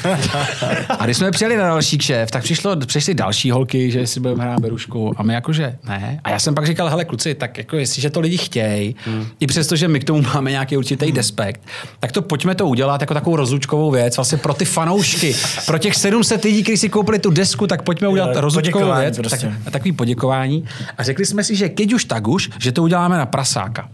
A 0.88 1.04
když 1.04 1.16
jsme 1.16 1.30
přijeli 1.30 1.56
na 1.56 1.62
další 1.62 1.98
kšef, 1.98 2.30
tak 2.30 2.42
přišlo, 2.42 2.76
přišly 2.76 3.14
další 3.14 3.50
holky, 3.50 3.90
že 3.90 4.06
si 4.06 4.20
budeme 4.20 4.44
hrát 4.44 4.60
berušku. 4.60 5.14
A 5.16 5.22
my 5.22 5.34
jakože 5.34 5.76
ne. 5.88 6.20
A 6.24 6.30
já 6.30 6.38
jsem 6.38 6.54
pak 6.54 6.66
říkal, 6.66 6.88
hele 6.88 7.04
kluci, 7.04 7.34
tak 7.34 7.58
jako 7.58 7.76
jestliže 7.76 8.10
to 8.10 8.20
lidi 8.20 8.36
chtějí, 8.36 8.96
hmm. 9.04 9.26
i 9.40 9.46
přesto, 9.46 9.76
že 9.76 9.88
my 9.88 10.00
k 10.00 10.04
tomu 10.04 10.22
máme 10.22 10.50
nějaký 10.50 10.76
určitý 10.76 11.06
hmm. 11.06 11.14
despekt, 11.14 11.60
tak 12.00 12.12
to 12.12 12.22
pojďme 12.22 12.54
to 12.54 12.66
udělat 12.66 13.00
jako 13.00 13.14
takovou 13.14 13.36
rozlučkovou 13.36 13.90
věc, 13.90 14.16
vlastně 14.16 14.38
pro 14.38 14.54
ty 14.54 14.64
fanoušky, 14.64 15.36
pro 15.66 15.78
těch 15.78 15.94
700 15.94 16.44
lidí, 16.44 16.62
kteří 16.62 16.76
si 16.76 16.88
koupili 16.88 17.18
tu 17.18 17.30
desku, 17.30 17.55
tak 17.66 17.82
pojďme 17.82 18.09
udělat 18.09 18.36
Jo, 18.36 18.50
poděkování 18.54 19.00
věc. 19.00 19.16
prostě. 19.16 19.52
Tak, 19.64 19.72
takový 19.72 19.92
poděkování. 19.92 20.64
A 20.98 21.02
řekli 21.02 21.26
jsme 21.26 21.44
si, 21.44 21.57
že 21.57 21.68
keď 21.68 21.92
už 21.94 22.04
tak 22.04 22.28
už, 22.28 22.50
že 22.59 22.72
to 22.72 22.82
uděláme 22.82 23.18
na 23.18 23.26
prasáka. 23.26 23.88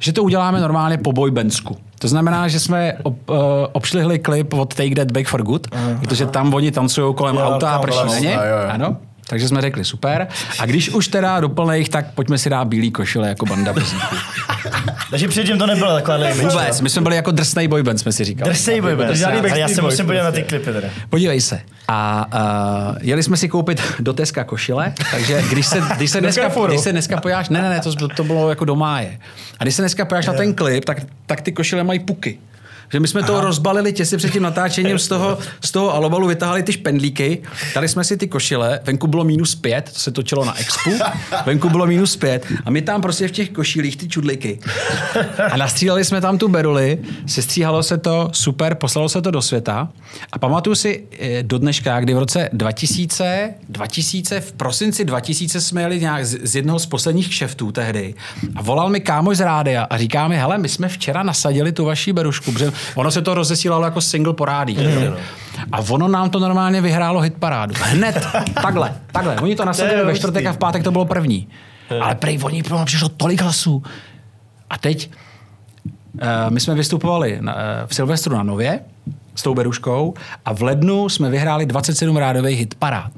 Že 0.00 0.12
to 0.12 0.22
uděláme 0.22 0.60
normálně 0.60 0.98
po 0.98 1.12
boybensku. 1.12 1.76
To 1.98 2.08
znamená, 2.08 2.48
že 2.48 2.60
jsme 2.60 2.92
ob, 3.02 3.30
uh, 3.30 3.36
obšlihli 3.72 4.18
klip 4.18 4.52
od 4.54 4.74
Take 4.74 4.94
That 4.94 5.12
Back 5.12 5.28
for 5.28 5.42
Good, 5.42 5.66
protože 6.00 6.26
tam 6.26 6.54
oni 6.54 6.70
tancují 6.72 7.14
kolem 7.14 7.36
Jo, 7.36 7.42
auta 7.42 7.70
a 7.70 7.78
prší 7.78 8.06
na 8.06 8.18
ně. 8.18 8.36
Ano. 8.68 8.96
Takže 9.32 9.48
jsme 9.48 9.60
řekli 9.60 9.84
super. 9.84 10.26
A 10.58 10.66
když 10.66 10.88
už 10.88 11.08
teda 11.08 11.40
doplnej, 11.40 11.84
tak 11.84 12.14
pojďme 12.14 12.38
si 12.38 12.50
dát 12.50 12.64
bílý 12.64 12.90
košile 12.90 13.28
jako 13.28 13.46
banda 13.46 13.72
brzíků. 13.72 14.16
Takže 15.10 15.28
předtím 15.28 15.58
to 15.58 15.66
nebylo 15.66 15.94
taková. 15.94 16.16
Vůbec, 16.30 16.80
my 16.80 16.90
jsme 16.90 17.02
byli 17.02 17.16
jako 17.16 17.30
drsnej 17.30 17.68
boyband, 17.68 17.98
jsme 18.00 18.12
si 18.12 18.24
říkali. 18.24 18.50
Drsej 18.50 18.80
boy 18.80 18.96
band. 18.96 19.16
žádný 19.16 19.38
Ale 19.38 19.48
já 19.48 19.52
Backstreet 19.54 19.74
se 19.74 19.82
musím 19.82 20.06
podívat 20.06 20.24
na 20.24 20.32
ty 20.32 20.40
prostě. 20.40 20.58
klipy 20.58 20.80
teda. 20.80 20.88
Podívej 21.10 21.40
se. 21.40 21.60
A 21.88 22.26
uh, 22.90 22.96
jeli 23.00 23.22
jsme 23.22 23.36
si 23.36 23.48
koupit 23.48 23.82
do 24.00 24.12
Teska 24.12 24.44
košile, 24.44 24.92
takže 25.10 25.42
když 25.50 25.66
se, 25.66 25.82
když 25.96 26.10
se, 26.10 26.20
dneska, 26.20 26.48
když 26.66 26.80
se 26.80 26.92
dneska 26.92 27.20
pojáš, 27.20 27.48
ne, 27.48 27.62
ne, 27.62 27.70
ne, 27.70 27.80
to, 27.80 28.08
to 28.08 28.24
bylo 28.24 28.48
jako 28.48 28.64
do 28.64 28.76
máje. 28.76 29.18
A 29.58 29.64
když 29.64 29.74
se 29.74 29.82
dneska 29.82 30.04
pojáš 30.04 30.26
na 30.26 30.32
ten 30.32 30.54
klip, 30.54 30.84
tak, 30.84 30.98
tak 31.26 31.40
ty 31.40 31.52
košile 31.52 31.84
mají 31.84 31.98
puky. 31.98 32.38
Že 32.92 33.00
my 33.00 33.08
jsme 33.08 33.22
to 33.22 33.40
rozbalili 33.40 33.92
těsně 33.92 34.18
před 34.18 34.32
tím 34.32 34.42
natáčením, 34.42 34.98
z 34.98 35.08
toho, 35.08 35.38
z 35.64 35.70
toho 35.70 35.94
alobalu 35.94 36.26
vytáhli 36.26 36.62
ty 36.62 36.72
špendlíky, 36.72 37.42
dali 37.74 37.88
jsme 37.88 38.04
si 38.04 38.16
ty 38.16 38.28
košile, 38.28 38.80
venku 38.84 39.06
bylo 39.06 39.24
minus 39.24 39.54
pět, 39.54 39.90
to 39.92 39.98
se 39.98 40.10
točilo 40.10 40.44
na 40.44 40.58
expu, 40.60 40.90
venku 41.46 41.70
bylo 41.70 41.86
minus 41.86 42.16
pět. 42.16 42.46
A 42.64 42.70
my 42.70 42.82
tam 42.82 43.02
prostě 43.02 43.28
v 43.28 43.30
těch 43.30 43.50
košilích 43.50 43.96
ty 43.96 44.08
čudliky. 44.08 44.58
A 45.50 45.56
nastříleli 45.56 46.04
jsme 46.04 46.20
tam 46.20 46.38
tu 46.38 46.48
beruli, 46.48 46.98
sestříhalo 47.26 47.82
se 47.82 47.98
to, 47.98 48.30
super, 48.32 48.74
poslalo 48.74 49.08
se 49.08 49.22
to 49.22 49.30
do 49.30 49.42
světa. 49.42 49.88
A 50.32 50.38
pamatuju 50.38 50.76
si 50.76 51.04
eh, 51.18 51.42
do 51.42 51.58
dneška, 51.58 52.00
kdy 52.00 52.14
v 52.14 52.18
roce 52.18 52.48
2000, 52.52 53.54
2000 53.68 54.40
v 54.40 54.52
prosinci 54.52 55.04
2000 55.04 55.60
jsme 55.60 55.82
jeli 55.82 56.00
nějak 56.00 56.26
z, 56.26 56.38
z 56.42 56.56
jednoho 56.56 56.78
z 56.78 56.86
posledních 56.86 57.28
kšeftů 57.28 57.72
tehdy. 57.72 58.14
A 58.56 58.62
volal 58.62 58.90
mi 58.90 59.00
kámoš 59.00 59.36
z 59.36 59.40
rádia 59.40 59.82
a 59.90 59.98
říká 59.98 60.28
mi, 60.28 60.36
hele, 60.36 60.58
my 60.58 60.68
jsme 60.68 60.88
včera 60.88 61.22
nasadili 61.22 61.72
tu 61.72 61.84
vaší 61.84 62.12
berušku, 62.12 62.52
protože 62.52 62.72
ono 62.94 63.10
se 63.10 63.22
to 63.22 63.34
rozesílalo 63.34 63.84
jako 63.84 64.00
single 64.00 64.34
po 64.34 64.44
rádii. 64.44 64.78
A 65.72 65.78
ono 65.88 66.08
nám 66.08 66.30
to 66.30 66.38
normálně 66.38 66.80
vyhrálo 66.80 67.20
hitparádu. 67.20 67.74
Hned, 67.78 68.26
takhle, 68.62 68.94
takhle. 69.12 69.36
Oni 69.36 69.56
to 69.56 69.64
nasadili 69.64 70.04
ve 70.04 70.14
čtvrtek 70.14 70.46
a 70.46 70.52
v 70.52 70.58
pátek 70.58 70.84
to 70.84 70.90
bylo 70.90 71.04
první. 71.04 71.48
Ale 72.00 72.14
prej 72.14 72.38
oni 72.42 72.62
pro 72.62 72.84
přišlo 72.84 73.08
tolik 73.08 73.40
hlasů. 73.42 73.82
A 74.70 74.78
teď 74.78 75.10
Uh, 76.14 76.20
my 76.48 76.60
jsme 76.60 76.74
vystupovali 76.74 77.38
na, 77.40 77.54
uh, 77.54 77.60
v 77.86 77.94
Silvestru 77.94 78.36
na 78.36 78.42
Nově 78.42 78.80
s 79.34 79.42
tou 79.42 79.54
beruškou 79.54 80.14
a 80.44 80.54
v 80.54 80.62
lednu 80.62 81.08
jsme 81.08 81.30
vyhráli 81.30 81.66
27 81.66 82.16
rádových 82.16 82.58
hit 82.58 82.74
parád. 82.74 83.12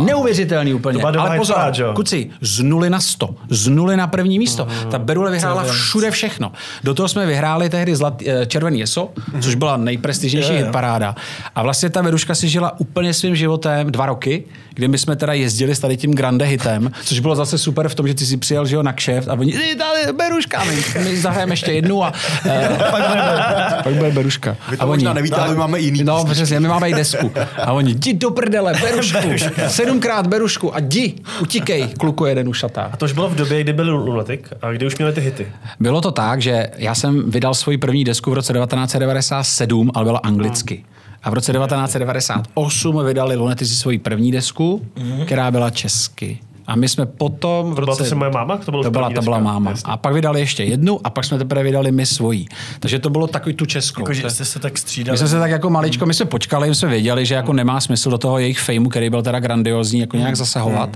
Neuvěřitelný 0.00 0.74
úplně. 0.74 1.02
Ale 1.02 1.38
pozor, 1.38 1.56
jo? 1.78 1.92
kuci, 1.94 2.30
z 2.40 2.60
nuly 2.60 2.90
na 2.90 3.00
100. 3.00 3.34
Z 3.50 3.68
nuly 3.68 3.96
na 3.96 4.06
první 4.06 4.38
místo. 4.38 4.64
Mhm. 4.70 4.90
Ta 4.90 4.98
berule 4.98 5.30
vyhrála 5.30 5.64
všude 5.64 6.10
všechno. 6.10 6.52
Do 6.84 6.94
toho 6.94 7.08
jsme 7.08 7.26
vyhráli 7.26 7.68
tehdy 7.68 7.96
zlat, 7.96 8.22
eh, 8.26 8.46
červený 8.46 8.80
jeso, 8.80 9.10
což 9.40 9.54
byla 9.54 9.76
nejprestižnější 9.76 10.52
jo. 10.52 10.58
hitparáda. 10.58 11.14
A 11.54 11.62
vlastně 11.62 11.90
ta 11.90 12.02
beruška 12.02 12.34
si 12.34 12.48
žila 12.48 12.80
úplně 12.80 13.14
svým 13.14 13.36
životem 13.36 13.92
dva 13.92 14.06
roky, 14.06 14.44
kdy 14.74 14.88
my 14.88 14.98
jsme 14.98 15.16
teda 15.16 15.32
jezdili 15.32 15.74
s 15.74 15.78
tady 15.78 15.96
tím 15.96 16.14
grande 16.14 16.44
hitem, 16.44 16.90
což 17.04 17.20
bylo 17.20 17.34
zase 17.36 17.58
super 17.58 17.88
v 17.88 17.94
tom, 17.94 18.08
že 18.08 18.14
ty 18.14 18.26
si 18.26 18.36
přijel 18.36 18.66
že 18.66 18.76
jo, 18.76 18.82
na 18.82 18.92
kšeft 18.92 19.28
a 19.28 19.32
oni, 19.32 19.52
"Ty, 19.52 19.76
tady 19.76 20.12
beruška, 20.12 20.64
my, 20.64 21.04
my 21.04 21.16
zahrajeme 21.20 21.52
ještě 21.52 21.72
jednu 21.72 22.04
a 22.04 22.12
eh, 22.46 22.78
pak 23.84 23.92
bude 23.94 24.10
beruška. 24.10 24.56
Vy 24.70 24.76
to 24.76 24.82
a 24.82 24.86
možná 24.86 25.12
nevíte, 25.12 25.36
ale 25.36 25.50
my 25.50 25.56
máme 25.56 25.80
jiný 25.80 26.04
No, 26.04 26.24
přesně, 26.24 26.60
my 26.60 26.68
máme 26.68 26.90
i 26.90 26.94
desku. 26.94 27.32
A 27.64 27.72
oni, 27.72 27.90
jdi 27.90 28.14
do 28.14 28.30
prdele, 28.30 28.72
berušku. 28.82 29.18
Sedmkrát 29.68 30.26
berušku 30.26 30.74
a 30.74 30.80
jdi, 30.80 31.14
utíkej, 31.42 31.88
kluku 31.98 32.24
jeden 32.24 32.48
ušatá. 32.48 32.82
A 32.92 32.96
to 32.96 33.04
už 33.04 33.12
bylo 33.12 33.28
v 33.28 33.34
době, 33.34 33.60
kdy 33.60 33.72
byl 33.72 33.96
Lunatic 33.96 34.40
a 34.62 34.72
kdy 34.72 34.86
už 34.86 34.96
měli 34.98 35.12
ty 35.12 35.20
hity. 35.20 35.46
Bylo 35.80 36.00
to 36.00 36.10
tak, 36.10 36.42
že 36.42 36.70
já 36.76 36.94
jsem 36.94 37.30
vydal 37.30 37.54
svoji 37.54 37.78
první 37.78 38.04
desku 38.04 38.30
v 38.30 38.34
roce 38.34 38.52
1997, 38.52 39.90
ale 39.94 40.04
byla 40.04 40.18
anglicky. 40.18 40.84
A 41.22 41.30
v 41.30 41.34
roce 41.34 41.52
1998 41.52 43.04
vydali 43.06 43.36
Lunetici 43.36 43.74
svoji 43.76 43.98
první 43.98 44.32
desku, 44.32 44.86
která 45.24 45.50
byla 45.50 45.70
česky. 45.70 46.38
A 46.68 46.76
my 46.76 46.88
jsme 46.88 47.06
potom 47.06 47.66
v 47.72 47.74
To 47.74 47.80
byla 47.80 47.96
roce... 47.98 48.10
to 48.10 48.16
moje 48.16 48.30
máma? 48.30 48.56
To, 48.56 48.70
bylo 48.70 48.82
to 48.82 48.90
byla, 48.90 49.10
to 49.10 49.22
byla 49.22 49.38
máma. 49.38 49.70
Jasně. 49.70 49.92
A 49.92 49.96
pak 49.96 50.14
vydali 50.14 50.40
ještě 50.40 50.64
jednu 50.64 51.00
a 51.04 51.10
pak 51.10 51.24
jsme 51.24 51.38
teprve 51.38 51.62
vydali 51.62 51.92
my 51.92 52.06
svojí. 52.06 52.48
Takže 52.80 52.98
to 52.98 53.10
bylo 53.10 53.26
takový 53.26 53.54
tu 53.54 53.66
českou. 53.66 54.00
Jakože 54.02 54.22
To- 54.22 54.30
jste 54.30 54.44
se 54.44 54.58
tak 54.58 54.78
střídali. 54.78 55.14
my 55.14 55.18
jsme 55.18 55.28
se 55.28 55.38
tak 55.38 55.50
jako 55.50 55.70
maličko, 55.70 56.06
my 56.06 56.14
jsme 56.14 56.26
počkali, 56.26 56.68
my 56.68 56.74
jsme 56.74 56.88
věděli, 56.88 57.26
že 57.26 57.34
jako 57.34 57.52
nemá 57.52 57.80
smysl 57.80 58.10
do 58.10 58.18
toho 58.18 58.38
jejich 58.38 58.58
fejmu, 58.58 58.88
který 58.88 59.10
byl 59.10 59.22
teda 59.22 59.40
grandiozní, 59.40 60.00
jako 60.00 60.16
nějak 60.16 60.36
zasahovat. 60.36 60.90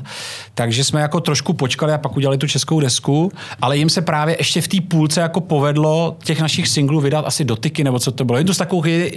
Takže 0.54 0.84
jsme 0.84 1.00
jako 1.00 1.20
trošku 1.20 1.52
počkali 1.52 1.92
a 1.92 1.98
pak 1.98 2.16
udělali 2.16 2.38
tu 2.38 2.46
českou 2.46 2.80
desku, 2.80 3.32
ale 3.62 3.76
jim 3.76 3.88
se 3.90 4.02
právě 4.02 4.36
ještě 4.40 4.60
v 4.60 4.68
té 4.68 4.76
půlce 4.88 5.20
jako 5.20 5.40
povedlo 5.40 6.16
těch 6.24 6.40
našich 6.40 6.68
singlů 6.68 7.00
vydat 7.00 7.24
asi 7.26 7.44
dotyky, 7.44 7.84
nebo 7.84 7.98
co 7.98 8.12
to 8.12 8.24
bylo. 8.24 8.38
Jednu 8.38 8.54
z 8.54 8.56
takových, 8.58 9.16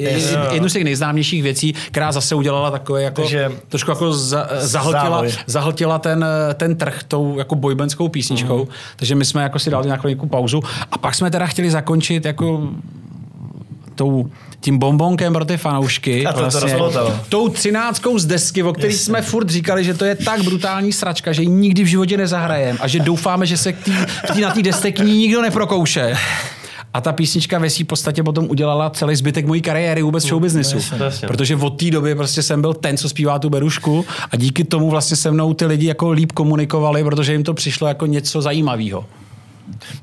jednu 0.51 0.69
z 0.69 0.73
těch 0.73 0.83
nejznámějších 0.83 1.43
věcí, 1.43 1.73
která 1.91 2.11
zase 2.11 2.35
udělala 2.35 2.71
takové 2.71 3.01
jako, 3.03 3.21
Takže- 3.21 3.51
trošku 3.69 3.91
jako 3.91 4.13
za, 4.13 4.47
zahltila, 4.59 5.23
zahltila 5.47 5.99
ten, 5.99 6.25
ten 6.53 6.75
trh 6.75 7.03
tou 7.07 7.37
jako 7.37 7.55
bojbenskou 7.55 8.09
písničkou. 8.09 8.57
Mhm. 8.57 8.67
Takže 8.95 9.15
my 9.15 9.25
jsme 9.25 9.43
jako 9.43 9.59
si 9.59 9.69
dali 9.69 9.85
nějakou 9.85 10.07
nějakou 10.07 10.27
pauzu 10.27 10.61
a 10.91 10.97
pak 10.97 11.15
jsme 11.15 11.31
teda 11.31 11.45
chtěli 11.45 11.71
zakončit 11.71 12.25
jako 12.25 12.69
tou, 13.95 14.29
tím 14.59 14.77
bombonkem 14.77 15.33
pro 15.33 15.45
ty 15.45 15.57
fanoušky. 15.57 16.23
vlastně 16.23 16.45
A 16.45 16.49
to 16.51 16.59
to 16.59 16.59
rozpoltalo. 16.59 17.19
tou 17.29 17.49
třináctkou 17.49 18.19
z 18.19 18.25
desky, 18.25 18.63
o 18.63 18.73
který 18.73 18.93
jsme 18.93 19.21
furt 19.21 19.49
říkali, 19.49 19.83
že 19.83 19.93
to 19.93 20.05
je 20.05 20.15
tak 20.15 20.43
brutální 20.43 20.93
sračka, 20.93 21.33
že 21.33 21.41
ji 21.41 21.47
nikdy 21.47 21.83
v 21.83 21.87
životě 21.87 22.17
nezahrajeme 22.17 22.79
a 22.81 22.87
že 22.87 22.99
doufáme, 22.99 23.45
že 23.45 23.57
se 23.57 23.73
k 23.73 23.83
tý, 23.83 23.91
k 24.27 24.33
tý, 24.33 24.41
na 24.41 24.51
té 24.51 24.61
desce 24.61 24.91
k 24.91 24.99
ní 24.99 25.17
nikdo 25.17 25.41
neprokouše. 25.41 26.17
A 26.95 27.01
ta 27.01 27.13
písnička 27.13 27.59
ve 27.59 27.69
v 27.69 27.83
podstatě 27.83 28.23
potom 28.23 28.49
udělala 28.49 28.89
celý 28.89 29.15
zbytek 29.15 29.45
mojí 29.45 29.61
kariéry 29.61 30.01
vůbec 30.01 30.23
v 30.23 30.27
showbiznisu. 30.27 30.77
jasně. 30.99 31.27
Protože 31.27 31.55
od 31.55 31.69
té 31.69 31.91
doby 31.91 32.15
prostě 32.15 32.41
jsem 32.43 32.61
byl 32.61 32.73
ten, 32.73 32.97
co 32.97 33.09
zpívá 33.09 33.39
tu 33.39 33.49
berušku 33.49 34.05
a 34.31 34.35
díky 34.35 34.63
tomu 34.63 34.89
vlastně 34.89 35.17
se 35.17 35.31
mnou 35.31 35.53
ty 35.53 35.65
lidi 35.65 35.87
jako 35.87 36.11
líp 36.11 36.31
komunikovali, 36.31 37.03
protože 37.03 37.31
jim 37.31 37.43
to 37.43 37.53
přišlo 37.53 37.87
jako 37.87 38.05
něco 38.05 38.41
zajímavého. 38.41 39.05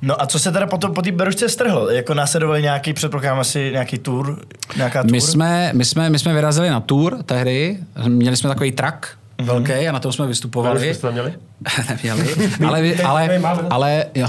No 0.02 0.22
a 0.22 0.26
co 0.26 0.38
se 0.38 0.52
teda 0.52 0.66
potom 0.66 0.94
po 0.94 1.02
té 1.02 1.12
berušce 1.12 1.48
strhlo? 1.48 1.90
Jako 1.90 2.14
následovali 2.14 2.62
nějaký, 2.62 2.92
předpokládám 2.92 3.38
asi 3.38 3.70
nějaký 3.72 3.98
tour, 3.98 4.40
nějaká 4.76 5.02
tour? 5.02 5.12
My 5.12 5.20
jsme, 5.20 5.70
my, 5.74 5.84
jsme, 5.84 6.10
my 6.10 6.18
jsme 6.18 6.34
vyrazili 6.34 6.70
na 6.70 6.80
tour 6.80 7.18
tehdy, 7.26 7.78
měli 8.08 8.36
jsme 8.36 8.48
takový 8.48 8.72
track 8.72 9.06
Mhm. 9.38 9.46
velký 9.48 9.72
a 9.88 9.92
na 9.92 9.98
tom 10.00 10.12
jsme 10.12 10.22
Berušku 10.22 10.28
vystupovali. 10.28 10.94
jste 10.94 11.02
tam 11.02 11.12
měli? 11.12 11.32
Neměli, 11.88 12.16
ale, 12.64 12.82
vy- 12.82 13.02
ale, 13.02 13.28
ale, 13.70 14.04
jo. 14.14 14.26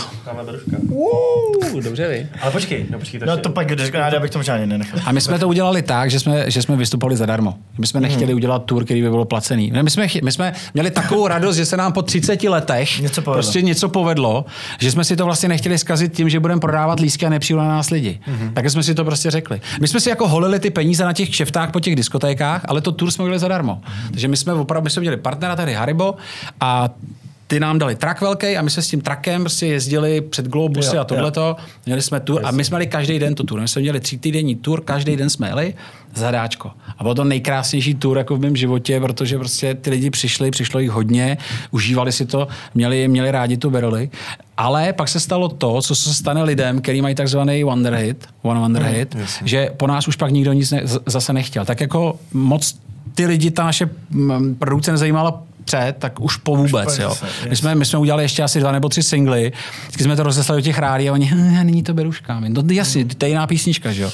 Uh, 0.90 1.82
dobře 1.84 2.08
vy. 2.08 2.28
Ale 2.42 2.52
počkej, 2.52 2.86
no 2.90 3.00
počkej. 3.00 3.20
No 3.26 3.38
to 3.38 3.50
pak, 3.50 3.68
když 3.68 3.92
já 3.94 4.20
bych 4.20 4.32
to 4.32 4.40
možná 4.40 4.56
ani 4.56 4.66
nenechal. 4.66 5.00
A 5.06 5.12
my 5.12 5.22
jsme 5.22 5.40
to 5.40 5.48
udělali 5.48 5.82
tak, 5.82 6.12
že 6.12 6.20
jsme, 6.20 6.52
že 6.52 6.62
jsme 6.62 6.76
vystupovali 6.76 7.16
zadarmo. 7.16 7.56
My 7.78 7.88
jsme 7.88 8.00
nechtěli 8.02 8.26
Mhm. 8.26 8.36
udělat 8.36 8.64
tour, 8.66 8.86
který 8.86 9.02
by 9.02 9.10
byl 9.10 9.26
placený. 9.26 9.72
My 9.82 9.90
jsme, 9.90 10.08
my 10.24 10.32
jsme 10.32 10.54
měli 10.74 10.92
takovou 10.92 11.28
radost, 11.28 11.56
že 11.56 11.66
se 11.66 11.78
nám 11.78 11.94
po 11.94 12.02
30 12.02 12.50
letech 12.50 13.00
Něco 13.02 13.22
povedlo. 13.22 13.34
prostě 13.34 13.62
něco 13.62 13.90
povedlo, 13.90 14.46
že 14.80 14.92
jsme 14.92 15.04
si 15.04 15.16
to 15.16 15.26
vlastně 15.26 15.50
nechtěli 15.50 15.78
zkazit 15.78 16.14
tím, 16.14 16.30
že 16.30 16.40
budeme 16.40 16.62
prodávat 16.62 17.00
lístky 17.00 17.26
a 17.26 17.30
nepřijdu 17.30 17.60
na 17.60 17.68
nás 17.68 17.90
lidi. 17.90 18.20
Mhm. 18.28 18.54
Tak 18.54 18.70
jsme 18.70 18.84
si 18.84 18.96
to 18.96 19.06
prostě 19.06 19.32
řekli. 19.32 19.62
My 19.82 19.88
jsme 19.88 20.00
si 20.00 20.10
jako 20.10 20.28
holili 20.28 20.60
ty 20.60 20.70
peníze 20.70 21.06
na 21.06 21.14
těch 21.14 21.30
kšeftách 21.30 21.72
po 21.72 21.80
těch 21.80 21.96
diskotékách, 21.96 22.62
ale 22.68 22.82
to 22.82 22.92
tour 22.92 23.12
jsme 23.12 23.24
udělali 23.24 23.40
zadarmo. 23.40 23.82
Takže 24.12 24.28
my 24.28 24.38
jsme 24.38 24.54
opravdu, 24.54 24.84
my 24.84 24.90
jsme 24.90 25.03
měli 25.04 25.18
partnera 25.18 25.56
tady 25.56 25.74
Haribo 25.74 26.16
a 26.60 26.90
ty 27.48 27.60
nám 27.60 27.80
dali 27.80 27.96
trak 27.96 28.22
velký 28.22 28.58
a 28.58 28.62
my 28.62 28.70
jsme 28.70 28.84
s 28.84 28.88
tím 28.88 29.02
trakem 29.02 29.42
prostě 29.42 29.66
jezdili 29.68 30.22
před 30.22 30.48
Globusy 30.48 30.96
Jo, 30.96 31.02
a 31.02 31.06
tohleto. 31.06 31.56
Měli 31.86 32.02
jsme 32.02 32.20
tour 32.20 32.42
a 32.44 32.52
my 32.52 32.64
jsme 32.64 32.78
měli 32.78 32.88
každý 32.88 33.20
den 33.20 33.36
tu 33.36 33.44
tour. 33.44 33.62
My 33.62 33.68
jsme 33.68 33.82
měli 33.82 34.00
tři 34.00 34.18
týdenní 34.18 34.56
tour, 34.56 34.82
každý 34.82 35.16
den 35.16 35.30
jsme 35.30 35.48
jeli 35.48 35.74
zadáčko. 36.16 36.72
A 36.98 37.04
byl 37.04 37.16
to 37.16 37.24
nejkrásnější 37.24 37.94
tour 37.94 38.18
jako 38.18 38.36
v 38.36 38.40
mém 38.40 38.56
životě, 38.56 39.00
protože 39.00 39.38
prostě 39.38 39.74
ty 39.74 39.90
lidi 39.90 40.10
přišli, 40.10 40.52
přišlo 40.52 40.80
jich 40.80 40.92
hodně, 40.92 41.38
užívali 41.72 42.12
si 42.12 42.26
to, 42.26 42.48
měli, 42.74 43.08
měli 43.08 43.32
rádi 43.32 43.58
tu 43.58 43.70
berli. 43.70 44.10
Ale 44.58 44.94
pak 44.94 45.10
se 45.10 45.20
stalo 45.20 45.50
to, 45.50 45.82
co 45.82 45.96
se 45.96 46.14
stane 46.14 46.44
lidem, 46.44 46.82
kteří 46.82 47.02
mají 47.02 47.16
takzvaný 47.16 47.64
wonder 47.64 47.94
hit, 47.94 48.28
one 48.42 48.60
wonder 48.60 48.84
hit, 48.84 49.16
že 49.46 49.70
po 49.78 49.88
nás 49.88 50.08
už 50.08 50.16
pak 50.16 50.32
nikdo 50.32 50.54
nic 50.54 50.72
ne, 50.72 50.82
zase 51.06 51.34
nechtěl. 51.34 51.66
Tak 51.66 51.82
jako 51.82 52.20
moc 52.34 52.76
ty 53.16 53.26
lidi, 53.26 53.52
ta 53.52 53.64
naše 53.64 53.90
produkce 54.60 54.92
nezajímala 54.92 55.44
před, 55.66 55.96
tak 56.00 56.20
už 56.20 56.38
po 56.38 56.56
vůbec. 56.56 57.00
Jo. 57.00 57.16
My, 57.50 57.56
jsme, 57.56 57.76
my 57.76 57.86
jsme 57.86 58.00
udělali 58.00 58.24
ještě 58.24 58.44
asi 58.44 58.60
dva 58.60 58.72
nebo 58.72 58.90
tři 58.90 59.04
singly, 59.04 59.52
vždycky 59.82 60.04
jsme 60.04 60.16
to 60.16 60.24
rozeslali 60.24 60.62
do 60.62 60.66
těch 60.66 60.80
rádí 60.80 61.10
a 61.10 61.14
oni, 61.14 61.26
hm, 61.26 61.66
není 61.66 61.84
to 61.84 61.94
beruška. 61.94 62.40
My, 62.40 62.50
No 62.50 62.64
jasně, 62.72 63.06
to 63.06 63.26
je 63.26 63.30
jiná 63.30 63.48
písnička, 63.48 63.92
že 63.92 64.02
jo. 64.02 64.12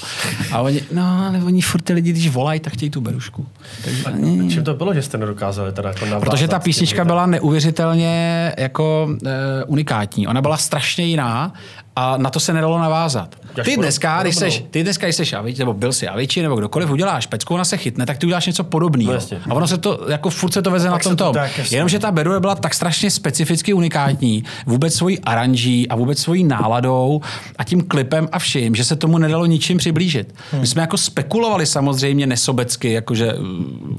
A 0.51 0.61
oni, 0.61 0.81
no 0.91 1.27
ale 1.27 1.43
oni 1.43 1.61
furt 1.61 1.81
ty 1.81 1.93
lidi, 1.93 2.11
když 2.11 2.29
volají, 2.29 2.59
tak 2.59 2.73
chtějí 2.73 2.89
tu 2.89 3.01
berušku. 3.01 3.45
Takže, 3.83 4.03
Čím 4.49 4.63
to 4.63 4.73
bylo, 4.73 4.93
že 4.93 5.01
jste 5.01 5.17
nedokázali 5.17 5.71
teda 5.71 5.89
jako 5.89 6.05
navázat 6.05 6.29
Protože 6.29 6.47
ta 6.47 6.59
písnička 6.59 7.05
byla 7.05 7.25
neuvěřitelně 7.25 8.53
jako 8.57 9.09
e, 9.25 9.63
unikátní. 9.63 10.27
Ona 10.27 10.41
byla 10.41 10.57
strašně 10.57 11.05
jiná 11.05 11.53
a 11.95 12.17
na 12.17 12.29
to 12.29 12.39
se 12.39 12.53
nedalo 12.53 12.79
navázat. 12.79 13.35
Ty 13.63 13.77
dneska, 13.77 14.21
když 14.21 14.35
seš, 14.35 14.63
ty 14.71 14.83
dneska, 14.83 15.05
když 15.07 15.15
seš 15.15 15.33
Avič, 15.33 15.57
nebo 15.57 15.73
byl 15.73 15.93
si 15.93 16.07
Aviči, 16.07 16.41
nebo 16.41 16.55
kdokoliv 16.55 16.89
uděláš 16.89 17.25
pecku, 17.25 17.53
ona 17.53 17.65
se 17.65 17.77
chytne, 17.77 18.05
tak 18.05 18.17
ty 18.17 18.25
uděláš 18.25 18.47
něco 18.47 18.63
podobného. 18.63 19.13
No 19.13 19.19
a 19.49 19.53
ono 19.53 19.67
se 19.67 19.77
to, 19.77 20.05
jako 20.09 20.29
furt 20.29 20.51
se 20.51 20.61
to 20.61 20.71
veze 20.71 20.87
na 20.87 20.91
pak 20.93 21.03
se 21.03 21.09
tom 21.09 21.17
to 21.17 21.23
tom. 21.23 21.33
tak. 21.33 21.71
Jenomže 21.71 21.99
ta 21.99 22.11
Berue 22.11 22.39
byla 22.39 22.55
tak 22.55 22.73
strašně 22.73 23.11
specificky 23.11 23.73
unikátní, 23.73 24.43
vůbec 24.65 24.93
svojí 24.93 25.19
aranží 25.19 25.89
a 25.89 25.95
vůbec 25.95 26.19
svojí 26.19 26.43
náladou 26.43 27.21
a 27.57 27.63
tím 27.63 27.81
klipem 27.81 28.29
a 28.31 28.39
vším, 28.39 28.75
že 28.75 28.83
se 28.83 28.95
tomu 28.95 29.17
nedalo 29.17 29.45
ničím 29.45 29.77
přiblížit. 29.77 30.35
My 30.59 30.67
jsme 30.67 30.81
jako 30.81 30.97
spekulovali 30.97 31.65
samozřejmě 31.65 32.27
nesobecky, 32.27 32.91
jakože 32.91 33.33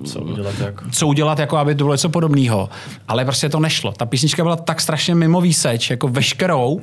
Co 0.05 0.20
udělat 0.20 0.55
jako? 0.61 0.84
co 0.93 1.07
udělat, 1.07 1.38
jako 1.38 1.57
aby 1.57 1.74
to 1.74 1.84
bylo 1.84 1.95
něco 1.95 2.09
podobného. 2.09 2.68
Ale 3.09 3.24
prostě 3.24 3.49
to 3.49 3.61
nešlo. 3.61 3.93
Ta 3.93 4.07
písnička 4.07 4.43
byla 4.43 4.57
tak 4.57 4.80
strašně 4.80 5.14
mimo 5.14 5.41
výseč, 5.41 5.91
jako 5.91 6.09
veškerou, 6.09 6.80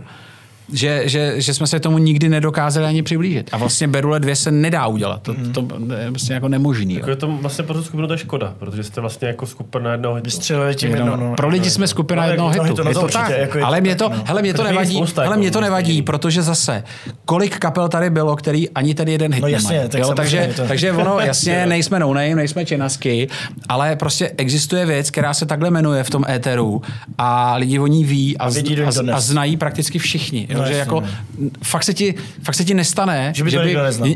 že, 0.74 1.02
že, 1.06 1.34
že 1.42 1.54
jsme 1.54 1.68
se 1.68 1.80
tomu 1.80 1.98
nikdy 1.98 2.30
nedokázali 2.30 2.86
ani 2.86 3.04
přiblížit. 3.04 3.50
A 3.52 3.58
vlastně 3.58 3.88
Berule 3.88 4.20
2 4.20 4.36
se 4.36 4.52
nedá 4.52 4.88
udělat. 4.88 5.22
To, 5.22 5.34
to 5.54 5.68
je 6.00 6.10
prostě 6.12 6.34
jako 6.34 6.48
nemožný. 6.48 6.94
Jako 6.94 7.08
Jo. 7.08 7.12
je 7.12 7.16
to 7.16 7.28
vlastně 7.28 7.64
pro 7.64 7.74
tu 7.74 7.84
skupinu 7.84 8.08
to 8.08 8.14
je 8.14 8.18
škoda, 8.18 8.54
protože 8.60 8.84
jste 8.84 9.02
vlastně 9.02 9.28
jako 9.28 9.46
skupina 9.46 9.92
jednoho 9.92 10.16
hitu. 10.16 10.26
Vystřelili 10.26 10.76
tím 10.76 10.90
jednou, 10.92 11.16
no. 11.16 11.34
Pro 11.38 11.48
lidi 11.48 11.70
jsme 11.70 11.88
skupina 11.88 12.24
No, 12.24 12.30
jednoho 12.30 12.50
hitu. 12.50 12.74
to- 12.76 12.84
no 12.84 12.90
Je 12.90 12.94
to 12.94 13.00
to 13.00 13.06
určitě, 13.06 13.24
tak. 13.24 13.38
jako 13.40 13.58
je 13.58 13.62
to 13.62 13.68
Ale 13.68 13.82
mě 13.82 13.96
to, 13.96 14.10
no. 14.10 14.24
hele, 14.26 14.42
mě 14.42 14.54
to 14.54 14.64
nevadí, 14.64 14.96
spousta, 14.96 15.22
hele, 15.22 15.34
jako 15.34 15.40
mě 15.40 15.52
to 15.52 15.60
vlastně 15.60 15.70
nevadí, 15.70 16.02
protože 16.02 16.42
zase, 16.42 16.84
kolik 17.26 17.58
kapel 17.58 17.90
tady 17.90 18.10
bylo, 18.10 18.36
který 18.36 18.70
ani 18.70 18.94
tady 18.96 19.12
jeden 19.12 19.34
hit 19.34 19.42
No 19.42 19.48
jasně, 19.48 19.70
nemají. 19.72 19.90
tak 19.90 20.02
jo, 20.02 20.14
takže, 20.14 20.50
to- 20.56 20.68
takže 20.68 20.92
ono, 20.92 21.20
jasně, 21.26 21.66
nejsme 21.66 22.00
no 22.00 22.14
name, 22.14 22.36
nejsme 22.36 22.66
činasky, 22.66 23.28
ale 23.70 23.96
prostě 23.96 24.32
existuje 24.38 24.86
věc, 24.86 25.12
která 25.12 25.34
se 25.34 25.46
takhle 25.46 25.70
jmenuje 25.72 26.04
v 26.04 26.10
tom 26.10 26.26
éteru 26.30 26.82
a 27.18 27.56
lidi 27.56 27.80
o 27.80 27.88
ní 27.88 28.06
ví 28.06 28.38
a, 28.38 28.46
a, 28.46 29.14
a 29.14 29.20
znají 29.20 29.58
prakticky 29.58 30.00
všichni. 30.00 30.48
Jo, 30.58 30.64
No 30.64 30.72
že 30.72 30.78
jako, 30.78 31.04
fakt, 31.64 31.84
se 31.84 31.94
ti, 31.94 32.16
fakt 32.44 32.56
se 32.56 32.66
ti 32.66 32.74
nestane, 32.74 33.32
Že 33.36 33.44
by 33.44 33.52
to 33.52 33.64
někdo 33.64 33.84
neznal. 33.84 34.10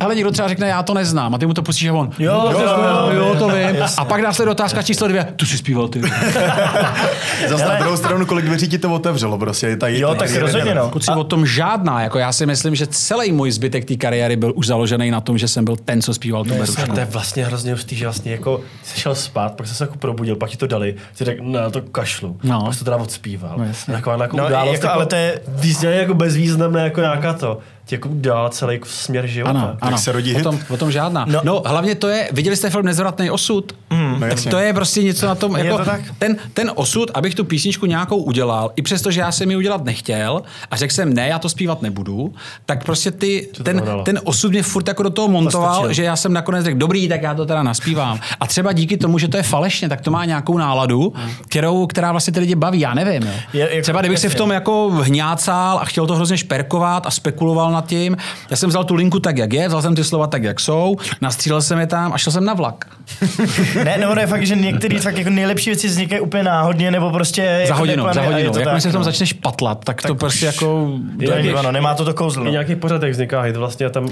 ale 0.00 0.14
někdo 0.14 0.30
třeba 0.30 0.48
řekne, 0.48 0.68
já 0.68 0.82
to 0.82 0.94
neznám 0.94 1.34
a 1.34 1.38
ty 1.38 1.46
mu 1.46 1.54
to 1.54 1.62
pustíš 1.62 1.88
a 1.88 1.92
on, 1.92 2.10
Jo, 2.18 2.32
jo, 2.52 2.60
jo, 2.60 2.60
jo, 2.60 3.10
jo, 3.12 3.26
jo, 3.26 3.34
to 3.38 3.48
vím. 3.48 3.76
A 3.96 4.04
pak 4.04 4.20
následuje 4.20 4.52
otázka 4.52 4.82
číslo 4.82 5.08
dvě, 5.08 5.24
tu 5.36 5.46
jsi 5.46 5.58
zpíval 5.58 5.88
ty. 5.88 6.00
Zase 7.48 7.64
na 7.64 7.78
druhou 7.78 7.96
stranu, 7.96 8.26
kolik 8.26 8.44
dveří 8.44 8.68
ti 8.68 8.78
to 8.78 8.94
otevřelo 8.94 9.38
prostě. 9.38 9.76
Tady, 9.76 9.98
Jo, 10.00 10.14
tak 10.14 10.34
rozhodně, 10.36 10.74
no. 10.74 10.88
Kluci, 10.90 11.10
o 11.10 11.24
tom 11.24 11.46
žádná. 11.46 12.02
Jako 12.02 12.18
já 12.18 12.32
si 12.32 12.46
myslím, 12.46 12.74
že 12.74 12.86
celý 12.86 13.32
můj 13.32 13.50
zbytek 13.50 13.84
té 13.84 13.96
kariéry 13.96 14.36
byl 14.36 14.52
už 14.56 14.66
založený 14.66 15.10
na 15.10 15.20
tom, 15.20 15.38
že 15.38 15.48
jsem 15.48 15.64
byl 15.64 15.76
ten, 15.76 16.02
co 16.02 16.14
zpíval 16.14 16.44
tu 16.44 16.50
berušku. 16.54 16.92
To 16.94 17.00
je 17.00 17.04
vlastně 17.06 17.44
hrozně 17.44 17.72
hustý, 17.72 17.96
že 17.96 18.04
vlastně 18.06 18.32
jako 18.32 18.60
jsi 18.84 19.00
šel 19.00 19.14
spát, 19.14 19.54
pak 19.54 19.66
jsi 19.66 19.74
se 19.74 19.84
jako 19.84 19.98
probudil, 19.98 20.36
pak 20.36 20.50
ti 20.50 20.56
to 20.56 20.66
dali, 20.66 20.94
ty 21.18 21.24
řekl, 21.24 21.44
no 21.44 21.70
to 21.70 21.80
kašlu, 21.82 22.36
No. 22.42 22.62
pak 22.64 22.72
jsi 22.74 22.78
to 22.78 22.84
teda 22.84 22.96
odspíval. 22.96 23.54
No, 23.58 23.64
No. 23.88 23.94
Taková 23.94 24.22
jako 24.22 24.36
No, 24.36 24.46
událost, 24.46 24.72
jako, 24.82 24.88
ale 24.94 25.06
to 25.06 25.16
je- 25.16 25.40
významně 25.78 26.00
jako 26.00 26.14
bezvýznamné, 26.14 26.80
jako 26.84 27.00
nějaká 27.00 27.32
to, 27.32 27.58
jako 27.92 28.08
udál 28.08 28.48
celý 28.48 28.80
směr 28.84 29.26
života. 29.26 29.50
Ano, 29.50 29.76
ano. 29.80 29.98
se 29.98 30.12
rodí 30.12 30.32
o 30.34 30.36
hit. 30.36 30.42
tom, 30.44 30.58
o 30.68 30.76
tom 30.76 30.90
žádná. 30.90 31.24
No, 31.28 31.40
No. 31.44 31.62
hlavně 31.66 31.94
to 31.94 32.08
je, 32.08 32.28
viděli 32.32 32.56
jste 32.56 32.70
film 32.70 32.84
Nezvratný 32.84 33.30
osud? 33.30 33.72
No, 33.90 34.16
tak 34.20 34.30
jasně. 34.30 34.50
to 34.50 34.58
je 34.58 34.72
prostě 34.72 35.02
něco 35.02 35.26
na 35.26 35.34
tom, 35.34 35.56
Je 35.56 35.64
jako 35.64 35.78
to 35.78 35.84
tak? 35.84 36.00
Ten, 36.18 36.36
ten 36.54 36.72
osud, 36.74 37.10
abych 37.14 37.34
tu 37.34 37.44
písničku 37.44 37.86
nějakou 37.86 38.16
udělal, 38.16 38.70
i 38.76 38.82
přesto, 38.82 39.10
že 39.10 39.20
já 39.20 39.32
jsem 39.32 39.50
ji 39.50 39.56
udělat 39.56 39.84
nechtěl 39.84 40.42
a 40.70 40.76
řekl 40.76 40.94
jsem, 40.94 41.14
ne, 41.14 41.28
já 41.28 41.38
to 41.38 41.48
zpívat 41.48 41.82
nebudu, 41.82 42.34
tak 42.66 42.84
prostě 42.84 43.10
ty, 43.10 43.48
to 43.56 43.62
ten, 43.64 43.82
ten 44.04 44.20
osud 44.24 44.50
mě 44.52 44.62
furt 44.62 44.88
jako 44.88 45.02
do 45.02 45.10
toho 45.10 45.28
montoval, 45.28 45.68
Postačil. 45.68 45.92
že 45.92 46.02
já 46.04 46.16
jsem 46.16 46.32
nakonec 46.32 46.64
řekl, 46.64 46.78
dobrý, 46.78 47.08
tak 47.08 47.22
já 47.22 47.34
to 47.34 47.46
teda 47.46 47.62
naspívám. 47.62 48.20
A 48.40 48.46
třeba 48.46 48.72
díky 48.72 48.96
tomu, 48.96 49.18
že 49.18 49.28
to 49.28 49.36
je 49.36 49.42
falešně, 49.42 49.88
tak 49.88 50.00
to 50.00 50.10
má 50.10 50.24
nějakou 50.24 50.58
náladu, 50.58 51.12
kterou, 51.48 51.86
která 51.86 52.12
vlastně 52.12 52.32
ty 52.32 52.40
lidi 52.40 52.54
baví, 52.54 52.80
já 52.80 52.94
nevím. 52.94 53.22
Jo. 53.22 53.32
Je- 53.52 53.60
jako- 53.70 53.82
třeba 53.82 54.00
kdybych 54.00 54.18
se 54.18 54.28
v 54.28 54.34
tom 54.34 54.50
jako 54.50 54.90
hňácal 54.90 55.78
a 55.78 55.84
chtěl 55.84 56.06
to 56.06 56.14
hrozně 56.16 56.36
šperkovat 56.38 57.06
a 57.06 57.10
spekuloval 57.10 57.72
nad 57.78 57.86
tím, 57.86 58.16
já 58.50 58.56
jsem 58.56 58.68
vzal 58.68 58.84
tu 58.84 58.94
linku 58.94 59.20
tak, 59.20 59.38
jak 59.38 59.52
je, 59.52 59.68
vzal 59.68 59.82
jsem 59.82 59.94
ty 59.94 60.04
slova 60.04 60.26
tak, 60.26 60.42
jak 60.42 60.60
jsou, 60.60 60.96
nastřílel 61.20 61.62
jsem 61.62 61.78
je 61.78 61.86
tam 61.86 62.12
a 62.12 62.18
šel 62.18 62.32
jsem 62.32 62.44
na 62.44 62.54
vlak. 62.54 62.84
Ne, 63.84 63.98
no 64.00 64.10
ono 64.10 64.20
je 64.20 64.26
fakt, 64.26 64.46
že 64.46 64.56
některé 64.56 65.00
fakt 65.00 65.18
jako 65.18 65.30
nejlepší 65.30 65.70
věci 65.70 65.88
vznikají 65.88 66.20
úplně 66.20 66.42
náhodně, 66.42 66.90
nebo 66.90 67.10
prostě... 67.10 67.42
Za 67.42 67.62
jako 67.62 67.78
hodinu, 67.78 68.06
za 68.12 68.22
je 68.22 68.26
hodinu. 68.26 68.52
to 68.52 68.58
Jakmile 68.58 68.74
tak, 68.74 68.82
se 68.82 68.88
v 68.88 68.92
tom 68.92 69.00
no. 69.00 69.04
začneš 69.04 69.32
patlat, 69.32 69.84
tak, 69.84 70.02
to 70.02 70.14
prostě 70.14 70.46
jako... 70.46 70.90
Je, 71.18 71.34
je, 71.40 71.54
ono, 71.54 71.72
nemá 71.72 71.94
to 71.94 72.04
to 72.04 72.14
kouzlo. 72.14 72.42
I 72.42 72.46
no. 72.46 72.50
nějaký 72.50 72.76
pořadek 72.76 73.12
vzniká 73.12 73.40
hit 73.40 73.56
vlastně 73.56 73.86
a 73.86 73.90
tam... 73.90 74.08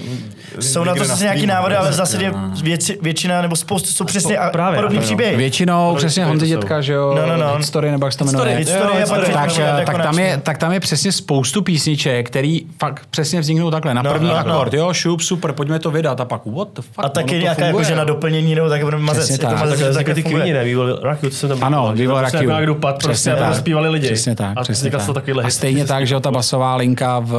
Jsou 0.60 0.84
na 0.84 0.94
to 0.94 1.04
zase 1.04 1.24
nějaký 1.24 1.46
návody, 1.46 1.76
ale 1.76 1.90
no. 1.90 1.96
zásadě 1.96 2.32
věci, 2.62 2.98
většina 3.02 3.42
nebo 3.42 3.56
spoustu 3.56 3.88
jsou 3.88 4.04
přesně 4.04 4.38
a 4.38 4.50
právě, 4.50 4.76
podobný 4.76 4.98
ano. 4.98 5.06
příběhy. 5.06 5.36
Většinou, 5.36 5.94
přesně 5.96 6.24
Honzi. 6.24 6.46
Dětka, 6.46 6.80
že 6.80 6.92
jo, 6.92 7.14
No, 7.14 7.26
no, 7.26 7.36
no. 7.36 7.62
Story, 7.62 7.90
nebo 7.90 8.06
jak 8.06 8.12
se 8.12 8.18
to 8.18 8.24
jmenuje. 8.24 8.64
Tak, 8.64 8.76
tak, 8.76 9.78
jako 9.78 9.98
tam 9.98 10.18
je, 10.18 10.26
načne. 10.26 10.42
tak 10.42 10.58
tam 10.58 10.72
je 10.72 10.80
přesně 10.80 11.12
spoustu 11.12 11.62
písniček, 11.62 12.26
který 12.26 12.60
fakt 12.78 13.06
přesně 13.10 13.40
vzniknou 13.56 13.70
takhle. 13.70 13.94
Na 13.94 14.02
No, 14.02 14.10
první 14.12 14.28
no, 14.28 14.34
no. 14.34 14.40
akord, 14.40 14.74
jo, 14.74 14.92
šup, 14.92 15.20
super, 15.20 15.52
pojďme 15.52 15.78
to 15.78 15.90
vydat. 15.90 16.20
A 16.20 16.24
pak, 16.24 16.46
what 16.46 16.68
the 16.74 16.82
fuck, 16.82 17.04
A 17.06 17.08
taky 17.08 17.38
nějaká 17.38 17.54
funguje, 17.54 17.66
jakože 17.82 17.96
na 17.96 18.04
doplnění, 18.04 18.54
nebo 18.54 18.68
tak 18.68 18.82
budeme 18.84 19.02
mazec. 19.02 19.24
Přesně 19.24 19.34
je 19.34 19.38
to 19.38 19.46
tak. 19.46 19.58
mazec, 19.60 19.80
Tak, 19.80 19.88
že 19.88 20.04
tak, 20.04 20.14
ty 20.14 20.22
kvíni, 20.22 20.52
ne, 20.52 20.64
Vývol 20.64 20.98
Rakiu, 21.02 21.30
to 21.30 21.36
jsem 21.36 21.48
tam 21.48 21.58
Ano, 21.64 21.92
že 21.94 22.00
Vývol 22.02 22.16
to 22.16 22.20
prostě 22.20 22.36
Rakiu. 22.36 22.50
jako 22.50 22.62
kdo 22.62 22.74
pad, 22.74 22.92
prostě 22.92 23.08
Přesně 23.12 23.32
a 23.32 23.36
tam 23.36 23.48
tak. 23.48 23.58
zpívali 23.58 23.88
lidi. 23.88 24.06
Přesně 24.06 24.34
tak, 24.36 24.52
A 24.58 24.62
přesně 24.62 24.90
tak. 24.90 25.00
A 25.44 25.50
stejně 25.50 25.84
tak, 25.84 26.06
že 26.06 26.14
jo, 26.14 26.20
ta 26.20 26.30
basová 26.30 26.76
linka 26.76 27.18
v, 27.20 27.32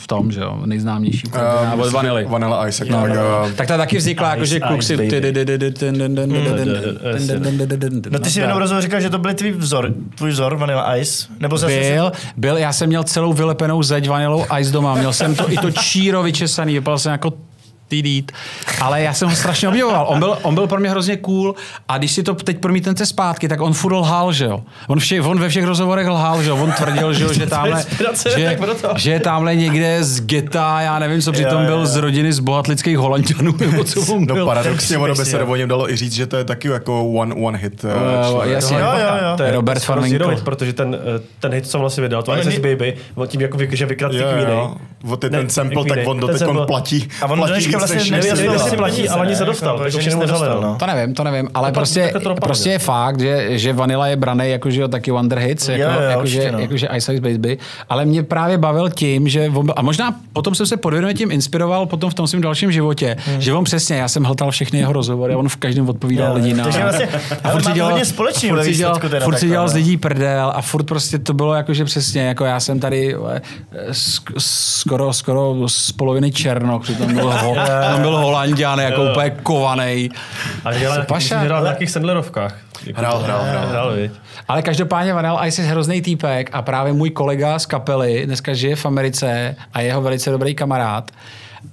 v 0.00 0.06
tom, 0.06 0.32
že 0.32 0.40
jo, 0.40 0.58
nejznámější. 0.66 1.22
Uh, 1.74 1.80
od 1.80 1.92
Vanily. 1.92 2.24
Vanilla 2.28 2.68
Ice, 2.68 2.84
No, 2.84 3.02
tak, 3.02 3.10
no. 3.14 3.22
uh, 3.46 3.52
Tak 3.52 3.66
ta 3.66 3.76
taky 3.76 3.96
vznikla, 3.96 4.30
jako 4.30 4.44
že 4.44 4.56
Ice, 4.56 4.66
kluk 4.66 4.82
si... 4.82 4.96
No 8.10 8.18
ty 8.18 8.30
jsi 8.30 8.38
v 8.40 8.42
jednom 8.42 8.58
rozhovoru 8.58 8.82
říkal, 8.82 9.00
že 9.00 9.10
to 9.10 9.18
byl 9.18 9.34
tvůj 9.34 9.50
vzor, 9.50 9.90
tvůj 10.14 10.30
vzor 10.30 10.56
Vanilla 10.56 10.96
Ice, 10.96 11.26
nebo 11.40 11.58
zase 11.58 11.74
Byl, 11.94 12.12
byl, 12.36 12.56
já 12.56 12.72
jsem 12.72 12.88
měl 12.88 13.04
celou 13.04 13.32
vylepenou 13.32 13.82
zeď 13.82 14.08
vanilou 14.08 14.44
ice 14.60 14.72
doma, 14.72 14.94
měl 15.04 15.12
jsem 15.12 15.34
to 15.34 15.52
i 15.52 15.56
to 15.56 15.70
číro 15.70 16.22
vyčesaný, 16.22 16.74
vypadal 16.74 16.98
jsem 16.98 17.12
jako 17.12 17.32
týdít, 17.88 18.32
ale 18.80 19.02
já 19.02 19.14
jsem 19.14 19.28
ho 19.28 19.36
strašně 19.36 19.68
obdivoval. 19.68 20.06
On 20.08 20.18
byl, 20.18 20.38
on 20.42 20.54
byl 20.54 20.66
pro 20.66 20.80
mě 20.80 20.90
hrozně 20.90 21.16
cool 21.16 21.54
a 21.88 21.98
když 21.98 22.12
si 22.12 22.22
to 22.22 22.34
teď 22.34 22.58
promítnete 22.58 23.06
zpátky, 23.06 23.48
tak 23.48 23.60
on 23.60 23.72
furt 23.72 23.92
lhal, 23.92 24.32
že 24.32 24.44
jo. 24.44 24.62
On, 24.88 24.98
vše, 25.00 25.20
on 25.20 25.38
ve 25.40 25.48
všech 25.48 25.64
rozhovorech 25.64 26.06
lhal, 26.08 26.42
že 26.42 26.50
jo. 26.50 26.56
On 26.56 26.72
tvrdil, 26.72 27.12
že, 27.12 27.24
jo, 27.24 27.32
že 27.32 27.46
tamhle, 27.56 27.84
že, 28.36 28.58
že 28.96 29.10
je 29.10 29.20
tamhle 29.20 29.56
někde 29.56 30.04
z 30.04 30.20
geta, 30.20 30.80
já 30.80 30.98
nevím, 30.98 31.20
co 31.22 31.32
přitom 31.32 31.60
jo, 31.60 31.66
byl 31.66 31.78
jo. 31.78 31.86
z 31.86 31.96
rodiny 31.96 32.32
z 32.32 32.38
bohatlických 32.38 32.98
holanděnů, 32.98 33.54
nebo 33.60 33.84
co 33.84 34.00
on 34.14 34.24
No 34.26 34.34
byl. 34.34 34.46
paradoxně, 34.46 34.98
ono 34.98 35.14
by 35.14 35.24
se 35.24 35.38
jo. 35.38 35.46
o 35.46 35.56
něm 35.56 35.68
dalo 35.68 35.90
i 35.90 35.96
říct, 35.96 36.12
že 36.14 36.26
to 36.26 36.36
je 36.36 36.44
taky 36.44 36.68
jako 36.68 37.04
one, 37.10 37.34
one 37.34 37.58
hit. 37.58 37.84
uh, 37.84 38.44
jasně. 38.44 38.76
Jo, 38.76 38.86
jo, 38.86 39.30
jo. 39.30 39.36
To 39.36 39.42
je 39.42 39.52
Robert 39.52 39.82
hit, 40.02 40.22
protože 40.44 40.72
ten, 40.72 40.96
eh, 41.16 41.20
ten 41.40 41.52
hit, 41.52 41.66
co 41.66 41.78
on 41.78 41.80
vlastně 41.80 42.02
vydal, 42.02 42.22
to 42.22 42.34
my- 42.44 42.58
Baby, 42.58 42.96
on 43.14 43.28
tím 43.28 43.40
jako 43.40 43.56
vy, 43.56 43.68
že 43.72 43.86
vykrat 43.86 44.12
ty 44.12 44.18
Jo, 44.18 44.26
kvíny. 44.32 44.52
O 45.10 45.16
ty 45.16 45.30
Ne, 45.30 45.38
ten 45.38 45.50
sample, 45.50 45.84
tak 45.84 45.98
on 46.06 46.20
do 46.20 46.26
Ten 46.28 46.38
teď 46.38 46.48
platí. 46.66 47.08
A 47.22 47.26
on 47.26 47.38
platí 47.38 47.52
dneška 47.52 47.68
víc 47.68 47.76
vlastně 47.90 48.10
nedostal 48.16 48.52
jestli 48.52 48.76
platí, 48.76 49.08
ale 49.08 49.26
ani 49.26 49.34
se 49.36 49.42
ne? 49.42 49.46
dostal, 49.46 49.74
Jako, 49.74 49.82
tak 49.82 49.92
že 49.92 49.98
už 49.98 50.04
nic 50.04 50.10
jenom 50.12 50.20
nedostal, 50.26 50.48
zalil, 50.48 50.62
no. 50.62 50.76
To 50.78 50.86
nevím, 50.86 51.14
to 51.14 51.24
nevím, 51.24 51.48
ale 51.54 51.68
To 51.68 51.72
pak- 51.74 51.74
prostě, 51.74 52.02
takhle 52.02 52.20
to 52.20 52.28
dopadne. 52.28 52.46
prostě 52.46 52.70
je 52.70 52.78
fakt, 52.78 53.20
že, 53.20 53.58
že 53.58 53.72
Vanilla 53.72 54.06
je 54.06 54.16
braný 54.16 54.50
jako, 54.50 54.70
že 54.70 54.80
jo, 54.80 54.88
taky 54.88 55.10
Wonder 55.10 55.38
Hits, 55.38 55.68
jako, 55.68 55.82
Jo, 55.82 55.88
jo, 56.00 56.10
jako, 56.10 56.26
že, 56.26 56.52
no. 56.52 56.58
jako, 56.58 56.76
že 56.76 56.86
Ice 56.96 57.14
Ice 57.14 57.20
Baby, 57.20 57.58
ale 57.88 58.04
mě 58.04 58.22
právě 58.22 58.58
bavil 58.58 58.90
tím, 58.90 59.28
že 59.28 59.48
on, 59.54 59.72
a 59.76 59.82
možná 59.82 60.14
potom 60.32 60.54
jsem 60.54 60.66
se 60.66 60.76
podvědomě 60.76 61.14
tím 61.14 61.30
inspiroval 61.30 61.86
potom 61.86 62.10
v 62.10 62.14
tom 62.14 62.26
svém 62.26 62.42
dalším 62.42 62.72
životě, 62.72 63.16
Hmm. 63.26 63.40
že 63.40 63.52
on 63.54 63.64
přesně, 63.64 63.96
já 63.96 64.08
jsem 64.08 64.24
hltal 64.24 64.50
všechny 64.50 64.78
jeho 64.78 64.92
rozhovory 64.92 65.34
a 65.34 65.38
on 65.38 65.48
v 65.48 65.56
každém 65.56 65.88
odpovídal 65.88 66.28
Jo, 66.28 66.34
lidi 66.34 66.54
na... 66.54 66.64
takže 66.64 66.82
vlastně- 66.82 67.06
furt 67.52 67.64
má 67.64 67.72
si 67.74 67.78
to 67.78 67.84
hodně 67.84 68.04
společného 68.04 68.56
furt 68.56 68.64
ve 68.64 68.72
si 68.72 68.74
dělal, 68.78 69.00
furt 69.24 69.38
si 69.38 69.48
dělal 69.48 69.68
z 69.68 69.72
no. 69.72 69.76
lidí 69.78 69.96
prdel 69.96 70.52
a 70.54 70.62
furt 70.62 70.82
prostě 70.84 71.18
to 71.18 71.34
bylo 71.34 71.54
jako, 71.54 71.74
že 71.74 71.84
přesně, 71.84 72.22
jako 72.22 72.44
já 72.44 72.60
jsem 72.60 72.80
tady 72.80 73.16
sk- 73.90 74.32
skoro, 74.94 75.12
skoro 75.12 75.68
z 75.68 75.92
poloviny 75.92 76.32
černok, 76.32 76.82
přitom 76.82 77.14
byl, 77.14 77.30
ho, 77.32 77.54
tam 77.90 78.00
byl 78.00 78.16
holanděn, 78.16 78.80
jako 78.80 79.10
úplně 79.10 79.30
kovaný. 79.30 80.10
A 80.64 80.70
hrál, 80.70 81.04
paša? 81.04 81.38
hrál 81.38 81.60
v 81.60 81.64
nějakých 81.64 81.90
Hrál, 82.94 83.18
hrál, 83.18 83.42
hrál. 83.42 83.66
Hrál, 83.66 83.92
viď? 83.94 84.12
Ale 84.48 84.62
každopádně 84.62 85.14
Vanilla 85.14 85.46
Ice 85.46 85.62
je 85.62 85.68
hrozný 85.68 86.02
týpek 86.02 86.50
a 86.52 86.62
právě 86.62 86.92
můj 86.92 87.10
kolega 87.10 87.58
z 87.58 87.66
kapely 87.66 88.22
dneska 88.26 88.54
žije 88.54 88.76
v 88.76 88.86
Americe 88.86 89.56
a 89.72 89.80
je 89.80 89.86
jeho 89.86 90.02
velice 90.02 90.30
dobrý 90.30 90.54
kamarád 90.54 91.10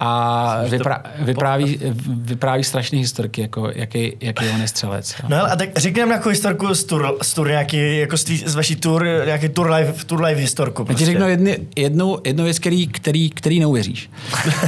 a 0.00 0.58
vyprá, 0.68 1.02
vypráví, 1.18 1.78
vypráví 2.08 2.64
strašné 2.64 2.98
historky, 2.98 3.40
jako 3.40 3.70
jaký, 3.74 4.12
jaký 4.20 4.48
on 4.48 4.60
je 4.60 4.68
střelec. 4.68 5.14
jo. 5.22 5.26
No 5.28 5.36
hele, 5.36 5.50
a 5.50 5.56
tak 5.56 5.68
řekněme 5.76 6.08
nějakou 6.08 6.28
historku 6.28 6.74
z 6.74 6.84
tour, 6.84 7.16
z 7.22 7.34
tour 7.34 7.48
nějaký, 7.48 7.98
jako 7.98 8.16
z, 8.16 8.24
tý, 8.24 8.38
z 8.46 8.54
vaší 8.54 8.76
tour, 8.76 9.06
nějaký 9.26 9.48
tour 9.48 9.70
live, 9.70 9.92
tour 10.06 10.22
live 10.22 10.40
historku. 10.40 10.82
Já 10.82 10.84
Prostě. 10.86 11.04
ti 11.04 11.10
řeknu 11.10 11.28
jedny, 11.28 11.58
jednu, 11.76 12.16
jednu 12.26 12.44
věc, 12.44 12.58
který, 12.58 12.86
který, 12.86 13.30
který 13.30 13.60
neuvěříš. 13.60 14.10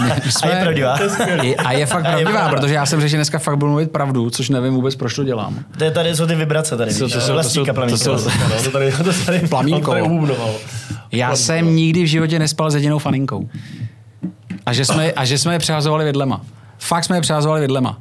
My 0.03 0.11
A 0.43 0.49
je 0.49 0.63
pravdivá. 0.63 0.99
Je, 1.43 1.57
a 1.57 1.73
je 1.73 1.87
fakt 1.87 2.03
pravdivá, 2.03 2.31
pravda. 2.31 2.49
protože 2.57 2.75
já 2.75 2.87
jsem 2.87 3.01
řekl, 3.01 3.11
že 3.11 3.17
dneska 3.17 3.39
fakt 3.39 3.57
budu 3.57 3.71
mluvit 3.71 3.91
pravdu, 3.91 4.31
což 4.31 4.49
nevím 4.49 4.75
vůbec, 4.75 4.97
proč 4.97 5.15
to 5.15 5.25
dělám. 5.25 5.59
To 5.79 5.85
je 5.85 5.91
tady 5.91 6.17
jsou 6.17 6.27
ty 6.27 6.35
vibrace 6.35 6.77
tady, 6.77 6.95
To- 6.95 7.05
víš, 7.05 7.15
to 7.15 7.21
jsou- 7.21 7.27
to 7.27 7.33
vlastníka 7.33 7.73
jsou- 7.73 7.75
plamínka. 7.75 8.05
to 8.05 8.19
jsou- 8.19 8.31
to 8.65 8.71
tady, 8.71 8.93
to 8.93 9.13
tady, 9.27 9.39
Plamínko. 9.49 9.95
Já 11.13 11.37
jsem 11.37 11.77
nikdy 11.77 12.03
v 12.03 12.07
životě 12.07 12.39
nespal 12.39 12.71
s 12.71 12.75
jedinou 12.75 12.99
faninkou. 12.99 13.49
A 14.67 14.73
že 14.73 14.85
jsme, 14.85 15.13
a 15.13 15.25
že 15.25 15.39
jsme 15.39 15.55
je 15.55 15.59
přehazovali 15.59 16.05
vidlema. 16.05 16.41
Fakt 16.79 17.05
jsme 17.05 17.17
je 17.17 17.21
přehazovali 17.21 17.61
vidlema. 17.61 17.99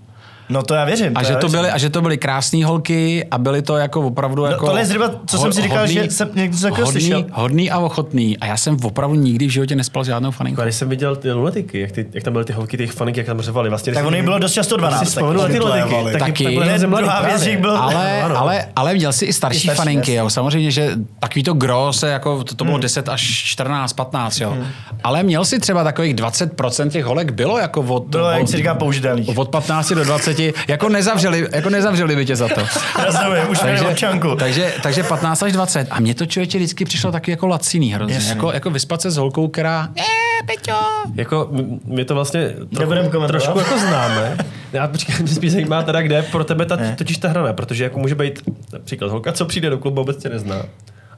No 0.49 0.63
to 0.63 0.73
já 0.73 0.85
věřím. 0.85 1.11
A 1.15 1.21
já 1.21 1.27
že, 1.27 1.33
to 1.35 1.39
věřím. 1.39 1.57
byly, 1.59 1.71
a 1.71 1.77
že 1.77 1.89
to 1.89 2.01
byly 2.01 2.17
krásné 2.17 2.65
holky 2.65 3.25
a 3.31 3.37
byly 3.37 3.61
to 3.61 3.77
jako 3.77 4.01
opravdu 4.01 4.41
No, 4.43 4.47
jako... 4.51 4.65
tohle 4.65 4.81
je 4.81 4.85
zhruba, 4.85 5.11
co 5.27 5.37
jsem 5.37 5.53
si 5.53 5.61
říkal, 5.61 5.87
že 5.87 6.11
jsem 6.11 6.27
někdy 6.35 6.49
něco 6.55 6.61
takového 6.65 6.85
hodný, 6.85 7.01
slyšel. 7.01 7.25
hodný 7.31 7.71
a 7.71 7.79
ochotný. 7.79 8.37
A 8.37 8.45
já 8.45 8.57
jsem 8.57 8.77
opravdu 8.83 9.15
nikdy 9.15 9.45
v 9.47 9.49
životě 9.49 9.75
nespal 9.75 10.03
s 10.03 10.07
žádnou 10.07 10.31
faninkou. 10.31 10.61
Když 10.61 10.75
jsem 10.75 10.89
viděl 10.89 11.15
ty 11.15 11.31
lunatiky, 11.31 11.79
jak, 11.79 11.91
ty, 11.91 12.05
jak 12.13 12.23
tam 12.23 12.33
byly 12.33 12.45
ty 12.45 12.53
holky, 12.53 12.77
ty 12.77 12.87
faninky, 12.87 13.19
jak 13.19 13.27
tam 13.27 13.41
řvali. 13.41 13.69
Vlastně, 13.69 13.93
Tak 13.93 14.05
ono 14.05 14.23
bylo 14.23 14.39
dost 14.39 14.53
často 14.53 14.77
12. 14.77 14.99
Si 14.99 15.05
vzpomenu 15.05 15.41
na 15.41 15.47
ty 15.47 15.59
lunatiky, 15.59 15.95
taky, 16.03 16.19
Taky. 16.19 16.43
tak 16.59 16.67
Ne, 16.67 16.77
druhá 16.87 17.21
věc, 17.21 17.41
že 17.41 17.57
byl- 17.57 17.77
Ale, 17.77 18.21
Ano. 18.21 18.37
ale, 18.37 18.65
ale 18.75 18.93
měl 18.93 19.13
si 19.13 19.25
i 19.25 19.33
starší, 19.33 19.69
faninky, 19.69 20.13
jo. 20.13 20.29
Samozřejmě, 20.29 20.71
že 20.71 20.91
takový 21.19 21.43
to 21.43 21.53
gro 21.53 21.93
se 21.93 22.09
jako, 22.09 22.43
to, 22.43 22.55
to 22.55 22.65
bylo 22.65 22.77
10 22.77 23.09
až 23.09 23.21
14, 23.43 23.93
15, 23.93 24.39
jo. 24.41 24.57
Ale 25.03 25.23
měl 25.23 25.45
si 25.45 25.59
třeba 25.59 25.83
takových 25.83 26.15
20% 26.15 26.89
těch 26.89 27.05
holek 27.05 27.31
bylo 27.31 27.57
jako 27.57 27.81
od, 27.81 28.03
Bylo, 28.07 28.29
jak 28.31 28.47
se 28.47 28.57
říká, 28.57 28.75
použitelných. 28.75 29.37
od 29.37 29.49
15 29.49 29.91
do 29.93 30.03
20, 30.03 30.42
jako 30.67 30.89
nezavřeli, 30.89 31.47
jako 31.51 31.69
nezavřeli 31.69 32.15
by 32.15 32.25
tě 32.25 32.35
za 32.35 32.47
to. 32.47 32.61
Rozumím, 33.05 33.49
už 33.49 33.63
měli 33.63 33.81
občanku. 33.81 34.35
takže, 34.35 34.73
takže 34.83 35.03
15 35.03 35.43
až 35.43 35.51
20. 35.53 35.87
A 35.91 35.99
mně 35.99 36.15
to 36.15 36.25
člověče 36.25 36.57
vždycky 36.57 36.85
přišlo 36.85 37.11
taky 37.11 37.31
jako 37.31 37.47
laciný 37.47 37.93
hrozně. 37.93 38.15
Jasně. 38.15 38.29
Jako, 38.29 38.51
jako 38.51 38.69
vyspat 38.69 39.01
se 39.01 39.11
s 39.11 39.17
holkou, 39.17 39.47
která... 39.47 39.89
Eh, 39.99 40.03
Peťo! 40.45 40.77
Jako, 41.15 41.49
m- 41.53 41.79
my 41.85 42.05
to 42.05 42.15
vlastně 42.15 42.49
trochu, 42.75 43.27
trošku 43.27 43.59
jako 43.59 43.77
známe. 43.79 44.37
Já 44.73 44.87
počkej, 44.87 45.15
mě 45.19 45.27
spíš 45.35 45.51
zajímá 45.51 45.83
teda, 45.83 46.01
kde 46.01 46.15
je 46.15 46.23
pro 46.23 46.43
tebe 46.43 46.65
ta, 46.65 46.77
totiž 46.97 47.17
ta 47.17 47.27
hrana, 47.29 47.53
protože 47.53 47.83
jako 47.83 47.99
může 47.99 48.15
být 48.15 48.41
například 48.73 49.11
holka, 49.11 49.31
co 49.31 49.45
přijde 49.45 49.69
do 49.69 49.77
klubu, 49.77 50.01
vůbec 50.01 50.17
tě 50.17 50.29
nezná. 50.29 50.55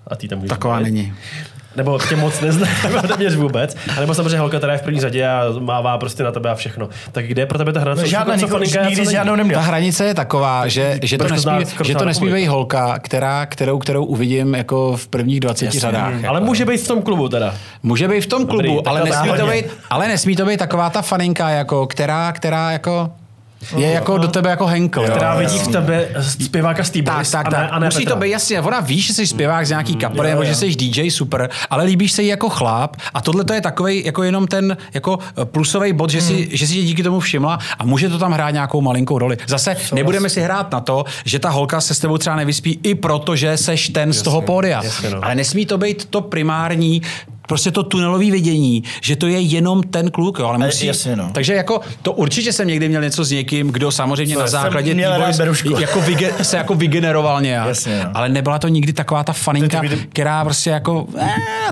A 0.07 0.15
ty 0.15 0.27
tam 0.27 0.41
Taková 0.41 0.77
být. 0.77 0.83
není. 0.83 1.13
Nebo 1.75 1.99
tě 2.09 2.15
moc 2.15 2.41
nezná, 2.41 2.67
nebo 2.83 3.07
téměř 3.07 3.35
vůbec. 3.35 3.75
A 3.97 3.99
nebo 3.99 4.13
samozřejmě 4.13 4.39
holka, 4.39 4.57
která 4.57 4.73
je 4.73 4.79
v 4.79 4.81
první 4.81 4.99
řadě 4.99 5.27
a 5.27 5.43
mává 5.59 5.97
prostě 5.97 6.23
na 6.23 6.31
tebe 6.31 6.49
a 6.49 6.55
všechno. 6.55 6.89
Tak 7.11 7.27
kde 7.27 7.41
je 7.41 7.45
pro 7.45 7.57
tebe 7.57 7.73
ta 7.73 7.79
hrana? 7.79 8.01
No, 8.01 8.07
žádná, 8.07 8.37
faninka, 8.47 8.89
nikdy 8.89 9.05
žádnou 9.11 9.35
neměl. 9.35 9.59
Ta 9.59 9.65
hranice 9.65 10.05
je 10.05 10.13
taková, 10.13 10.67
že, 10.67 10.99
že 11.03 11.17
to 11.17 11.27
nesmí, 11.27 11.51
že 11.83 11.95
to 11.95 12.05
nesmí 12.05 12.33
být 12.33 12.47
holka, 12.47 12.99
která, 12.99 13.45
kterou, 13.45 13.79
kterou 13.79 14.05
uvidím 14.05 14.55
jako 14.55 14.97
v 14.97 15.07
prvních 15.07 15.39
20 15.39 15.65
Jasně. 15.65 15.79
řadách. 15.79 16.13
Ale 16.25 16.37
jako. 16.37 16.45
může 16.45 16.65
být 16.65 16.77
v 16.77 16.87
tom 16.87 17.01
klubu 17.01 17.29
teda. 17.29 17.55
Může 17.83 18.07
být 18.07 18.21
v 18.21 18.27
tom 18.27 18.45
klubu, 18.47 18.61
Dobrý, 18.61 18.85
ale, 18.85 19.03
nesmí 19.03 19.29
to 19.37 19.47
být, 19.47 19.65
ale 19.89 20.07
nesmí 20.07 20.35
to 20.35 20.45
být 20.45 20.57
taková 20.57 20.89
ta 20.89 21.01
faninka, 21.01 21.49
jako, 21.49 21.87
která, 21.87 22.31
která 22.31 22.71
jako 22.71 23.11
je 23.75 23.91
jako 23.91 24.17
do 24.17 24.27
tebe 24.27 24.49
jako 24.49 24.65
Henkel. 24.65 25.03
Která 25.03 25.35
vidí 25.35 25.59
v 25.59 25.67
tebe 25.67 26.07
zpěváka 26.21 26.83
z 26.83 26.87
Tak, 26.89 26.93
T-Boys 26.93 27.31
tak, 27.31 27.47
a 27.47 27.49
ne, 27.49 27.57
tak. 27.57 27.69
a 27.71 27.79
ne 27.79 27.87
Musí 27.87 27.97
Petra. 27.97 28.13
to 28.15 28.19
být 28.21 28.29
jasně. 28.31 28.61
Ona 28.61 28.79
ví, 28.79 29.01
že 29.01 29.13
jsi 29.13 29.27
zpěvák 29.27 29.65
z 29.65 29.69
nějaký 29.69 29.95
kapely, 29.95 30.29
nebo 30.29 30.43
že 30.45 30.55
jsi 30.55 30.75
DJ 30.75 31.11
super, 31.11 31.49
ale 31.69 31.83
líbíš 31.83 32.11
se 32.11 32.21
jí 32.21 32.27
jako 32.27 32.49
chlap 32.49 32.95
a 33.13 33.21
tohle 33.21 33.43
to 33.43 33.53
je 33.53 33.61
takový 33.61 34.05
jako 34.05 34.23
jenom 34.23 34.47
ten 34.47 34.77
jako 34.93 35.19
plusový 35.43 35.93
bod, 35.93 36.09
že, 36.09 36.21
si, 36.21 36.57
že 36.57 36.67
si 36.67 36.73
tě 36.73 36.81
díky 36.83 37.03
tomu 37.03 37.19
všimla 37.19 37.59
a 37.79 37.85
může 37.85 38.09
to 38.09 38.17
tam 38.19 38.31
hrát 38.31 38.51
nějakou 38.51 38.81
malinkou 38.81 39.19
roli. 39.19 39.37
Zase 39.47 39.75
nebudeme 39.93 40.29
si 40.29 40.41
hrát 40.41 40.71
na 40.71 40.79
to, 40.79 41.03
že 41.25 41.39
ta 41.39 41.49
holka 41.49 41.81
se 41.81 41.93
s 41.93 41.99
tebou 41.99 42.17
třeba 42.17 42.35
nevyspí 42.35 42.79
i 42.83 42.95
proto, 42.95 43.35
že 43.35 43.57
seš 43.57 43.89
ten 43.89 44.13
z 44.13 44.21
toho 44.21 44.41
pódia. 44.41 44.83
jasně, 44.83 45.09
no. 45.09 45.19
Ale 45.23 45.35
nesmí 45.35 45.65
to 45.65 45.77
být 45.77 46.05
to 46.05 46.21
primární 46.21 47.01
prostě 47.47 47.71
to 47.71 47.83
tunelové 47.83 48.31
vidění, 48.31 48.83
že 49.01 49.15
to 49.15 49.27
je 49.27 49.39
jenom 49.39 49.83
ten 49.83 50.11
kluk, 50.11 50.39
jo, 50.39 50.45
ale 50.47 50.55
A 50.55 50.65
musí... 50.65 50.85
jasně, 50.85 51.15
no. 51.15 51.29
Takže 51.31 51.53
jako 51.53 51.81
to 52.01 52.11
určitě 52.13 52.53
jsem 52.53 52.67
někdy 52.67 52.89
měl 52.89 53.01
něco 53.01 53.23
s 53.23 53.31
někým, 53.31 53.67
kdo 53.71 53.91
samozřejmě 53.91 54.35
Co, 54.35 54.41
na 54.41 54.47
základě 54.47 54.95
jako 55.79 56.01
vyge, 56.01 56.33
se 56.41 56.57
jako 56.57 56.75
vygeneroval 56.75 57.41
nějak. 57.41 57.67
Jasně, 57.67 58.01
no. 58.03 58.09
Ale 58.13 58.29
nebyla 58.29 58.59
to 58.59 58.67
nikdy 58.67 58.93
taková 58.93 59.23
ta 59.23 59.33
faninka, 59.33 59.81
která 60.09 60.43
prostě 60.43 60.69
jako 60.69 61.05
eh, 61.17 61.27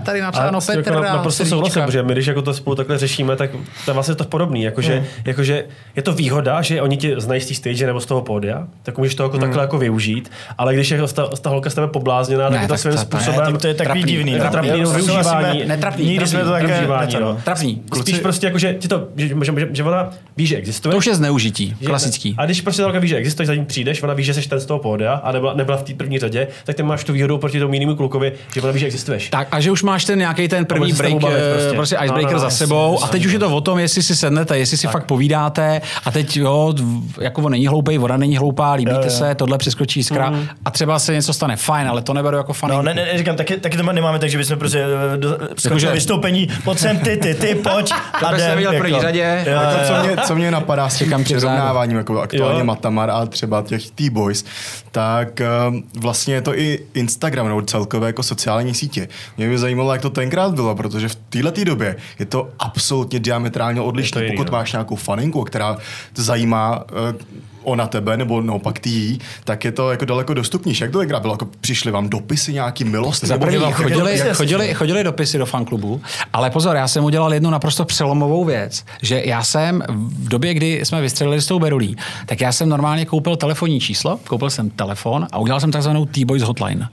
tady 0.05 0.21
napsáno 0.21 0.61
s 0.61 0.65
tím 0.67 0.75
Petr 0.75 0.89
jako 0.91 1.03
na- 1.03 1.13
naprosto 1.15 1.45
souhlasím, 1.45 1.81
protože 1.85 2.03
my, 2.03 2.13
když 2.13 2.25
jako 2.27 2.41
to 2.41 2.53
spolu 2.53 2.75
takhle 2.75 2.97
řešíme, 2.97 3.35
tak 3.35 3.51
to 3.85 3.91
je 3.91 3.93
vlastně 3.93 4.15
to 4.15 4.23
podobný. 4.23 4.63
Jakože, 4.63 4.93
Hmm. 4.93 5.05
jakože 5.25 5.65
je 5.95 6.01
to 6.01 6.13
výhoda, 6.13 6.61
že 6.61 6.81
oni 6.81 6.97
tě 6.97 7.15
znají 7.19 7.41
z 7.41 7.47
té 7.47 7.53
stage 7.53 7.85
nebo 7.85 7.99
z 7.99 8.05
toho 8.05 8.21
pódia, 8.21 8.67
tak 8.83 8.97
můžeš 8.97 9.15
to 9.15 9.23
jako 9.23 9.33
Hmm. 9.37 9.41
takhle 9.41 9.63
jako 9.63 9.77
využít, 9.77 10.31
ale 10.57 10.73
když 10.73 10.91
je 10.91 11.01
ta, 11.13 11.27
ta 11.27 11.49
holka 11.49 11.69
z 11.69 11.73
tebe 11.73 11.87
poblázněná, 11.87 12.43
tak 12.43 12.51
Ne, 12.51 12.57
je 12.63 12.67
to 12.67 12.73
tak 12.73 12.79
svým 12.79 12.91
to- 12.91 12.97
to 13.05 13.17
je- 13.17 13.21
způsobem 13.23 13.53
tak 13.53 13.61
to 13.61 13.67
je 13.67 13.73
takový 13.73 13.99
trapný. 14.01 14.11
divný. 14.13 14.31
no. 14.37 14.49
trapný 14.51 14.69
souhlasíme. 14.69 14.97
využívání 14.97 15.62
trapný. 15.65 15.75
Netrapný, 15.75 16.05
Nikdy 16.05 16.17
trapný, 16.17 16.31
jsme 16.31 16.39
to 16.39 16.45
trapný 16.49 16.67
takhle 16.67 16.79
vnímání, 16.85 17.05
nečetli. 17.05 17.25
no. 17.25 17.37
Trapný. 17.43 17.81
Spíš 18.01 18.19
prostě 18.19 18.47
jako, 18.47 18.57
že, 18.59 18.73
ti 18.73 18.87
to, 18.87 19.07
že, 19.15 19.27
že, 19.27 19.35
že, 19.57 19.67
že, 19.71 19.83
ona 19.83 20.09
ví, 20.37 20.45
že 20.47 20.55
existuje. 20.57 20.91
To 20.91 20.97
už 20.97 21.07
je 21.07 21.15
zneužití, 21.15 21.75
Že- 21.81 21.87
klasický. 21.87 22.35
A 22.37 22.45
když 22.45 22.61
prostě 22.61 22.81
ta 22.81 22.99
ví, 22.99 23.07
že 23.07 23.15
existuje, 23.17 23.47
za 23.47 23.55
ní 23.55 23.65
přijdeš, 23.65 24.03
ona 24.03 24.13
ví, 24.13 24.23
že 24.23 24.33
jsi 24.33 24.49
ten 24.49 24.59
z 24.59 24.65
toho 24.65 24.79
pódia 24.79 25.13
a 25.13 25.31
nebyla, 25.31 25.53
nebyla 25.53 25.77
v 25.77 25.83
té 25.83 25.93
první 25.93 26.19
řadě, 26.19 26.47
tak 26.65 26.75
ty 26.75 26.83
máš 26.83 27.03
tu 27.03 27.13
výhodu 27.13 27.37
proti 27.37 27.59
tomu 27.59 27.73
jinému 27.73 27.95
klukovi, 27.95 28.33
že 28.55 28.61
ona 28.61 28.71
ví, 28.71 28.79
že 28.79 28.85
existuješ. 28.85 29.29
Tak 29.29 29.47
a 29.51 29.59
že 29.59 29.71
už 29.71 29.83
máš 29.83 30.05
ten 30.05 30.19
nějaký 30.19 30.47
ten 30.47 30.65
první 30.65 30.93
break, 30.93 31.13
bavit 31.13 31.37
prostě, 31.37 31.53
prostě. 31.53 31.75
prostě 31.75 31.95
No, 31.99 32.03
icebreaker 32.05 32.33
no, 32.35 32.43
no, 32.43 32.49
za 32.49 32.49
sebou 32.49 33.03
a 33.03 33.07
teď 33.07 33.25
už 33.25 33.31
je 33.33 33.39
to 33.39 33.55
o 33.55 33.61
tom, 33.61 33.79
jestli 33.79 34.03
si 34.03 34.15
sednete, 34.15 34.57
jestli 34.57 34.77
si 34.77 34.87
fakt 34.87 35.05
povídáte 35.05 35.81
a 36.05 36.11
teď 36.11 36.37
jo, 36.37 36.73
jako 37.21 37.41
on 37.41 37.51
není 37.51 37.67
hloupý, 37.67 37.97
voda 37.97 38.17
není 38.17 38.37
hloupá, 38.37 38.73
líbíte 38.73 39.09
se, 39.09 39.35
tohle 39.35 39.57
přeskočí 39.57 39.99
jiskra 39.99 40.33
a 40.65 40.71
třeba 40.71 40.99
se 40.99 41.13
něco 41.13 41.33
stane, 41.33 41.55
fajn, 41.55 41.87
ale 41.87 42.01
to 42.01 42.13
neberu 42.13 42.37
jako 42.37 42.53
faninku. 42.53 42.77
No, 42.77 42.83
ne, 42.83 42.93
ne, 42.93 43.05
ne, 43.11 43.17
říkám, 43.17 43.35
taky, 43.35 43.57
taky 43.57 43.77
to 43.77 43.93
nemáme 43.93 44.19
tak, 44.19 44.29
že 44.29 44.37
bychom 44.37 44.57
prostě 44.59 44.83
eh, 44.83 45.52
Jakože- 45.63 45.91
vystoupení, 45.91 46.47
pojď 46.63 46.79
sem 46.79 46.99
ty, 46.99 47.17
ty, 47.17 47.33
ty, 47.35 47.55
pojď. 47.55 47.93
To 48.19 48.25
bys 48.35 48.43
neviděl 48.43 48.73
v 48.73 48.77
první 48.77 49.01
řadě. 49.01 49.43
Jo, 49.47 49.53
Jako, 49.53 49.79
jo, 49.81 49.87
co, 49.87 50.03
mě, 50.07 50.17
co 50.27 50.35
mě 50.35 50.51
napadá 50.51 50.89
s 50.89 50.97
tím 50.97 51.07
Čekám 51.07 51.23
tě 51.23 51.35
vzadu. 51.37 51.51
přirovnáváním 51.53 51.97
jako 51.97 52.21
aktuálně 52.21 52.59
Jo. 52.59 52.65
Matamar 52.65 53.09
a 53.09 53.25
třeba 53.25 53.61
těch 53.61 53.91
T-Boys, 53.91 54.45
tak 54.91 55.41
um, 55.69 55.83
vlastně 55.99 56.33
je 56.33 56.41
to 56.41 56.59
i 56.59 56.79
Instagram 56.93 57.47
nebo 57.47 57.61
celkové 57.61 58.07
jako 58.07 58.23
sociální 58.23 58.73
sítě. 58.73 59.07
Mě 59.37 59.49
by 59.49 59.57
zajímalo, 59.57 59.91
jak 59.93 60.01
to 60.01 60.09
tenkrát 60.09 60.53
bylo, 60.53 60.75
protože 60.75 61.07
v 61.09 61.15
této 61.15 61.63
době 61.63 61.95
je 62.19 62.25
to 62.25 62.49
absolutně 62.59 63.19
diametrálně 63.19 63.81
odlišné. 63.81 64.27
Pokud 64.31 64.47
no. 64.47 64.51
máš 64.57 64.71
nějakou 64.71 64.95
faninku, 64.95 65.43
která 65.43 65.77
to 66.13 66.21
zajímá 66.23 66.83
uh, 66.91 67.43
ona 67.63 67.87
tebe, 67.87 68.17
nebo 68.17 68.41
naopak 68.41 68.79
ty 68.79 68.89
jí, 68.89 69.19
tak 69.43 69.65
je 69.65 69.71
to 69.71 69.91
jako 69.91 70.05
daleko 70.05 70.33
dostupnější. 70.33 70.83
Jak 70.83 70.91
to 70.91 70.99
tenkrát 70.99 71.21
bylo? 71.21 71.33
Jako 71.33 71.47
přišli 71.61 71.91
vám 71.91 72.09
dopisy 72.09 72.53
nějaký 72.53 72.83
milosti? 72.83 73.27
Za 73.27 73.37
chodili 73.37 73.73
chodili, 73.73 73.99
dopisy, 73.99 74.29
chodili, 74.33 74.73
chodili 74.73 75.03
dopisy 75.03 75.37
do 75.37 75.45
fanklubu, 75.45 76.01
ale 76.33 76.49
pozor, 76.49 76.75
já 76.75 76.87
jsem 76.87 77.03
udělal 77.03 77.33
jednu 77.33 77.49
naprosto 77.49 77.85
přelomovou 77.85 78.45
věc, 78.45 78.85
že 79.01 79.21
já 79.25 79.43
jsem 79.43 79.83
v 79.89 80.29
době, 80.29 80.53
kdy 80.53 80.79
jsme 80.83 81.01
vystřelili 81.01 81.41
s 81.41 81.45
tou 81.45 81.59
Berulí, 81.59 81.97
tak 82.25 82.41
já 82.41 82.51
jsem 82.51 82.69
normálně 82.69 83.05
koupil 83.05 83.35
telefonní 83.35 83.79
číslo, 83.79 84.19
koupil 84.27 84.49
jsem 84.49 84.69
telefon 84.69 85.27
a 85.31 85.37
udělal 85.39 85.59
jsem 85.59 85.71
takzvanou 85.71 86.05
T-Boys 86.05 86.43
hotline. 86.43 86.89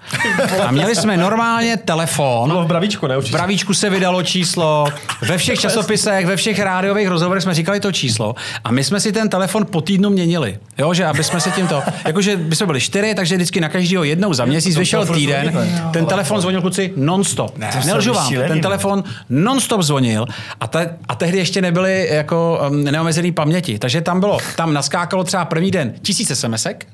A 0.66 0.70
měli 0.70 0.96
jsme 0.96 1.16
normálně 1.16 1.76
telefon, 1.76 2.48
Bylo 2.50 2.64
v 2.64 2.66
bravíčku, 2.66 3.06
ne? 3.06 3.14
v 3.14 3.18
Určitě. 3.18 3.36
Bravíčku 3.36 3.74
se 3.74 3.90
vydalo 3.90 4.22
číslo, 4.22 4.86
ve 5.28 5.38
všech 5.38 5.60
časopisech, 5.60 6.26
ve 6.26 6.36
všech 6.36 6.58
rádiových 6.58 7.08
rozhovorech 7.08 7.42
jsme 7.42 7.54
říkali 7.54 7.80
to 7.80 7.92
číslo 7.92 8.34
a 8.64 8.72
my 8.72 8.84
jsme 8.84 9.00
si 9.00 9.12
ten 9.12 9.28
telefon 9.28 9.66
po 9.66 9.80
týdnu 9.80 10.10
měnili. 10.10 10.58
Jo, 10.78 10.94
že 10.94 11.06
aby 11.06 11.24
jsme 11.24 11.40
se 11.40 11.50
tímto, 11.50 11.82
jakože 12.06 12.36
by 12.36 12.56
jsme 12.56 12.66
byli 12.66 12.80
čtyři, 12.80 13.14
takže 13.14 13.36
vždycky 13.36 13.60
na 13.60 13.68
každého 13.68 14.04
jednou 14.04 14.34
za 14.34 14.44
měsíc 14.44 14.76
vyšel 14.76 15.06
týden. 15.06 15.54
ne? 15.54 15.90
Ten 15.92 16.06
telefon 16.06 16.40
zvonil 16.40 16.60
kluci 16.60 16.92
non-stop. 16.96 17.58
to 17.58 17.86
Nelžu 17.86 18.12
vám, 18.12 18.34
ten 18.34 18.56
ne? 18.56 18.60
telefon 18.62 19.04
non-stop 19.28 19.82
zvonil 19.82 20.26
a, 20.60 20.66
te, 20.66 20.96
a 21.08 21.14
tehdy 21.14 21.38
ještě 21.38 21.62
nebyly 21.62 22.08
jako 22.10 22.60
um, 22.70 22.84
neomezený 22.84 23.32
paměti. 23.32 23.78
Takže 23.78 24.00
tam 24.00 24.20
bylo, 24.20 24.38
tam 24.56 24.72
naskákalo 24.74 25.24
třeba 25.24 25.44
první 25.44 25.70
den 25.70 25.94
tisíce 26.02 26.36
SMSek, 26.36 26.86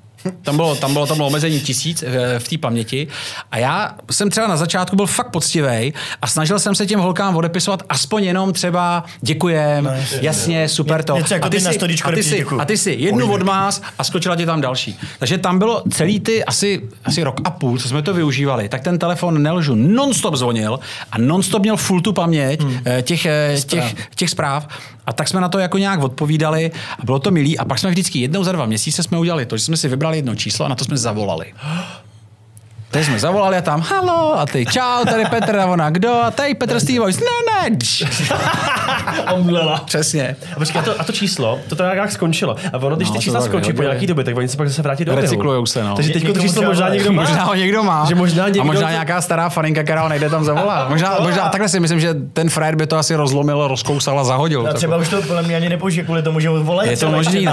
tam 0.43 0.57
bylo, 0.57 0.75
tam 0.77 0.93
bylo, 0.93 1.07
tam 1.07 1.17
bylo 1.17 1.27
omezení 1.29 1.61
tisíc 1.61 2.03
eh, 2.03 2.39
v 2.39 2.49
té 2.49 2.59
paměti. 2.59 3.09
A 3.53 3.59
já 3.59 3.95
jsem 4.11 4.31
třeba 4.31 4.47
na 4.47 4.57
začátku 4.57 4.97
byl 4.97 5.07
fakt 5.07 5.31
poctivý 5.31 5.95
a 6.23 6.27
snažil 6.27 6.59
jsem 6.59 6.75
se 6.75 6.87
těm 6.87 7.01
holkám 7.01 7.37
odepisovat 7.37 7.83
aspoň 7.89 8.25
jenom 8.25 8.53
třeba 8.53 9.05
děkujem, 9.21 9.85
No, 9.85 9.91
jasně. 9.91 10.19
jasně, 10.23 10.69
super 10.69 11.03
to. 11.03 11.17
Něco 11.17 11.35
jako 11.35 11.47
a 11.47 11.51
ty 11.51 11.61
si, 11.61 11.79
a 12.05 12.13
ty 12.13 12.23
si, 12.23 12.45
a 12.59 12.65
ty 12.65 12.77
si 12.77 12.97
jednu 12.99 13.33
odmás 13.33 13.83
a 13.99 14.05
skočila 14.05 14.37
ti 14.37 14.47
tam 14.47 14.61
další. 14.61 14.99
Takže 15.19 15.39
tam 15.39 15.59
bylo 15.59 15.83
celý 15.93 16.21
ty 16.21 16.45
asi, 16.45 16.83
asi 17.05 17.23
rok 17.23 17.41
a 17.45 17.51
půl, 17.51 17.79
co 17.79 17.89
jsme 17.89 18.03
to 18.03 18.15
využívali, 18.15 18.69
tak 18.69 18.83
ten 18.83 18.99
telefon 18.99 19.43
nelžu, 19.43 19.75
non-stop 19.75 20.35
zvonil 20.35 20.79
a 21.13 21.19
non-stop 21.19 21.63
měl 21.63 21.77
full 21.77 22.01
tu 22.01 22.13
paměť 22.13 22.63
hmm. 22.63 22.79
těch, 23.03 23.27
eh, 23.27 23.57
těch, 23.67 23.95
těch 24.15 24.31
zpráv. 24.31 24.69
A 25.07 25.13
tak 25.13 25.29
jsme 25.29 25.41
na 25.41 25.49
to 25.49 25.59
jako 25.59 25.79
nějak 25.79 26.01
odpovídali 26.03 26.71
a 26.99 27.05
bylo 27.05 27.19
to 27.19 27.31
milý. 27.31 27.59
A 27.59 27.65
pak 27.65 27.79
jsme 27.79 27.91
vždycky 27.91 28.19
jednou 28.19 28.45
za 28.45 28.53
dva 28.53 28.67
měsíce 28.67 29.03
jsme 29.03 29.19
udělali 29.19 29.47
to, 29.47 29.57
že 29.57 29.65
jsme 29.65 29.77
si 29.77 29.89
vybrali 29.89 30.06
jedno 30.15 30.35
číslo 30.35 30.65
a 30.65 30.69
na 30.69 30.75
to 30.75 30.85
jsme 30.85 30.97
zavolali. 30.97 31.55
Teď 32.91 33.05
jsme 33.07 33.19
zavolali 33.19 33.57
a 33.57 33.61
tam, 33.63 33.81
halo, 33.81 34.39
a 34.39 34.47
ty, 34.47 34.67
čau, 34.67 35.05
tady 35.11 35.25
Petr, 35.25 35.57
a 35.59 35.67
ona, 35.67 35.91
kdo, 35.91 36.13
a 36.15 36.31
tady 36.31 36.55
Petr 36.55 36.81
Steve 36.81 37.07
ne, 37.07 37.71
ne, 37.71 37.77
dž. 37.77 38.05
Omdlela. 39.35 39.83
Přesně. 39.87 40.37
A 40.53 40.59
počkej, 40.59 40.81
a 40.81 40.85
to, 40.85 41.01
a 41.01 41.05
to 41.05 41.13
číslo, 41.13 41.59
to 41.69 41.77
tak 41.77 41.97
jak 41.97 42.13
skončilo. 42.13 42.57
A 42.73 42.79
ono, 42.79 42.97
když 42.97 43.09
No, 43.09 43.13
ty 43.13 43.19
to 43.19 43.23
čísla 43.23 43.41
skončí 43.41 43.73
po 43.73 43.83
nějaký 43.83 44.07
době, 44.07 44.25
tak 44.25 44.37
oni 44.37 44.49
se 44.49 44.57
pak 44.57 44.69
zase 44.69 44.83
vrátí 44.83 45.05
do 45.05 45.13
oběhu. 45.13 45.23
Recyklujou 45.23 45.67
se, 45.67 45.85
no. 45.85 45.97
Takže 45.97 46.13
teď 46.13 46.27
to 46.33 46.41
číslo 46.41 46.63
možná 46.63 46.89
někdo 46.89 47.13
má. 47.13 47.23
Možná 47.23 47.45
ho 47.45 47.55
někdo 47.55 47.83
má. 47.83 48.05
Že 48.09 48.15
možná 48.15 48.45
někdo 48.49 48.61
a 48.61 48.65
možná 48.65 48.87
to- 48.87 48.93
nějaká 48.93 49.21
stará 49.21 49.49
faninka, 49.49 49.83
která 49.83 50.03
ho 50.03 50.09
nejde 50.09 50.31
tam 50.31 50.45
zavolat. 50.45 50.89
Možná, 50.97 51.17
možná 51.21 51.49
takhle 51.49 51.69
si 51.69 51.81
myslím, 51.81 52.01
že 52.01 52.15
ten 52.33 52.51
frajer 52.51 52.77
by 52.77 52.87
to 52.87 52.97
asi 52.97 53.15
rozlomil, 53.15 53.69
rozkousal 53.69 54.21
a 54.21 54.25
zahodil. 54.25 54.67
A 54.71 54.73
třeba 54.73 54.97
už 54.97 55.09
to 55.09 55.23
podle 55.23 55.43
mě 55.43 55.57
ani 55.57 55.69
nepoužije 55.69 56.05
kvůli 56.05 56.23
tomu, 56.23 56.41
že 56.41 56.49
volají. 56.51 56.91
Je 56.91 56.97
to 56.97 57.11
možný, 57.11 57.45
no. 57.45 57.53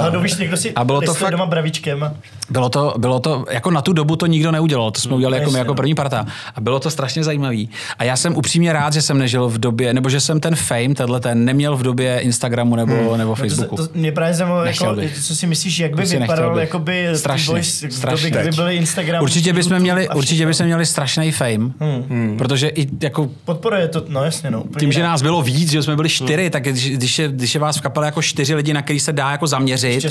A 0.75 0.83
bylo 0.83 1.01
to 1.01 1.13
fakt- 1.13 1.31
doma 1.31 1.45
bravíčkem. 1.45 2.13
Bylo 2.49 2.69
to, 2.69 2.93
bylo 2.97 3.19
to, 3.19 3.45
jako 3.51 3.71
na 3.71 3.81
tu 3.81 3.93
dobu 3.93 4.15
to 4.15 4.25
nikdo 4.25 4.51
neudělal, 4.51 4.91
to 4.91 5.01
jsme 5.01 5.15
udělali 5.15 5.32
jako, 5.35 5.51
my 5.51 5.57
jako 5.57 5.71
no. 5.71 5.75
první 5.75 5.95
parta. 5.95 6.25
A 6.55 6.61
bylo 6.61 6.79
to 6.79 6.89
strašně 6.89 7.23
zajímavý. 7.23 7.69
A 7.99 8.03
já 8.03 8.15
jsem 8.15 8.35
upřímně 8.35 8.73
rád, 8.73 8.93
že 8.93 9.01
jsem 9.01 9.17
nežil 9.17 9.49
v 9.49 9.57
době, 9.57 9.93
nebo 9.93 10.09
že 10.09 10.19
jsem 10.19 10.39
ten 10.39 10.55
fame, 10.55 10.95
tenhle 10.95 11.19
ten, 11.19 11.45
neměl 11.45 11.77
v 11.77 11.83
době 11.83 12.19
Instagramu 12.19 12.75
nebo, 12.75 13.17
nebo 13.17 13.29
No 13.29 13.35
to, 13.35 13.41
Facebooku. 13.41 13.75
to, 13.77 13.87
mě 13.93 14.11
právě 14.11 14.33
zajímalo, 14.33 14.65
jako, 14.65 14.93
bych. 14.95 15.23
co 15.23 15.35
si 15.35 15.47
myslíš, 15.47 15.79
jak 15.79 15.95
by 15.95 16.03
vypadal 16.03 16.53
bych. 16.53 16.61
jakoby 16.61 17.07
Strašně, 17.13 17.53
Boys 17.53 17.83
kdyby 18.29 18.55
byly 18.55 18.75
Instagram. 18.75 19.23
Určitě 19.23 19.53
bychom 19.53 19.79
měli, 19.79 20.09
určitě 20.09 20.45
bychom 20.45 20.65
měli 20.65 20.85
strašný 20.85 21.31
fame, 21.31 21.71
hmm. 21.79 22.35
protože 22.37 22.67
i 22.67 22.87
jako 23.01 23.29
Podporuje 23.45 23.87
to, 23.87 24.03
no 24.07 24.23
jasně, 24.23 24.51
no. 24.51 24.63
tím, 24.79 24.91
že 24.91 25.03
nás 25.03 25.21
bylo 25.21 25.41
víc, 25.41 25.71
že 25.71 25.83
jsme 25.83 25.95
byli 25.95 26.09
čtyři, 26.09 26.49
tak 26.49 26.63
když, 26.63 26.89
když, 26.89 27.19
je, 27.19 27.27
když 27.27 27.53
je 27.53 27.59
vás 27.59 27.77
v 27.77 27.81
kapele 27.81 28.05
jako 28.05 28.21
čtyři 28.21 28.55
lidi, 28.55 28.73
na 28.73 28.81
který 28.81 28.99
se 28.99 29.13
dá 29.13 29.31
jako 29.31 29.47
zaměřit, 29.47 30.05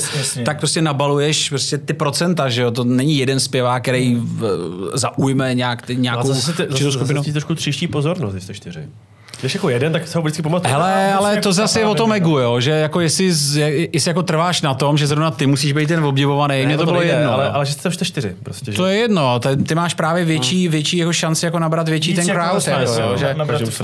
tak 0.45 0.59
prostě 0.59 0.83
nabaluješ 0.83 1.49
prostě 1.49 1.79
ty 1.79 1.93
procenta, 1.93 2.49
že 2.49 2.63
jo? 2.63 2.71
To 2.71 2.85
není 2.85 3.19
jeden 3.19 3.41
zpěvák, 3.41 3.83
který 3.83 4.23
zaujme 5.03 5.55
nějak, 5.55 5.83
ty- 5.83 5.97
A 5.97 5.99
nějakou 5.99 6.29
zase, 6.29 6.41
zase, 6.41 6.67
skupinu. 6.93 7.19
zase 7.19 7.25
ti 7.25 7.33
trošku 7.33 7.55
tříští 7.55 7.89
pozornost, 7.89 8.33
když 8.33 8.45
jste 8.45 8.55
čtyři. 8.55 8.89
Když 9.43 9.55
jako 9.55 9.69
jeden, 9.69 9.93
tak 9.93 10.09
se 10.09 10.19
ho 10.19 10.23
vždycky 10.23 10.43
pamatuje. 10.43 10.73
Hele, 10.75 11.13
ale 11.15 11.31
jako 11.31 11.43
to 11.43 11.53
zase 11.53 11.81
je 11.81 11.87
o 11.87 11.95
tom 11.95 12.13
egu, 12.13 12.39
jo, 12.39 12.61
že 12.61 12.71
jako 12.71 13.01
jestli, 13.01 13.25
jestli 13.93 14.09
jako 14.11 14.23
trváš 14.23 14.63
na 14.63 14.75
tom, 14.75 14.99
že 14.99 15.07
zrovna 15.07 15.31
ty 15.31 15.47
musíš 15.47 15.73
být 15.73 15.87
ten 15.87 16.05
obdivovaný, 16.05 16.61
Ne, 16.61 16.67
mně 16.67 16.77
to 16.79 16.85
bylo 16.85 16.99
nejde, 17.01 17.15
jedno. 17.15 17.33
Ale, 17.33 17.51
ale 17.51 17.67
že 17.67 17.73
jste, 17.73 17.91
jste 17.91 18.05
čtyři. 18.05 18.35
Prostě, 18.43 18.73
že? 18.73 18.77
To 18.77 18.87
je 18.87 18.97
jedno, 18.97 19.41
ty, 19.41 19.57
ty 19.57 19.75
máš 19.75 19.95
právě 19.95 20.25
větší, 20.25 20.69
větší 20.69 20.97
jako 20.97 21.13
šanci 21.13 21.45
jako 21.45 21.59
nabrat 21.59 21.89
větší 21.89 22.11
Víc 22.11 22.21
ten 22.21 22.29
jako 22.29 22.41
crowd, 22.51 22.67
jako, 22.67 22.93
jo, 22.93 23.01
jo, 23.11 23.17
že, 23.17 23.35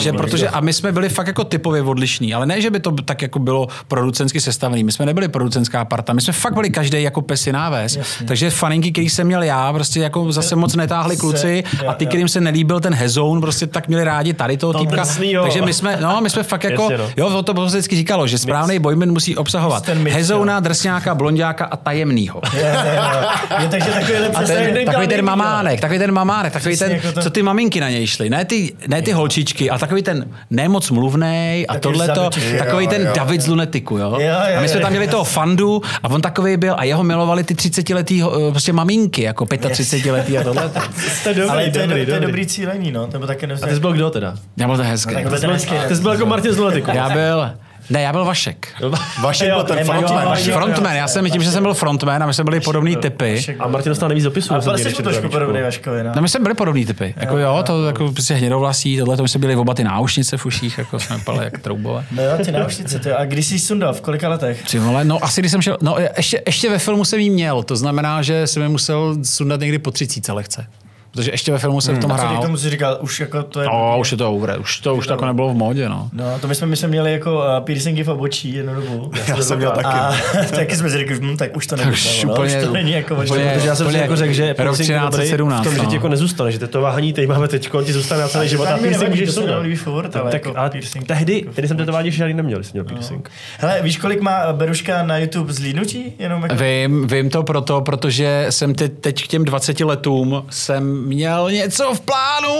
že- 0.00 0.12
protože 0.12 0.48
a 0.48 0.60
my 0.60 0.72
jsme 0.72 0.92
byli 0.92 1.08
fakt 1.08 1.26
jako 1.26 1.44
typově 1.44 1.82
odlišní, 1.82 2.34
ale 2.34 2.46
ne, 2.46 2.60
že 2.60 2.70
by 2.70 2.80
to 2.80 2.90
tak 2.92 3.22
jako 3.22 3.38
bylo 3.38 3.68
producensky 3.88 4.40
sestavený. 4.40 4.84
My 4.84 4.92
jsme 4.92 5.06
nebyli 5.06 5.28
producenská 5.28 5.84
parta, 5.84 6.12
my 6.12 6.20
jsme 6.20 6.32
fakt 6.32 6.54
byli 6.54 6.70
každý 6.70 7.02
jako 7.02 7.22
pes 7.22 7.46
jiná 7.46 7.70
ves. 7.70 7.96
Jasně. 7.96 8.26
Takže 8.26 8.50
faninky, 8.50 8.92
který 8.92 9.08
jsem 9.10 9.26
měl 9.26 9.42
já, 9.42 9.72
prostě 9.72 10.00
jako 10.00 10.32
zase 10.32 10.56
moc 10.56 10.74
netáhli 10.74 11.16
kluci 11.16 11.64
a 11.88 11.94
ty, 11.94 12.06
kterým 12.06 12.28
se 12.28 12.40
nelíbil 12.40 12.80
ten 12.80 12.94
hezoun, 12.94 13.40
prostě 13.40 13.66
tak 13.66 13.88
měli 13.88 14.04
rádi 14.04 14.32
tady 14.32 14.56
toho 14.56 14.72
To 14.72 14.78
týpka. 14.78 15.04
Takže 15.48 15.62
my 15.62 15.72
jsme, 15.72 15.98
no, 16.00 16.20
my 16.20 16.30
jsme 16.30 16.42
fakt 16.42 16.64
jako, 16.64 16.82
Jasně, 16.82 16.98
no. 16.98 17.10
jo, 17.16 17.38
o 17.38 17.42
to 17.42 17.68
se 17.68 17.76
vždycky 17.76 17.96
říkalo, 17.96 18.26
že 18.26 18.38
správný 18.38 18.78
boyband 18.78 19.12
musí 19.12 19.36
obsahovat 19.36 19.88
mix, 19.94 20.16
hezouna, 20.16 20.60
drsňáka, 20.60 21.14
blondiáka 21.14 21.64
a 21.64 21.76
tajemnýho. 21.76 22.40
Je, 22.54 22.60
je, 22.60 22.66
je. 22.66 23.62
Je, 23.62 23.68
takže 23.68 23.90
takovýhle 23.90 24.28
A 24.28 24.42
ten, 24.42 24.84
takový 24.86 25.06
ten 25.06 25.08
nejvíc, 25.08 25.22
mamánek, 25.22 25.80
takový 25.80 25.98
ten 25.98 26.12
mamánek, 26.12 26.52
takový 26.52 26.76
ten, 26.76 26.92
jako 26.92 27.22
co 27.22 27.30
ty 27.30 27.42
maminky 27.42 27.80
na 27.80 27.90
něj 27.90 28.06
šly. 28.06 28.30
Ne 28.30 28.44
ty, 28.44 28.72
ne 28.88 29.02
ty 29.02 29.12
holčičky, 29.12 29.70
a 29.70 29.78
takový 29.78 30.02
ten 30.02 30.26
nemoc 30.50 30.90
mluvnej 30.90 31.66
a 31.68 31.74
Takový 31.74 31.98
tohleto, 31.98 32.30
takový 32.58 32.84
Jo, 32.84 32.90
ten 32.90 33.06
jo. 33.06 33.12
David 33.16 33.40
z 33.40 33.46
Lunetiku, 33.46 33.98
jo? 33.98 34.16
Jo, 34.20 34.28
jo, 34.28 34.58
A 34.58 34.60
my 34.60 34.68
jsme 34.68 34.78
jo, 34.78 34.82
tam 34.82 34.90
měli 34.90 35.08
toho 35.08 35.24
fandu 35.24 35.82
a 36.02 36.10
on 36.10 36.20
takový 36.20 36.56
byl 36.56 36.74
a 36.78 36.84
jeho 36.84 37.04
milovali 37.04 37.44
ty 37.44 37.54
30 37.54 37.90
letý 37.90 38.22
eh, 38.22 38.50
prostě 38.50 38.72
maminky, 38.72 39.22
jako 39.22 39.46
35 39.70 40.12
letý 40.12 40.38
a 40.38 40.42
tohle. 40.42 40.70
To 41.22 41.28
je 41.28 41.34
dobrý, 41.34 42.06
to 42.06 42.12
je, 42.12 42.20
dobrý, 42.20 42.46
cílení, 42.46 42.92
no. 42.92 43.08
Nebo 43.12 43.24
A 43.24 43.66
ty 43.66 43.74
jsi 43.74 43.80
byl 43.80 43.92
kdo 43.92 44.10
teda? 44.10 44.34
Já 44.56 44.66
byl 44.66 44.76
to 44.76 44.82
hezký. 44.82 45.14
Tak 45.40 45.50
byl? 45.50 45.88
Ty 45.88 45.96
jsi 45.96 46.02
byl 46.02 46.12
jako 46.12 46.26
Martin 46.26 46.52
z 46.52 46.58
Lunatiku. 46.58 46.90
Já 46.94 47.08
byl, 47.10 47.50
ne, 47.90 48.02
já 48.02 48.12
byl 48.12 48.24
Vašek. 48.24 48.68
Vašek 49.22 49.48
byl 49.48 49.62
ten 49.64 49.84
frontman. 49.84 50.24
Vašek- 50.28 50.52
Frontman, 50.52 50.92
já 50.96 51.08
jsem 51.08 51.30
tím, 51.30 51.42
že 51.42 51.50
jsem 51.50 51.62
byl 51.62 51.74
frontman 51.74 52.22
a 52.22 52.26
my 52.26 52.34
jsme 52.34 52.44
byli 52.44 52.60
podobný 52.60 52.96
typy. 52.96 53.44
A 53.58 53.68
Martin 53.68 53.90
dostal 53.90 54.08
nejvíc 54.08 54.24
dopisů. 54.24 54.54
A 54.54 54.60
jsem 54.60 54.72
byl 54.74 54.90
jsi 54.90 55.02
trošku 55.02 55.28
podobný 55.28 55.62
Vaškovi, 55.62 56.02
no. 56.04 56.12
No 56.16 56.22
my 56.22 56.28
jsme 56.28 56.40
byli 56.40 56.54
podobný 56.54 56.86
typy. 56.86 57.14
Jako 57.16 57.38
jo, 57.38 57.62
to 57.66 57.86
jako 57.86 58.12
prostě 58.12 58.34
hnědovlasí, 58.34 58.98
tohle, 58.98 59.16
to 59.16 59.22
my 59.22 59.28
jsme 59.28 59.40
byli 59.40 59.56
oba 59.56 59.74
ty 59.74 59.84
náušnice 59.84 60.36
v 60.36 60.46
uších, 60.46 60.78
jako 60.78 61.00
jsme 61.00 61.18
pali 61.24 61.44
jak 61.44 61.58
troubové. 61.58 62.04
No 62.10 62.22
jo, 62.22 62.30
ty 62.44 62.52
náušnice, 62.52 62.98
ty. 62.98 63.12
A 63.12 63.24
když 63.24 63.46
jsi 63.46 63.58
sundal, 63.58 63.92
v 63.94 64.00
kolika 64.00 64.28
letech? 64.28 64.62
Ty 64.70 64.78
vole, 64.78 65.04
no 65.04 65.24
asi 65.24 65.40
když 65.40 65.50
jsem 65.52 65.62
šel, 65.62 65.76
no 65.82 65.96
ještě, 66.16 66.42
ještě 66.46 66.70
ve 66.70 66.78
filmu 66.78 67.04
jsem 67.04 67.20
jí 67.20 67.30
měl, 67.30 67.62
to 67.62 67.76
znamená, 67.76 68.22
že 68.22 68.46
jsem 68.46 68.62
je 68.62 68.68
musel 68.68 69.16
sundat 69.22 69.60
někdy 69.60 69.78
po 69.78 69.90
třicíce 69.90 70.32
lehce. 70.32 70.66
Protože 71.10 71.30
ještě 71.30 71.52
ve 71.52 71.58
filmu 71.58 71.80
jsem 71.80 71.96
v 71.96 71.98
tom 71.98 72.12
A 72.12 72.16
co 72.18 72.22
k 72.24 72.26
hrál. 72.28 72.42
tomu 72.42 72.56
si 72.56 72.70
říkal, 72.70 72.98
už 73.00 73.20
jako 73.20 73.42
to 73.42 73.60
je... 73.60 73.66
No, 73.66 73.96
už 74.00 74.10
je 74.12 74.18
to 74.18 74.32
over, 74.32 74.56
už 74.60 74.78
to, 74.80 74.94
už 74.94 75.06
to 75.06 75.12
jako 75.12 75.26
nebylo 75.26 75.48
v 75.48 75.54
modě, 75.54 75.88
no. 75.88 76.08
No, 76.12 76.38
to 76.40 76.48
my 76.48 76.54
jsme, 76.54 76.66
my 76.66 76.76
jsme 76.76 76.88
měli 76.88 77.12
jako 77.12 77.36
uh, 77.36 77.44
piercingy 77.64 78.02
v 78.04 78.08
obočí 78.08 78.54
jednu 78.54 78.74
dobu. 78.74 79.10
Já 79.28 79.36
jsem 79.36 79.58
měl 79.58 79.70
taky. 79.70 79.86
A 79.86 80.14
taky 80.50 80.76
jsme 80.76 80.90
si 80.90 80.96
řekli, 80.98 81.18
hm, 81.20 81.36
tak 81.36 81.56
už 81.56 81.66
to 81.66 81.76
nebude. 81.76 81.92
Už 81.92 82.24
no, 82.24 82.32
úplně- 82.32 82.58
už 82.58 82.64
to 82.64 82.72
není 82.72 82.92
jako 82.92 83.14
úplně- 83.14 83.30
možné. 83.30 83.52
Protože 83.54 83.68
já 83.68 83.74
jsem 83.74 83.86
si 83.86 83.88
Úplně 83.88 84.02
jako 84.02 84.16
řekl, 84.16 84.32
že 84.32 84.46
rok 84.48 84.56
piercing 84.56 84.88
je 84.88 85.00
dobrý 85.00 85.10
1317, 85.10 85.60
v 85.60 85.64
tom, 85.64 85.74
že 85.74 85.82
no. 85.82 85.88
ti 85.88 85.94
jako 85.96 86.08
nezůstane, 86.08 86.52
že 86.52 86.58
tetování 86.58 87.12
teď 87.12 87.28
máme 87.28 87.48
teď, 87.48 87.70
ti 87.84 87.92
zůstane 87.92 88.20
na 88.20 88.28
celý 88.28 88.48
život 88.48 88.66
a 88.68 88.78
piercing 88.78 89.10
můžeš 89.10 89.28
se 89.28 89.34
sundat. 89.34 89.62
furt, 89.76 90.16
ale 90.16 90.30
tak, 90.30 90.46
jako 90.46 90.58
piercing- 90.60 91.06
tehdy, 91.06 91.44
tehdy 91.54 91.68
jsem 91.68 91.76
tetování 91.76 92.10
žádný 92.10 92.34
neměl, 92.34 92.62
jsem 92.62 92.70
měl 92.72 92.84
piercing. 92.84 93.30
Hele, 93.58 93.78
víš, 93.82 93.96
kolik 93.96 94.20
má 94.20 94.52
Beruška 94.52 95.02
na 95.02 95.18
YouTube 95.18 95.52
zlídnutí? 95.52 96.12
Jenom 96.18 96.42
jako... 96.42 96.54
Vím, 96.54 97.06
vím 97.06 97.30
to 97.30 97.42
proto, 97.42 97.80
protože 97.80 98.46
jsem 98.50 98.74
teď, 98.74 98.92
teď 99.00 99.24
k 99.24 99.26
těm 99.26 99.44
20 99.44 99.80
letům 99.80 100.44
jsem 100.50 100.97
měl 101.06 101.50
něco 101.50 101.94
v 101.94 102.00
plánu, 102.00 102.54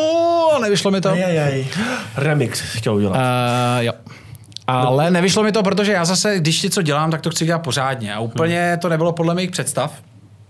nevyšlo 0.62 0.90
mi 0.90 1.01
to. 1.01 1.10
Ajajaj. 1.10 1.66
Remix 2.16 2.60
chtěl 2.60 2.94
udělat. 2.94 3.16
Uh, 3.16 3.85
jo. 3.85 3.93
Ale 4.66 5.10
nevyšlo 5.10 5.43
mi 5.43 5.52
to, 5.52 5.62
protože 5.62 5.93
já 5.93 6.05
zase, 6.05 6.39
když 6.39 6.62
něco 6.62 6.82
dělám, 6.82 7.10
tak 7.10 7.20
to 7.20 7.31
chci 7.31 7.47
dělat 7.47 7.59
pořádně. 7.59 8.15
A 8.15 8.20
úplně 8.20 8.78
to 8.81 8.89
nebylo 8.89 9.12
podle 9.12 9.35
mých 9.35 9.51
představ. 9.51 9.93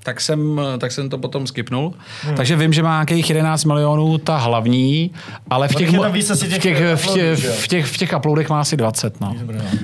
Tak 0.09 0.21
jsem, 0.21 0.61
tak 0.79 0.93
jsem 0.93 1.09
to 1.09 1.19
potom 1.19 1.47
skipnul. 1.47 1.95
Hmm. 2.23 2.35
Takže 2.37 2.57
vím, 2.57 2.73
že 2.73 2.83
má 2.83 2.93
nějakých 3.05 3.31
11 3.31 3.65
milionů 3.65 4.19
ta 4.19 4.37
hlavní, 4.37 5.11
ale 5.51 5.69
v 5.69 5.73
No, 5.73 5.79
těch, 5.79 6.13
víc 6.13 6.31
v 6.31 6.49
těch 6.49 6.63
těch, 6.63 6.79
v 6.95 7.07
těch, 7.15 7.39
v 7.65 7.69
těch, 7.69 7.87
v 7.87 7.97
těch 7.97 8.13
uploadech 8.17 8.49
má 8.51 8.61
asi 8.61 8.77
20. 8.77 9.21
No. 9.21 9.35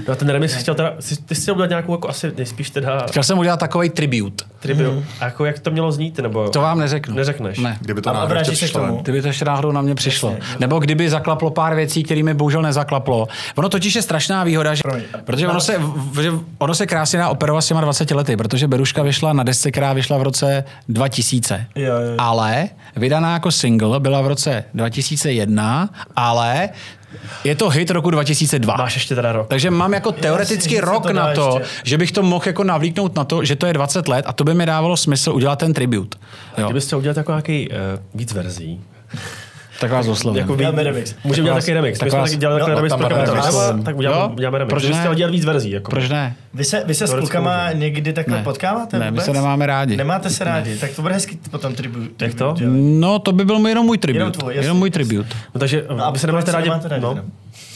No 0.08 0.12
a 0.12 0.14
ten 0.16 0.28
remix 0.28 0.54
chtěl 0.54 0.74
teda, 0.74 0.92
ty, 1.08 1.16
ty 1.16 1.34
jsi 1.34 1.42
chtěl 1.42 1.54
udělat 1.54 1.68
nějakou 1.68 1.92
jako 1.92 2.08
asi 2.08 2.32
nejspíš 2.36 2.70
teda 2.70 3.06
Chtěl 3.08 3.22
jsem 3.22 3.38
udělat 3.38 3.60
takový 3.60 3.90
tribute. 3.90 4.44
tribute. 4.60 5.02
A 5.20 5.24
jako 5.24 5.44
jak 5.44 5.58
to 5.58 5.70
mělo 5.70 5.92
znít, 5.92 6.18
nebo 6.18 6.48
To 6.48 6.60
vám 6.60 6.78
neřeknu. 6.78 7.14
Neřekneš. 7.14 7.58
Ne. 7.58 7.78
Kdyby 7.80 8.00
to 8.02 8.12
náhodou 8.12 8.34
ještě 8.34 8.34
vrátíš 8.50 8.58
se 8.58 8.64
k 8.66 8.68
přišlo. 8.68 8.86
tomu? 8.86 9.00
Kdyby 9.02 9.22
to 9.22 9.28
ještě 9.28 9.44
náhodou 9.44 9.72
na 9.72 9.82
mě 9.82 9.94
přišlo. 9.94 10.34
Nebo 10.60 10.78
kdyby 10.78 11.10
zaklaplo 11.10 11.50
pár 11.50 11.74
věcí, 11.74 12.02
kterými 12.02 12.34
bohužel 12.34 12.62
nezaklaplo. 12.62 13.28
Ono 13.56 13.68
totiž 13.68 13.94
je 13.94 14.02
strašná 14.02 14.44
výhoda, 14.44 14.74
že, 14.74 14.82
Promiň. 14.82 15.04
protože 15.24 15.48
ono 15.48 15.60
se, 15.60 15.80
ono 16.58 16.74
se 16.74 16.86
krásně 16.86 17.18
dá 17.18 17.28
operovat 17.28 17.64
s 17.64 17.68
těma 17.68 17.80
20 17.80 18.10
lety, 18.10 18.36
protože 18.36 18.68
Beruška 18.68 19.02
vyšla 19.02 19.32
na 19.32 19.42
desce, 19.42 19.70
která 19.70 19.92
vyšla 19.92 20.13
v 20.18 20.22
roce 20.22 20.64
2000. 20.88 21.66
Jo, 21.74 21.84
jo. 21.84 22.14
Ale 22.18 22.68
vydaná 22.96 23.32
jako 23.32 23.50
single 23.50 24.00
byla 24.00 24.20
v 24.20 24.26
roce 24.26 24.64
2001, 24.74 25.90
ale 26.16 26.68
je 27.44 27.54
to 27.54 27.68
hit 27.68 27.90
roku 27.90 28.10
2002. 28.10 28.76
máš 28.76 28.94
ještě 28.94 29.14
teda 29.14 29.32
rok. 29.32 29.48
Takže 29.48 29.70
mám 29.70 29.94
jako 29.94 30.12
teoreticky 30.12 30.74
se 30.74 30.80
rok 30.80 31.06
to 31.06 31.12
na 31.12 31.34
to, 31.34 31.56
ještě. 31.58 31.74
že 31.84 31.98
bych 31.98 32.12
to 32.12 32.22
mohl 32.22 32.44
jako 32.46 32.64
navlíknout 32.64 33.16
na 33.16 33.24
to, 33.24 33.44
že 33.44 33.56
to 33.56 33.66
je 33.66 33.72
20 33.72 34.08
let 34.08 34.24
a 34.28 34.32
to 34.32 34.44
by 34.44 34.54
mi 34.54 34.66
dávalo 34.66 34.96
smysl 34.96 35.32
udělat 35.32 35.58
ten 35.58 35.72
tribute. 35.72 36.18
Jo. 36.58 36.64
Kdybyste 36.64 36.96
udělat 36.96 37.16
jako 37.16 37.32
nějaký 37.32 37.68
uh, 37.68 37.76
víc 38.14 38.32
verzí. 38.32 38.80
Tak 39.84 39.92
vás 39.92 40.08
oslovím. 40.08 40.38
Jako 40.40 40.56
Děláme 40.56 40.76
víc, 40.78 40.86
remix. 40.86 41.14
Můžeme 41.24 41.44
dělat 41.46 41.56
taky 41.60 41.72
remix. 41.74 41.98
tak 41.98 42.06
My 42.06 42.10
jsme 42.10 42.18
vás- 42.18 42.30
taky 42.30 42.40
dělali 42.40 42.60
jo, 42.60 42.66
takhle 42.66 42.82
remix 42.82 42.94
pro. 42.96 43.08
Tráva, 43.32 43.78
tak 43.84 43.96
uděláme, 43.96 44.34
uděláme 44.34 44.58
remix. 44.58 44.70
Proč 44.70 44.84
ne? 44.88 45.08
dělat 45.14 45.30
víc 45.30 45.44
verzí. 45.44 45.70
Jako. 45.70 45.90
Proč 45.90 46.08
ne? 46.08 46.36
Vy 46.54 46.64
se, 46.64 46.82
vy 46.86 46.94
se 46.94 47.06
s 47.06 47.14
klukama 47.14 47.72
někdy 47.72 48.12
takhle 48.12 48.36
Ne. 48.36 48.42
potkáváte 48.42 48.98
Ne, 48.98 49.04
my 49.04 49.10
vůbec? 49.10 49.24
se 49.24 49.32
nemáme 49.32 49.66
rádi. 49.66 49.96
Nemáte 49.96 50.30
se 50.30 50.44
rádi, 50.44 50.76
tak 50.76 50.90
to 50.90 51.02
bude 51.02 51.14
hezky 51.14 51.38
potom 51.50 51.74
tribut. 51.74 52.22
Jak 52.22 52.34
to? 52.34 52.54
No, 52.76 53.18
to 53.18 53.32
by 53.32 53.44
byl 53.44 53.66
jenom 53.66 53.86
můj 53.86 53.98
tribut. 53.98 54.36
Jenom 54.50 54.78
můj 54.78 54.90
tribut. 54.90 55.26
No, 55.54 55.58
takže 55.58 55.86
a 55.98 56.02
aby 56.04 56.18
se 56.18 56.26
nemáte 56.26 56.52
rádi. 56.52 56.68
No. 56.68 57.14
no? 57.14 57.18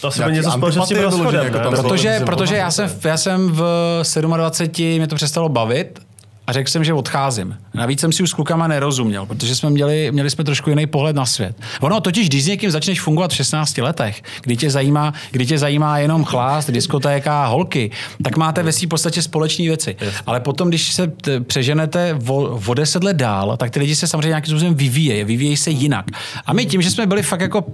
To 0.01 0.09
asi 0.09 0.23
bude 0.23 0.35
něco 0.35 0.51
společnosti 0.51 0.95
antipatie 0.95 1.11
s 1.11 1.21
rozchodem, 1.21 1.31
vyloženě, 1.41 1.45
jako 1.45 1.59
ne? 1.59 1.63
tam 1.65 1.73
Nebo- 1.73 1.83
bylo. 1.83 1.93
Protože, 1.95 2.17
jsem 2.17 2.27
protože 2.27 2.57
já, 2.57 2.71
jsem, 2.71 2.91
já 3.05 3.17
jsem 3.17 3.49
v 3.49 4.03
27, 4.37 4.97
mě 4.99 5.07
to 5.07 5.15
přestalo 5.17 5.49
bavit 5.49 6.01
a 6.49 6.53
řekl 6.53 6.71
jsem, 6.71 6.85
že 6.85 6.93
odcházím. 6.93 7.57
Navíc 7.75 8.01
jsem 8.01 8.13
si 8.13 8.23
už 8.23 8.31
s 8.31 8.33
klukama 8.33 8.67
nerozuměl, 8.67 9.27
protože 9.27 9.55
jsme 9.55 9.71
měli, 9.71 10.13
měli 10.13 10.31
jsme 10.31 10.45
trošku 10.45 10.71
jiný 10.71 10.87
pohled 10.87 11.17
na 11.17 11.27
svět. 11.27 11.57
Ono 11.81 12.01
totiž, 12.01 12.29
když 12.29 12.45
s 12.45 12.47
někým 12.47 12.71
začneš 12.71 13.01
fungovat 13.01 13.31
v 13.31 13.35
16 13.35 13.79
letech, 13.79 14.23
kdy 14.43 14.57
tě 14.57 14.71
zajímá, 14.71 15.13
kdy 15.31 15.47
tě 15.47 15.59
zajímá 15.59 15.99
jenom 15.99 16.25
chlást, 16.25 16.71
diskotéka 16.71 17.47
holky, 17.47 17.91
tak 18.23 18.37
máte 18.37 18.63
ve 18.63 18.73
svým 18.73 18.89
podstatě 18.89 19.23
společné 19.23 19.65
věci. 19.65 19.97
Ale 20.27 20.41
potom, 20.41 20.69
když 20.69 20.93
se 20.93 21.07
t- 21.07 21.41
přeženete 21.41 22.19
o, 22.27 22.35
o 22.67 22.75
10 22.75 23.05
let 23.05 23.17
dál, 23.17 23.57
tak 23.57 23.71
ty 23.71 23.81
lidi 23.81 23.97
se 23.97 24.07
samozřejmě 24.07 24.29
nějakým 24.29 24.51
způsobem 24.51 24.75
vyvíjejí, 24.75 25.25
vyvíjejí 25.25 25.57
se 25.57 25.71
jinak. 25.71 26.05
A 26.47 26.53
my 26.53 26.67
tím, 26.67 26.83
že 26.83 26.91
jsme 26.91 27.07
byli 27.07 27.23
fakt 27.23 27.41
jako, 27.41 27.65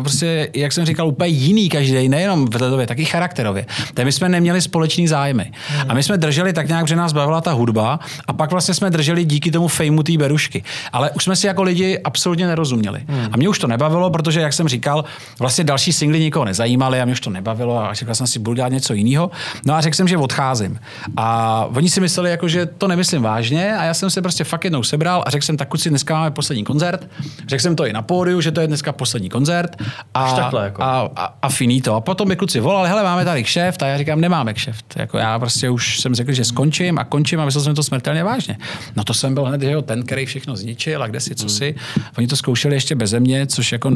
prostě, 0.00 0.48
jak 0.54 0.72
jsem 0.72 0.86
říkal, 0.86 1.08
úplně 1.08 1.30
jiný 1.30 1.68
každý, 1.68 2.08
nejenom 2.08 2.44
vzhledově, 2.44 2.86
tak 2.86 2.98
i 2.98 3.04
charakterově, 3.04 3.66
tak 3.94 4.04
my 4.04 4.12
jsme 4.12 4.28
neměli 4.28 4.62
společný 4.62 5.08
zájmy. 5.08 5.52
A 5.88 5.94
my 5.94 6.02
jsme 6.02 6.16
drželi 6.16 6.52
tak 6.52 6.68
nějak, 6.68 6.88
že 6.88 6.96
nás 6.96 7.12
bavila 7.12 7.40
ta 7.40 7.52
hudba 7.52 8.00
a 8.26 8.32
pak 8.32 8.50
vlastně 8.50 8.74
jsme 8.74 8.90
drželi 8.90 9.24
díky 9.24 9.50
tomu 9.50 9.68
fejmu 9.68 10.02
té 10.02 10.12
berušky. 10.16 10.64
Ale 10.92 11.10
už 11.10 11.24
jsme 11.24 11.36
si 11.36 11.46
jako 11.46 11.62
lidi 11.62 11.98
absolutně 11.98 12.46
nerozuměli. 12.46 13.04
A 13.32 13.36
mě 13.36 13.48
už 13.48 13.58
to 13.58 13.66
nebavilo, 13.66 14.10
protože, 14.10 14.40
jak 14.40 14.52
jsem 14.52 14.68
říkal, 14.68 15.04
vlastně 15.38 15.64
další 15.64 15.92
singly 15.92 16.20
nikoho 16.20 16.44
nezajímaly 16.44 17.00
a 17.00 17.04
mě 17.04 17.12
už 17.12 17.20
to 17.20 17.30
nebavilo 17.30 17.78
a 17.78 17.94
říkal 17.94 18.14
jsem 18.14 18.26
si, 18.26 18.38
budu 18.38 18.54
dělat 18.54 18.72
něco 18.72 18.94
jiného. 18.94 19.30
No 19.66 19.74
a 19.74 19.80
řekl 19.80 19.96
jsem, 19.96 20.08
že 20.08 20.16
odcházím. 20.16 20.80
A 21.16 21.64
oni 21.74 21.90
si 21.90 22.00
mysleli, 22.00 22.30
jako, 22.30 22.48
že 22.48 22.66
to 22.66 22.88
nemyslím 22.88 23.22
vážně 23.22 23.76
a 23.76 23.84
já 23.84 23.94
jsem 23.94 24.10
se 24.10 24.22
prostě 24.22 24.44
fakt 24.44 24.64
jednou 24.64 24.82
sebral 24.82 25.22
a 25.26 25.30
řekl 25.30 25.44
jsem, 25.44 25.56
tak 25.56 25.68
kluci, 25.68 25.88
dneska 25.90 26.14
máme 26.14 26.30
poslední 26.30 26.64
koncert. 26.64 27.08
Řekl 27.48 27.62
jsem 27.62 27.76
to 27.76 27.86
i 27.86 27.92
na 27.92 28.02
pódiu, 28.02 28.40
že 28.40 28.52
to 28.52 28.60
je 28.60 28.66
dneska 28.66 28.92
poslední 28.92 29.28
koncert. 29.28 29.76
A, 30.14 30.36
takhle, 30.36 30.64
jako. 30.64 30.82
a, 30.82 31.10
a, 31.16 31.34
a 31.42 31.48
finito. 31.48 31.94
A 31.94 32.00
potom 32.00 32.28
mi 32.28 32.36
kluci 32.36 32.60
volali, 32.60 32.88
hele, 32.88 33.02
máme 33.02 33.24
tady 33.24 33.44
kšeft 33.44 33.82
a 33.82 33.86
já 33.86 33.98
říkám, 33.98 34.20
nemáme 34.20 34.54
kšeft. 34.54 34.94
Jako 34.96 35.18
já 35.18 35.38
prostě 35.38 35.70
už 35.70 36.00
jsem 36.00 36.14
řekl, 36.14 36.32
že 36.32 36.44
skončím 36.44 36.98
a 36.98 37.04
končím 37.04 37.40
a 37.40 37.44
myslel 37.44 37.64
jsem 37.64 37.74
to 37.74 37.82
smrtelně 38.08 38.24
vážně. 38.24 38.58
No 38.96 39.04
to 39.04 39.14
jsem 39.14 39.34
byl 39.34 39.44
hned, 39.44 39.62
že 39.62 39.70
jo, 39.70 39.82
ten, 39.82 40.02
který 40.02 40.26
všechno 40.26 40.56
zničil 40.56 41.02
a 41.02 41.06
kde 41.06 41.20
si, 41.20 41.34
co 41.34 41.48
si. 41.48 41.74
Oni 42.18 42.26
to 42.26 42.36
zkoušeli 42.36 42.74
ještě 42.74 42.94
beze 42.94 43.20
mě, 43.20 43.46
což 43.46 43.72
jako 43.72 43.90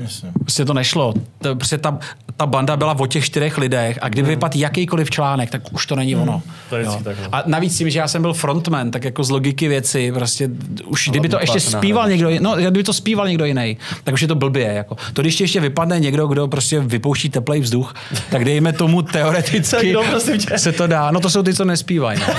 Jasně. 0.00 0.32
prostě 0.40 0.64
to 0.64 0.74
nešlo. 0.74 1.14
To, 1.38 1.56
prostě 1.56 1.78
ta, 1.78 1.98
ta 2.40 2.46
banda 2.46 2.76
byla 2.76 2.96
o 2.98 3.06
těch 3.06 3.24
čtyřech 3.24 3.58
lidech 3.58 3.98
a 4.02 4.08
kdyby 4.08 4.28
vypadl 4.28 4.58
jakýkoliv 4.58 5.10
článek, 5.10 5.50
tak 5.50 5.62
už 5.72 5.86
to 5.86 5.96
není 5.96 6.16
ono. 6.16 6.42
To 6.70 6.76
je 6.76 6.84
tak, 7.04 7.16
no. 7.22 7.28
A 7.32 7.42
navíc 7.46 7.78
tím, 7.78 7.90
že 7.90 7.98
já 7.98 8.08
jsem 8.08 8.22
byl 8.22 8.32
frontman, 8.32 8.90
tak 8.90 9.04
jako 9.04 9.24
z 9.24 9.30
logiky 9.30 9.68
věci, 9.68 10.12
prostě 10.12 10.48
už 10.84 11.08
kdyby 11.08 11.28
to 11.28 11.40
ještě 11.40 11.60
zpíval 11.60 12.08
někdo, 12.08 12.30
no, 12.40 12.56
kdyby 12.56 12.84
to 12.84 12.92
zpíval 12.92 13.28
někdo 13.28 13.44
jiný, 13.44 13.76
tak 14.04 14.14
už 14.14 14.22
je 14.22 14.28
to 14.28 14.34
blbě. 14.34 14.72
Jako. 14.72 14.96
To 15.12 15.22
když 15.22 15.40
ještě 15.40 15.60
vypadne 15.60 16.00
někdo, 16.00 16.26
kdo 16.26 16.48
prostě 16.48 16.80
vypouští 16.80 17.28
teplý 17.28 17.60
vzduch, 17.60 17.94
tak 18.30 18.44
dejme 18.44 18.72
tomu 18.72 19.02
teoreticky 19.12 19.90
Kdo, 19.90 20.02
prosím 20.10 20.38
tě? 20.38 20.58
se 20.58 20.72
to 20.72 20.86
dá. 20.86 21.10
No 21.10 21.20
to 21.20 21.30
jsou 21.30 21.42
ty, 21.42 21.54
co 21.54 21.64
nespívají. 21.64 22.20
No. 22.20 22.34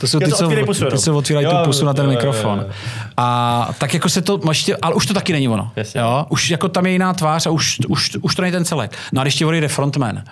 To 0.00 0.06
jsou 0.06 0.18
ty, 0.24 0.32
co, 0.32 0.44
otvírají 0.46 0.66
ty, 0.90 0.98
co 0.98 1.16
otvírají 1.16 1.44
Jo, 1.46 1.50
tu 1.50 1.64
pusu 1.64 1.84
na 1.84 1.94
ten 1.94 2.04
jo, 2.04 2.10
jo, 2.10 2.18
jo, 2.18 2.26
mikrofon. 2.26 2.58
jo. 2.58 2.72
A 3.16 3.68
tak 3.78 3.94
jako 3.94 4.08
se 4.08 4.22
to, 4.22 4.40
ale 4.82 4.94
už 4.94 5.06
to 5.06 5.14
taky 5.14 5.32
není 5.32 5.48
ono. 5.48 5.70
Jo? 5.94 6.26
Už 6.28 6.50
jako 6.50 6.68
tam 6.68 6.86
je 6.86 6.92
jiná 6.92 7.12
tvář 7.14 7.46
a 7.46 7.50
už, 7.50 7.78
už, 7.88 8.10
už 8.20 8.34
to 8.34 8.42
není 8.42 8.52
ten 8.52 8.64
celek. 8.64 8.96
No 9.12 9.20
když 9.28 9.34
ti 9.36 9.44
odejde 9.44 9.68
frontman, 9.68 10.24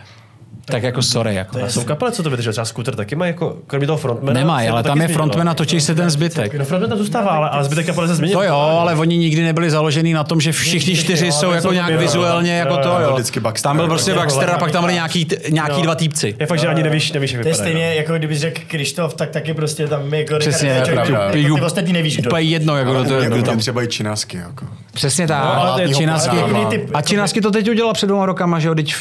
tak 0.70 0.82
jako 0.82 1.02
sorry. 1.02 1.34
Jako. 1.34 1.64
A 1.64 1.68
jsou 1.68 1.84
kapele, 1.84 2.12
co 2.12 2.22
to 2.22 2.30
vydržel? 2.30 2.52
Třeba 2.52 2.64
Scooter 2.64 2.94
taky 2.96 3.16
má 3.16 3.26
jako, 3.26 3.56
kromě 3.66 3.86
toho 3.86 3.96
frontmana. 3.96 4.42
To 4.42 4.72
ale 4.72 4.82
tam 4.82 5.00
je 5.00 5.04
změnilo. 5.04 5.14
frontman 5.14 5.48
a 5.48 5.54
točí 5.54 5.80
se 5.80 5.94
ten 5.94 6.10
zbytek. 6.10 6.54
No 6.54 6.64
frontman 6.64 6.90
tam 6.90 6.98
zůstává, 6.98 7.30
ale, 7.30 7.50
ale 7.50 7.64
zbytek 7.64 7.86
kapely 7.86 8.08
se 8.08 8.14
změnil. 8.14 8.38
To 8.38 8.44
jo, 8.44 8.56
ale 8.56 8.94
oni 8.94 9.18
nikdy 9.18 9.42
nebyli 9.42 9.70
založený 9.70 10.12
na 10.12 10.24
tom, 10.24 10.40
že 10.40 10.52
všichni 10.52 10.96
čtyři 10.96 11.32
jsou 11.32 11.50
jako 11.50 11.72
nějak 11.72 11.92
to 11.92 11.98
vizuálně 11.98 12.58
jako 12.58 12.76
to, 12.76 12.88
jo, 12.88 12.98
jo. 13.00 13.14
vždycky 13.14 13.40
Baxter, 13.40 13.68
Tam 13.68 13.76
byl 13.76 13.86
prostě 13.88 14.14
Baxter 14.14 14.50
a 14.50 14.58
pak 14.58 14.72
tam 14.72 14.82
byli 14.82 14.94
nějaký, 14.94 15.26
nějaký 15.50 15.82
dva 15.82 15.94
týpci. 15.94 16.34
Je 16.40 16.46
fakt, 16.46 16.58
že 16.58 16.66
ani 16.66 16.82
nevíš, 16.82 17.12
nevíš, 17.12 17.32
jak 17.32 17.42
To 17.42 17.48
je 17.48 17.54
stejně, 17.54 17.94
jako 17.94 18.14
kdybys 18.14 18.40
řekl 18.40 18.60
Krištof, 18.66 19.14
tak 19.14 19.30
taky 19.30 19.54
prostě 19.54 19.88
tam 19.88 20.14
jako 20.14 20.38
Přesně, 20.38 20.68
jako 20.68 21.16
ty 21.32 21.50
ostatní 21.50 21.92
nevíš, 21.92 22.16
kdo. 22.16 22.36
Jedno, 22.36 22.76
jako 22.76 22.92
kdo 22.92 23.36
to, 23.36 23.42
tam. 23.42 23.58
třeba 23.58 23.82
i 23.82 23.86
činásky. 23.86 24.36
Jako. 24.36 24.66
Přesně 24.92 25.26
tak. 25.26 25.44
No, 25.44 26.62
to 26.64 26.70
typ, 26.70 26.90
a 26.94 27.02
Činásky 27.02 27.40
to 27.40 27.50
teď 27.50 27.70
udělal 27.70 27.92
před 27.92 28.06
dvěma 28.06 28.26
rokama, 28.26 28.58
že 28.58 28.68
jo, 28.68 28.74
teď 28.74 28.94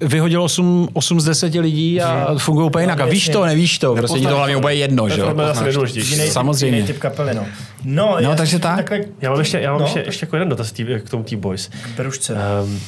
vyhodil 0.00 0.42
8, 0.42 0.88
8 1.10 1.20
z 1.20 1.24
10 1.24 1.54
lidí 1.54 2.00
a 2.00 2.34
fungují 2.38 2.66
úplně 2.66 2.82
jinak. 2.82 3.00
A 3.00 3.06
víš 3.06 3.28
to, 3.28 3.44
nevíš 3.44 3.78
to, 3.78 3.94
prostě 3.94 4.18
ti 4.18 4.26
to 4.26 4.36
hlavně 4.36 4.56
úplně 4.56 4.74
jedno, 4.74 5.08
že 5.08 5.20
jo. 5.20 5.34
Samozřejmě. 6.30 6.76
Jiný 6.76 6.86
typ 6.86 6.98
kapely, 6.98 7.34
no. 7.34 7.46
No, 7.84 8.16
já 8.18 8.34
takže 8.34 8.58
tak. 8.58 8.76
Takhle, 8.76 9.00
Já 9.20 9.30
mám 9.30 9.38
ještě, 9.38 9.60
já 9.60 9.70
mám 9.70 9.80
No, 9.80 9.86
ještě, 9.86 9.98
tak- 9.98 10.06
ještě 10.06 10.26
jako 10.26 10.36
jeden 10.36 10.48
dotaz 10.48 10.72
tý, 10.72 10.86
k 11.04 11.10
tomu 11.10 11.24
T-Boys. 11.24 11.70
Berušce. 11.96 12.36
Um, 12.62 12.80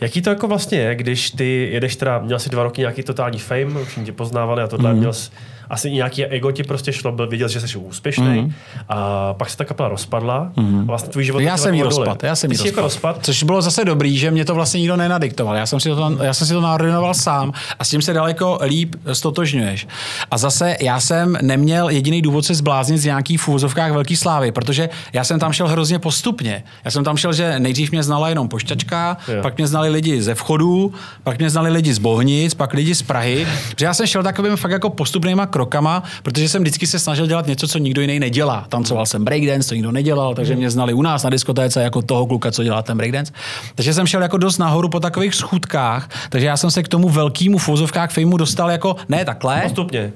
jaký 0.00 0.22
to 0.22 0.30
jako 0.30 0.48
vlastně 0.48 0.78
je, 0.78 0.94
když 0.94 1.30
ty 1.30 1.68
jedeš 1.72 1.96
teda, 1.96 2.18
měl 2.18 2.38
jsi 2.38 2.50
dva 2.50 2.62
roky 2.62 2.80
nějaký 2.80 3.02
totální 3.02 3.38
fame, 3.38 3.84
všichni 3.84 4.04
tě 4.04 4.12
poznávali 4.12 4.62
a 4.62 4.66
tohle, 4.66 4.92
mm. 4.92 4.98
měl 4.98 5.12
jsi, 5.12 5.30
asi 5.70 5.90
nějaký 5.90 6.24
ego 6.24 6.52
ti 6.52 6.62
prostě 6.62 6.92
šlo, 6.92 7.12
byl 7.12 7.28
viděl, 7.28 7.48
že 7.48 7.60
jsi 7.60 7.78
úspěšný 7.78 8.40
mm. 8.40 8.52
a 8.88 9.34
pak 9.34 9.50
se 9.50 9.56
ta 9.56 9.64
kapela 9.64 9.88
rozpadla 9.88 10.52
mm. 10.56 10.80
a 10.80 10.84
vlastně 10.84 11.08
tvůj 11.08 11.24
život 11.24 11.38
Já 11.40 11.56
jsem 11.56 11.74
jako 11.74 11.90
dole. 11.90 12.06
rozpad, 12.06 12.22
já 12.22 12.36
jsem 12.36 12.50
Ty 12.50 12.54
jí 12.54 12.58
jsi 12.58 12.66
jako 12.66 12.80
rozpad. 12.80 13.10
rozpad. 13.16 13.24
Což 13.26 13.42
bylo 13.42 13.62
zase 13.62 13.84
dobrý, 13.84 14.18
že 14.18 14.30
mě 14.30 14.44
to 14.44 14.54
vlastně 14.54 14.80
nikdo 14.80 14.96
nenadiktoval. 14.96 15.56
Já 15.56 15.66
jsem 15.66 15.80
si 15.80 15.88
to, 15.88 16.16
já 16.22 16.34
jsem 16.34 16.46
si 16.46 16.52
to 16.52 16.60
naordinoval 16.60 17.14
sám 17.14 17.52
a 17.78 17.84
s 17.84 17.90
tím 17.90 18.02
se 18.02 18.12
daleko 18.12 18.58
líp 18.64 18.96
stotožňuješ. 19.12 19.86
A 20.30 20.38
zase 20.38 20.76
já 20.80 21.00
jsem 21.00 21.38
neměl 21.42 21.88
jediný 21.88 22.22
důvod 22.22 22.44
se 22.44 22.54
zbláznit 22.54 22.98
z 22.98 23.04
nějaký 23.04 23.36
v 23.36 23.48
úvozovkách 23.48 23.92
velký 23.92 24.16
slávy, 24.16 24.52
protože 24.52 24.88
já 25.12 25.24
jsem 25.24 25.38
tam 25.40 25.52
šel 25.52 25.68
hrozně 25.68 25.98
postupně. 25.98 26.62
Já 26.84 26.90
jsem 26.90 27.04
tam 27.04 27.16
šel, 27.16 27.32
že 27.32 27.60
nejdřív 27.60 27.90
mě 27.90 28.02
znala 28.02 28.28
jenom 28.28 28.48
pošťačka, 28.48 29.16
Jo. 29.28 29.42
pak 29.42 29.56
mě 29.56 29.66
znali 29.66 29.88
lidi 29.88 30.22
ze 30.22 30.34
vchodu, 30.34 30.92
pak 31.22 31.38
mě 31.38 31.50
znali 31.50 31.70
lidi 31.70 31.94
z 31.94 31.98
Bohnic, 31.98 32.54
pak 32.54 32.74
lidi 32.74 32.94
z 32.94 33.02
Prahy. 33.02 33.46
Že 33.78 33.86
já 33.86 33.94
jsem 33.94 34.06
šel 34.06 34.22
takovým 34.22 34.56
fakt 34.56 34.70
jako 34.70 34.90
postupnýma 34.90 35.46
rokama, 35.60 36.02
protože 36.22 36.48
jsem 36.48 36.62
vždycky 36.62 36.86
se 36.86 36.98
snažil 36.98 37.26
dělat 37.26 37.46
něco, 37.46 37.68
co 37.68 37.78
nikdo 37.78 38.00
jiný 38.00 38.20
nedělá. 38.20 38.64
Tancoval 38.68 39.06
jsem 39.06 39.24
breakdance, 39.24 39.68
to 39.68 39.74
nikdo 39.74 39.92
nedělal, 39.92 40.34
takže 40.34 40.56
mě 40.56 40.70
znali 40.70 40.92
u 40.94 41.02
nás 41.02 41.22
na 41.22 41.30
diskotéce 41.30 41.82
jako 41.82 42.02
toho 42.02 42.26
kluka, 42.26 42.50
co 42.52 42.64
dělá 42.64 42.82
ten 42.82 42.96
breakdance. 42.96 43.32
Takže 43.74 43.94
jsem 43.94 44.06
šel 44.06 44.22
jako 44.22 44.38
dost 44.38 44.58
nahoru 44.58 44.88
po 44.88 45.00
takových 45.00 45.34
schůdkách, 45.34 46.08
takže 46.30 46.46
já 46.46 46.56
jsem 46.56 46.70
se 46.70 46.82
k 46.82 46.88
tomu 46.88 47.08
velkému 47.08 47.58
v 47.58 47.68
úzovkách 47.68 48.10
fejmu 48.10 48.36
dostal 48.36 48.70
jako 48.70 48.96
ne 49.08 49.24
takhle, 49.24 49.60
Postupně. 49.62 50.12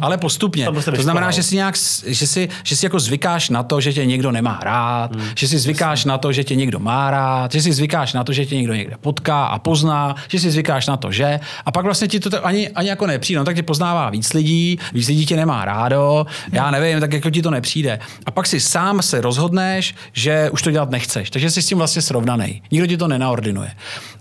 ale 0.00 0.18
postupně. 0.18 0.66
Prostě 0.70 0.90
To 0.90 1.02
znamená, 1.02 1.30
že 1.30 1.42
si 1.42 1.54
nějak, 1.56 1.74
že 2.06 2.26
si, 2.26 2.48
že 2.64 2.76
si 2.76 2.86
jako 2.86 3.00
zvykáš 3.00 3.48
na 3.50 3.62
to, 3.62 3.80
že 3.80 3.92
tě 3.92 4.06
někdo 4.06 4.32
nemá 4.32 4.58
rád, 4.62 5.14
Hmm. 5.14 5.24
že 5.36 5.48
si 5.48 5.58
zvykáš 5.58 6.04
na 6.04 6.18
to, 6.18 6.32
že 6.32 6.44
tě 6.44 6.54
někdo 6.56 6.78
má 6.78 7.10
rád, 7.10 7.52
že 7.52 7.62
si 7.62 7.72
zvykáš 7.72 8.12
na 8.12 8.24
to, 8.24 8.32
že 8.32 8.46
tě 8.46 8.56
někdo 8.56 8.74
někde 8.74 8.96
potká 9.00 9.44
a 9.44 9.58
pozná, 9.58 10.14
že 10.28 10.38
si 10.38 10.50
zvykáš 10.50 10.86
na 10.86 10.96
to, 10.96 11.12
že. 11.12 11.40
A 11.66 11.72
pak 11.72 11.84
vlastně 11.84 12.08
ti 12.08 12.20
to 12.20 12.46
ani, 12.46 12.68
ani 12.68 12.88
jako 12.88 13.06
nepřijde. 13.06 13.38
No, 13.38 13.44
tak 13.44 13.56
tě 13.56 13.62
poznává 13.62 14.10
víc 14.10 14.32
lidí, 14.32 14.78
víc 14.92 15.08
lidí 15.08 15.26
tě 15.26 15.36
nemá 15.36 15.64
rádo, 15.64 16.26
já 16.52 16.70
nevím, 16.70 17.00
tak 17.00 17.12
jako 17.12 17.30
ti 17.30 17.42
to 17.42 17.50
nepřijde. 17.50 17.98
A 18.26 18.30
pak 18.30 18.46
si 18.46 18.60
sám 18.60 19.02
se 19.02 19.20
rozhodneš, 19.20 19.94
že 20.12 20.50
už 20.50 20.62
to 20.62 20.70
dělat 20.70 20.90
nechceš. 20.90 21.30
Takže 21.30 21.50
jsi 21.50 21.62
s 21.62 21.66
tím 21.66 21.78
vlastně 21.78 22.02
srovnaný. 22.02 22.62
Nikdo 22.70 22.86
ti 22.86 22.96
to 22.96 23.08
nenaordinuje. 23.08 23.70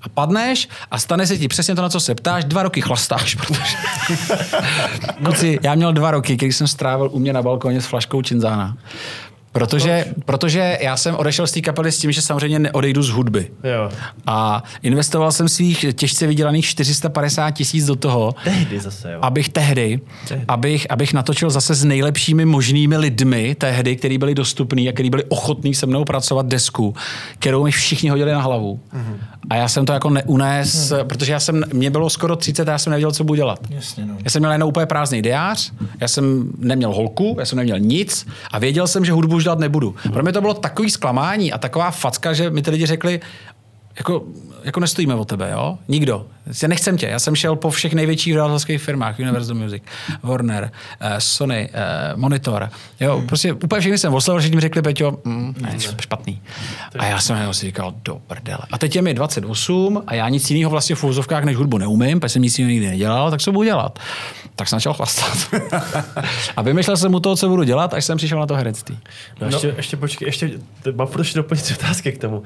A 0.02 0.10
padneš 0.10 0.70
a 0.92 1.00
stane 1.00 1.28
se 1.28 1.38
ti 1.38 1.48
přesně 1.48 1.76
to, 1.76 1.82
na 1.82 1.90
co 1.90 2.00
se 2.00 2.16
ptáš, 2.16 2.46
dva 2.46 2.64
roky 2.64 2.82
chlastáš, 2.82 3.36
protože 3.48 3.78
Kluci, 5.24 5.60
já 5.64 5.76
měl 5.76 5.94
dva 5.94 6.12
roky, 6.12 6.36
když 6.36 6.56
jsem 6.56 6.68
strávil 6.68 7.10
u 7.12 7.20
mě 7.20 7.34
na 7.34 7.42
balkoně 7.42 7.82
s 7.82 7.86
flaškou 7.86 8.22
Činzána. 8.22 8.78
Protože, 9.52 10.06
protože 10.26 10.78
já 10.82 10.98
jsem 10.98 11.15
odešel 11.15 11.48
z 11.48 11.52
té 11.52 11.61
kapely 11.61 11.91
s 11.91 11.98
tím, 11.98 12.11
že 12.11 12.22
samozřejmě 12.22 12.60
neodejdu 12.60 13.03
z 13.03 13.10
hudby. 13.10 13.48
Jo. 13.64 13.90
A 14.26 14.64
investoval 14.82 15.32
jsem 15.32 15.49
svých 15.49 15.86
těžce 15.94 16.28
vydělaných 16.28 16.65
450 16.65 17.52
tisíc 17.52 17.86
do 17.86 17.95
toho, 17.95 18.36
Tehdy 18.44 18.80
zase, 18.80 19.11
jo. 19.11 19.19
abych 19.22 19.49
tehdy, 19.49 19.99
abych, 20.48 20.88
abych 20.90 21.14
natočil 21.14 21.49
zase 21.49 21.76
s 21.76 21.84
nejlepšími 21.84 22.45
možnými 22.45 22.98
lidmi 22.98 23.56
tehdy, 23.56 23.95
který 23.95 24.18
byli 24.18 24.36
dostupní 24.36 24.90
a 24.90 24.91
který 24.91 25.10
byli 25.10 25.23
ochotní 25.23 25.73
se 25.76 25.86
mnou 25.86 26.06
pracovat 26.06 26.45
desku, 26.45 26.95
kterou 27.40 27.64
mi 27.64 27.72
všichni 27.72 28.10
hodili 28.10 28.32
na 28.32 28.41
hlavu. 28.41 28.80
A 29.49 29.56
já 29.56 29.68
jsem 29.68 29.86
to 29.86 29.94
jako 29.94 30.10
neunes, 30.10 30.94
protože 31.03 31.32
já 31.32 31.40
jsem, 31.40 31.64
mě 31.73 31.90
bylo 31.90 32.10
skoro 32.10 32.36
30 32.36 32.69
a 32.69 32.72
já 32.72 32.78
jsem 32.78 32.91
nevěděl, 32.91 33.11
co 33.11 33.23
budu 33.23 33.36
dělat. 33.36 33.60
Jasně, 33.69 34.06
no. 34.06 34.15
Já 34.23 34.30
jsem 34.30 34.40
měl 34.40 34.52
jenom 34.52 34.69
úplně 34.69 34.86
prázdný 34.86 35.22
diář, 35.22 35.72
já 35.99 36.07
jsem 36.07 36.49
neměl 36.57 36.94
holku, 36.94 37.36
já 37.40 37.45
jsem 37.45 37.57
neměl 37.57 37.80
nic 37.80 38.28
a 38.52 38.60
věděl 38.60 38.88
jsem, 38.88 39.06
že 39.06 39.11
hudbu 39.11 39.40
už 39.41 39.43
dělat 39.43 39.59
nebudu. 39.59 39.95
Pro 40.13 40.23
mě 40.23 40.34
to 40.34 40.41
bylo 40.41 40.53
takový 40.53 40.89
zklamání 40.89 41.53
a 41.53 41.57
taková 41.57 41.91
facka, 41.91 42.34
že 42.34 42.49
mi 42.49 42.61
ty 42.61 42.72
lidi 42.72 42.85
řekli, 42.85 43.19
jako, 43.97 44.23
jako 44.63 44.80
nestojíme 44.80 45.15
o 45.15 45.26
tebe, 45.26 45.49
jo? 45.51 45.77
Nikdo. 45.88 46.26
Já 46.61 46.68
nechcem 46.68 46.97
tě. 46.97 47.07
Já 47.07 47.19
jsem 47.19 47.35
šel 47.35 47.55
po 47.55 47.69
všech 47.69 47.93
největších 47.93 48.34
vydavatelských 48.34 48.81
firmách, 48.81 49.19
Universal 49.19 49.55
Music, 49.55 49.84
Warner, 50.23 50.72
eh, 50.99 51.15
Sony, 51.22 51.69
eh, 51.73 52.15
Monitor. 52.15 52.69
Jo, 52.99 53.23
prostě 53.27 53.53
úplně 53.53 53.80
všechny 53.80 53.97
jsem 53.97 54.13
oslovil, 54.13 54.41
že 54.41 54.55
mi 54.55 54.61
řekli, 54.61 54.81
Peťo, 54.81 55.19
mm, 55.23 55.55
ne, 55.61 55.77
špatný. 55.99 56.41
A 56.99 57.05
já 57.05 57.19
jsem 57.19 57.38
jenom 57.38 57.53
si 57.53 57.65
říkal, 57.65 57.93
do 58.05 58.22
prdele. 58.27 58.61
A 58.72 58.77
teď 58.77 58.95
je 58.95 59.01
mi 59.01 59.13
28 59.13 60.03
a 60.07 60.13
já 60.13 60.30
nic 60.30 60.51
jiného 60.51 60.72
vlastně 60.72 60.95
v 60.95 61.03
úzovkách 61.03 61.43
než 61.43 61.57
hudbu 61.57 61.77
neumím, 61.77 62.19
protože 62.19 62.34
jsem 62.34 62.41
nic 62.41 62.59
jiného 62.59 62.72
nikdy 62.72 62.88
nedělal, 62.88 63.31
tak 63.31 63.41
co 63.41 63.51
budu 63.51 63.63
dělat? 63.63 63.99
Tak 64.56 64.68
jsem 64.68 64.80
začal 64.80 64.94
chlastat. 64.94 65.61
a 66.56 66.61
vymýšlel 66.61 66.98
jsem 66.98 67.15
u 67.15 67.19
toho, 67.19 67.36
co 67.36 67.49
budu 67.49 67.64
dělat, 67.64 67.94
až 67.94 68.06
jsem 68.06 68.18
přišel 68.18 68.40
na 68.40 68.45
to 68.45 68.56
herectví. 68.56 68.99
No, 69.41 69.48
ještě, 69.48 69.73
ještě 69.78 69.98
počkej, 69.98 70.28
ještě, 70.28 70.52
mám 70.95 71.07
ještě 71.18 71.40
doplnit 71.40 71.73
otázky 71.80 72.11
k 72.11 72.18
tomu. 72.18 72.38
Uh, 72.38 72.44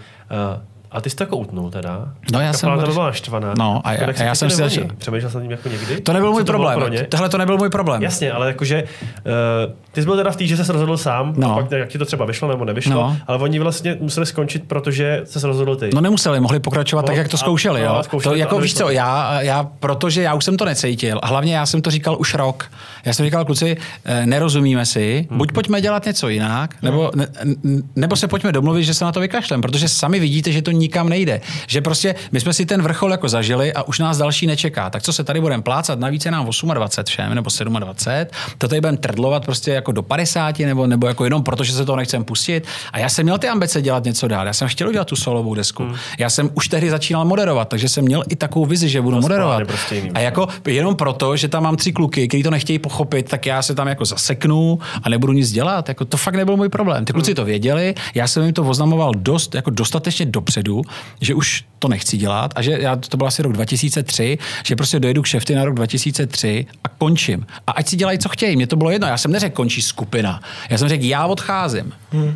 a 0.91 1.01
ty 1.01 1.09
jsi 1.09 1.15
to 1.15 1.23
jako 1.23 1.37
utnul 1.37 1.69
teda? 1.71 2.07
No, 2.33 2.39
já 2.39 2.53
jsem 2.53 2.69
tam 2.69 2.93
byla 2.93 3.05
naštvaná. 3.05 3.53
No, 3.57 3.81
a 3.83 3.93
já- 3.93 4.07
a 4.19 4.23
já 4.23 4.35
jsem 4.35 4.49
si 4.49 4.55
začal- 4.55 4.83
Přemýšlel 4.97 5.31
jsem 5.31 5.39
nad 5.39 5.43
tím 5.43 5.51
jako 5.51 5.69
někdy? 5.69 6.01
To 6.01 6.13
nebyl 6.13 6.31
můj 6.31 6.43
bylo 6.43 6.53
problém. 6.53 6.79
pro 6.79 6.87
ně? 6.87 7.03
Tohle 7.09 7.29
to 7.29 7.37
nebyl 7.37 7.57
můj 7.57 7.69
problém. 7.69 8.01
Jasně, 8.03 8.31
ale 8.31 8.47
jakože 8.47 8.83
uh, 8.83 9.73
ty 9.91 10.01
jsi 10.01 10.05
byl 10.05 10.15
teda 10.17 10.31
v 10.31 10.35
té, 10.35 10.45
že 10.47 10.57
jsi 10.57 10.65
se 10.65 10.71
rozhodl 10.73 10.97
sám, 10.97 11.33
No. 11.37 11.51
a 11.57 11.61
pak 11.61 11.71
jak 11.71 11.89
ti 11.89 11.97
to 11.97 12.05
třeba 12.05 12.25
vyšlo 12.25 12.47
nebo 12.49 12.65
nevyšlo, 12.65 12.93
No. 12.93 13.17
ale 13.27 13.37
oni 13.39 13.59
vlastně 13.59 13.97
museli 13.99 14.25
skončit, 14.25 14.63
protože 14.67 15.21
se 15.23 15.47
rozhodl 15.47 15.75
ty. 15.75 15.89
No 15.93 16.01
nemuseli, 16.01 16.39
mohli 16.39 16.59
pokračovat 16.59 17.01
No, 17.01 17.07
tak, 17.07 17.15
jak 17.17 17.27
to 17.27 17.35
a- 17.35 17.37
zkoušeli. 17.37 17.79
no, 17.81 17.85
Jo? 17.85 17.93
a 17.93 18.03
zkoušeli 18.03 18.23
to, 18.23 18.29
to 18.29 18.35
jako 18.39 18.57
a 18.57 18.61
víš 18.61 18.75
co, 18.75 18.89
já, 18.89 19.41
já, 19.41 19.63
protože 19.79 20.21
já 20.21 20.33
už 20.33 20.45
jsem 20.45 20.57
to 20.57 20.65
necítil. 20.65 21.19
A 21.23 21.27
hlavně 21.27 21.55
já 21.55 21.65
jsem 21.65 21.81
to 21.81 21.91
říkal 21.91 22.15
už 22.19 22.33
rok. 22.33 22.65
Já 23.05 23.13
jsem 23.13 23.25
říkal, 23.25 23.45
kluci, 23.45 23.77
eh, 24.05 24.25
nerozumíme 24.25 24.85
si, 24.85 25.25
Hmm. 25.29 25.37
buď 25.37 25.51
pojďme 25.51 25.81
dělat 25.81 26.05
něco 26.05 26.29
jinak, 26.29 26.75
nebo, 26.81 27.11
ne, 27.15 27.27
n- 27.41 27.83
nebo 27.95 28.15
se 28.15 28.27
pojďme 28.27 28.51
domluvit, 28.51 28.83
že 28.83 28.93
se 28.93 29.05
na 29.05 29.11
to 29.11 29.19
vykašlem, 29.19 29.61
protože 29.61 29.87
sami 29.87 30.19
vidíte, 30.19 30.51
že 30.51 30.61
to 30.61 30.71
nikam 30.75 31.09
nejde. 31.09 31.41
Že 31.67 31.81
prostě 31.81 32.15
my 32.31 32.39
jsme 32.39 32.53
si 32.53 32.65
ten 32.65 32.81
vrchol 32.81 33.11
jako 33.11 33.29
zažili 33.29 33.73
a 33.73 33.83
už 33.83 33.99
nás 33.99 34.17
další 34.17 34.47
nečeká. 34.47 34.89
Tak 34.89 35.03
co 35.03 35.13
se 35.13 35.23
tady 35.23 35.41
budeme 35.41 35.63
plácat? 35.63 35.99
Navíc 35.99 36.25
je 36.25 36.31
nám 36.31 36.45
28 36.73 37.11
všem, 37.11 37.35
nebo 37.35 37.49
27. 37.79 38.27
To 38.57 38.67
tady 38.67 38.81
budeme 38.81 38.97
trdlovat 38.97 39.45
prostě 39.45 39.71
jako 39.71 39.91
do 39.91 40.03
50, 40.03 40.59
nebo, 40.59 40.87
nebo 40.87 41.07
jako 41.07 41.23
jenom 41.23 41.43
proto, 41.43 41.63
že 41.63 41.73
se 41.73 41.85
toho 41.85 41.95
nechcem 41.95 42.23
pustit. 42.23 42.67
A 42.93 42.99
já 42.99 43.09
jsem 43.09 43.23
měl 43.25 43.37
ty 43.37 43.47
ambice 43.47 43.81
dělat 43.81 44.03
něco 44.03 44.27
dál. 44.27 44.47
Já 44.47 44.53
jsem 44.53 44.67
chtěl 44.67 44.89
udělat 44.89 45.07
tu 45.07 45.15
solovou 45.15 45.55
desku. 45.55 45.83
Hmm. 45.83 45.95
Já 46.19 46.29
jsem 46.29 46.49
už 46.53 46.67
tehdy 46.67 46.89
začínal 46.89 47.25
moderovat, 47.25 47.69
takže 47.69 47.89
jsem 47.89 48.03
měl 48.05 48.23
i 48.29 48.35
takovou 48.35 48.65
vizi, 48.65 48.89
že 48.89 49.01
budu 49.01 49.15
To 49.17 49.21
moderovat. 49.21 49.67
prostě 49.67 49.95
jiný. 49.95 50.11
a 50.13 50.19
jako 50.19 50.47
jenom 50.67 50.95
proto, 50.95 51.35
že 51.37 51.47
tam 51.47 51.63
mám 51.63 51.75
tři 51.75 51.91
kluky, 51.91 52.27
kteří 52.27 52.43
to 52.43 52.51
nechtějí 52.51 52.79
pochopit, 52.79 53.29
tak 53.29 53.45
já 53.45 53.61
se 53.61 53.75
tam 53.75 53.87
jako 53.87 54.05
zaseknu 54.05 54.79
a 55.03 55.09
nebudu 55.09 55.33
nic 55.33 55.51
dělat. 55.51 55.89
Jako 55.89 56.05
to 56.05 56.17
fakt 56.17 56.35
nebyl 56.35 56.57
můj 56.57 56.69
problém. 56.69 57.05
Ty 57.05 57.13
kluci 57.13 57.33
to 57.35 57.45
věděli, 57.45 57.95
já 58.15 58.27
jsem 58.27 58.43
jim 58.43 58.53
to 58.53 58.63
oznamoval 58.63 59.11
dost, 59.17 59.55
jako 59.55 59.69
dostatečně 59.69 60.25
dopředu, 60.65 60.81
že 61.21 61.33
už 61.33 61.65
to 61.79 61.87
nechci 61.87 62.17
dělat 62.17 62.53
a 62.55 62.61
že 62.61 62.77
já, 62.81 62.95
to 62.95 63.17
byl 63.17 63.27
asi 63.27 63.41
rok 63.41 63.53
2003, 63.53 64.37
že 64.65 64.75
prostě 64.75 64.99
dojedu 64.99 65.21
k 65.21 65.25
šefty 65.25 65.55
na 65.55 65.65
rok 65.65 65.75
2003 65.75 66.65
a 66.83 66.89
končím. 66.89 67.45
A 67.67 67.71
ať 67.71 67.87
si 67.87 67.95
dělají, 67.95 68.19
co 68.19 68.29
chtějí. 68.29 68.55
Mně 68.55 68.67
to 68.67 68.75
bylo 68.75 68.89
jedno. 68.89 69.07
Já 69.07 69.17
jsem 69.17 69.31
neřekl, 69.31 69.55
končí 69.55 69.81
skupina. 69.81 70.41
Já 70.69 70.77
jsem 70.77 70.89
řekl, 70.89 71.03
já 71.03 71.25
odcházím. 71.25 71.93
Hmm. 72.11 72.35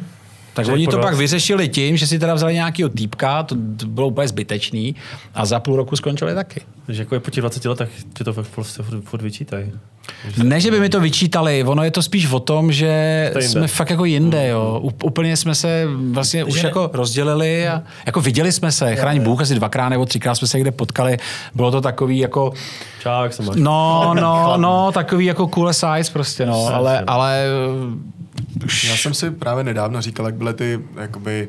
Tak 0.54 0.66
Že 0.66 0.72
oni 0.72 0.88
to 0.88 0.98
pak 0.98 1.14
vyřešili 1.16 1.70
tím, 1.70 1.98
že 1.98 2.08
si 2.08 2.20
teda 2.20 2.34
vzali 2.34 2.54
nějakého 2.54 2.90
týpka, 2.90 3.44
to, 3.44 3.56
to 3.78 3.86
bylo 3.86 4.08
úplně 4.08 4.28
zbytečný, 4.28 4.96
a 5.36 5.46
za 5.46 5.60
půl 5.60 5.76
roku 5.76 5.96
skončili 5.96 6.36
taky. 6.36 6.62
Takže 6.86 7.02
jako 7.02 7.16
je 7.16 7.20
po 7.20 7.32
těch 7.32 7.42
20 7.42 7.66
letech 7.66 7.90
ti 8.14 8.24
to 8.24 8.34
fakt 8.34 8.48
prostě 8.48 8.84
furt, 8.84 9.02
furt 9.02 9.22
vyčítají. 9.22 9.72
Ne, 10.44 10.60
že 10.60 10.72
by 10.72 10.80
mi 10.80 10.90
to 10.90 11.00
vyčítali, 11.00 11.64
ono 11.64 11.84
je 11.84 11.92
to 11.92 12.02
spíš 12.02 12.32
o 12.32 12.40
tom, 12.40 12.72
že 12.72 13.30
To 13.34 13.40
jsme 13.40 13.68
fakt 13.68 13.90
jako 13.90 14.06
jinde, 14.06 14.48
jo. 14.48 14.80
Up- 14.84 15.06
Úplně 15.06 15.38
jsme 15.38 15.56
se 15.56 15.88
vlastně 16.12 16.44
už 16.44 16.64
ne- 16.64 16.68
jako 16.70 16.90
rozdělili 16.94 17.68
a 17.68 17.84
jako 18.06 18.22
viděli 18.22 18.52
jsme 18.52 18.72
se, 18.72 18.96
chraň 18.96 19.24
Bůh, 19.24 19.42
asi 19.42 19.56
dvakrát 19.56 19.90
nebo 19.90 20.06
třikrát 20.06 20.36
jsme 20.36 20.48
se 20.48 20.58
někde 20.58 20.72
potkali. 20.72 21.18
Bylo 21.56 21.72
to 21.72 21.82
takový 21.82 22.18
jako, 22.18 22.54
Čau, 23.02 23.24
jak 23.24 23.34
se 23.34 23.44
máš? 23.44 23.56
no, 23.60 24.14
no, 24.22 24.54
no, 24.58 24.92
takový 24.92 25.26
jako 25.26 25.48
cool 25.48 25.74
size 25.74 26.12
prostě, 26.14 26.46
no, 26.46 26.68
ale, 26.68 27.04
ale 27.08 27.46
Já 28.90 28.98
jsem 28.98 29.14
si 29.14 29.32
právě 29.32 29.64
nedávno 29.64 30.02
říkal, 30.02 30.26
jak 30.26 30.36
byly 30.36 30.54
ty 30.54 30.80
jakoby 31.02 31.48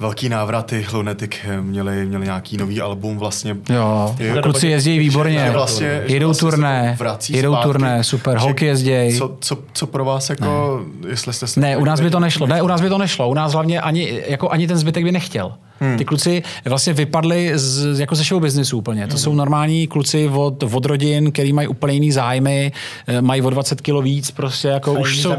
velký 0.00 0.28
návraty 0.28 0.86
Lunatic 0.92 1.30
eh, 1.44 1.60
měli, 1.60 2.06
měli 2.06 2.24
nějaký 2.24 2.56
nový 2.56 2.80
album 2.80 3.18
vlastně. 3.18 3.56
jo, 3.70 4.14
Je- 4.18 4.42
kluci 4.42 4.68
jezdí 4.68 4.98
výborně, 4.98 5.38
Že 5.46 5.50
vlastně, 5.50 6.02
že 6.06 6.14
jedou 6.14 6.26
vlastně 6.26 6.50
turné, 6.50 6.96
vrací 6.98 7.32
jedou 7.32 7.52
zpátky. 7.52 7.66
turné, 7.68 8.04
super, 8.04 8.38
holky 8.38 8.66
jezdějí. 8.66 9.18
Co, 9.18 9.36
co, 9.40 9.58
co, 9.72 9.86
pro 9.86 10.04
vás 10.04 10.30
jako, 10.30 10.80
ne. 11.02 11.10
jestli 11.10 11.32
jste 11.32 11.46
se... 11.46 11.60
Ne, 11.60 11.76
u 11.76 11.84
nás 11.84 12.00
by 12.00 12.10
to 12.10 12.20
nešlo. 12.20 12.46
Ne, 12.46 12.62
u 12.62 12.66
nás 12.66 12.80
by 12.80 12.88
to 12.88 12.98
nešlo. 12.98 13.28
U 13.28 13.34
nás 13.34 13.52
hlavně 13.52 13.80
ani, 13.80 14.22
jako 14.26 14.50
ani 14.50 14.66
ten 14.66 14.76
zbytek 14.76 15.04
by 15.04 15.12
nechtěl. 15.12 15.52
Hmm. 15.80 15.98
Ty 15.98 16.04
kluci 16.04 16.42
vlastně 16.64 16.92
vypadli 16.92 17.52
z, 17.54 18.00
jako 18.00 18.14
ze 18.14 18.24
show 18.24 18.42
businessu 18.42 18.78
úplně. 18.78 19.06
To 19.06 19.14
hmm. 19.14 19.18
jsou 19.18 19.34
normální 19.34 19.86
kluci 19.86 20.28
od, 20.28 20.62
od 20.62 20.84
rodin, 20.84 21.32
který 21.32 21.52
mají 21.52 21.68
úplně 21.68 21.94
jiný 21.94 22.12
zájmy, 22.12 22.72
eh, 23.06 23.22
mají 23.22 23.42
o 23.42 23.50
20 23.50 23.80
kilo 23.80 24.02
víc, 24.02 24.30
prostě 24.30 24.68
jako 24.68 24.96
A 24.96 24.98
už 24.98 25.22
jsou... 25.22 25.34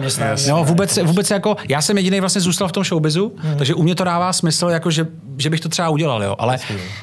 No, 0.50 0.64
vůbec, 0.64 1.00
vůbec 1.04 1.32
jako, 1.32 1.56
já 1.70 1.82
jsem 1.82 1.98
jediný 1.98 2.20
vlastně 2.20 2.42
zůstal 2.42 2.68
v 2.68 2.72
tom 2.72 2.84
showbizu, 2.84 3.34
hmm. 3.38 3.58
takže 3.58 3.74
u 3.74 3.84
mě 3.84 3.96
to 3.96 4.04
dává 4.04 4.34
smysl, 4.34 4.68
jako 4.68 4.92
že, 4.92 5.08
že 5.38 5.50
bych 5.50 5.60
to 5.60 5.70
třeba 5.70 5.90
udělal, 5.90 6.24
jo. 6.24 6.36
Ale 6.40 6.58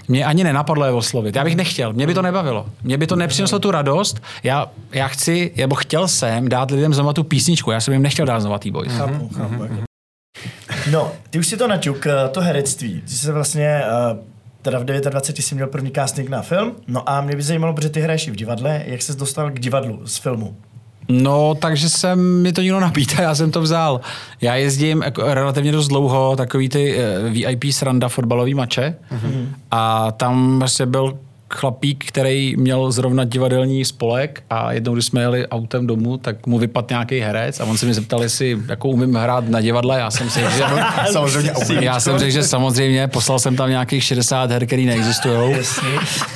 mě 0.09 0.25
ani 0.25 0.45
nenapadlo 0.45 0.85
je 0.85 0.93
oslovit. 0.93 1.37
Já 1.37 1.45
bych 1.45 1.57
nechtěl, 1.57 1.93
mě 1.93 2.07
by 2.07 2.15
to 2.15 2.23
nebavilo. 2.23 2.67
Mě 2.83 2.99
by 2.99 3.07
to 3.07 3.17
nepřineslo 3.17 3.59
tu 3.59 3.71
radost. 3.71 4.23
Já, 4.43 4.67
já 4.93 5.09
chci, 5.09 5.53
nebo 5.57 5.75
chtěl 5.75 6.09
jsem 6.09 6.49
dát 6.49 6.71
lidem 6.71 6.95
znova 6.95 7.13
tu 7.13 7.25
písničku. 7.25 7.71
Já 7.71 7.81
jsem 7.81 7.95
jim 7.95 8.03
nechtěl 8.03 8.27
dát 8.27 8.41
znova 8.41 8.59
T-Boys. 8.59 8.93
Chápu, 8.93 9.29
chápu. 9.37 9.92
No, 10.91 11.13
ty 11.31 11.39
už 11.39 11.47
si 11.47 11.57
to 11.57 11.69
naťuk, 11.69 12.07
eh, 12.07 12.29
to 12.31 12.41
herectví. 12.41 13.03
Ty 13.07 13.13
jsi 13.13 13.33
vlastně, 13.33 13.83
eh, 13.85 14.17
teda 14.63 14.79
v 14.79 14.85
29 14.85 15.43
jsi 15.43 15.55
měl 15.55 15.67
první 15.67 15.91
casting 15.91 16.29
na 16.29 16.43
film, 16.43 16.73
no 16.89 17.11
a 17.11 17.21
mě 17.21 17.37
by 17.37 17.43
zajímalo, 17.43 17.75
protože 17.75 17.89
ty 17.89 18.01
hraješ 18.01 18.27
i 18.27 18.31
v 18.31 18.37
divadle, 18.37 18.83
jak 18.87 19.03
jsi 19.03 19.17
dostal 19.17 19.51
k 19.51 19.61
divadlu 19.61 20.07
z 20.07 20.17
filmu? 20.17 20.57
No, 21.09 21.55
takže 21.55 21.89
jsem, 21.89 22.43
mi 22.43 22.53
to 22.53 22.63
někdo 22.63 22.81
nabítal, 22.81 23.25
já 23.25 23.35
jsem 23.35 23.51
to 23.51 23.61
vzal. 23.61 24.01
Já 24.41 24.55
jezdím 24.55 25.03
jako 25.03 25.35
relativně 25.35 25.73
dost 25.73 25.89
dlouho, 25.89 26.37
takový 26.37 26.69
ty 26.69 26.99
eh, 26.99 27.31
VIP 27.31 27.65
sranda 27.73 28.09
fotbalový 28.09 28.55
mače 28.55 28.95
mm-hmm. 29.13 29.47
a 29.71 30.13
tam 30.13 30.59
vlastně 30.59 30.87
byl 30.87 31.19
chlapík, 31.55 32.05
který 32.09 32.57
měl 32.57 32.93
zrovna 32.93 33.25
divadelní 33.25 33.85
spolek 33.85 34.43
a 34.51 34.73
jednou, 34.73 34.95
když 34.95 35.05
jsme 35.05 35.21
jeli 35.21 35.49
autem 35.49 35.87
domů, 35.87 36.17
tak 36.17 36.47
mu 36.47 36.59
vypadl 36.59 36.87
nějaký 36.91 37.21
herec 37.21 37.61
a 37.61 37.65
on 37.65 37.79
se 37.79 37.87
mi 37.87 37.95
zeptal, 37.95 38.23
jestli 38.23 38.59
jako 38.69 38.89
umím 38.89 39.15
hrát 39.15 39.49
na 39.49 39.61
divadle. 39.61 39.99
Já 39.99 40.11
jsem 40.11 40.31
si 40.31 40.41
řekl, 40.41 40.53
že, 40.53 40.65
Samozřejmě 41.13 41.53
já 41.81 42.01
jsem 42.01 42.19
řekl, 42.19 42.31
že 42.31 42.43
samozřejmě, 42.43 43.09
poslal 43.09 43.39
jsem 43.39 43.57
tam 43.57 43.71
nějakých 43.71 44.05
60 44.05 44.51
her, 44.51 44.67
který 44.67 44.87
neexistují. 44.87 45.57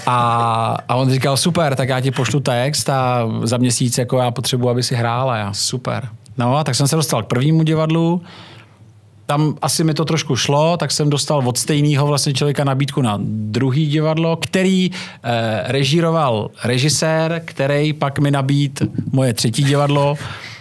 A, 0.06 0.76
a 0.88 0.94
on 0.94 1.10
říkal, 1.10 1.36
super, 1.36 1.76
tak 1.76 1.88
já 1.88 2.00
ti 2.00 2.10
pošlu 2.10 2.40
text 2.40 2.90
a 2.90 3.28
za 3.42 3.56
měsíc 3.56 3.98
jako 3.98 4.18
já 4.18 4.30
potřebuji, 4.30 4.68
aby 4.68 4.82
si 4.82 4.94
hrála. 4.94 5.36
Já, 5.36 5.52
super. 5.52 6.08
No 6.38 6.56
a 6.56 6.64
tak 6.64 6.74
jsem 6.74 6.88
se 6.88 6.96
dostal 6.96 7.22
k 7.22 7.26
prvnímu 7.26 7.62
divadlu, 7.62 8.22
tam 9.26 9.54
asi 9.62 9.84
mi 9.84 9.94
to 9.94 10.04
trošku 10.04 10.36
šlo, 10.36 10.76
tak 10.76 10.90
jsem 10.90 11.10
dostal 11.10 11.48
od 11.48 11.58
stejného 11.58 12.06
vlastně 12.06 12.32
člověka 12.32 12.64
nabídku 12.64 13.02
na 13.02 13.18
druhý 13.22 13.86
divadlo, 13.86 14.36
který 14.36 14.90
eh, 14.90 15.62
režíroval 15.66 16.50
režisér, 16.64 17.42
který 17.44 17.92
pak 17.92 18.18
mi 18.18 18.30
nabít 18.30 18.82
moje 19.12 19.34
třetí 19.34 19.64
divadlo, 19.64 20.16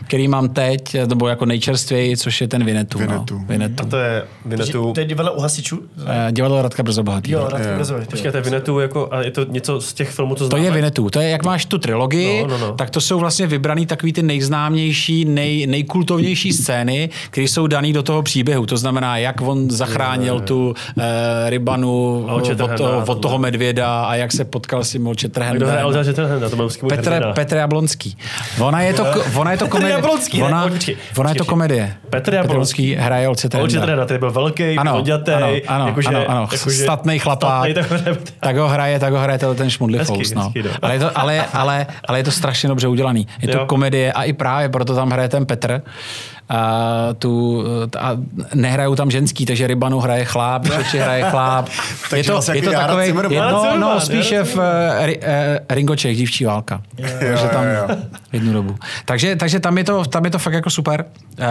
který 0.07 0.27
mám 0.27 0.49
teď, 0.49 0.95
nebo 1.07 1.27
jako 1.27 1.45
nejčerstvěji, 1.45 2.17
což 2.17 2.41
je 2.41 2.47
ten 2.47 2.63
Vinetu. 2.65 2.97
Vinetu. 2.99 3.37
No. 3.39 3.45
Vinetu. 3.47 3.83
A 3.83 3.85
to 3.89 3.97
je 3.97 4.23
Vinetu. 4.45 4.91
To 4.93 4.99
je 4.99 5.05
divadlo 5.05 5.33
u 5.33 5.41
hasičů? 5.41 5.79
Eh, 6.07 6.27
divadlo 6.31 6.61
Radka 6.61 6.83
Brzobohatý. 6.83 7.31
Jo, 7.31 7.47
Radko 7.51 7.67
Jo. 7.69 7.75
Brzovi. 7.75 8.05
Počkej, 8.05 8.31
to 8.31 8.37
je 8.37 8.43
Vinetu, 8.43 8.79
jako, 8.79 9.07
a 9.11 9.21
je 9.21 9.31
to 9.31 9.45
něco 9.45 9.81
z 9.81 9.93
těch 9.93 10.09
filmů, 10.09 10.35
co 10.35 10.43
To 10.43 10.47
známe? 10.49 10.63
je 10.65 10.71
Vinetu. 10.71 11.09
To 11.09 11.19
je, 11.19 11.29
jak 11.29 11.43
máš 11.45 11.65
tu 11.65 11.77
trilogii, 11.77 12.41
No, 12.41 12.47
no, 12.47 12.57
no. 12.67 12.73
tak 12.73 12.89
to 12.89 13.01
jsou 13.01 13.19
vlastně 13.19 13.47
vybraný 13.47 13.85
takový 13.85 14.13
ty 14.13 14.23
nejznámější, 14.23 15.25
nej, 15.25 15.67
nejkultovnější 15.67 16.53
scény, 16.53 17.09
které 17.29 17.47
jsou 17.47 17.67
daný 17.67 17.93
do 17.93 18.03
toho 18.03 18.21
příběhu. 18.23 18.65
To 18.65 18.77
znamená, 18.77 19.17
jak 19.17 19.41
on 19.41 19.71
zachránil 19.71 20.39
tu 20.39 20.73
eh, 20.99 21.49
rybanu 21.49 22.25
Olče 22.29 22.55
od, 22.55 22.77
toho, 22.77 23.03
od 23.07 23.15
toho 23.21 23.37
medvěda 23.37 24.05
a 24.05 24.15
jak 24.15 24.31
se 24.31 24.45
potkal 24.45 24.83
s 24.83 24.91
tím 24.91 25.07
Olče 25.07 25.29
Trhendem. 25.29 25.69
To. 27.21 27.33
Petr 27.33 27.55
Jablonský. 27.55 28.17
Ona 28.59 28.81
je 28.81 28.93
to, 28.93 29.05
ona 29.35 29.51
je 29.51 29.57
to 29.57 29.67
komedie. 29.75 29.94
Jablonský, 29.95 30.37
ne? 30.39 30.45
ona, 30.45 30.67
Počkej, 30.67 30.95
ona 31.17 31.29
je 31.29 31.35
to 31.35 31.45
komedie. 31.45 31.93
Petr 32.09 32.33
Jablonský. 32.33 32.95
hraje 32.95 33.27
Olče 33.29 33.47
Olče 33.47 33.49
Trhenda. 33.49 33.81
Trhenda, 33.81 34.05
ten 34.05 34.19
byl 34.19 34.31
velký, 34.31 34.77
Ano, 34.77 34.97
odjatý, 34.99 35.31
ano, 35.31 35.47
ano, 35.67 35.87
jakože, 35.87 36.07
ano, 36.07 36.19
ano. 36.27 36.47
jakože, 36.51 36.83
statnej 36.83 37.19
chlapák. 37.19 37.71
statnej, 37.71 38.15
Tak 38.39 38.55
ho 38.57 38.67
hraje, 38.67 38.99
tak 38.99 39.13
ho 39.13 39.19
hraje 39.19 39.39
tenhle 39.39 39.55
ten 39.55 39.69
šmudlý 39.69 39.99
fous, 39.99 40.33
no. 40.33 40.51
no. 40.55 40.71
Ale, 40.81 40.93
je 40.93 40.99
to, 40.99 41.09
ale, 41.17 41.45
ale, 41.53 41.87
ale 42.07 42.19
je 42.19 42.23
to 42.23 42.31
strašně 42.31 42.69
dobře 42.69 42.87
udělaný. 42.87 43.27
Je 43.41 43.47
to 43.47 43.57
Jo. 43.57 43.65
komedie 43.65 44.13
a 44.13 44.23
i 44.23 44.33
právě 44.33 44.69
proto 44.69 44.95
tam 44.95 45.09
hraje 45.09 45.29
ten 45.29 45.45
Petr. 45.45 45.81
A, 46.49 47.09
tu, 47.19 47.63
a 47.99 48.11
nehrajou 48.53 48.95
tam 48.95 49.11
ženský, 49.11 49.45
takže 49.45 49.67
Rybanu 49.67 49.99
hraje 49.99 50.25
chlap, 50.25 50.65
Čeči 50.69 50.97
hraje 50.97 51.23
chlap. 51.23 51.69
je 51.69 52.09
Takže 52.09 52.27
to, 52.27 52.33
vlastně 52.33 52.55
je 52.55 52.61
to 52.61 52.69
jako 52.69 52.81
Jára 52.81 52.87
takový, 52.87 53.05
Cimrman. 53.05 53.31
je, 53.31 53.37
Jára 53.37 53.51
no, 53.51 53.77
no, 53.79 53.93
jo, 53.93 53.99
spíše 53.99 54.43
v 54.43 54.55
uh, 54.55 54.63
Ringo 55.69 55.95
Čech, 55.95 56.17
dívčí 56.17 56.45
válka. 56.45 56.81
takže 57.19 57.47
tam 57.47 57.63
jo, 57.63 57.87
jo. 57.89 57.95
jednu 58.33 58.53
dobu. 58.53 58.75
Takže, 59.05 59.35
takže 59.35 59.59
tam, 59.59 59.77
je 59.77 59.83
to, 59.83 60.05
tam 60.05 60.25
je 60.25 60.31
to 60.31 60.39
fakt 60.39 60.53
jako 60.53 60.69
super. 60.69 61.05
Uh, 61.39 61.45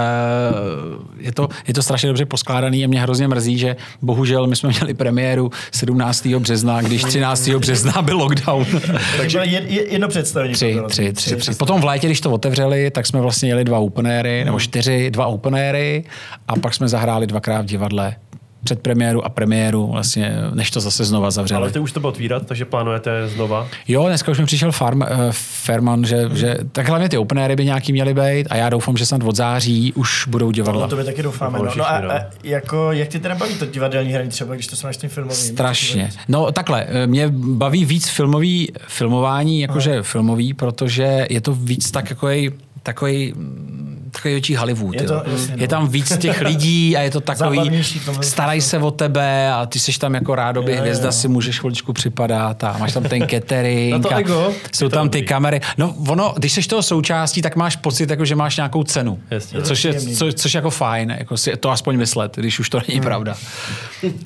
je, 1.18 1.32
to, 1.32 1.48
je 1.68 1.74
to 1.74 1.82
strašně 1.82 2.08
dobře 2.08 2.26
poskládaný 2.26 2.84
a 2.84 2.88
mě 2.88 3.00
hrozně 3.00 3.28
mrzí, 3.28 3.58
že 3.58 3.76
bohužel 4.02 4.46
my 4.46 4.56
jsme 4.56 4.68
měli 4.68 4.94
premiéru 4.94 5.50
17. 5.72 6.26
března, 6.26 6.80
když 6.80 7.04
13. 7.04 7.48
března 7.48 8.02
byl 8.02 8.16
lockdown. 8.16 8.66
Takže 9.16 9.38
je, 9.38 9.62
je, 9.66 9.92
jedno 9.92 10.08
představení. 10.08 10.54
Tři, 10.54 10.76
tři, 10.88 11.12
tři, 11.12 11.36
tři. 11.36 11.54
Potom 11.54 11.80
v 11.80 11.84
létě, 11.84 12.06
když 12.06 12.20
to 12.20 12.30
otevřeli, 12.30 12.90
tak 12.90 13.06
jsme 13.06 13.20
vlastně 13.20 13.48
jeli 13.48 13.64
dva 13.64 13.78
open 13.78 14.06
airy, 14.06 14.44
nebo 14.44 14.60
čtyři, 14.60 14.84
dva 15.11 15.27
open 15.27 15.55
airy 15.55 16.05
a 16.48 16.56
pak 16.56 16.74
jsme 16.74 16.89
zahráli 16.89 17.27
dvakrát 17.27 17.62
v 17.62 17.65
divadle 17.65 18.16
před 18.65 18.81
premiéru 18.81 19.24
a 19.24 19.28
premiéru, 19.28 19.86
vlastně, 19.86 20.36
než 20.55 20.70
to 20.70 20.81
zase 20.81 21.05
znova 21.05 21.31
zavřeli. 21.31 21.61
Ale 21.62 21.70
ty 21.70 21.78
už 21.78 21.93
to 21.93 22.01
bylo 22.01 22.12
otvírat, 22.12 22.47
takže 22.47 22.65
plánujete 22.65 23.28
znova. 23.28 23.69
Jo, 23.89 24.06
dneska 24.06 24.32
už 24.32 24.39
mi 24.39 24.47
přišel 24.47 24.73
farm, 24.73 25.01
uh, 25.01 25.06
Ferman, 25.31 26.05
že, 26.05 26.28
že 26.32 26.59
tak 26.73 26.89
hlavně 26.89 27.09
ty 27.09 27.19
open 27.19 27.39
airy 27.39 27.56
by 27.56 27.65
nějaký 27.65 27.93
měly 27.93 28.15
být 28.15 28.47
a 28.51 28.56
já 28.56 28.69
doufám, 28.69 28.97
že 28.97 29.06
snad 29.06 29.23
od 29.24 29.36
září 29.36 29.93
už 29.93 30.27
budou 30.27 30.51
divadla. 30.51 30.82
No, 30.82 30.89
to 30.89 30.97
by 30.97 31.05
taky 31.05 31.23
doufáme. 31.23 31.59
No, 31.59 31.65
no 31.77 31.90
a, 31.90 32.01
no. 32.01 32.11
a, 32.11 32.20
jako, 32.44 32.93
jak 32.93 33.09
ty 33.09 33.19
teda 33.19 33.35
baví 33.35 33.55
to 33.55 33.66
divadelní 33.66 34.12
hraní 34.12 34.28
třeba, 34.28 34.55
když 34.55 34.66
to 34.66 34.77
smáš 34.77 34.97
tím 34.97 35.11
filmovým? 35.11 35.36
Strašně. 35.36 36.11
No 36.28 36.52
takhle, 36.52 36.86
eh, 36.89 37.06
mě 37.06 37.28
baví 37.32 37.85
víc 37.85 38.09
filmový, 38.09 38.73
filmování, 38.89 39.61
jakože 39.61 40.02
filmový, 40.02 40.55
protože 40.55 41.27
je 41.31 41.40
to 41.40 41.55
víc 41.55 41.90
tak 41.90 42.11
jako 42.11 42.28
takový 42.82 43.35
takový 44.15 44.35
větší 44.35 44.57
Hollywood. 44.57 44.95
Je 44.95 45.03
Je, 45.03 45.09
to- 45.09 45.23
jasně, 45.32 45.57
no. 45.57 45.62
je 45.62 45.69
tam 45.69 45.89
víc 45.89 46.16
těch 46.19 46.41
lidí 46.41 46.97
a 46.97 47.01
je 47.01 47.11
to 47.11 47.20
takový, 47.31 47.57
Zábavnější 47.59 47.99
v 47.99 48.05
tomhle 48.05 48.24
staraj 48.24 48.61
se 48.61 48.78
o 48.78 48.91
tebe 48.91 49.53
a 49.53 49.66
ty 49.66 49.78
seš 49.78 49.99
tam 49.99 50.15
jako 50.15 50.35
rádoby 50.35 50.73
Jo, 50.73 50.78
hvězda, 50.81 51.07
jo. 51.07 51.12
si 51.12 51.28
můžeš 51.28 51.61
chviličku 51.61 51.93
připadat 51.93 52.65
a 52.65 52.77
máš 52.78 52.93
tam 52.93 53.03
ten 53.03 53.27
catering. 53.31 54.12
A 54.12 54.19
ego 54.19 54.53
Jsou 54.74 54.85
je 54.85 54.91
tam 54.91 55.09
ty 55.09 55.23
kamery. 55.23 55.61
No 55.78 55.95
ono, 56.09 56.35
když 56.36 56.53
seš 56.53 56.66
toho 56.66 56.82
součástí, 56.82 57.43
tak 57.43 57.57
máš 57.57 57.77
pocit, 57.77 58.11
jako, 58.11 58.24
že 58.24 58.36
máš 58.36 58.57
nějakou 58.57 58.82
cenu. 58.85 59.19
Jasně. 59.31 59.62
Což 59.62 59.85
je, 59.85 59.95
co, 60.01 60.32
což 60.32 60.55
je 60.55 60.59
jako 60.59 60.70
fajn, 60.70 61.15
jako 61.19 61.36
si 61.36 61.57
to 61.57 61.70
aspoň 61.70 61.97
myslet, 61.97 62.36
když 62.36 62.61
už 62.61 62.69
to 62.70 62.78
není 62.89 62.99
Hmm. 62.99 63.05
pravda. 63.05 63.35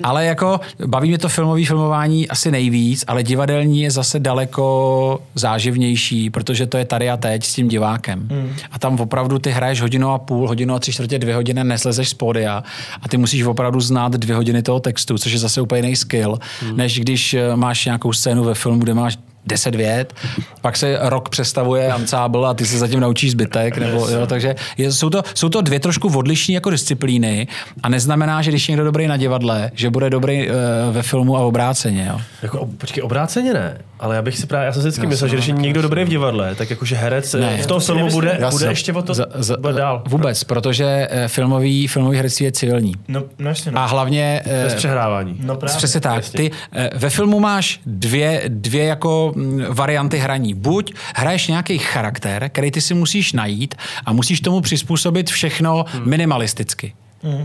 Ale 0.03 0.25
jako 0.25 0.59
baví 0.85 1.09
mě 1.09 1.17
to 1.17 1.29
filmový 1.29 1.65
filmování 1.65 2.27
asi 2.29 2.51
nejvíc, 2.51 3.03
ale 3.07 3.23
divadelní 3.23 3.81
je 3.81 3.91
zase 3.91 4.19
daleko 4.19 5.21
záživnější, 5.35 6.29
protože 6.29 6.67
to 6.67 6.77
je 6.77 6.85
tady 6.85 7.09
a 7.09 7.17
teď 7.17 7.43
s 7.43 7.53
tím 7.53 7.67
divákem. 7.67 8.19
Hmm. 8.31 8.55
A 8.71 8.79
tam 8.79 8.99
opravdu 8.99 9.39
ty 9.39 9.51
hraješ 9.51 9.78
hodinu 9.79 10.09
a 10.09 10.17
půl, 10.17 10.47
hodinu 10.47 10.75
a 10.75 10.79
tři 10.79 10.93
čtvrtě, 10.93 11.19
dvě 11.19 11.35
hodiny, 11.35 11.63
neslezeš 11.63 12.09
z 12.09 12.13
pódia 12.13 12.63
a 13.01 13.09
ty 13.09 13.17
musíš 13.17 13.43
opravdu 13.43 13.79
znát 13.79 14.11
dvě 14.13 14.35
hodiny 14.35 14.61
toho 14.63 14.79
textu, 14.79 15.17
což 15.17 15.31
je 15.31 15.39
zase 15.39 15.61
úplně 15.61 15.79
jiný 15.79 15.95
skill, 15.95 16.39
Hmm. 16.61 16.77
než 16.77 16.99
když 16.99 17.33
eh, 17.33 17.55
máš 17.55 17.85
nějakou 17.85 18.13
scénu 18.13 18.43
ve 18.43 18.53
filmu, 18.53 18.79
kde 18.79 18.93
máš 18.93 19.17
deset 19.45 19.75
vět, 19.75 20.13
pak 20.61 20.77
se 20.77 20.97
rok 21.01 21.29
přestavuje 21.29 21.91
ansábl 21.91 22.45
a 22.47 22.53
ty 22.53 22.65
se 22.65 22.77
zatím 22.77 22.99
naučíš 22.99 23.31
zbytek, 23.31 23.77
nebo, 23.77 24.07
jo, 24.09 24.27
takže 24.27 24.55
je, 24.77 24.91
jsou, 24.91 25.09
to, 25.09 25.23
jsou 25.33 25.49
to 25.49 25.61
dvě 25.61 25.79
trošku 25.79 26.17
odlišní 26.17 26.53
jako 26.53 26.69
disciplíny 26.69 27.47
a 27.83 27.89
neznamená, 27.89 28.41
že 28.41 28.51
když 28.51 28.67
někdo 28.67 28.83
dobrý 28.83 29.07
na 29.07 29.17
divadle, 29.17 29.71
že 29.73 29.89
bude 29.89 30.09
dobrý 30.09 30.49
uh, 30.49 30.55
ve 30.91 31.01
filmu 31.01 31.37
a 31.37 31.39
obráceně. 31.39 32.07
Jo. 32.09 32.21
Jako, 32.41 32.69
počkej, 32.77 33.03
obráceně 33.03 33.53
ne, 33.53 33.77
ale 33.99 34.15
já 34.15 34.21
bych 34.21 34.37
si 34.37 34.45
právě, 34.47 34.65
já 34.65 34.73
jsem 34.73 34.81
si 34.81 34.87
vždycky 34.87 35.07
myslel, 35.07 35.27
že 35.29 35.35
když 35.35 35.47
je 35.47 35.53
někdo 35.53 35.81
dobrý 35.81 36.03
v 36.03 36.09
divadle, 36.09 36.55
tak 36.55 36.69
jakože 36.69 36.95
herec 36.95 37.33
Ne. 37.33 37.39
ne, 37.39 37.57
v 37.57 37.67
tom 37.67 37.79
filmu 37.81 38.09
bude, 38.09 38.39
bude 38.51 38.65
ještě 38.67 38.93
o 38.93 39.01
to 39.01 39.13
Za, 39.13 39.25
za, 39.35 39.57
bude 39.57 39.73
dál. 39.73 40.03
Vůbec, 40.07 40.43
protože 40.43 41.07
eh, 41.11 41.27
filmový, 41.27 41.87
filmový 41.87 42.17
herectví 42.17 42.45
je 42.45 42.51
civilní. 42.51 42.93
No, 43.07 43.23
no 43.39 43.49
jasně, 43.49 43.71
no. 43.71 43.79
A 43.79 43.85
hlavně 43.85 44.41
eh, 44.45 44.63
Bez 44.63 44.73
přehrávání. 44.73 45.35
no 45.39 45.55
právě. 45.55 45.77
Přesně 45.77 45.99
tak. 46.01 46.15
jasně. 46.15 46.37
Ty 46.37 46.51
eh, 46.73 46.89
ve 46.95 47.09
filmu 47.09 47.39
máš 47.39 47.79
dvě, 47.85 48.41
dvě 48.47 48.83
jako 48.85 49.28
varianty 49.69 50.17
hraní. 50.17 50.53
Buď 50.53 50.93
hraješ 51.15 51.47
nějaký 51.47 51.77
charakter, 51.77 52.49
který 52.49 52.71
ty 52.71 52.81
si 52.81 52.93
musíš 52.93 53.33
najít 53.33 53.75
a 54.05 54.13
musíš 54.13 54.41
tomu 54.41 54.61
přizpůsobit 54.61 55.29
všechno 55.29 55.85
Hmm. 55.93 56.09
minimalisticky. 56.09 56.93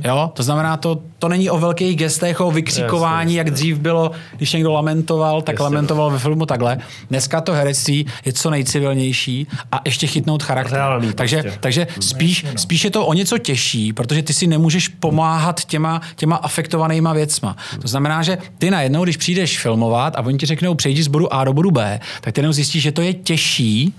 Jo? 0.04 0.30
To 0.34 0.42
znamená, 0.42 0.76
to, 0.76 0.98
to 1.18 1.28
není 1.28 1.50
o 1.50 1.58
velkých 1.58 1.96
gestech, 1.96 2.40
o 2.40 2.50
vykřikování, 2.50 3.34
Jasně, 3.34 3.38
jak 3.38 3.50
dřív 3.50 3.78
bylo, 3.78 4.10
když 4.36 4.52
někdo 4.52 4.72
lamentoval, 4.72 5.42
tak 5.42 5.52
Jasně, 5.52 5.64
lamentoval 5.64 6.10
ve 6.10 6.18
filmu 6.18 6.46
takhle. 6.46 6.78
Dneska 7.10 7.40
to 7.40 7.52
herectví 7.52 8.06
je 8.24 8.32
co 8.32 8.50
nejcivilnější 8.50 9.46
a 9.72 9.80
ještě 9.84 10.06
chytnout 10.06 10.42
charakter. 10.42 10.74
Reálný 10.74 11.12
takže 11.12 11.42
prostě. 11.42 11.58
takže 11.60 11.86
spíš, 12.00 12.46
spíš 12.56 12.84
je 12.84 12.90
to 12.90 13.06
o 13.06 13.14
něco 13.14 13.38
těžší, 13.38 13.92
protože 13.92 14.22
ty 14.22 14.32
si 14.32 14.46
nemůžeš 14.46 14.88
pomáhat 14.88 15.64
těma, 15.64 16.00
těma 16.16 16.36
afektovanýma 16.36 17.12
věcma. 17.12 17.56
To 17.82 17.88
znamená, 17.88 18.22
že 18.22 18.38
ty 18.58 18.70
najednou, 18.70 19.04
když 19.04 19.16
přijdeš 19.16 19.60
filmovat 19.60 20.16
a 20.16 20.20
oni 20.20 20.38
ti 20.38 20.46
řeknou 20.46 20.74
přejdi 20.74 21.02
z 21.02 21.08
bodu 21.08 21.34
A 21.34 21.44
do 21.44 21.52
bodu 21.52 21.70
B, 21.70 22.00
tak 22.20 22.34
ty 22.34 22.40
jenom 22.40 22.52
zjistíš, 22.52 22.82
že 22.82 22.92
to 22.92 23.02
je 23.02 23.14
těžší 23.14 23.94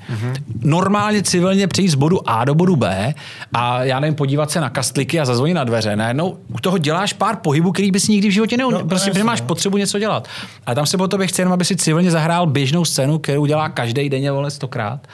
normálně 0.62 1.24
civilně 1.24 1.68
přejít 1.68 1.90
z 1.90 1.96
bodu 1.96 2.30
A 2.30 2.46
do 2.46 2.56
bodu 2.56 2.76
B 2.76 3.14
a 3.54 3.84
já 3.84 4.00
nevím, 4.00 4.16
podívat 4.16 4.52
se 4.52 4.62
na 4.62 4.70
kastliky 4.70 5.20
a 5.20 5.26
zazvonit 5.26 5.56
na 5.56 5.65
dveře. 5.66 5.96
Najednou 5.96 6.38
u 6.54 6.60
toho 6.60 6.78
děláš 6.78 7.14
pár 7.14 7.36
pohybů, 7.36 7.72
který 7.72 7.92
bys 7.92 8.08
nikdy 8.08 8.28
v 8.28 8.32
životě 8.32 8.58
neuměl. 8.58 8.80
No, 8.80 8.88
prostě 8.88 9.10
jasně, 9.10 9.24
máš 9.24 9.42
no. 9.42 9.48
potřebu 9.48 9.78
něco 9.78 10.00
dělat. 10.00 10.28
A 10.66 10.76
tam 10.76 10.86
se 10.86 10.98
po 10.98 11.08
tobě 11.08 11.28
chce 11.28 11.42
jenom, 11.42 11.54
aby 11.54 11.66
si 11.66 11.76
civilně 11.76 12.12
zahrál 12.12 12.48
běžnou 12.48 12.86
scénu, 12.86 13.20
kterou 13.20 13.46
dělá 13.46 13.70
každý 13.70 14.10
denně 14.10 14.32
vole 14.32 14.52
stokrát. 14.52 15.08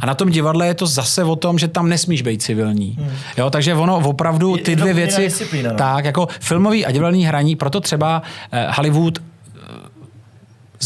A 0.00 0.06
na 0.06 0.14
tom 0.14 0.30
divadle 0.30 0.66
je 0.66 0.74
to 0.74 0.86
zase 0.86 1.24
o 1.24 1.36
tom, 1.36 1.58
že 1.58 1.68
tam 1.68 1.88
nesmíš 1.88 2.22
být 2.22 2.42
civilní. 2.42 2.98
Jo, 3.38 3.50
takže 3.50 3.74
ono 3.74 3.96
opravdu 3.96 4.56
ty 4.56 4.76
dvě 4.76 4.94
věci, 4.94 5.28
no. 5.62 5.74
tak 5.74 6.04
jako 6.04 6.28
filmový 6.40 6.86
a 6.86 6.90
divadelní 6.90 7.26
hraní, 7.26 7.56
proto 7.56 7.80
třeba 7.80 8.22
eh, 8.52 8.66
Hollywood 8.70 9.18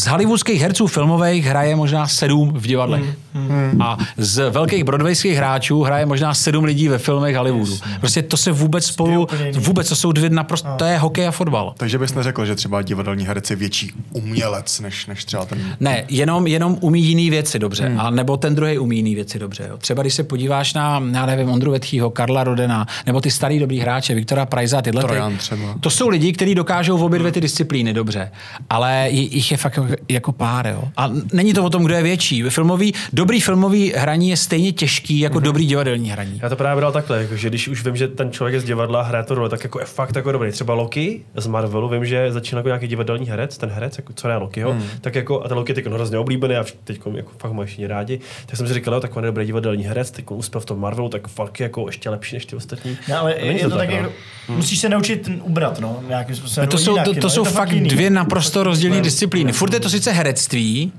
z 0.01 0.07
hollywoodských 0.07 0.61
herců 0.63 0.87
filmových 0.87 1.45
hraje 1.45 1.77
možná 1.77 2.07
sedm 2.07 2.53
v 2.55 2.67
divadle. 2.67 3.01
Hmm, 3.35 3.83
A 3.83 3.99
z 4.17 4.51
velkých 4.51 4.85
broadwayských 4.85 5.37
hráčů 5.37 5.83
hraje 5.83 6.07
možná 6.07 6.35
sedm 6.35 6.65
lidí 6.65 6.89
ve 6.89 6.99
filmech 6.99 7.37
Hollywoodu. 7.37 7.79
Prostě 8.01 8.23
to 8.23 8.37
se 8.37 8.53
vůbec 8.53 8.87
spolu, 8.87 9.27
vůbec 9.55 9.89
to 9.89 9.97
jsou 9.97 10.13
dvě 10.13 10.31
naprosto, 10.31 10.69
to 10.77 10.85
je 10.85 10.99
hokej 10.99 11.27
a 11.27 11.31
fotbal. 11.31 11.75
Takže 11.77 11.99
bys 11.99 12.15
neřekl, 12.15 12.47
že 12.47 12.55
třeba 12.55 12.83
divadelní 12.83 13.27
herec 13.27 13.51
je 13.51 13.57
větší 13.57 13.93
umělec, 14.13 14.81
než, 14.81 15.07
než 15.07 15.25
třeba 15.25 15.45
ten... 15.45 15.59
Ne, 15.81 16.05
jenom, 16.09 16.47
jenom 16.47 16.77
umí 16.81 17.03
jiný 17.03 17.31
věci 17.31 17.59
dobře. 17.59 17.87
Hmm. 17.87 18.01
A 18.01 18.11
nebo 18.11 18.37
ten 18.37 18.55
druhý 18.55 18.79
umí 18.79 18.97
jiný 18.97 19.15
věci 19.15 19.39
dobře. 19.39 19.67
Jo. 19.69 19.77
Třeba 19.79 20.03
když 20.03 20.15
se 20.15 20.25
podíváš 20.25 20.75
na, 20.75 21.03
já 21.13 21.27
nevím, 21.27 21.51
Ondru 21.51 21.71
Vetchýho, 21.71 22.11
Karla 22.11 22.45
Rodena, 22.45 22.87
nebo 23.07 23.21
ty 23.21 23.31
starý 23.31 23.59
dobrý 23.59 23.81
hráče, 23.81 24.15
Viktora 24.15 24.47
Prajza, 24.47 24.83
tyhle. 24.83 25.03
Trojan 25.03 25.33
ty, 25.33 25.39
třeba. 25.39 25.75
To 25.81 25.91
jsou 25.91 26.09
lidi, 26.09 26.33
kteří 26.33 26.55
dokážou 26.55 26.99
v 26.99 27.05
obě 27.05 27.19
dvě 27.19 27.33
ty 27.33 27.41
disciplíny 27.41 27.93
dobře. 27.93 28.31
Ale 28.71 29.09
jich 29.11 29.51
je 29.51 29.57
fakt 29.57 29.79
jako 30.09 30.33
pár, 30.33 30.67
jo. 30.67 30.83
A 30.97 31.11
není 31.33 31.53
to 31.53 31.65
o 31.65 31.71
tom, 31.71 31.85
kdo 31.85 31.95
je 31.95 32.03
větší. 32.03 32.43
Filmový, 32.43 32.95
dobrý 33.12 33.41
filmový 33.41 33.93
hraní 33.97 34.31
je 34.31 34.37
stejně 34.37 34.73
těžký 34.73 35.21
jako 35.21 35.39
mm-hmm. 35.39 35.43
dobrý 35.43 35.67
divadelní 35.67 36.11
hraní. 36.11 36.41
Já 36.43 36.49
to 36.49 36.57
právě 36.57 36.77
bral 36.77 36.93
takhle, 36.93 37.23
jako, 37.23 37.37
že 37.37 37.49
když 37.49 37.69
už 37.69 37.85
vím, 37.85 37.97
že 37.97 38.09
ten 38.09 38.31
člověk 38.33 38.55
je 38.55 38.61
z 38.61 38.65
divadla 38.65 39.01
a 39.01 39.03
hraje 39.03 39.25
to 39.25 39.35
roli, 39.35 39.51
tak 39.51 39.65
jako 39.65 39.81
je 39.81 39.87
fakt 39.87 40.17
jako 40.17 40.33
dobrý. 40.33 40.53
Třeba 40.53 40.75
Loki 40.75 41.21
z 41.37 41.47
Marvelu, 41.47 41.89
vím, 41.89 42.05
že 42.05 42.33
začínal 42.33 42.59
jako 42.59 42.69
nějaký 42.69 42.89
divadelní 42.89 43.27
herec, 43.27 43.59
ten 43.59 43.71
herec, 43.71 43.99
jako 43.99 44.12
co 44.12 44.29
je 44.29 44.37
Lokiho, 44.37 44.73
mm. 44.73 44.83
tak 45.01 45.15
jako, 45.15 45.43
a 45.43 45.49
ten 45.49 45.57
Loki 45.57 45.71
je 45.71 45.75
teď 45.75 45.87
hrozně 45.87 46.19
oblíbený 46.19 46.55
a 46.57 46.65
teď 46.85 47.01
jako 47.15 47.31
fakt 47.39 47.53
mají 47.53 47.67
všichni 47.67 47.87
rádi. 47.87 48.21
Tak 48.47 48.57
jsem 48.57 48.69
si 48.69 48.75
říkal, 48.75 48.95
jo, 48.95 49.01
tak 49.01 49.17
on 49.17 49.25
je 49.25 49.29
dobrý 49.29 49.47
divadelní 49.47 49.85
herec, 49.85 50.11
teď 50.11 50.25
uspěl 50.31 50.61
v 50.61 50.65
tom 50.65 50.81
Marvelu, 50.81 51.09
tak 51.09 51.29
fakt 51.29 51.61
je 51.61 51.65
jako 51.65 51.87
ještě 51.87 52.11
lepší 52.11 52.37
než 52.37 52.47
ty 52.47 52.57
ostatní. 52.57 52.97
No, 53.09 53.21
ale 53.21 53.35
je 53.41 53.69
to, 53.69 53.77
tak, 53.77 53.89
no. 53.89 53.97
jako, 53.97 54.12
musíš 54.49 54.79
se 54.79 54.89
naučit 54.89 55.31
ubrat, 55.43 55.81
no, 55.81 56.01
nějakým 56.09 56.37
způsobem. 56.37 56.69
To 56.69 56.77
no, 56.77 56.83
jsou, 56.83 56.91
jinak, 56.91 57.05
to, 57.05 57.12
no, 57.15 57.21
to 57.21 57.31
jsou 57.31 57.45
fakt 57.45 57.75
dvě 57.75 58.11
naprosto 58.11 58.62
rozdílné 58.62 59.01
disciplíny. 59.01 59.53
Furt 59.53 59.70
je 59.75 59.81
to 59.81 59.91
sice 59.91 60.13
herectví, 60.13 60.93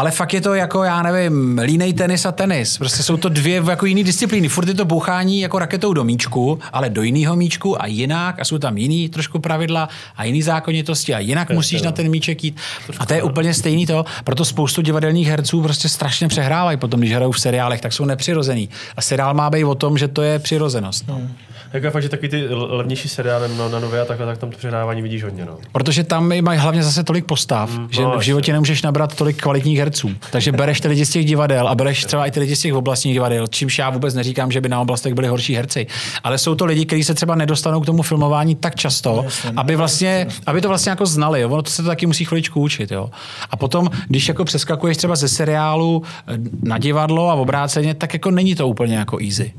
ale 0.00 0.10
fakt 0.10 0.34
je 0.34 0.40
to 0.40 0.54
jako, 0.54 0.82
já 0.82 1.02
nevím, 1.02 1.58
línej 1.58 1.92
tenis 1.92 2.26
a 2.26 2.32
tenis. 2.32 2.78
Prostě 2.78 3.02
jsou 3.02 3.16
to 3.16 3.28
dvě 3.28 3.62
jako 3.68 3.86
jiné 3.86 4.02
disciplíny. 4.02 4.48
Furt 4.48 4.68
je 4.68 4.74
to 4.74 4.84
bouchání 4.84 5.40
jako 5.40 5.58
raketou 5.58 5.92
do 5.92 6.04
míčku, 6.04 6.58
ale 6.72 6.90
do 6.90 7.02
jiného 7.02 7.36
míčku 7.36 7.82
a 7.82 7.86
jinak 7.86 8.40
a 8.40 8.44
jsou 8.44 8.58
tam 8.58 8.78
jiný 8.78 9.08
trošku 9.08 9.38
pravidla 9.38 9.88
a 10.16 10.24
jiný 10.24 10.42
zákonitosti 10.42 11.14
a 11.14 11.18
jinak 11.18 11.50
musíš 11.50 11.82
na 11.82 11.92
ten 11.92 12.08
míček 12.08 12.44
jít. 12.44 12.56
A 12.98 13.06
to 13.06 13.14
je 13.14 13.22
úplně 13.22 13.54
stejný 13.54 13.86
to. 13.86 14.04
Proto 14.24 14.44
spoustu 14.44 14.82
divadelních 14.82 15.28
herců 15.28 15.62
prostě 15.62 15.88
strašně 15.88 16.28
přehrávají 16.28 16.78
potom, 16.78 17.00
když 17.00 17.12
hrajou 17.12 17.32
v 17.32 17.40
seriálech, 17.40 17.80
tak 17.80 17.92
jsou 17.92 18.04
nepřirozený. 18.04 18.68
A 18.96 19.02
seriál 19.02 19.34
má 19.34 19.50
být 19.50 19.64
o 19.64 19.74
tom, 19.74 19.98
že 19.98 20.08
to 20.08 20.22
je 20.22 20.38
přirozenost. 20.38 21.08
No. 21.08 21.20
Jako 21.72 21.86
je 21.86 21.90
fakt, 21.90 22.02
že 22.02 22.08
takový 22.08 22.28
ty 22.28 22.48
levnější 22.48 23.08
seriály 23.08 23.48
na, 23.58 23.68
na 23.68 23.80
nové 23.80 24.00
a 24.00 24.04
takhle, 24.04 24.26
tak 24.26 24.38
tam 24.38 24.50
to 24.50 24.58
přehrávání 24.58 25.02
vidíš 25.02 25.24
hodně. 25.24 25.44
No. 25.44 25.58
Protože 25.72 26.04
tam 26.04 26.32
mají 26.42 26.58
hlavně 26.58 26.82
zase 26.82 27.04
tolik 27.04 27.24
postav, 27.24 27.70
mm, 27.70 27.88
že 27.90 28.02
no, 28.02 28.18
v 28.18 28.22
životě 28.22 28.52
nemůžeš 28.52 28.82
nabrat 28.82 29.16
tolik 29.16 29.42
kvalitních 29.42 29.78
herců. 29.78 29.89
Takže 30.30 30.52
bereš 30.52 30.80
ty 30.80 30.88
lidi 30.88 31.06
z 31.06 31.10
těch 31.10 31.24
divadel 31.24 31.68
a 31.68 31.74
bereš 31.74 32.04
třeba 32.04 32.26
i 32.26 32.30
ty 32.30 32.40
lidi 32.40 32.56
z 32.56 32.60
těch 32.60 32.74
oblastních 32.74 33.14
divadel, 33.14 33.46
čímž 33.46 33.78
já 33.78 33.90
vůbec 33.90 34.14
neříkám, 34.14 34.52
že 34.52 34.60
by 34.60 34.68
na 34.68 34.80
oblastech 34.80 35.14
byli 35.14 35.28
horší 35.28 35.54
herci. 35.54 35.86
Ale 36.24 36.38
jsou 36.38 36.54
to 36.54 36.64
lidi, 36.64 36.86
kteří 36.86 37.04
se 37.04 37.14
třeba 37.14 37.34
nedostanou 37.34 37.80
k 37.80 37.86
tomu 37.86 38.02
filmování 38.02 38.54
tak 38.54 38.74
často, 38.74 39.24
aby, 39.56 39.76
vlastně, 39.76 40.26
aby 40.46 40.60
to 40.60 40.68
vlastně 40.68 40.90
jako 40.90 41.06
znali. 41.06 41.40
Jo? 41.40 41.50
Ono 41.50 41.62
to 41.62 41.70
se 41.70 41.82
to 41.82 41.88
taky 41.88 42.06
musí 42.06 42.24
chviličku 42.24 42.60
učit. 42.60 42.90
Jo? 42.90 43.10
A 43.50 43.56
potom, 43.56 43.90
když 44.08 44.28
jako 44.28 44.44
přeskakuješ 44.44 44.96
třeba 44.96 45.16
ze 45.16 45.28
seriálu 45.28 46.02
eh, 46.26 46.38
na 46.62 46.78
divadlo 46.78 47.30
a 47.30 47.34
obráceně, 47.34 47.94
tak 47.94 48.12
jako 48.12 48.30
není 48.30 48.54
to 48.54 48.68
úplně 48.68 48.96
jako 48.96 49.18
easy. 49.20 49.52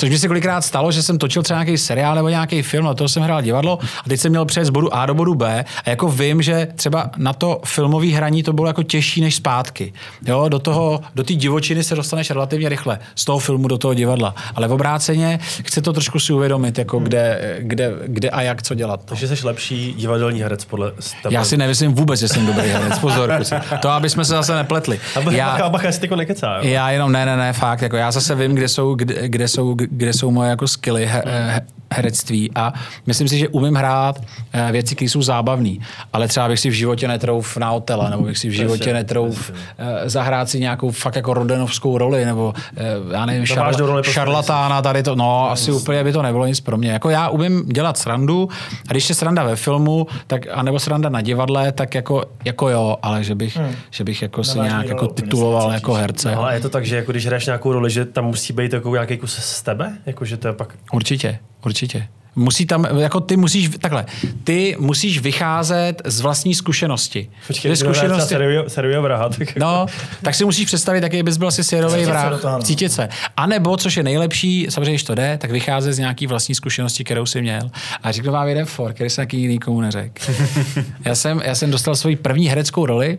Což 0.00 0.10
mi 0.10 0.18
se 0.18 0.28
kolikrát 0.28 0.60
stalo, 0.60 0.92
že 0.92 1.02
jsem 1.02 1.18
točil 1.18 1.42
třeba 1.42 1.62
nějaký 1.64 1.78
seriál 1.78 2.14
nebo 2.14 2.28
nějaký 2.28 2.62
film, 2.62 2.88
a 2.88 2.94
toho 2.94 3.08
jsem 3.08 3.22
hrál 3.22 3.42
divadlo 3.42 3.78
a 4.04 4.08
teď 4.08 4.20
jsem 4.20 4.30
měl 4.30 4.44
přejet 4.44 4.64
z 4.64 4.70
bodu 4.70 4.94
A 4.94 5.06
do 5.06 5.14
bodu 5.14 5.34
B 5.34 5.64
a 5.84 5.90
jako 5.90 6.08
vím, 6.08 6.42
že 6.42 6.68
třeba 6.76 7.10
na 7.16 7.32
to 7.32 7.60
filmové 7.64 8.06
hraní 8.06 8.42
to 8.42 8.52
bylo 8.52 8.66
jako 8.66 8.82
těžší 8.82 9.20
než 9.20 9.34
zpátky. 9.34 9.92
Jo, 10.26 10.48
do 10.48 10.58
toho, 10.58 11.00
do 11.14 11.24
té 11.24 11.34
divočiny 11.34 11.84
se 11.84 11.94
dostaneš 11.94 12.30
relativně 12.30 12.68
rychle 12.68 12.98
z 13.14 13.24
toho 13.24 13.38
filmu 13.38 13.68
do 13.68 13.78
toho 13.78 13.94
divadla. 13.94 14.34
Ale 14.54 14.68
v 14.68 14.72
obráceně 14.72 15.38
chci 15.42 15.82
to 15.82 15.92
trošku 15.92 16.20
si 16.20 16.32
uvědomit, 16.32 16.78
jako 16.78 16.98
kde, 16.98 17.56
kde, 17.58 17.92
kde 18.06 18.30
a 18.30 18.42
jak 18.42 18.62
co 18.62 18.74
dělat. 18.74 19.00
Takže 19.04 19.28
jsi 19.28 19.46
lepší 19.46 19.94
divadelní 19.94 20.42
herec 20.42 20.64
podle 20.64 20.92
tebe. 21.22 21.34
Já 21.34 21.44
si 21.44 21.56
nemyslím 21.56 21.94
vůbec, 21.94 22.20
že 22.20 22.28
jsem 22.28 22.46
dobrý 22.46 22.68
herec. 22.68 22.98
Pozor. 22.98 23.42
To, 23.80 23.90
aby 23.90 24.10
jsme 24.10 24.24
se 24.24 24.32
zase 24.32 24.54
nepletli. 24.54 25.00
Já, 25.30 25.50
bacha, 25.50 25.68
bacha, 25.68 26.16
nekecá, 26.16 26.56
jo? 26.56 26.60
já 26.62 26.90
jenom, 26.90 27.12
ne, 27.12 27.26
ne, 27.26 27.36
ne, 27.36 27.52
fakt, 27.52 27.82
jako 27.82 27.96
já 27.96 28.10
zase 28.10 28.34
vím, 28.34 28.54
kde 28.54 28.68
jsou, 28.68 28.94
kde, 28.94 29.28
kde 29.28 29.48
jsou, 29.48 29.76
kde 29.90 30.12
jsou 30.12 30.30
moje 30.30 30.50
jako 30.50 30.68
skilly 30.68 31.06
he, 31.06 31.22
he, 31.26 31.60
herectví. 31.94 32.50
A 32.54 32.72
myslím 33.06 33.28
si, 33.28 33.38
že 33.38 33.48
umím 33.48 33.74
hrát 33.74 34.20
eh, 34.52 34.72
věci, 34.72 34.94
které 34.94 35.08
jsou 35.08 35.22
zábavné, 35.22 35.74
ale 36.12 36.28
třeba 36.28 36.48
bych 36.48 36.60
si 36.60 36.70
v 36.70 36.72
životě 36.72 37.08
netrouf 37.08 37.56
na 37.56 37.70
hotela, 37.70 38.10
nebo 38.10 38.22
bych 38.22 38.38
si 38.38 38.48
v 38.48 38.52
životě 38.52 38.92
netrouf 38.92 39.52
eh, 39.78 40.10
zahrát 40.10 40.48
si 40.48 40.60
nějakou 40.60 40.90
fakt 40.90 41.16
jako 41.16 41.34
rodenovskou 41.34 41.98
roli, 41.98 42.24
nebo 42.24 42.54
eh, 42.76 42.84
já 43.12 43.26
nevím, 43.26 43.46
roli 43.56 43.92
prostě. 43.92 44.12
šarlatána 44.12 44.82
tady 44.82 45.02
to, 45.02 45.14
no 45.14 45.50
asi 45.50 45.72
úplně 45.72 46.04
by 46.04 46.12
to 46.12 46.22
nebylo 46.22 46.46
nic 46.46 46.60
pro 46.60 46.76
mě. 46.76 46.90
Jako 46.90 47.10
já 47.10 47.28
umím 47.28 47.64
dělat 47.66 47.98
srandu 47.98 48.48
a 48.88 48.92
když 48.92 49.08
je 49.08 49.14
sranda 49.14 49.42
ve 49.42 49.56
filmu, 49.56 50.06
tak, 50.26 50.42
anebo 50.52 50.78
sranda 50.78 51.08
na 51.08 51.20
divadle, 51.20 51.72
tak 51.72 51.94
jako, 51.94 52.24
jako 52.44 52.68
jo, 52.68 52.96
ale 53.02 53.24
že 53.24 53.34
bych, 53.34 53.58
že 53.90 54.04
bych 54.04 54.22
jako 54.22 54.42
vážný 54.42 54.62
nějak 54.62 54.88
jako 54.88 55.06
tituloval 55.06 55.72
jako 55.72 55.94
herce. 55.94 56.34
No, 56.34 56.42
ale 56.42 56.54
je 56.54 56.60
to 56.60 56.68
tak, 56.68 56.86
že 56.86 56.96
jako 56.96 57.12
když 57.12 57.26
hraješ 57.26 57.46
nějakou 57.46 57.72
roli, 57.72 57.90
že 57.90 58.04
tam 58.04 58.24
musí 58.24 58.52
být 58.52 58.72
jako 58.72 58.92
nějaký 58.92 59.16
kus 59.16 59.38
z 59.38 59.62
tebe? 59.82 59.98
Jako, 60.06 60.24
že 60.24 60.36
to 60.36 60.48
je 60.48 60.54
pak... 60.54 60.74
Určitě, 60.92 61.38
určitě. 61.64 62.08
Musí 62.36 62.66
tam, 62.66 62.86
jako 62.98 63.20
ty 63.20 63.36
musíš, 63.36 63.70
takhle, 63.80 64.06
ty 64.44 64.76
musíš 64.78 65.20
vycházet 65.20 66.02
z 66.04 66.20
vlastní 66.20 66.54
zkušenosti. 66.54 67.30
Počkej, 67.46 67.70
Ty 67.70 67.76
zkušenosti... 67.76 68.34
Serio, 68.66 69.02
vraha, 69.02 69.28
tak 69.28 69.38
jako... 69.38 69.52
No, 69.56 69.86
tak 70.22 70.34
si 70.34 70.44
musíš 70.44 70.66
představit, 70.66 71.02
jaký 71.02 71.22
bys 71.22 71.36
byl 71.36 71.48
asi 71.48 71.64
sérový 71.64 72.04
se 72.04 72.10
vrah. 72.10 72.44
no. 72.44 72.62
Cítit 72.62 72.92
se. 72.92 73.08
A 73.36 73.46
nebo, 73.46 73.76
což 73.76 73.96
je 73.96 74.02
nejlepší, 74.02 74.66
samozřejmě, 74.70 74.92
když 74.92 75.02
to 75.02 75.14
jde, 75.14 75.38
tak 75.38 75.50
vycházet 75.50 75.92
z 75.92 75.98
nějaký 75.98 76.26
vlastní 76.26 76.54
zkušenosti, 76.54 77.04
kterou 77.04 77.26
jsi 77.26 77.40
měl. 77.40 77.70
A 78.02 78.12
řeknu 78.12 78.32
vám 78.32 78.48
jeden 78.48 78.66
for, 78.66 78.92
který 78.92 79.10
jsem 79.10 79.22
taky 79.22 79.36
nikomu 79.36 79.80
neřekl. 79.80 80.32
já, 81.04 81.14
jsem, 81.14 81.42
já 81.44 81.54
jsem 81.54 81.70
dostal 81.70 81.96
svoji 81.96 82.16
první 82.16 82.48
hereckou 82.48 82.86
roli, 82.86 83.18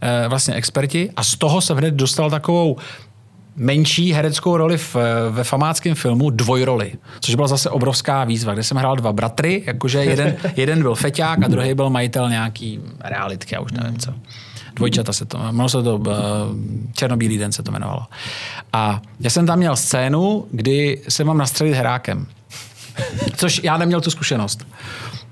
eh, 0.00 0.28
vlastně 0.28 0.54
experti, 0.54 1.10
a 1.16 1.24
z 1.24 1.36
toho 1.36 1.60
jsem 1.60 1.76
hned 1.76 1.94
dostal 1.94 2.30
takovou 2.30 2.76
menší 3.56 4.12
hereckou 4.12 4.56
roli 4.56 4.78
v, 4.78 4.96
ve 5.30 5.44
famáckém 5.44 5.94
filmu 5.94 6.30
Dvojroli, 6.30 6.92
což 7.20 7.34
byla 7.34 7.48
zase 7.48 7.70
obrovská 7.70 8.24
výzva, 8.24 8.52
kde 8.52 8.62
jsem 8.62 8.76
hrál 8.76 8.96
dva 8.96 9.12
bratry, 9.12 9.62
jakože 9.66 10.04
jeden, 10.04 10.36
jeden 10.56 10.82
byl 10.82 10.94
feťák 10.94 11.42
a 11.44 11.48
druhý 11.48 11.74
byl 11.74 11.90
majitel 11.90 12.30
nějaký 12.30 12.80
realitky, 13.00 13.54
já 13.54 13.60
už 13.60 13.72
nevím 13.72 13.98
co. 13.98 14.14
Dvojčata 14.74 15.12
se 15.12 15.24
to, 15.24 15.38
jmenovalo 15.52 15.68
se 15.68 15.82
to, 15.82 15.96
uh, 15.96 16.06
Černobílý 16.92 17.38
den 17.38 17.52
se 17.52 17.62
to 17.62 17.70
jmenovalo. 17.70 18.06
A 18.72 19.02
já 19.20 19.30
jsem 19.30 19.46
tam 19.46 19.58
měl 19.58 19.76
scénu, 19.76 20.46
kdy 20.50 21.00
se 21.08 21.24
mám 21.24 21.38
nastřelit 21.38 21.74
herákem. 21.74 22.26
Což 23.36 23.60
já 23.64 23.76
neměl 23.76 24.00
tu 24.00 24.10
zkušenost. 24.10 24.66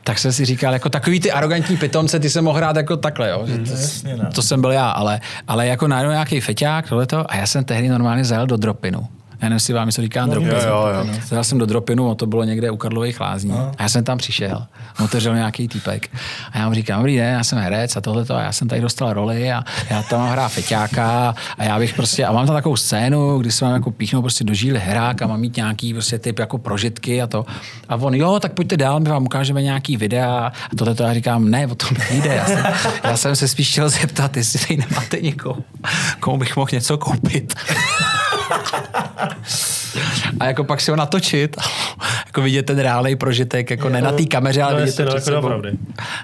Tak 0.04 0.18
jsem 0.18 0.32
si 0.32 0.44
říkal, 0.44 0.72
jako 0.72 0.88
takový 0.88 1.20
ty 1.20 1.32
arrogantní 1.32 1.76
pitomce, 1.76 2.20
ty 2.20 2.30
jsem 2.30 2.44
mohl 2.44 2.56
hrát 2.56 2.76
jako 2.76 2.96
takhle, 2.96 3.30
jo. 3.30 3.42
Že 3.46 3.58
to, 3.58 3.70
jasně, 3.70 4.16
no. 4.16 4.32
to 4.32 4.42
jsem 4.42 4.60
byl 4.60 4.72
já, 4.72 4.90
ale, 4.90 5.20
ale 5.48 5.66
jako 5.66 5.88
najednou 5.88 6.12
nějaký 6.12 6.40
feťák, 6.40 6.88
tohleto, 6.88 7.32
a 7.32 7.36
já 7.36 7.46
jsem 7.46 7.64
tehdy 7.64 7.88
normálně 7.88 8.24
zajel 8.24 8.46
do 8.46 8.56
Dropinu. 8.56 9.08
Já 9.42 9.48
nevím, 9.48 9.54
jestli 9.56 9.74
vám 9.74 9.88
něco 9.88 10.02
říká 10.02 10.26
no, 10.26 10.32
Dropin. 10.32 10.50
Jo, 10.50 10.58
jo, 10.58 11.04
jo. 11.06 11.14
Zajel 11.26 11.44
jsem 11.44 11.58
do 11.58 11.66
Dropinu, 11.66 12.14
to 12.14 12.26
bylo 12.26 12.44
někde 12.44 12.70
u 12.70 12.76
Karlových 12.76 13.20
lázní. 13.20 13.52
A 13.52 13.82
já 13.82 13.88
jsem 13.88 14.04
tam 14.04 14.18
přišel, 14.18 14.66
otevřel 15.04 15.34
nějaký 15.34 15.68
týpek. 15.68 16.10
A 16.52 16.58
já 16.58 16.68
mu 16.68 16.74
říkám, 16.74 16.98
dobrý 16.98 17.16
den, 17.16 17.34
já 17.34 17.44
jsem 17.44 17.58
herec 17.58 17.96
a 17.96 18.00
tohleto, 18.00 18.36
a 18.36 18.42
já 18.42 18.52
jsem 18.52 18.68
tady 18.68 18.80
dostal 18.80 19.12
roli 19.12 19.52
a 19.52 19.64
já 19.90 20.02
tam 20.02 20.20
mám 20.20 20.30
hrát 20.30 20.48
feťáka 20.48 21.34
a 21.58 21.64
já 21.64 21.78
bych 21.78 21.94
prostě, 21.94 22.24
a 22.24 22.32
mám 22.32 22.46
tam 22.46 22.56
takovou 22.56 22.76
scénu, 22.76 23.38
kdy 23.38 23.52
se 23.52 23.64
mám 23.64 23.74
jako 23.74 23.90
píchnout 23.90 24.22
prostě 24.22 24.44
do 24.44 24.54
žíly 24.54 24.78
herák 24.78 25.22
a 25.22 25.26
mám 25.26 25.40
mít 25.40 25.56
nějaký 25.56 25.92
prostě 25.92 26.18
typ 26.18 26.38
jako 26.38 26.58
prožitky 26.58 27.22
a 27.22 27.26
to. 27.26 27.46
A 27.88 27.96
on, 27.96 28.14
jo, 28.14 28.40
tak 28.40 28.52
pojďte 28.52 28.76
dál, 28.76 29.00
my 29.00 29.08
vám 29.08 29.24
ukážeme 29.24 29.62
nějaký 29.62 29.96
videa 29.96 30.52
a 30.72 30.76
tohleto. 30.76 31.02
Já 31.02 31.14
říkám, 31.14 31.50
ne, 31.50 31.66
o 31.66 31.74
tom 31.74 31.90
nejde. 32.10 32.34
Já 32.34 32.46
jsem, 32.46 32.64
já 33.04 33.16
jsem 33.16 33.36
se 33.36 33.48
spíš 33.48 33.70
chtěl 33.70 33.88
zeptat, 33.88 34.36
jestli 34.36 34.58
tady 34.58 34.76
nemáte 34.76 35.20
někoho, 35.20 35.56
komu 36.20 36.38
bych 36.38 36.56
mohl 36.56 36.68
něco 36.72 36.98
koupit. 36.98 37.54
A 40.40 40.46
jako 40.46 40.64
pak 40.64 40.80
si 40.80 40.90
ho 40.90 40.96
natočit, 40.96 41.56
jako 42.26 42.42
vidět 42.42 42.66
ten 42.66 42.78
reálný 42.78 43.16
prožitek, 43.16 43.70
jako 43.70 43.88
ne 43.88 44.02
na 44.02 44.12
té 44.12 44.24
kameře, 44.24 44.62
ale 44.62 44.72
no, 44.72 44.78
vidět 44.80 44.96
to 44.96 45.02
no, 45.04 45.08
před 45.08 45.32
jako 45.32 45.48
sebou. 45.48 45.62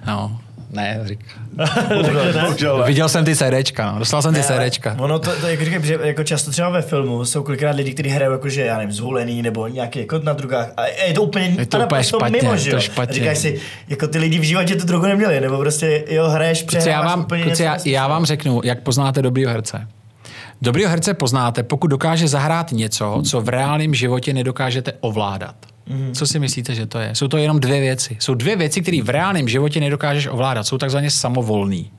No, 0.06 0.38
ne, 0.72 1.00
řík. 1.04 1.20
Bohužel 1.88 2.78
ne. 2.78 2.84
Viděl 2.86 3.08
jsem 3.08 3.24
ty 3.24 3.36
CDčka, 3.36 3.92
no. 3.92 3.98
dostal 3.98 4.22
jsem 4.22 4.34
ty 4.34 4.40
Ne, 4.40 4.44
CDčka. 4.70 4.96
Ono 4.98 5.18
to, 5.18 5.30
to 5.40 5.48
jako, 5.48 5.64
říkám, 5.64 5.82
že 5.84 5.98
jako 6.02 6.24
často 6.24 6.50
třeba 6.50 6.68
ve 6.68 6.82
filmu 6.82 7.24
jsou 7.24 7.42
kolikrát 7.42 7.76
lidi, 7.76 7.94
kteří 7.94 8.08
hrajou 8.08 8.32
jako, 8.32 8.48
že 8.48 8.64
já 8.64 8.78
nevím, 8.78 8.92
zhulený 8.92 9.42
nebo 9.42 9.68
nějaký 9.68 9.98
jako 9.98 10.18
na 10.18 10.32
drogách. 10.32 10.72
A 10.76 10.86
je 10.86 11.14
to 11.14 11.22
úplně, 11.22 11.54
Je 11.58 11.66
to 11.66 11.80
a 11.82 11.84
úplně 11.84 12.04
špatně, 12.04 12.38
mimo, 12.42 12.56
že 12.56 12.70
to 12.70 12.76
jo? 12.76 12.80
špatně. 12.80 13.14
Říkáš 13.14 13.38
si, 13.38 13.60
jako 13.88 14.08
ty 14.08 14.18
lidi 14.18 14.38
v 14.38 14.42
životě 14.42 14.76
tu 14.76 14.86
drogu 14.86 15.06
neměli, 15.06 15.40
nebo 15.40 15.58
prostě 15.58 16.04
jo, 16.08 16.28
hraješ, 16.28 16.60
já 16.60 16.66
přehráváš 16.66 17.10
vám, 17.10 17.20
úplně 17.20 17.42
kluci, 17.42 17.50
něco 17.50 17.62
já, 17.62 17.72
nesmyslného. 17.72 17.94
já 18.02 18.08
vám 18.08 18.24
řeknu, 18.24 18.60
jak 18.64 18.82
poznáte 18.82 19.22
dobrýho 19.22 19.50
herce. 19.50 19.86
Dobrýho 20.62 20.90
herce 20.90 21.14
poznáte, 21.14 21.62
pokud 21.62 21.86
dokáže 21.86 22.28
zahrát 22.28 22.72
něco, 22.72 23.22
co 23.26 23.40
v 23.40 23.48
reálném 23.48 23.94
životě 23.94 24.32
nedokážete 24.32 24.92
ovládat. 25.00 25.54
Mhm. 25.88 26.14
Co 26.14 26.26
si 26.26 26.38
myslíte, 26.38 26.74
že 26.74 26.86
to 26.86 26.98
je? 26.98 27.14
Jsou 27.14 27.28
to 27.28 27.36
jenom 27.36 27.60
dvě 27.60 27.80
věci. 27.80 28.16
Jsou 28.20 28.34
dvě 28.34 28.56
věci, 28.56 28.80
které 28.80 29.02
v 29.02 29.08
reálném 29.08 29.48
životě 29.48 29.80
nedokážeš 29.80 30.26
ovládat. 30.26 30.64
Jsou 30.66 30.78
takzvaně 30.78 31.10
samovolný. 31.10 31.90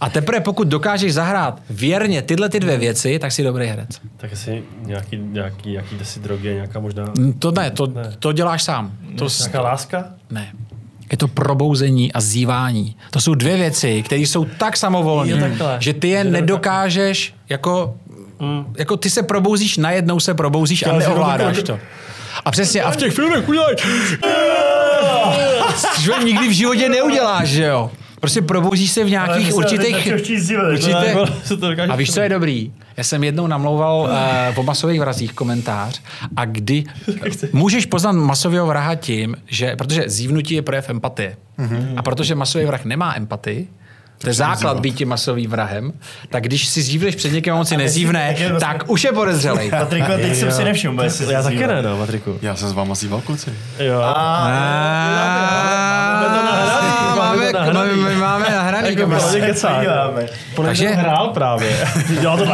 A 0.00 0.10
teprve 0.10 0.40
pokud 0.40 0.68
dokážeš 0.68 1.14
zahrát 1.14 1.62
věrně 1.70 2.22
tyhle 2.22 2.48
ty 2.48 2.60
dvě 2.60 2.78
věci, 2.78 3.18
tak 3.18 3.32
jsi 3.32 3.42
dobrý 3.42 3.66
herec. 3.66 3.88
Tak 4.16 4.32
asi 4.32 4.62
nějaký, 4.80 5.16
nějaký, 5.16 5.70
nějaký 5.70 5.96
desi 5.98 6.20
drogy, 6.20 6.54
nějaká 6.54 6.80
možná... 6.80 7.04
Mm, 7.18 7.32
To 7.32 7.50
ne, 7.52 7.70
to, 7.70 7.88
to 8.18 8.32
děláš 8.32 8.62
sám. 8.62 8.92
To, 9.18 9.26
Nějaká 9.40 9.60
láska? 9.60 10.04
ne. 10.30 10.52
Je 11.10 11.16
to 11.16 11.28
probouzení 11.28 12.12
a 12.12 12.20
zívání. 12.20 12.96
To 13.10 13.20
jsou 13.20 13.34
dvě 13.34 13.56
věci, 13.56 14.02
které 14.02 14.22
jsou 14.22 14.44
tak 14.44 14.76
samovolné, 14.76 15.56
že 15.78 15.92
ty 15.92 16.08
je 16.08 16.24
Že 16.24 16.30
nedokážeš, 16.30 17.34
jako, 17.48 17.94
jako 18.78 18.96
ty 18.96 19.10
se 19.10 19.22
probouzíš, 19.22 19.76
najednou 19.76 20.20
se 20.20 20.34
probouzíš 20.34 20.86
a 20.86 20.92
neovládáš 20.92 21.62
to. 21.62 21.78
A 22.44 22.50
přesně, 22.50 22.82
a 22.82 22.90
v 22.90 22.96
těch 22.96 23.14
filmech 23.14 23.48
uděláš. 23.48 23.76
Že 26.00 26.12
nikdy 26.24 26.48
v 26.48 26.52
životě 26.52 26.88
neuděláš, 26.88 27.48
že 27.48 27.64
jo? 27.64 27.90
Prostě 28.24 28.42
probouzíš 28.42 28.90
se 28.90 29.04
v 29.04 29.10
nějakých 29.10 29.54
určitých... 29.54 30.08
určitě- 30.70 31.14
se 31.44 31.56
to 31.56 31.68
dokáže 31.70 31.92
A 31.92 31.96
víš, 31.96 32.12
co 32.12 32.20
je 32.20 32.28
dobrý? 32.28 32.72
Já 32.96 33.04
jsem 33.04 33.24
jednou 33.24 33.46
namlouval 33.46 34.00
uh, 34.00 34.54
po 34.54 34.62
masových 34.62 35.00
vrazích 35.00 35.32
komentář 35.32 36.00
a 36.36 36.44
kdy 36.44 36.84
můžeš 37.52 37.86
poznat 37.86 38.12
masového 38.12 38.66
vraha 38.66 38.94
tím, 38.94 39.36
že, 39.46 39.76
protože 39.76 40.02
zívnutí 40.06 40.54
je 40.54 40.62
projev 40.62 40.90
empatie. 40.90 41.36
A 41.96 42.02
protože 42.02 42.34
masový 42.34 42.64
vrah 42.64 42.84
nemá 42.84 43.16
empatii, 43.16 43.68
to 44.18 44.28
je 44.28 44.34
základ 44.34 44.80
být 44.80 45.00
masovým 45.00 45.50
vrahem, 45.50 45.92
tak 46.28 46.42
když 46.42 46.68
si 46.68 46.82
zívneš 46.82 47.14
před 47.14 47.32
někým 47.32 47.52
a 47.52 47.56
on 47.56 47.64
si 47.64 47.76
nezívne, 47.76 48.34
tak 48.38 48.48
vlastně- 48.50 48.68
tak 48.78 48.90
už 48.90 49.04
je 49.04 49.12
podezřelej. 49.12 49.70
Patriku, 49.70 50.12
a 50.12 50.16
teď 50.16 50.36
jsem 50.36 50.52
si 50.52 50.64
nevšiml, 50.64 51.02
Já 51.02 51.10
taky 51.10 51.24
zazývat. 51.42 51.70
ne, 51.70 51.82
no, 51.82 51.96
Patriku. 51.98 52.38
Já 52.42 52.56
jsem 52.56 52.68
s 52.68 52.72
váma 52.72 52.94
zýval, 52.94 53.20
kluci. 53.20 53.50
Jo. 53.78 54.00
Máme, 54.00 54.54
to 56.38 56.44
nahraný. 56.44 57.03
Máme, 57.36 58.14
máme 58.16 58.50
nahraný. 58.50 58.88
Jako 58.88 59.00
kamarádě. 59.00 59.22
prostě 59.24 59.40
kecá. 59.40 59.82
Takže- 60.64 60.88
hrál 60.88 61.28
právě. 61.28 61.88
Dělal 62.20 62.38
to 62.38 62.44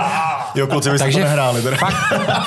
Jo, 0.55 0.67
kluci, 0.67 0.91
vy 0.91 0.99
jste 0.99 1.05
to 1.05 1.13
Takže 1.13 1.21
nehráli. 1.25 1.63
Teda. 1.63 1.77
fakt, 1.77 1.95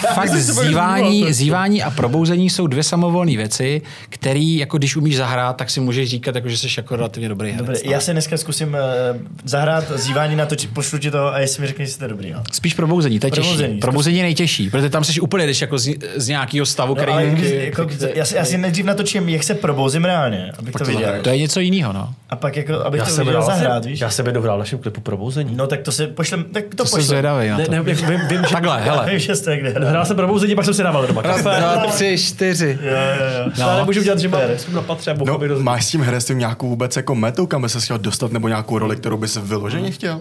fakt 0.16 0.32
dívat, 0.68 1.00
zívání 1.30 1.84
a 1.84 1.92
probouzení 1.92 2.50
jsou 2.50 2.68
dvě 2.68 2.84
samovolné 2.84 3.38
věci, 3.38 3.82
které, 4.10 4.40
jako 4.40 4.78
když 4.78 4.96
umíš 4.96 5.18
zahrát, 5.18 5.56
tak 5.58 5.70
si 5.70 5.80
můžeš 5.80 6.10
říkat, 6.10 6.36
jako, 6.36 6.50
že 6.50 6.58
jsi 6.58 6.68
jako 6.78 6.96
relativně 6.96 7.30
dobrý 7.30 7.52
herec. 7.52 7.68
Dobře, 7.68 7.82
já 7.86 8.00
se 8.00 8.12
dneska 8.12 8.38
zkusím 8.38 8.68
uh, 9.14 9.18
zahrát 9.44 9.84
zívání 9.96 10.36
na 10.36 10.46
to, 10.46 10.56
či 10.56 10.68
pošlu 10.68 10.98
ti 11.00 11.12
to 11.12 11.34
a 11.34 11.40
jestli 11.40 11.62
mi 11.62 11.68
řekneš, 11.68 11.88
že 11.90 11.94
jste 11.94 12.08
dobrý. 12.08 12.32
No. 12.32 12.44
Spíš 12.52 12.74
probouzení, 12.74 13.20
to 13.20 13.28
je 13.28 13.32
těžší. 13.32 13.48
Probouzení. 13.50 13.80
Probouzení 13.80 14.18
je 14.18 14.24
nejtěžší, 14.24 14.70
protože 14.70 14.90
tam 14.90 15.04
jsi 15.04 15.20
úplně 15.20 15.46
jdeš 15.48 15.62
jako 15.62 15.78
z, 15.78 15.96
z 16.16 16.28
nějakého 16.28 16.66
stavu, 16.66 16.90
No, 16.90 16.96
který... 16.96 17.12
ale 17.12 17.26
jako, 17.66 17.88
já, 18.16 18.26
si, 18.26 18.36
já 18.36 18.46
si 18.46 18.58
nejdřív 18.58 18.86
natočím, 18.86 19.30
jak 19.30 19.44
se 19.44 19.54
probouzím 19.56 20.06
reálně, 20.06 20.52
abych 20.60 20.74
to 20.74 20.84
viděl. 20.86 21.14
to 21.22 21.30
je 21.30 21.38
něco 21.38 21.60
jiného, 21.60 21.94
no. 21.94 22.14
A 22.30 22.36
pak 22.36 22.58
jako, 22.58 22.74
abych 22.86 23.00
Já 23.00 23.06
to 23.06 23.16
viděl 23.26 23.42
zahrát, 23.42 23.86
víš? 23.86 24.02
já 24.02 24.10
jsem 24.10 24.26
jednou 24.26 24.42
hrál 24.42 24.56
v 24.56 24.60
našem 24.60 24.80
klipu 24.80 25.02
Probouzení. 25.02 25.56
No 25.56 25.68
tak 25.68 25.82
to 25.82 25.92
se 25.92 26.08
pošlem, 26.08 26.44
tak 26.44 26.64
to, 26.64 26.76
To 26.76 26.86
jsem 26.86 26.92
pošlem. 26.98 27.08
zvědavý 27.08 27.48
na 27.50 27.58
Ne, 27.58 27.66
to. 27.66 27.72
ne, 27.72 27.84
vím, 27.94 28.06
vím, 28.10 28.20
vím, 28.28 28.44
že 28.44 28.54
Takhle, 28.54 28.82
hele. 28.82 29.06
Vím, 29.10 29.20
že 29.20 29.36
jste 29.36 29.58
kde 29.58 29.70
hrál. 29.70 30.06
jsem 30.06 30.16
Probouzení, 30.16 30.56
pak 30.56 30.66
jsem 30.66 30.74
si 30.74 30.84
dával 30.84 31.08
doma 31.08 31.24
kafe. 31.24 31.42
Dva, 31.42 31.86
tři, 31.88 32.18
čtyři. 32.18 32.80
Jo, 32.82 32.90
jo, 32.92 33.46
jo. 33.46 33.52
No. 33.60 33.66
Ale 33.66 33.78
nemůžu 33.78 34.04
dělat, 34.04 34.20
že 34.20 34.28
mám 34.30 34.42
jsem 34.58 34.74
na 34.74 34.82
patře 34.82 35.12
a 35.12 35.16
No, 35.26 35.40
máš 35.60 35.86
s 35.86 35.90
tím 35.90 36.02
herectvím 36.02 36.40
nějakou 36.40 36.70
vůbec 36.70 36.96
jako 36.96 37.16
metu, 37.16 37.48
kam 37.48 37.62
by 37.62 37.70
se 37.70 37.80
chtěl 37.82 37.98
dostat, 37.98 38.32
nebo 38.32 38.48
nějakou 38.48 38.80
roli, 38.80 38.96
kterou 38.96 39.18
by 39.18 39.28
se 39.28 39.42
vyloženě 39.42 39.92
chtěl? 39.92 40.20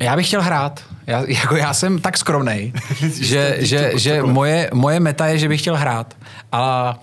Já 0.00 0.16
bych 0.16 0.26
chtěl 0.26 0.42
hrát. 0.42 0.80
Já, 1.06 1.22
jako 1.28 1.56
já 1.56 1.74
jsem 1.74 1.98
tak 1.98 2.18
skromnej, 2.18 2.72
že, 3.20 3.56
že, 3.58 3.92
že 3.94 4.22
moje, 4.22 4.70
moje 4.74 5.00
meta 5.00 5.26
je, 5.26 5.38
že 5.38 5.48
bych 5.48 5.60
chtěl 5.60 5.76
hrát. 5.76 6.14
Ale 6.52 6.94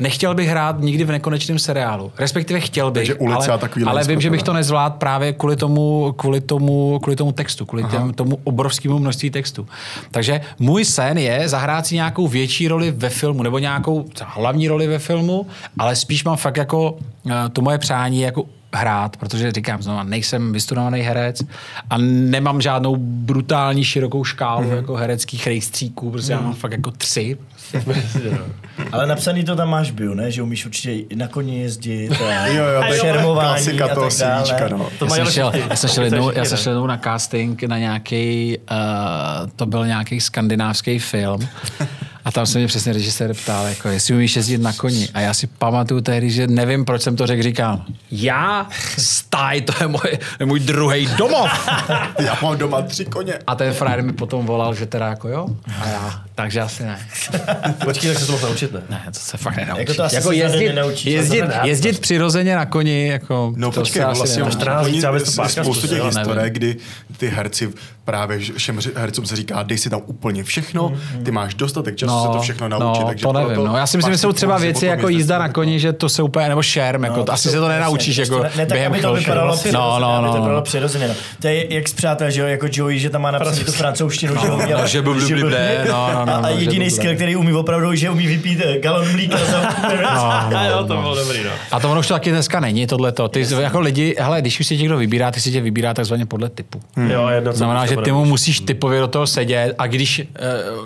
nechtěl 0.00 0.34
bych 0.34 0.48
hrát 0.48 0.80
nikdy 0.80 1.04
v 1.04 1.10
nekonečném 1.10 1.58
seriálu. 1.58 2.12
Respektive 2.18 2.60
chtěl 2.60 2.90
bych, 2.90 3.00
Takže 3.00 3.14
ulice 3.14 3.46
ale, 3.46 3.54
a 3.54 3.58
takovýhle 3.58 3.92
ale 3.92 4.04
vím, 4.04 4.20
že 4.20 4.30
bych 4.30 4.42
to 4.42 4.52
nezvládl 4.52 4.94
právě 4.98 5.32
kvůli 5.32 5.56
tomu, 5.56 6.14
kvůli 6.16 6.40
tomu, 6.40 6.98
kvůli 7.02 7.16
tomu 7.16 7.32
textu, 7.32 7.66
kvůli 7.66 7.84
těm, 7.84 8.12
tomu 8.12 8.38
obrovskému 8.44 8.98
množství 8.98 9.30
textu. 9.30 9.66
Takže 10.10 10.40
můj 10.58 10.84
sen 10.84 11.18
je 11.18 11.48
zahrát 11.48 11.86
si 11.86 11.94
nějakou 11.94 12.28
větší 12.28 12.68
roli 12.68 12.90
ve 12.90 13.08
filmu, 13.08 13.42
nebo 13.42 13.58
nějakou 13.58 14.04
hlavní 14.24 14.68
roli 14.68 14.86
ve 14.86 14.98
filmu, 14.98 15.46
ale 15.78 15.96
spíš 15.96 16.24
mám 16.24 16.36
fakt 16.36 16.56
jako 16.56 16.92
uh, 16.92 17.32
to 17.52 17.62
moje 17.62 17.78
přání 17.78 18.20
jako 18.20 18.44
hrát, 18.74 19.16
protože 19.16 19.52
říkám 19.52 19.82
znovu, 19.82 20.02
nejsem 20.02 20.52
vystudovaný 20.52 21.00
herec 21.00 21.42
a 21.90 21.98
nemám 21.98 22.60
žádnou 22.60 22.96
brutální 22.96 23.84
širokou 23.84 24.24
škálu 24.24 24.70
mm-hmm. 24.70 24.76
jako 24.76 24.94
hereckých 24.94 25.46
rejstříků, 25.46 26.10
protože 26.10 26.32
já 26.32 26.40
mám 26.40 26.54
fakt 26.54 26.72
jako 26.72 26.90
tři. 26.90 27.36
Ale 28.92 29.06
napsaný 29.06 29.44
to 29.44 29.56
tam 29.56 29.68
máš 29.68 29.90
bio, 29.90 30.14
ne? 30.14 30.30
Že 30.30 30.42
umíš 30.42 30.66
určitě 30.66 30.92
i 30.92 31.16
na 31.16 31.28
koni 31.28 31.60
jezdit, 31.60 32.10
a 32.12 32.46
Jo, 32.46 32.64
jo, 32.64 32.82
to 32.86 32.92
je 32.92 33.00
šermování 33.00 33.64
klasika 33.64 33.84
a 33.84 33.94
toho 33.94 34.10
tak 34.10 34.18
dále. 34.18 34.44
CVčka, 34.44 34.68
no. 34.68 34.88
To 34.98 35.04
já, 35.04 35.08
mají 35.08 35.22
jsem 35.22 35.32
šel, 35.32 35.52
já, 35.70 35.76
jsem 35.76 35.90
šel 35.90 36.04
jednou, 36.04 36.32
já 36.32 36.44
jsem 36.44 36.58
šel 36.58 36.72
jednou 36.72 36.86
na 36.86 36.96
casting 36.96 37.62
na 37.62 37.78
nějaký, 37.78 38.58
uh, 38.70 39.50
to 39.56 39.66
byl 39.66 39.86
nějaký 39.86 40.20
skandinávský 40.20 40.98
film 40.98 41.48
a 42.24 42.32
tam 42.32 42.46
se 42.46 42.58
mě 42.58 42.66
přesně 42.66 42.92
režisér 42.92 43.34
ptal, 43.34 43.66
jako, 43.66 43.88
jestli 43.88 44.14
umíš 44.14 44.36
jezdit 44.36 44.58
na 44.58 44.72
koni. 44.72 45.08
A 45.14 45.20
já 45.20 45.34
si 45.34 45.46
pamatuju 45.46 46.00
tehdy, 46.00 46.30
že 46.30 46.46
nevím, 46.46 46.84
proč 46.84 47.02
jsem 47.02 47.16
to 47.16 47.26
řekl, 47.26 47.42
říkám, 47.42 47.84
já? 48.10 48.66
Stáj, 48.98 49.60
to 49.60 49.72
je, 49.80 49.88
moje, 49.88 50.16
to 50.18 50.36
je 50.40 50.46
můj 50.46 50.60
druhý 50.60 51.08
domov. 51.16 51.50
Já 52.18 52.38
mám 52.42 52.58
doma 52.58 52.82
tři 52.82 53.04
koně. 53.04 53.34
A 53.46 53.54
ten 53.54 53.72
frajer 53.72 54.02
mi 54.02 54.12
potom 54.12 54.46
volal, 54.46 54.74
že 54.74 54.86
teda 54.86 55.06
jako 55.06 55.28
jo. 55.28 55.46
A 55.82 55.88
já, 55.88 56.22
takže 56.34 56.60
asi 56.60 56.82
ne. 56.82 56.98
Počkej, 57.84 58.10
tak 58.10 58.18
se 58.20 58.26
to 58.26 58.32
mohl 58.32 58.48
naučit, 58.48 58.72
ne? 58.72 58.80
Ne, 58.90 59.02
to 59.06 59.18
se 59.20 59.36
fakt 59.36 59.56
nenaučíš. 59.56 59.88
Jako 59.88 59.94
to 59.94 60.04
asi 60.04 60.14
jako 60.14 60.32
jezdit, 60.32 60.78
ale 60.78 60.92
jezdit, 61.04 61.40
to 61.42 61.66
jezdit 61.66 61.98
přirozeně 61.98 62.56
na 62.56 62.66
koni, 62.66 63.08
jako 63.08 63.52
No 63.56 63.70
to 63.72 63.80
počkej, 63.80 64.02
asi 64.02 64.16
vlastně 64.18 64.36
nenaučíš. 64.36 64.58
14 64.60 64.86
oni- 65.38 65.62
spoustu 65.62 65.86
těch 65.88 66.02
historek, 66.02 66.52
kdy 66.52 66.76
ty 67.16 67.28
herci 67.28 67.72
právě 68.04 68.38
všem 68.56 68.78
hercům 68.96 69.26
se 69.26 69.36
říká, 69.36 69.62
dej 69.62 69.78
si 69.78 69.90
tam 69.90 70.00
úplně 70.06 70.44
všechno, 70.44 70.92
ty 71.24 71.30
máš 71.30 71.54
dostatek 71.54 71.96
času 71.96 72.09
se 72.22 72.28
to 72.32 72.40
všechno 72.42 72.68
naučit. 72.68 73.00
no, 73.00 73.06
takže 73.06 73.22
to 73.22 73.32
nevím. 73.32 73.46
proto 73.54 73.66
No. 73.68 73.76
Já 73.76 73.86
si 73.86 73.96
myslím, 73.96 74.14
že 74.14 74.18
jsou 74.18 74.32
třeba 74.32 74.58
věci 74.58 74.86
jako 74.86 75.08
jízda 75.08 75.38
na 75.38 75.48
koni, 75.48 75.80
že 75.80 75.92
to 75.92 76.08
se 76.08 76.22
úplně, 76.22 76.48
nebo 76.48 76.62
šerm, 76.62 77.04
jako, 77.04 77.24
to 77.24 77.32
asi 77.32 77.48
se 77.48 77.60
to 77.60 77.68
nenaučíš 77.68 78.16
prostě 78.16 78.32
jako 78.32 78.42
ne, 78.44 78.50
ne, 78.56 78.66
tak, 78.66 78.68
během 78.76 78.92
aby 78.92 79.02
to 79.02 79.12
vypadalo 79.14 79.50
No, 79.50 79.56
přirozeně, 79.56 80.00
no, 80.00 80.22
no. 80.22 80.32
vypadalo 80.32 80.62
přirozeně. 80.62 81.08
No. 81.08 81.14
To 81.40 81.48
je 81.48 81.74
jak 81.74 81.88
z 81.88 81.92
přátel, 81.92 82.30
že 82.30 82.40
jo, 82.40 82.46
jako 82.46 82.66
Joey, 82.72 82.98
že 82.98 83.10
tam 83.10 83.22
má 83.22 83.30
napsaný 83.30 83.64
tu 83.64 83.72
francouzštinu, 83.72 84.34
že 84.42 84.50
umí, 84.50 84.72
no, 84.72 84.86
že 84.86 85.02
byl- 85.02 85.20
no, 85.20 86.10
no, 86.14 86.24
no, 86.26 86.34
a, 86.34 86.40
no, 86.40 86.48
jediný 86.48 86.90
skill, 86.90 87.14
který 87.14 87.36
umí 87.36 87.52
opravdu, 87.52 87.94
že 87.94 88.10
umí 88.10 88.26
vypít 88.26 88.60
eh, 88.64 88.78
galon 88.78 89.12
mlíka 89.12 89.36
A 90.08 90.50
to 90.88 90.96
bylo 90.96 91.14
dobrý, 91.14 91.44
no. 91.44 91.50
A 91.70 91.80
to 91.80 91.90
ono 91.90 92.00
už 92.00 92.06
to 92.06 92.14
taky 92.14 92.30
dneska 92.30 92.60
není, 92.60 92.86
tohleto. 92.86 93.28
Ty 93.28 93.46
jako 93.60 93.80
lidi, 93.80 94.16
hele, 94.18 94.40
když 94.40 94.60
už 94.60 94.66
si 94.66 94.76
někdo 94.78 94.96
vybírá, 94.96 95.30
ty 95.30 95.40
si 95.40 95.52
tě 95.52 95.60
vybírá 95.60 95.94
takzvaně 95.94 96.26
podle 96.26 96.48
typu. 96.48 96.80
Jo, 97.08 97.28
jedno, 97.28 97.52
znamená, 97.52 97.80
to 97.80 97.86
že 97.86 97.96
ty 97.96 98.12
mu 98.12 98.24
musíš 98.24 98.60
typově 98.60 99.00
do 99.00 99.08
toho 99.08 99.26
sedět 99.26 99.74
a 99.78 99.86
když 99.86 100.20
eh, 100.20 100.24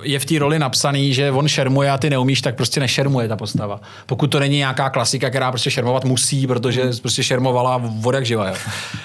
je 0.02 0.18
v 0.18 0.24
té 0.24 0.38
roli 0.38 0.58
napsaný, 0.58 1.13
že 1.14 1.30
on 1.30 1.48
šermuje 1.48 1.90
a 1.90 1.98
ty 1.98 2.10
neumíš, 2.10 2.40
tak 2.42 2.54
prostě 2.54 2.80
nešermuje 2.80 3.28
ta 3.28 3.36
postava. 3.36 3.80
Pokud 4.06 4.26
to 4.26 4.40
není 4.40 4.56
nějaká 4.56 4.90
klasika, 4.90 5.30
která 5.30 5.50
prostě 5.52 5.70
šermovat 5.70 6.04
musí, 6.04 6.46
protože 6.46 6.82
prostě 7.02 7.22
šermovala 7.22 7.80
vodak 7.84 8.26
živa. 8.26 8.48
Jo. 8.48 8.54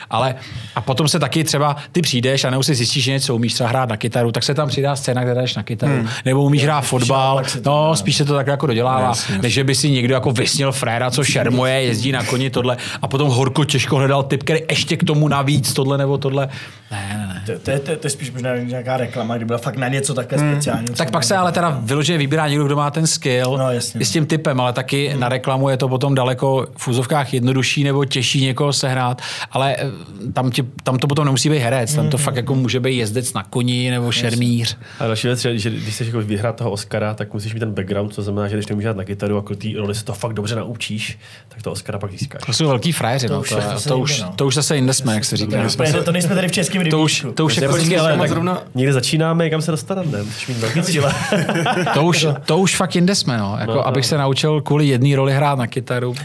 Ale 0.10 0.36
a 0.76 0.82
potom 0.82 1.08
se 1.08 1.20
taky 1.20 1.44
třeba 1.44 1.76
ty 1.92 2.02
přijdeš 2.02 2.44
a 2.44 2.50
nebo 2.50 2.64
si 2.64 2.76
zjistíš, 2.76 3.04
že 3.04 3.12
něco 3.12 3.36
umíš 3.36 3.54
třeba 3.54 3.70
hrát 3.70 3.90
na 3.90 3.98
kytaru, 3.98 4.32
tak 4.32 4.44
se 4.44 4.54
tam 4.54 4.68
přidá 4.68 4.96
scéna, 4.96 5.24
kde 5.24 5.36
jdeš 5.36 5.56
na 5.56 5.64
kytaru. 5.64 5.94
Hmm. 5.94 6.08
Nebo 6.26 6.44
umíš 6.44 6.64
hrát 6.64 6.82
fotbal, 6.82 7.44
no 7.66 7.96
spíš 7.96 8.16
se 8.18 8.26
to 8.26 8.34
tak 8.34 8.48
jako 8.48 8.68
dodělává, 8.68 9.08
Jasně. 9.08 9.38
než 9.38 9.54
že 9.54 9.64
by 9.64 9.76
si 9.76 9.92
někdo 9.92 10.14
jako 10.14 10.32
vysnil 10.32 10.72
fréra, 10.72 11.12
co 11.12 11.24
šermuje, 11.24 11.74
jezdí 11.82 12.12
na 12.12 12.24
koni 12.24 12.50
tohle 12.50 12.78
a 13.02 13.08
potom 13.08 13.30
horko 13.30 13.66
těžko 13.66 13.96
hledal 13.96 14.24
typ, 14.24 14.44
který 14.44 14.60
ještě 14.70 14.98
k 14.98 15.04
tomu 15.04 15.28
navíc 15.28 15.74
tohle 15.74 15.98
nebo 15.98 16.18
tohle. 16.18 16.50
Ne, 16.92 17.16
ne, 17.18 17.28
ne. 17.28 17.44
To, 17.46 17.60
to, 17.60 17.72
je- 17.72 17.80
to, 17.80 17.96
to 17.96 18.08
je 18.08 18.12
spíš 18.12 18.32
možná 18.32 18.56
nějaká 18.56 18.98
reklama, 18.98 19.36
kdy 19.36 19.46
byla 19.46 19.60
fakt 19.60 19.78
na 19.78 19.88
něco 19.88 20.14
takhle 20.14 20.38
speciálního. 20.38 20.88
Hmm. 20.88 20.96
Tak 20.96 21.12
pak 21.12 21.24
se 21.24 21.38
ale 21.38 21.52
teda 21.52 21.78
vyloženě 22.00 22.18
vybírá 22.18 22.48
někdo, 22.48 22.66
kdo 22.66 22.76
má 22.76 22.92
ten 22.92 23.08
skill 23.08 23.58
No, 23.58 23.72
jasně. 23.72 24.02
i 24.02 24.06
s 24.06 24.12
tím 24.12 24.26
typem, 24.26 24.60
ale 24.62 24.74
taky 24.74 25.14
na 25.20 25.30
reklamu 25.30 25.70
je 25.70 25.78
to 25.78 25.90
potom 25.90 26.16
daleko 26.16 26.68
v 26.78 26.88
úzovkách 26.88 27.34
jednodušší 27.34 27.84
nebo 27.84 28.06
těžší 28.06 28.42
někoho 28.42 28.74
sehnat, 28.74 29.22
ale 29.52 29.76
eh, 29.80 29.92
tam, 30.34 30.52
ti, 30.52 30.64
tam 30.84 30.98
to 30.98 31.08
potom 31.08 31.26
nemusí 31.26 31.50
být 31.50 31.60
herec, 31.60 31.94
tam 31.96 32.10
to 32.10 32.18
fakt 32.18 32.36
jako 32.36 32.56
může 32.56 32.80
být 32.80 32.98
jezdec 32.98 33.34
na 33.34 33.44
koni 33.44 33.92
nebo 33.92 34.12
šermíř. 34.12 34.78
A 35.00 35.08
další 35.08 35.28
věc, 35.28 35.42
že, 35.42 35.58
že 35.60 35.70
když 35.70 35.94
chceš 35.94 36.08
jako 36.08 36.22
vyhrát 36.22 36.56
toho 36.56 36.72
Oscara, 36.72 37.14
tak 37.14 37.34
musíš 37.34 37.54
mít 37.54 37.60
ten 37.60 37.74
background, 37.74 38.14
co 38.14 38.22
znamená, 38.22 38.48
že 38.48 38.56
když 38.58 38.84
hrát 38.84 38.98
na 38.98 39.04
kytaru 39.04 39.38
a 39.38 39.56
ty 39.56 39.76
roli 39.76 39.96
se 39.96 40.06
to 40.06 40.14
fakt 40.14 40.34
dobře 40.34 40.56
naučíš, 40.56 41.20
tak 41.48 41.62
to 41.62 41.72
Oscara 41.72 42.00
pak 42.00 42.12
získáš. 42.12 42.42
To 42.46 42.54
jsou 42.54 42.68
velký 42.68 42.92
frajeři, 42.92 43.28
to, 43.28 43.34
no, 43.34 43.40
už 43.40 43.50
to, 43.50 43.56
je 43.56 43.62
to, 43.62 43.70
zase 43.70 43.90
to, 43.90 43.96
jinde, 43.96 44.04
už, 44.04 44.22
no. 44.22 44.34
to 44.36 44.48
už 44.48 44.56
zase 44.56 44.76
jinde 44.76 44.94
jsme, 44.94 45.14
jak 45.14 45.26
se 45.26 45.38
říká. 45.38 45.68
To, 45.92 46.04
to 46.04 46.12
nejsme 46.12 46.36
tady 46.36 46.48
v 46.48 46.52
českém 46.52 46.90
To 46.90 47.00
už, 47.02 47.26
to 47.34 47.46
už 47.46 47.58
jako, 47.58 47.74
Počkej, 47.74 48.00
ale 48.00 48.18
tak 48.18 48.30
zrovna- 48.30 48.64
někde 48.76 48.94
začínáme, 48.94 49.50
kam 49.50 49.62
se 49.62 49.72
dostaneme, 49.72 50.24
musíš 50.24 50.48
mít 50.48 50.58
velký 50.58 50.82
cíle. 50.82 51.14
to, 51.94 52.04
už, 52.04 52.28
to 52.46 52.58
už 52.58 52.76
fakt 52.76 52.96
jinde 52.96 53.16
jsme, 53.16 53.38
no. 53.38 53.58
Jako, 53.60 53.74
No, 53.74 53.88
abych 53.88 54.06
se 54.06 54.18
naučil 54.18 54.62
kvůli 54.62 54.88
jedné 54.88 55.16
roli 55.16 55.34
hrát 55.34 55.60
na 55.60 55.68
kytaru, 55.68 56.16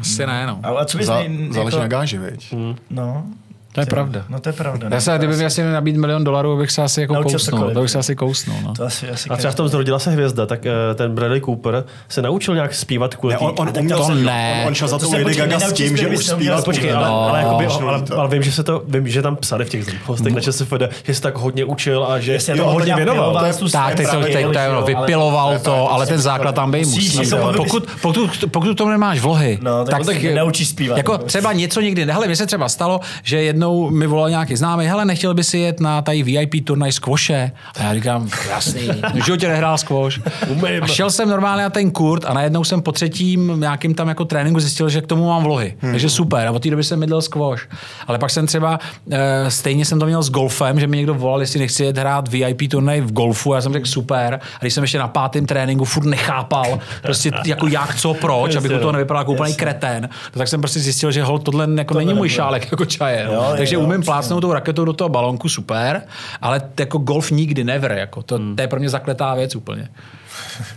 asi 0.00 0.26
ne, 0.26 0.46
no. 0.46 0.60
Ale 0.62 0.86
co 0.86 0.98
bys 0.98 1.06
Za, 1.06 1.14
nej- 1.14 1.52
záleží 1.52 1.76
jako- 1.76 1.82
na 1.82 1.88
gáži, 1.88 2.18
viď? 2.18 2.54
No, 2.90 3.24
To 3.72 3.80
je 3.80 3.86
pravda. 3.86 4.24
no 4.28 4.40
to 4.40 4.48
je 4.48 4.52
pravda. 4.52 4.88
Já 4.90 5.00
se, 5.00 5.14
kdyby 5.18 5.36
mi 5.36 5.44
asi 5.44 5.62
nabít 5.62 5.96
milion 5.96 6.24
dolarů, 6.24 6.56
bych 6.58 6.70
se 6.70 6.82
asi 6.82 7.00
jako 7.00 7.14
Naučil 7.14 7.32
kousnul. 7.38 7.70
To 7.74 7.80
bych 7.80 7.90
se 7.90 7.98
asi 7.98 8.16
kousnul, 8.16 8.56
no. 8.64 8.74
To 8.74 8.84
asi, 8.84 9.10
asi 9.10 9.28
A 9.28 9.36
třeba 9.36 9.50
v 9.52 9.54
tom 9.54 9.68
Zrodila 9.68 9.98
se 9.98 10.10
hvězda, 10.10 10.46
tak 10.46 10.66
eh, 10.66 10.72
ten 10.94 11.14
Bradley 11.14 11.40
Cooper 11.40 11.84
se 12.08 12.22
naučil 12.22 12.54
nějak 12.54 12.74
zpívat 12.74 13.14
kvůli 13.14 13.34
Ne, 13.34 13.38
on, 13.38 13.54
on, 13.58 13.66
tak 13.72 13.82
uměl 13.82 13.98
to 13.98 14.04
se- 14.04 14.14
ne. 14.14 14.58
On, 14.62 14.68
on 14.68 14.74
šel 14.74 14.88
za 14.88 14.98
To 14.98 15.04
tou 15.04 15.10
se 15.10 15.16
Lady 15.22 15.34
Gaga 15.36 15.60
s 15.60 15.72
tím, 15.72 15.96
že 15.96 16.08
už 16.08 16.24
se 16.26 16.32
zpíval 16.32 16.62
Počkej, 16.62 16.90
No. 16.90 16.96
ale, 17.04 17.30
ale, 17.30 17.38
jakoby, 17.40 17.66
No. 17.66 17.88
ale, 17.88 18.02
ale, 18.16 18.28
vím, 18.28 18.42
že 18.42 18.52
se 18.52 18.62
to, 18.62 18.82
vím, 18.88 19.08
že 19.08 19.22
tam 19.22 19.36
psali 19.36 19.64
v 19.64 19.68
těch 19.68 20.06
hostech 20.08 20.34
na 20.34 20.40
ČSFD, 20.40 20.82
že 21.04 21.14
se 21.14 21.22
tak 21.22 21.36
hodně 21.36 21.64
učil 21.64 22.04
a 22.04 22.18
že 22.20 22.38
to 22.56 22.64
hodně 22.70 22.94
věnoval. 22.96 23.34
Tak, 23.72 23.94
teď 23.94 24.06
to, 24.10 24.16
ale- 24.60 24.84
vypiloval 24.86 25.58
to 25.58 25.92
ale 25.92 26.06
ten 26.06 26.18
základ 26.18 26.54
tam 26.54 26.70
Musíš, 26.70 27.16
musí. 27.16 27.30
no, 27.30 27.52
to 27.52 27.56
Pokud, 27.56 27.86
pokud, 28.02 28.44
pokud 28.50 28.74
to 28.74 28.88
nemáš 28.88 29.20
vlohy, 29.20 29.58
No, 29.62 29.84
tak 29.84 30.04
se 30.04 30.14
nenaučíš 30.14 30.68
zpívat. 30.68 30.96
Jako 30.98 31.18
třeba 31.18 31.52
něco 31.52 31.80
někdy, 31.80 32.04
hele, 32.04 32.26
mně 32.26 32.36
se 32.36 32.46
třeba 32.46 32.68
stalo, 32.68 33.00
že 33.22 33.42
jednou 33.60 33.90
mi 33.90 34.06
volal 34.06 34.30
nějaký 34.30 34.56
známý, 34.56 34.86
hele, 34.86 35.04
nechtěl 35.04 35.34
by 35.34 35.44
si 35.44 35.58
jet 35.58 35.80
na 35.80 36.02
tady 36.02 36.22
VIP 36.22 36.64
turnaj 36.64 36.92
squashe? 36.92 37.52
A 37.78 37.82
já 37.82 37.94
říkám, 37.94 38.28
jasný, 38.50 38.88
v 39.14 39.24
životě 39.24 39.48
nehrál 39.48 39.78
squash. 39.78 40.20
Umím. 40.48 40.82
A 40.82 40.86
šel 40.86 41.10
jsem 41.10 41.28
normálně 41.28 41.62
na 41.62 41.70
ten 41.70 41.90
kurt 41.90 42.24
a 42.24 42.32
najednou 42.32 42.64
jsem 42.64 42.82
po 42.82 42.92
třetím 42.92 43.60
nějakým 43.60 43.94
tam 43.94 44.08
jako 44.08 44.24
tréninku 44.24 44.60
zjistil, 44.60 44.88
že 44.88 45.00
k 45.00 45.06
tomu 45.06 45.26
mám 45.26 45.42
vlohy. 45.42 45.74
Hmm. 45.80 45.92
Takže 45.92 46.10
super. 46.10 46.46
A 46.46 46.50
od 46.50 46.62
té 46.62 46.70
doby 46.70 46.84
jsem 46.84 46.98
mydlel 46.98 47.22
squash. 47.22 47.68
Ale 48.06 48.18
pak 48.18 48.30
jsem 48.30 48.46
třeba, 48.46 48.78
e, 49.10 49.50
stejně 49.50 49.84
jsem 49.84 50.00
to 50.00 50.06
měl 50.06 50.22
s 50.22 50.30
golfem, 50.30 50.80
že 50.80 50.86
mi 50.86 50.96
někdo 50.96 51.14
volal, 51.14 51.40
jestli 51.40 51.60
nechci 51.60 51.84
jet 51.84 51.98
hrát 51.98 52.28
VIP 52.28 52.70
turnaj 52.70 53.00
v 53.00 53.12
golfu. 53.12 53.52
A 53.52 53.56
já 53.56 53.62
jsem 53.62 53.72
řekl 53.72 53.86
super. 53.86 54.40
A 54.56 54.58
když 54.60 54.74
jsem 54.74 54.84
ještě 54.84 54.98
na 54.98 55.08
pátém 55.08 55.46
tréninku 55.46 55.84
furt 55.84 56.04
nechápal, 56.04 56.78
prostě 57.02 57.30
jako 57.46 57.66
jak, 57.66 57.94
co, 57.94 58.14
proč, 58.14 58.56
abych 58.56 58.72
u 58.72 58.78
toho 58.78 58.92
nevypadal 58.92 59.20
jako 59.20 59.32
úplný 59.32 59.54
kretén, 59.54 60.02
no, 60.02 60.38
tak 60.38 60.48
jsem 60.48 60.60
prostě 60.60 60.80
zjistil, 60.80 61.12
že 61.12 61.22
hol 61.22 61.38
tohle 61.38 61.68
jako 61.78 61.94
není 61.94 62.14
můj 62.14 62.28
šálek 62.28 62.68
jako 62.70 62.84
čaje. 62.84 63.28
No. 63.32 63.49
Jo, 63.50 63.56
Takže 63.56 63.74
jo, 63.74 63.80
umím 63.80 64.00
přesně. 64.00 64.04
plácnout 64.04 64.40
tou 64.40 64.52
raketou 64.52 64.84
do 64.84 64.92
toho 64.92 65.08
balonku, 65.08 65.48
super, 65.48 66.02
ale 66.42 66.62
jako 66.80 66.98
golf 66.98 67.30
nikdy, 67.30 67.64
never. 67.64 67.92
Jako 67.92 68.22
to, 68.22 68.38
to 68.54 68.62
je 68.62 68.68
pro 68.68 68.78
mě 68.80 68.88
zakletá 68.90 69.34
věc 69.34 69.56
úplně. 69.56 69.88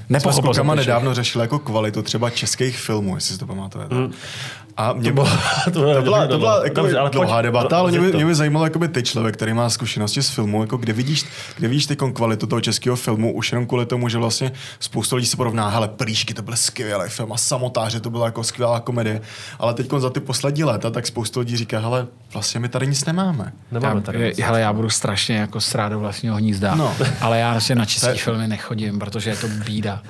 Nepochopil 0.09 0.53
jsem 0.53 0.67
nedávno 0.75 1.13
řešili 1.13 1.43
jako 1.43 1.59
kvalitu 1.59 2.01
třeba 2.01 2.29
českých 2.29 2.77
filmů, 2.77 3.15
jestli 3.15 3.33
si 3.33 3.39
to 3.39 3.45
pamatujete. 3.47 3.95
A 4.77 4.93
mě 4.93 5.11
bylo- 5.11 5.27
to 5.73 5.79
bylo- 5.79 5.95
to 5.95 6.01
byla, 6.01 6.27
to 6.27 6.37
byla 6.37 6.55
Dobře, 6.63 6.81
jako 6.93 6.99
ale 6.99 7.09
dlouhá 7.09 7.35
pojď- 7.37 7.43
debata, 7.43 7.77
ale 7.77 7.91
mě 7.91 7.99
by, 7.99 8.11
mě 8.13 8.25
by 8.25 8.35
zajímalo 8.35 8.65
jakoby 8.65 8.87
ty 8.87 9.03
člověk, 9.03 9.35
který 9.35 9.53
má 9.53 9.69
zkušenosti 9.69 10.21
z 10.23 10.29
filmu, 10.29 10.61
jako 10.61 10.77
kde 10.77 10.93
vidíš, 10.93 11.25
kde 11.57 11.67
vidíš 11.67 11.85
ty 11.85 11.95
kvalitu 11.95 12.47
toho 12.47 12.61
českého 12.61 12.95
filmu, 12.95 13.33
už 13.33 13.51
jenom 13.51 13.67
kvůli 13.67 13.85
tomu, 13.85 14.09
že 14.09 14.17
vlastně 14.17 14.51
spoustu 14.79 15.15
lidí 15.15 15.27
se 15.27 15.37
porovná, 15.37 15.69
hele, 15.69 15.87
Prýšky 15.87 16.33
to 16.33 16.41
byl 16.41 16.55
skvělý 16.55 17.09
film 17.09 17.33
a 17.33 17.37
Samotáře 17.37 17.99
to 17.99 18.09
byla 18.09 18.25
jako 18.25 18.43
skvělá 18.43 18.79
komedie, 18.79 19.21
ale 19.59 19.73
teď 19.73 19.89
za 19.97 20.09
ty 20.09 20.19
poslední 20.19 20.63
léta, 20.63 20.89
tak 20.89 21.07
spoustu 21.07 21.39
lidí 21.39 21.57
říká, 21.57 21.79
hele, 21.79 22.07
vlastně 22.33 22.59
my 22.59 22.69
tady 22.69 22.87
nic 22.87 23.05
nemáme. 23.05 23.53
Nemáme 23.71 23.95
Já, 23.95 24.01
tady. 24.01 24.25
nic. 24.27 24.39
hele, 24.39 24.61
já 24.61 24.73
budu 24.73 24.89
strašně 24.89 25.35
jako 25.37 25.61
srát 25.61 25.89
do 25.89 25.99
vlastního 25.99 26.35
hnízda, 26.35 26.75
No. 26.75 26.93
no. 26.99 27.05
ale 27.21 27.39
já 27.39 27.51
vlastně 27.51 27.75
na 27.75 27.85
české 27.85 28.15
filmy 28.15 28.47
nechodím, 28.47 28.99
protože 28.99 29.29
je 29.29 29.35
to 29.35 29.47
bída. 29.47 30.01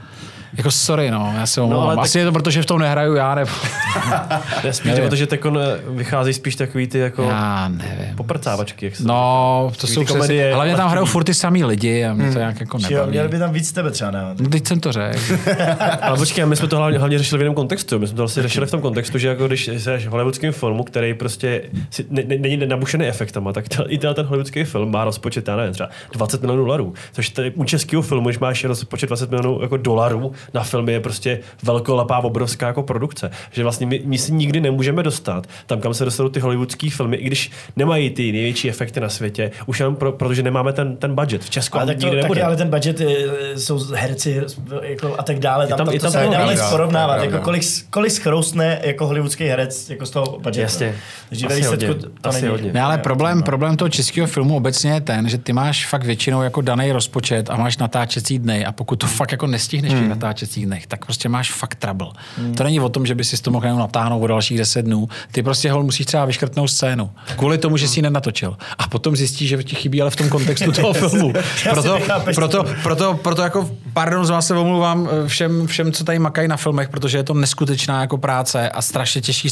Jako 0.57 0.71
sorry, 0.71 1.11
no, 1.11 1.33
já 1.37 1.45
se 1.45 1.61
omlouvám. 1.61 1.85
ale 1.85 1.95
No, 1.95 2.01
tak- 2.01 2.05
Asi 2.05 2.19
je 2.19 2.25
to 2.25 2.31
proto, 2.31 2.49
že 2.51 2.61
v 2.61 2.65
tom 2.65 2.79
nehraju 2.79 3.13
já, 3.15 3.35
nebo... 3.35 3.51
Ne, 4.63 4.73
spíš, 4.73 4.91
Nevím. 4.91 5.09
protože 5.09 5.27
teď 5.27 5.41
vychází 5.87 6.33
spíš 6.33 6.55
takový 6.55 6.87
ty 6.87 6.99
jako 6.99 7.23
já 7.23 7.67
nevím. 7.67 8.15
poprcávačky, 8.15 8.85
jak 8.85 8.95
se 8.95 9.03
No, 9.03 9.71
to 9.77 9.87
jsou 9.87 10.05
komedie 10.05 10.53
hlavně 10.55 10.75
tam 10.75 10.89
hrajou 10.89 11.05
furt 11.05 11.23
ty 11.23 11.33
samý 11.33 11.63
lidi 11.63 12.05
a 12.05 12.13
mě 12.13 12.31
to 12.31 12.37
nějak 12.37 12.59
jako 12.59 12.77
Jo, 12.77 12.89
nebaví. 12.89 13.11
měli 13.11 13.27
by 13.29 13.39
tam 13.39 13.53
víc 13.53 13.71
tebe 13.71 13.91
třeba 13.91 14.11
dávat. 14.11 14.39
No, 14.39 14.49
teď 14.49 14.67
jsem 14.67 14.79
to 14.79 14.91
řekl. 14.91 15.19
Ale 16.01 16.17
počkej, 16.17 16.45
my 16.45 16.55
jsme 16.55 16.67
to 16.67 16.77
hlavně, 16.77 16.97
hlavně 16.99 17.17
řešili 17.17 17.39
v 17.39 17.41
jiném 17.41 17.53
kontextu. 17.55 17.99
My 17.99 18.07
jsme 18.07 18.15
to 18.15 18.21
vlastně 18.21 18.43
řešili 18.43 18.65
v 18.65 18.71
tom 18.71 18.81
kontextu, 18.81 19.17
že 19.17 19.27
jako 19.27 19.47
když 19.47 19.67
jsi 19.67 19.97
v 19.97 20.07
hollywoodském 20.09 20.53
filmu, 20.53 20.83
který 20.83 21.13
prostě 21.13 21.61
si, 21.89 22.05
ne, 22.09 22.23
ne, 22.27 22.37
není 22.37 22.57
nabušený 22.57 23.05
efektama, 23.07 23.53
tak 23.53 23.69
ta, 23.69 23.83
i 23.87 23.97
tenhle 23.97 24.15
ten 24.15 24.25
hollywoodský 24.25 24.63
film 24.63 24.91
má 24.91 25.03
rozpočet, 25.05 25.47
já 25.47 25.55
nevím, 25.55 25.73
třeba 25.73 25.89
20 26.13 26.41
milionů 26.41 26.63
dolarů. 26.65 26.93
Což 27.13 27.29
tady 27.29 27.51
u 27.51 27.63
českého 27.63 28.01
filmu, 28.01 28.27
když 28.27 28.39
máš 28.39 28.63
rozpočet 28.63 29.07
20 29.07 29.31
milionů 29.31 29.59
jako 29.61 29.77
dolarů 29.77 30.31
na 30.53 30.63
film, 30.63 30.89
je 30.89 30.99
prostě 30.99 31.39
velkolepá, 31.63 32.17
obrovská 32.17 32.67
jako 32.67 32.83
produkce. 32.83 33.31
Že 33.51 33.63
vlastně 33.63 33.87
my, 33.87 34.01
my 34.05 34.17
si 34.17 34.31
nikdy 34.33 34.61
nemůžeme 34.61 35.03
dostat 35.03 35.47
tam, 35.65 35.79
kam 35.81 35.93
se 35.93 36.05
dostanou 36.05 36.29
ty 36.29 36.39
hollywoodské 36.39 36.89
filmy, 36.89 37.17
i 37.17 37.23
když 37.27 37.51
nemají 37.75 38.09
ty 38.09 38.31
největší 38.31 38.69
efekty 38.69 38.99
na 38.99 39.09
světě, 39.09 39.51
už 39.65 39.79
jenom 39.79 39.95
pro, 39.95 40.11
protože 40.11 40.43
nemáme 40.43 40.73
ten, 40.73 40.97
ten 40.97 41.15
budget. 41.15 41.43
V 41.43 41.49
Česku 41.49 41.77
Ale 41.77 41.87
tak 41.87 41.95
to, 41.97 41.99
nikdy 42.01 42.15
taky, 42.15 42.23
nebude. 42.23 42.43
ale 42.43 42.55
ten 42.55 42.69
budget 42.69 42.99
je, 42.99 43.17
jsou 43.55 43.85
herci 43.93 44.41
jako, 44.81 45.15
a 45.19 45.23
tak 45.23 45.39
dále. 45.39 45.67
Tam, 45.67 45.77
tam- 45.77 45.85
tam, 45.87 45.93
je 45.93 45.99
to 45.99 46.03
tam 46.05 46.11
se 46.11 46.29
nedá 46.29 46.51
nic 46.51 46.61
porovnávat. 46.61 47.23
Jako 47.23 47.37
kolik, 47.39 47.63
kolik 47.89 48.11
schroustne 48.11 48.79
jako 48.83 49.07
hollywoodský 49.07 49.43
herec 49.43 49.89
jako 49.89 50.05
z 50.05 50.09
toho 50.09 50.39
budgetu. 50.39 50.61
Jasně. 50.61 50.95
Takže 51.29 51.47
Asi 51.47 51.63
hodně. 51.63 51.87
to 51.93 52.07
Asi 52.23 52.41
není. 52.41 52.51
hodně. 52.51 52.73
Ne, 52.73 52.81
ale 52.81 52.97
problém, 52.97 53.43
problém 53.43 53.77
toho 53.77 53.89
českého 53.89 54.27
filmu 54.27 54.55
obecně 54.57 54.91
je 54.91 55.01
ten, 55.01 55.29
že 55.29 55.37
ty 55.37 55.53
máš 55.53 55.85
fakt 55.87 56.03
většinou 56.03 56.41
jako 56.41 56.61
daný 56.61 56.91
rozpočet 56.91 57.49
a 57.49 57.55
máš 57.57 57.77
natáčecí 57.77 58.39
dny 58.39 58.65
a 58.65 58.71
pokud 58.71 58.95
to 58.95 59.07
fakt 59.07 59.31
jako 59.31 59.47
nestihneš 59.47 59.93
v 59.93 59.99
těch 59.99 60.07
natáčecích 60.33 60.65
dnech, 60.65 60.87
tak 60.87 61.05
prostě 61.05 61.29
máš 61.29 61.51
fakt 61.51 61.75
trouble. 61.75 62.07
To 62.57 62.63
není 62.63 62.79
o 62.79 62.89
tom, 62.89 63.05
že 63.05 63.15
by 63.15 63.23
si 63.23 63.41
to 63.41 63.51
mohl 63.51 63.65
jenom 63.65 63.79
natáhnout 63.79 64.23
o 64.23 64.27
dalších 64.27 64.57
10 64.57 64.81
dnů. 64.81 65.09
Ty 65.31 65.43
prostě 65.43 65.71
hol 65.71 65.83
musíš 65.83 66.05
třeba 66.05 66.25
vyškrtnout 66.25 66.69
scénu. 66.69 67.09
Kvůli 67.35 67.57
tomu, 67.57 67.77
že 67.77 67.87
si 67.87 67.99
ji 67.99 68.03
nenatočil. 68.03 68.57
A 68.77 68.87
potom 68.87 69.15
zjistíš, 69.15 69.49
že 69.49 69.63
ti 69.63 69.75
chybí 69.75 70.01
ale 70.01 70.11
v 70.11 70.15
tom 70.15 70.29
kontextu 70.29 70.71
toho 70.71 70.93
filmu. 71.03 71.33
Proto, 71.69 71.99
proto, 72.35 72.65
proto, 72.83 73.13
proto, 73.13 73.41
jako, 73.41 73.69
pardon, 73.93 74.25
z 74.25 74.29
vás 74.29 74.47
se 74.47 74.53
omluvám 74.55 75.09
eh, 75.11 75.27
všem, 75.27 75.67
všem, 75.67 75.91
co 75.91 76.03
tady 76.03 76.19
makají 76.19 76.47
na 76.47 76.57
filmech, 76.57 76.89
protože 76.89 77.17
je 77.17 77.23
to 77.23 77.33
neskutečná 77.33 78.01
jako 78.01 78.17
práce 78.17 78.69
a 78.69 78.81
strašně 78.81 79.21
těžší 79.21 79.49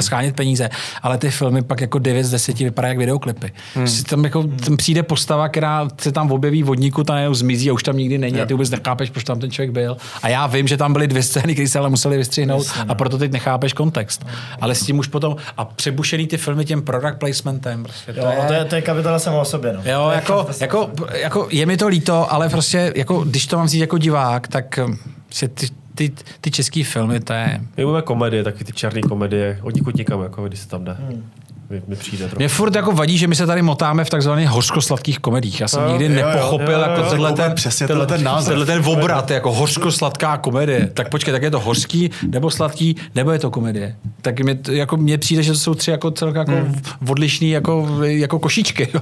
schánět 0.00 0.36
peníze. 0.36 0.70
Ale 1.02 1.18
ty 1.18 1.30
filmy 1.30 1.62
pak 1.62 1.80
jako 1.80 1.98
9 1.98 2.24
z 2.24 2.30
10 2.30 2.58
vypadají 2.58 2.90
jak 2.90 2.98
videoklipy. 2.98 3.52
Hmm. 3.74 3.86
Tam, 4.08 4.24
jako, 4.24 4.42
tam 4.42 4.76
přijde 4.76 5.02
postava, 5.02 5.48
která 5.48 5.88
se 6.00 6.12
tam 6.12 6.32
objeví 6.32 6.62
vodníku, 6.62 7.04
ta 7.04 7.34
zmizí 7.34 7.70
a 7.70 7.72
už 7.72 7.82
tam 7.82 7.96
nikdy 7.96 8.18
není 8.18 8.40
a 8.40 8.46
ty 8.46 8.54
vůbec 8.54 8.70
nechápeš, 8.70 9.10
proč 9.10 9.24
tam 9.24 9.40
ten 9.40 9.50
člověk 9.50 9.70
byl. 9.70 9.96
A 10.22 10.28
já 10.28 10.46
vím, 10.46 10.68
že 10.68 10.76
tam 10.76 10.92
byly 10.92 11.06
dvě 11.06 11.22
scény, 11.22 11.54
které 11.54 11.68
se 11.68 11.78
ale 11.78 11.88
museli 11.88 12.16
vystřihnout 12.16 12.66
a 12.88 12.94
proto 12.94 13.18
teď 13.18 13.32
nechápeš 13.32 13.72
kontext. 13.72 14.26
Ale 14.60 14.74
s 14.74 14.84
tím 14.86 14.98
už 14.98 15.06
potom 15.06 15.36
a 15.56 15.64
přebušený 15.64 16.26
ty 16.26 16.36
filmy 16.36 16.64
tím 16.64 16.82
product 16.82 17.18
placementem. 17.18 17.82
Prostě 17.82 18.14
Jo, 18.16 18.32
to 18.46 18.52
je, 18.52 18.64
to 18.64 18.74
je 18.74 18.82
kapitola 18.82 19.18
sama 19.18 19.40
o 19.40 19.44
sobě. 19.44 19.72
No. 19.72 19.80
Jo, 19.84 20.04
To 20.04 20.10
je 20.10 20.14
jako, 20.14 20.36
fantastické. 20.36 20.64
jako, 20.64 20.90
jako, 21.12 21.48
je 21.50 21.66
mi 21.66 21.76
to 21.76 21.88
líto, 21.88 22.32
ale 22.32 22.48
prostě, 22.48 22.92
jako, 22.96 23.24
když 23.24 23.46
to 23.46 23.56
mám 23.56 23.66
vzít 23.66 23.80
jako 23.80 23.98
divák, 23.98 24.48
tak 24.48 24.78
um, 24.86 24.98
si 25.30 25.48
ty, 25.48 25.66
ty, 25.94 26.12
ty 26.40 26.50
český 26.50 26.84
filmy, 26.84 27.20
to 27.20 27.32
je... 27.32 27.60
My 27.76 27.84
máme 27.84 28.02
komedie, 28.02 28.44
taky 28.44 28.64
ty 28.64 28.72
černé 28.72 29.00
komedie, 29.00 29.58
od 29.62 29.74
nikud 29.74 29.96
nikam, 29.96 30.22
jako 30.22 30.48
když 30.48 30.60
se 30.60 30.68
tam 30.68 30.84
jde. 30.84 30.92
Hmm. 30.92 31.30
Mi, 31.72 31.82
mi 31.88 31.96
přijde 31.96 32.24
trochu. 32.24 32.36
Mě 32.38 32.48
furt 32.48 32.74
jako 32.74 32.92
vadí, 32.92 33.18
že 33.18 33.26
my 33.26 33.34
se 33.34 33.46
tady 33.46 33.62
motáme 33.62 34.04
v 34.04 34.10
takzvaných 34.10 34.48
hořkosladkých 34.48 35.18
komedích. 35.18 35.60
Já 35.60 35.68
jsem 35.68 35.82
Jo, 35.82 35.88
nikdy 35.88 36.04
jo, 36.04 36.10
nepochopil 36.26 36.70
jo, 36.72 36.78
jo, 36.78 36.80
jako 36.80 37.00
jo, 37.02 37.10
tenhle 37.10 37.32
ten, 37.32 37.54
přesně 37.54 37.86
tenhle 37.86 38.06
ten 38.06 38.22
název. 38.24 38.48
tenhle 38.48 38.66
ten 38.66 38.82
obrat, 38.86 39.30
jako 39.30 39.52
hořkosladká 39.52 40.36
komedie. 40.36 40.90
Tak 40.94 41.08
počkej, 41.08 41.32
tak 41.32 41.42
je 41.42 41.50
to 41.50 41.60
hořký, 41.60 42.10
nebo 42.28 42.50
sladký, 42.50 42.96
nebo 43.14 43.30
je 43.32 43.38
to 43.38 43.50
komedie. 43.50 43.96
Tak 44.22 44.40
mě, 44.40 44.54
to- 44.54 44.72
jako, 44.72 44.96
mně 44.96 45.18
přijde, 45.18 45.42
že 45.42 45.52
to 45.52 45.58
jsou 45.58 45.74
tři 45.74 45.90
jako 45.90 46.10
celkem 46.10 46.40
jako 46.40 46.52
Hmm. 46.52 46.82
odlišný 47.08 47.50
jako, 47.50 47.88
jako 48.02 48.38
košičky. 48.38 48.88
Jo. 48.94 49.00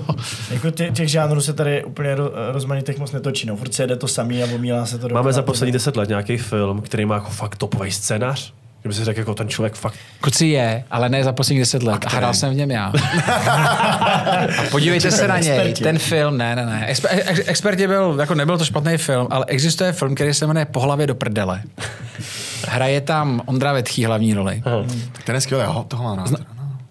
Jako 0.50 0.70
tě, 0.70 0.90
těch 0.94 1.08
žánrů 1.08 1.40
se 1.40 1.52
tady 1.52 1.84
úplně 1.84 2.14
ro, 2.14 2.30
rozmanitých 2.52 2.98
moc 2.98 3.12
netočí. 3.12 3.46
No. 3.46 3.56
Furt 3.56 3.74
se 3.74 3.82
jede 3.82 3.96
to 3.96 4.08
samý 4.08 4.42
a 4.42 4.46
omílá 4.54 4.86
se 4.86 4.98
to 4.98 5.08
do 5.08 5.14
Máme 5.14 5.32
za 5.32 5.42
poslední 5.42 5.72
deset 5.72 5.96
let 5.96 6.08
nějaký 6.08 6.36
film, 6.36 6.80
který 6.82 7.04
má 7.06 7.14
jako 7.14 7.30
fakt 7.30 7.56
topový 7.56 7.90
scénář. 7.92 8.52
Že 8.84 8.88
by 8.88 8.94
si 8.94 9.04
řekl, 9.04 9.18
jako 9.20 9.34
ten 9.34 9.48
člověk 9.48 9.74
fakt... 9.74 9.94
Kuci 10.20 10.46
je, 10.46 10.84
ale 10.90 11.08
ne 11.08 11.24
za 11.24 11.32
posledních 11.32 11.62
deset 11.62 11.82
let. 11.82 12.06
A 12.06 12.16
hrál 12.16 12.34
jsem 12.34 12.50
v 12.50 12.54
něm 12.54 12.70
já. 12.70 12.86
A 14.58 14.62
podívejte 14.70 15.10
se 15.10 15.28
na 15.28 15.38
něj. 15.38 15.50
Experti. 15.50 15.82
Ten 15.82 15.98
film, 15.98 16.38
ne, 16.38 16.56
ne, 16.56 16.66
ne. 16.66 16.86
Exper, 16.86 17.10
ex, 17.26 17.40
experti 17.46 17.86
byl, 17.86 18.16
jako 18.20 18.34
nebyl 18.34 18.58
to 18.58 18.64
špatný 18.64 18.96
film, 18.96 19.26
ale 19.30 19.44
existuje 19.48 19.92
film, 19.92 20.14
který 20.14 20.34
se 20.34 20.46
jmenuje 20.46 20.64
Po 20.64 20.80
hlavě 20.80 21.06
do 21.06 21.14
prdele. 21.14 21.62
Hraje 22.68 23.00
tam 23.00 23.42
Ondra 23.46 23.72
Vetchý 23.72 24.04
hlavní 24.04 24.34
roli. 24.34 24.62
Tak 25.12 25.24
ten 25.24 25.34
je 25.34 25.40
skvělý, 25.40 25.64
ho, 25.66 25.84
toho 25.84 26.04
mám 26.04 26.18
rád. 26.18 26.30
No. 26.30 26.38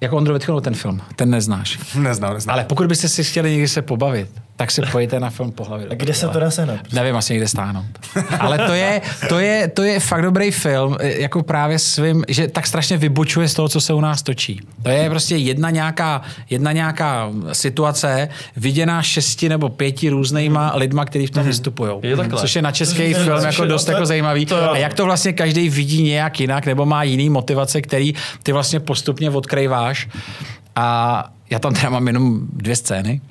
Jako 0.01 0.17
Ondra 0.17 0.33
Vetchý 0.33 0.51
ten 0.61 0.73
film, 0.73 1.01
ten 1.15 1.29
neznáš. 1.29 1.79
Neznám, 1.95 2.33
neznám. 2.33 2.53
Ale 2.53 2.63
pokud 2.63 2.87
byste 2.87 3.09
si 3.09 3.23
chtěli 3.23 3.51
někdy 3.51 3.67
se 3.67 3.81
pobavit, 3.81 4.29
tak 4.59 4.71
se 4.71 4.81
pojďte 4.91 5.19
na 5.19 5.29
film 5.29 5.51
Po 5.51 5.63
hlavě 5.63 5.87
kde 5.91 6.13
se 6.13 6.27
to 6.27 6.39
dá 6.39 6.51
sehnat? 6.51 6.79
Nevím 6.93 7.15
asi 7.15 7.33
někde 7.33 7.47
stáhnout. 7.47 7.85
Ale 8.39 8.57
to 8.57 8.73
je, 8.73 9.01
to, 9.29 9.39
je, 9.39 9.67
to 9.67 9.83
je 9.83 9.99
fakt 9.99 10.21
dobrý 10.21 10.51
film, 10.51 10.97
eh, 10.99 11.21
jako 11.21 11.43
právě 11.43 11.79
svým, 11.79 12.23
že 12.27 12.47
tak 12.47 12.67
strašně 12.67 12.97
vybočuje 12.97 13.47
z 13.47 13.53
toho, 13.53 13.69
co 13.69 13.81
se 13.81 13.93
u 13.93 14.01
nás 14.01 14.21
točí. 14.23 14.61
To 14.83 14.89
je 14.89 15.09
prostě 15.09 15.35
jedna 15.35 15.69
nějaká, 15.69 16.21
jedna 16.49 16.71
nějaká 16.71 17.29
situace, 17.51 18.29
viděná 18.57 19.01
šesti 19.03 19.49
nebo 19.49 19.69
pěti 19.69 20.09
různýma 20.09 20.71
lidma, 20.75 21.05
kteří 21.05 21.27
v 21.27 21.31
tom 21.31 21.43
vystupují. 21.43 21.91
Je 22.01 22.17
takhle. 22.17 22.39
Což 22.41 22.55
je 22.55 22.61
na 22.61 22.71
český 22.71 22.95
To 22.97 23.01
je- 23.03 23.13
film 23.13 23.25
to 23.25 23.45
je- 23.45 23.45
jako 23.45 23.61
to 23.61 23.65
dost 23.67 23.87
jako 23.89 24.05
zajímavý. 24.05 24.47
A 24.71 24.77
jak 24.77 24.93
to 24.93 25.05
vlastně 25.05 25.33
každý 25.33 25.69
vidí 25.69 26.03
nějak 26.03 26.39
jinak, 26.39 26.65
nebo 26.65 26.85
má 26.85 27.03
jiný 27.03 27.29
motivace, 27.29 27.81
který 27.81 28.13
ty 28.43 28.51
vlastně 28.51 28.79
postupně 28.79 29.29
odkrýváš. 29.29 30.07
A 30.75 31.25
já 31.49 31.59
tam 31.59 31.73
teda 31.73 31.89
mám 31.89 32.07
jenom 32.07 32.39
dvě 32.53 32.75
scény, 32.75 33.21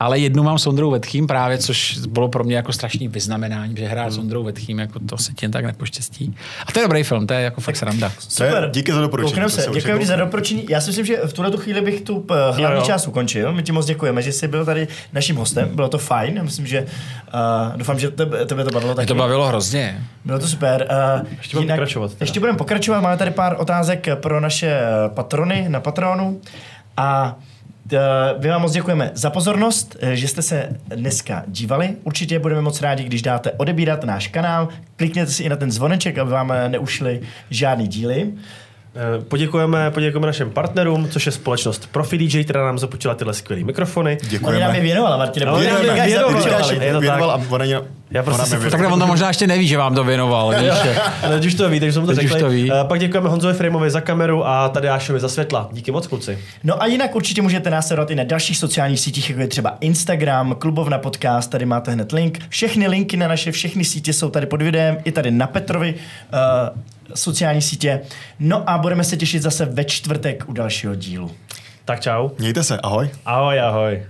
ale 0.00 0.18
jednu 0.18 0.42
mám 0.42 0.58
s 0.58 0.66
Ondrou 0.66 0.90
Vetchým 0.90 1.26
právě, 1.26 1.58
což 1.58 1.98
bylo 1.98 2.28
pro 2.28 2.44
mě 2.44 2.56
jako 2.56 2.72
strašný 2.72 3.08
vyznamenání, 3.08 3.76
že 3.76 3.86
hrát 3.86 4.12
s 4.12 4.18
Ondrou 4.18 4.44
Vetchým, 4.44 4.78
jako 4.78 4.98
to 4.98 5.18
se 5.18 5.32
ti 5.32 5.44
jen 5.44 5.50
tak 5.50 5.64
nepoštěstí. 5.64 6.36
A 6.66 6.72
to 6.72 6.80
je 6.80 6.84
dobrý 6.84 7.02
film, 7.02 7.26
to 7.26 7.34
je 7.34 7.40
jako 7.40 7.60
fakt 7.60 7.76
sranda. 7.76 8.12
Super. 8.18 8.70
díky 8.74 8.92
za 8.92 9.00
doporučení, 9.00 9.50
se. 9.50 9.62
se 9.62 9.70
Děkuji 9.70 10.06
za 10.06 10.16
doporučení. 10.16 10.66
Já 10.68 10.80
si 10.80 10.90
myslím, 10.90 11.06
že 11.06 11.16
v 11.26 11.32
tuhle 11.32 11.50
tu 11.50 11.58
chvíli 11.58 11.80
bych 11.80 12.00
tu 12.00 12.26
eh, 12.30 12.34
hlavní 12.34 12.62
Jo, 12.62 12.70
jo. 12.70 12.82
část 12.86 13.08
ukončil. 13.08 13.52
My 13.52 13.62
ti 13.62 13.72
moc 13.72 13.86
děkujeme, 13.86 14.22
že 14.22 14.32
jsi 14.32 14.48
byl 14.48 14.64
tady 14.64 14.88
naším 15.12 15.36
hostem. 15.36 15.68
Bylo 15.74 15.88
to 15.88 15.98
fajn. 15.98 16.36
Já 16.36 16.42
myslím, 16.42 16.66
že 16.66 16.80
uh, 16.80 17.76
doufám, 17.76 17.98
že 17.98 18.10
tebe, 18.10 18.46
tebe 18.46 18.64
to 18.64 18.70
bavilo 18.70 18.90
Mě 18.90 18.96
taky. 18.96 19.06
to 19.06 19.14
bavilo 19.14 19.46
hrozně. 19.48 20.04
Bylo 20.24 20.38
to 20.38 20.48
super. 20.48 20.88
Uh, 21.20 21.26
Ještě 21.38 21.56
budeme 21.56 21.72
pokračovat 21.72 22.08
teda. 22.08 22.18
Ještě 22.20 22.40
budeme 22.40 22.58
pokračovat. 22.58 23.00
Máme 23.00 23.16
tady 23.16 23.30
pár 23.30 23.56
otázek 23.58 24.06
pro 24.14 24.40
naše 24.40 24.66
eh, 24.66 25.08
patrony 25.08 25.64
na 25.68 25.80
Patronu. 25.80 26.40
A 26.96 27.38
my 28.42 28.48
vám 28.48 28.62
moc 28.62 28.72
děkujeme 28.72 29.10
za 29.14 29.30
pozornost, 29.30 29.96
eh, 30.00 30.16
že 30.16 30.28
jste 30.28 30.42
se 30.42 30.68
dneska 30.96 31.44
dívali. 31.46 31.96
Určitě 32.04 32.38
budeme 32.38 32.60
moc 32.60 32.80
rádi, 32.80 33.04
když 33.04 33.22
dáte 33.22 33.52
odebírat 33.52 34.04
náš 34.04 34.26
kanál. 34.26 34.68
Klikněte 34.96 35.32
si 35.32 35.42
i 35.42 35.48
na 35.48 35.56
ten 35.56 35.70
zvoneček, 35.70 36.18
aby 36.18 36.30
vám 36.30 36.52
eh, 36.52 36.68
neušly 36.68 37.20
žádný 37.50 37.88
díly. 37.88 38.32
Eh, 38.96 39.24
Poděkujeme, 39.24 39.90
poděkujeme 39.90 40.26
našim 40.26 40.50
partnerům, 40.50 41.08
což 41.08 41.26
je 41.26 41.32
společnost 41.32 41.88
Profi 41.92 42.18
DJ, 42.18 42.44
která 42.44 42.64
nám 42.66 42.78
započila 42.78 43.14
tyhle 43.14 43.34
skvělé 43.34 43.64
mikrofony. 43.64 44.10
On 44.10 44.16
nám 44.16 44.24
je 44.24 44.30
Děkujeme. 44.30 44.80
věnovala, 44.80 45.16
Martine. 45.16 45.46
Ale 45.46 45.60
Věnovala, 45.60 45.82
věnovala, 45.84 46.06
věnovala, 46.06 46.32
věnovala. 46.32 46.66
věnovala. 46.68 46.84
Je 46.84 46.92
to 46.92 47.00
Věnoval 47.00 47.38
tak. 47.40 47.50
a 47.50 47.54
ona, 47.54 47.64
Já 48.10 48.22
prostě 48.22 48.56
ona 48.56 48.62
si. 48.62 48.70
Tak 48.70 48.92
on 48.92 49.00
to 49.00 49.06
možná 49.06 49.28
ještě 49.28 49.46
neví, 49.46 49.68
že 49.68 49.78
vám 49.78 49.94
to 49.94 50.04
věnoval. 50.04 50.50
Víš? 50.60 50.70
Ale 51.22 51.34
Teď 51.34 51.46
už 51.46 51.54
to 51.54 51.68
ví, 51.68 51.80
takže 51.80 51.92
jsme 51.92 52.06
to 52.06 52.12
Teď 52.14 52.24
už 52.24 52.30
řekli. 52.30 52.40
to 52.40 52.48
ví. 52.48 52.72
Eh, 52.72 52.84
Pak 52.84 53.00
děkujeme 53.00 53.28
Honzovi 53.28 53.54
Frameovi 53.54 53.90
za 53.90 54.00
kameru 54.00 54.46
a 54.46 54.68
Tadeášovi 54.68 55.20
za 55.20 55.28
světla. 55.28 55.68
Díky 55.72 55.90
moc, 55.92 56.06
kluci. 56.06 56.38
No 56.64 56.82
a 56.82 56.86
jinak 56.86 57.14
určitě 57.14 57.42
můžete 57.42 57.70
nás 57.70 57.86
sledovat 57.86 58.10
i 58.10 58.14
na 58.14 58.24
dalších 58.24 58.56
sociálních 58.56 59.00
sítích, 59.00 59.30
jako 59.30 59.40
je 59.42 59.48
třeba 59.48 59.76
Instagram, 59.80 60.54
Klubovna 60.58 60.98
podcast, 60.98 61.50
tady 61.50 61.66
máte 61.66 61.90
hned 61.90 62.12
link. 62.12 62.38
Všechny 62.48 62.86
linky 62.88 63.16
na 63.16 63.28
naše 63.28 63.52
všechny 63.52 63.84
sítě 63.84 64.12
jsou 64.12 64.30
tady 64.30 64.46
pod 64.46 64.62
videem, 64.62 64.96
i 65.04 65.12
tady 65.12 65.30
na 65.30 65.46
Petrovi 65.46 65.94
uh, 65.94 66.38
sociální 67.14 67.62
sítě. 67.62 68.00
No 68.38 68.70
a 68.70 68.78
budeme 68.78 69.04
se 69.04 69.16
těšit 69.16 69.42
zase 69.42 69.64
ve 69.64 69.84
čtvrtek 69.84 70.44
u 70.46 70.52
dalšího 70.52 70.94
dílu. 70.94 71.30
Tak 71.84 72.00
čau. 72.00 72.28
Mějte 72.38 72.64
se, 72.64 72.78
ahoj. 72.78 73.10
Ahoj, 73.26 73.60
ahoj. 73.60 74.02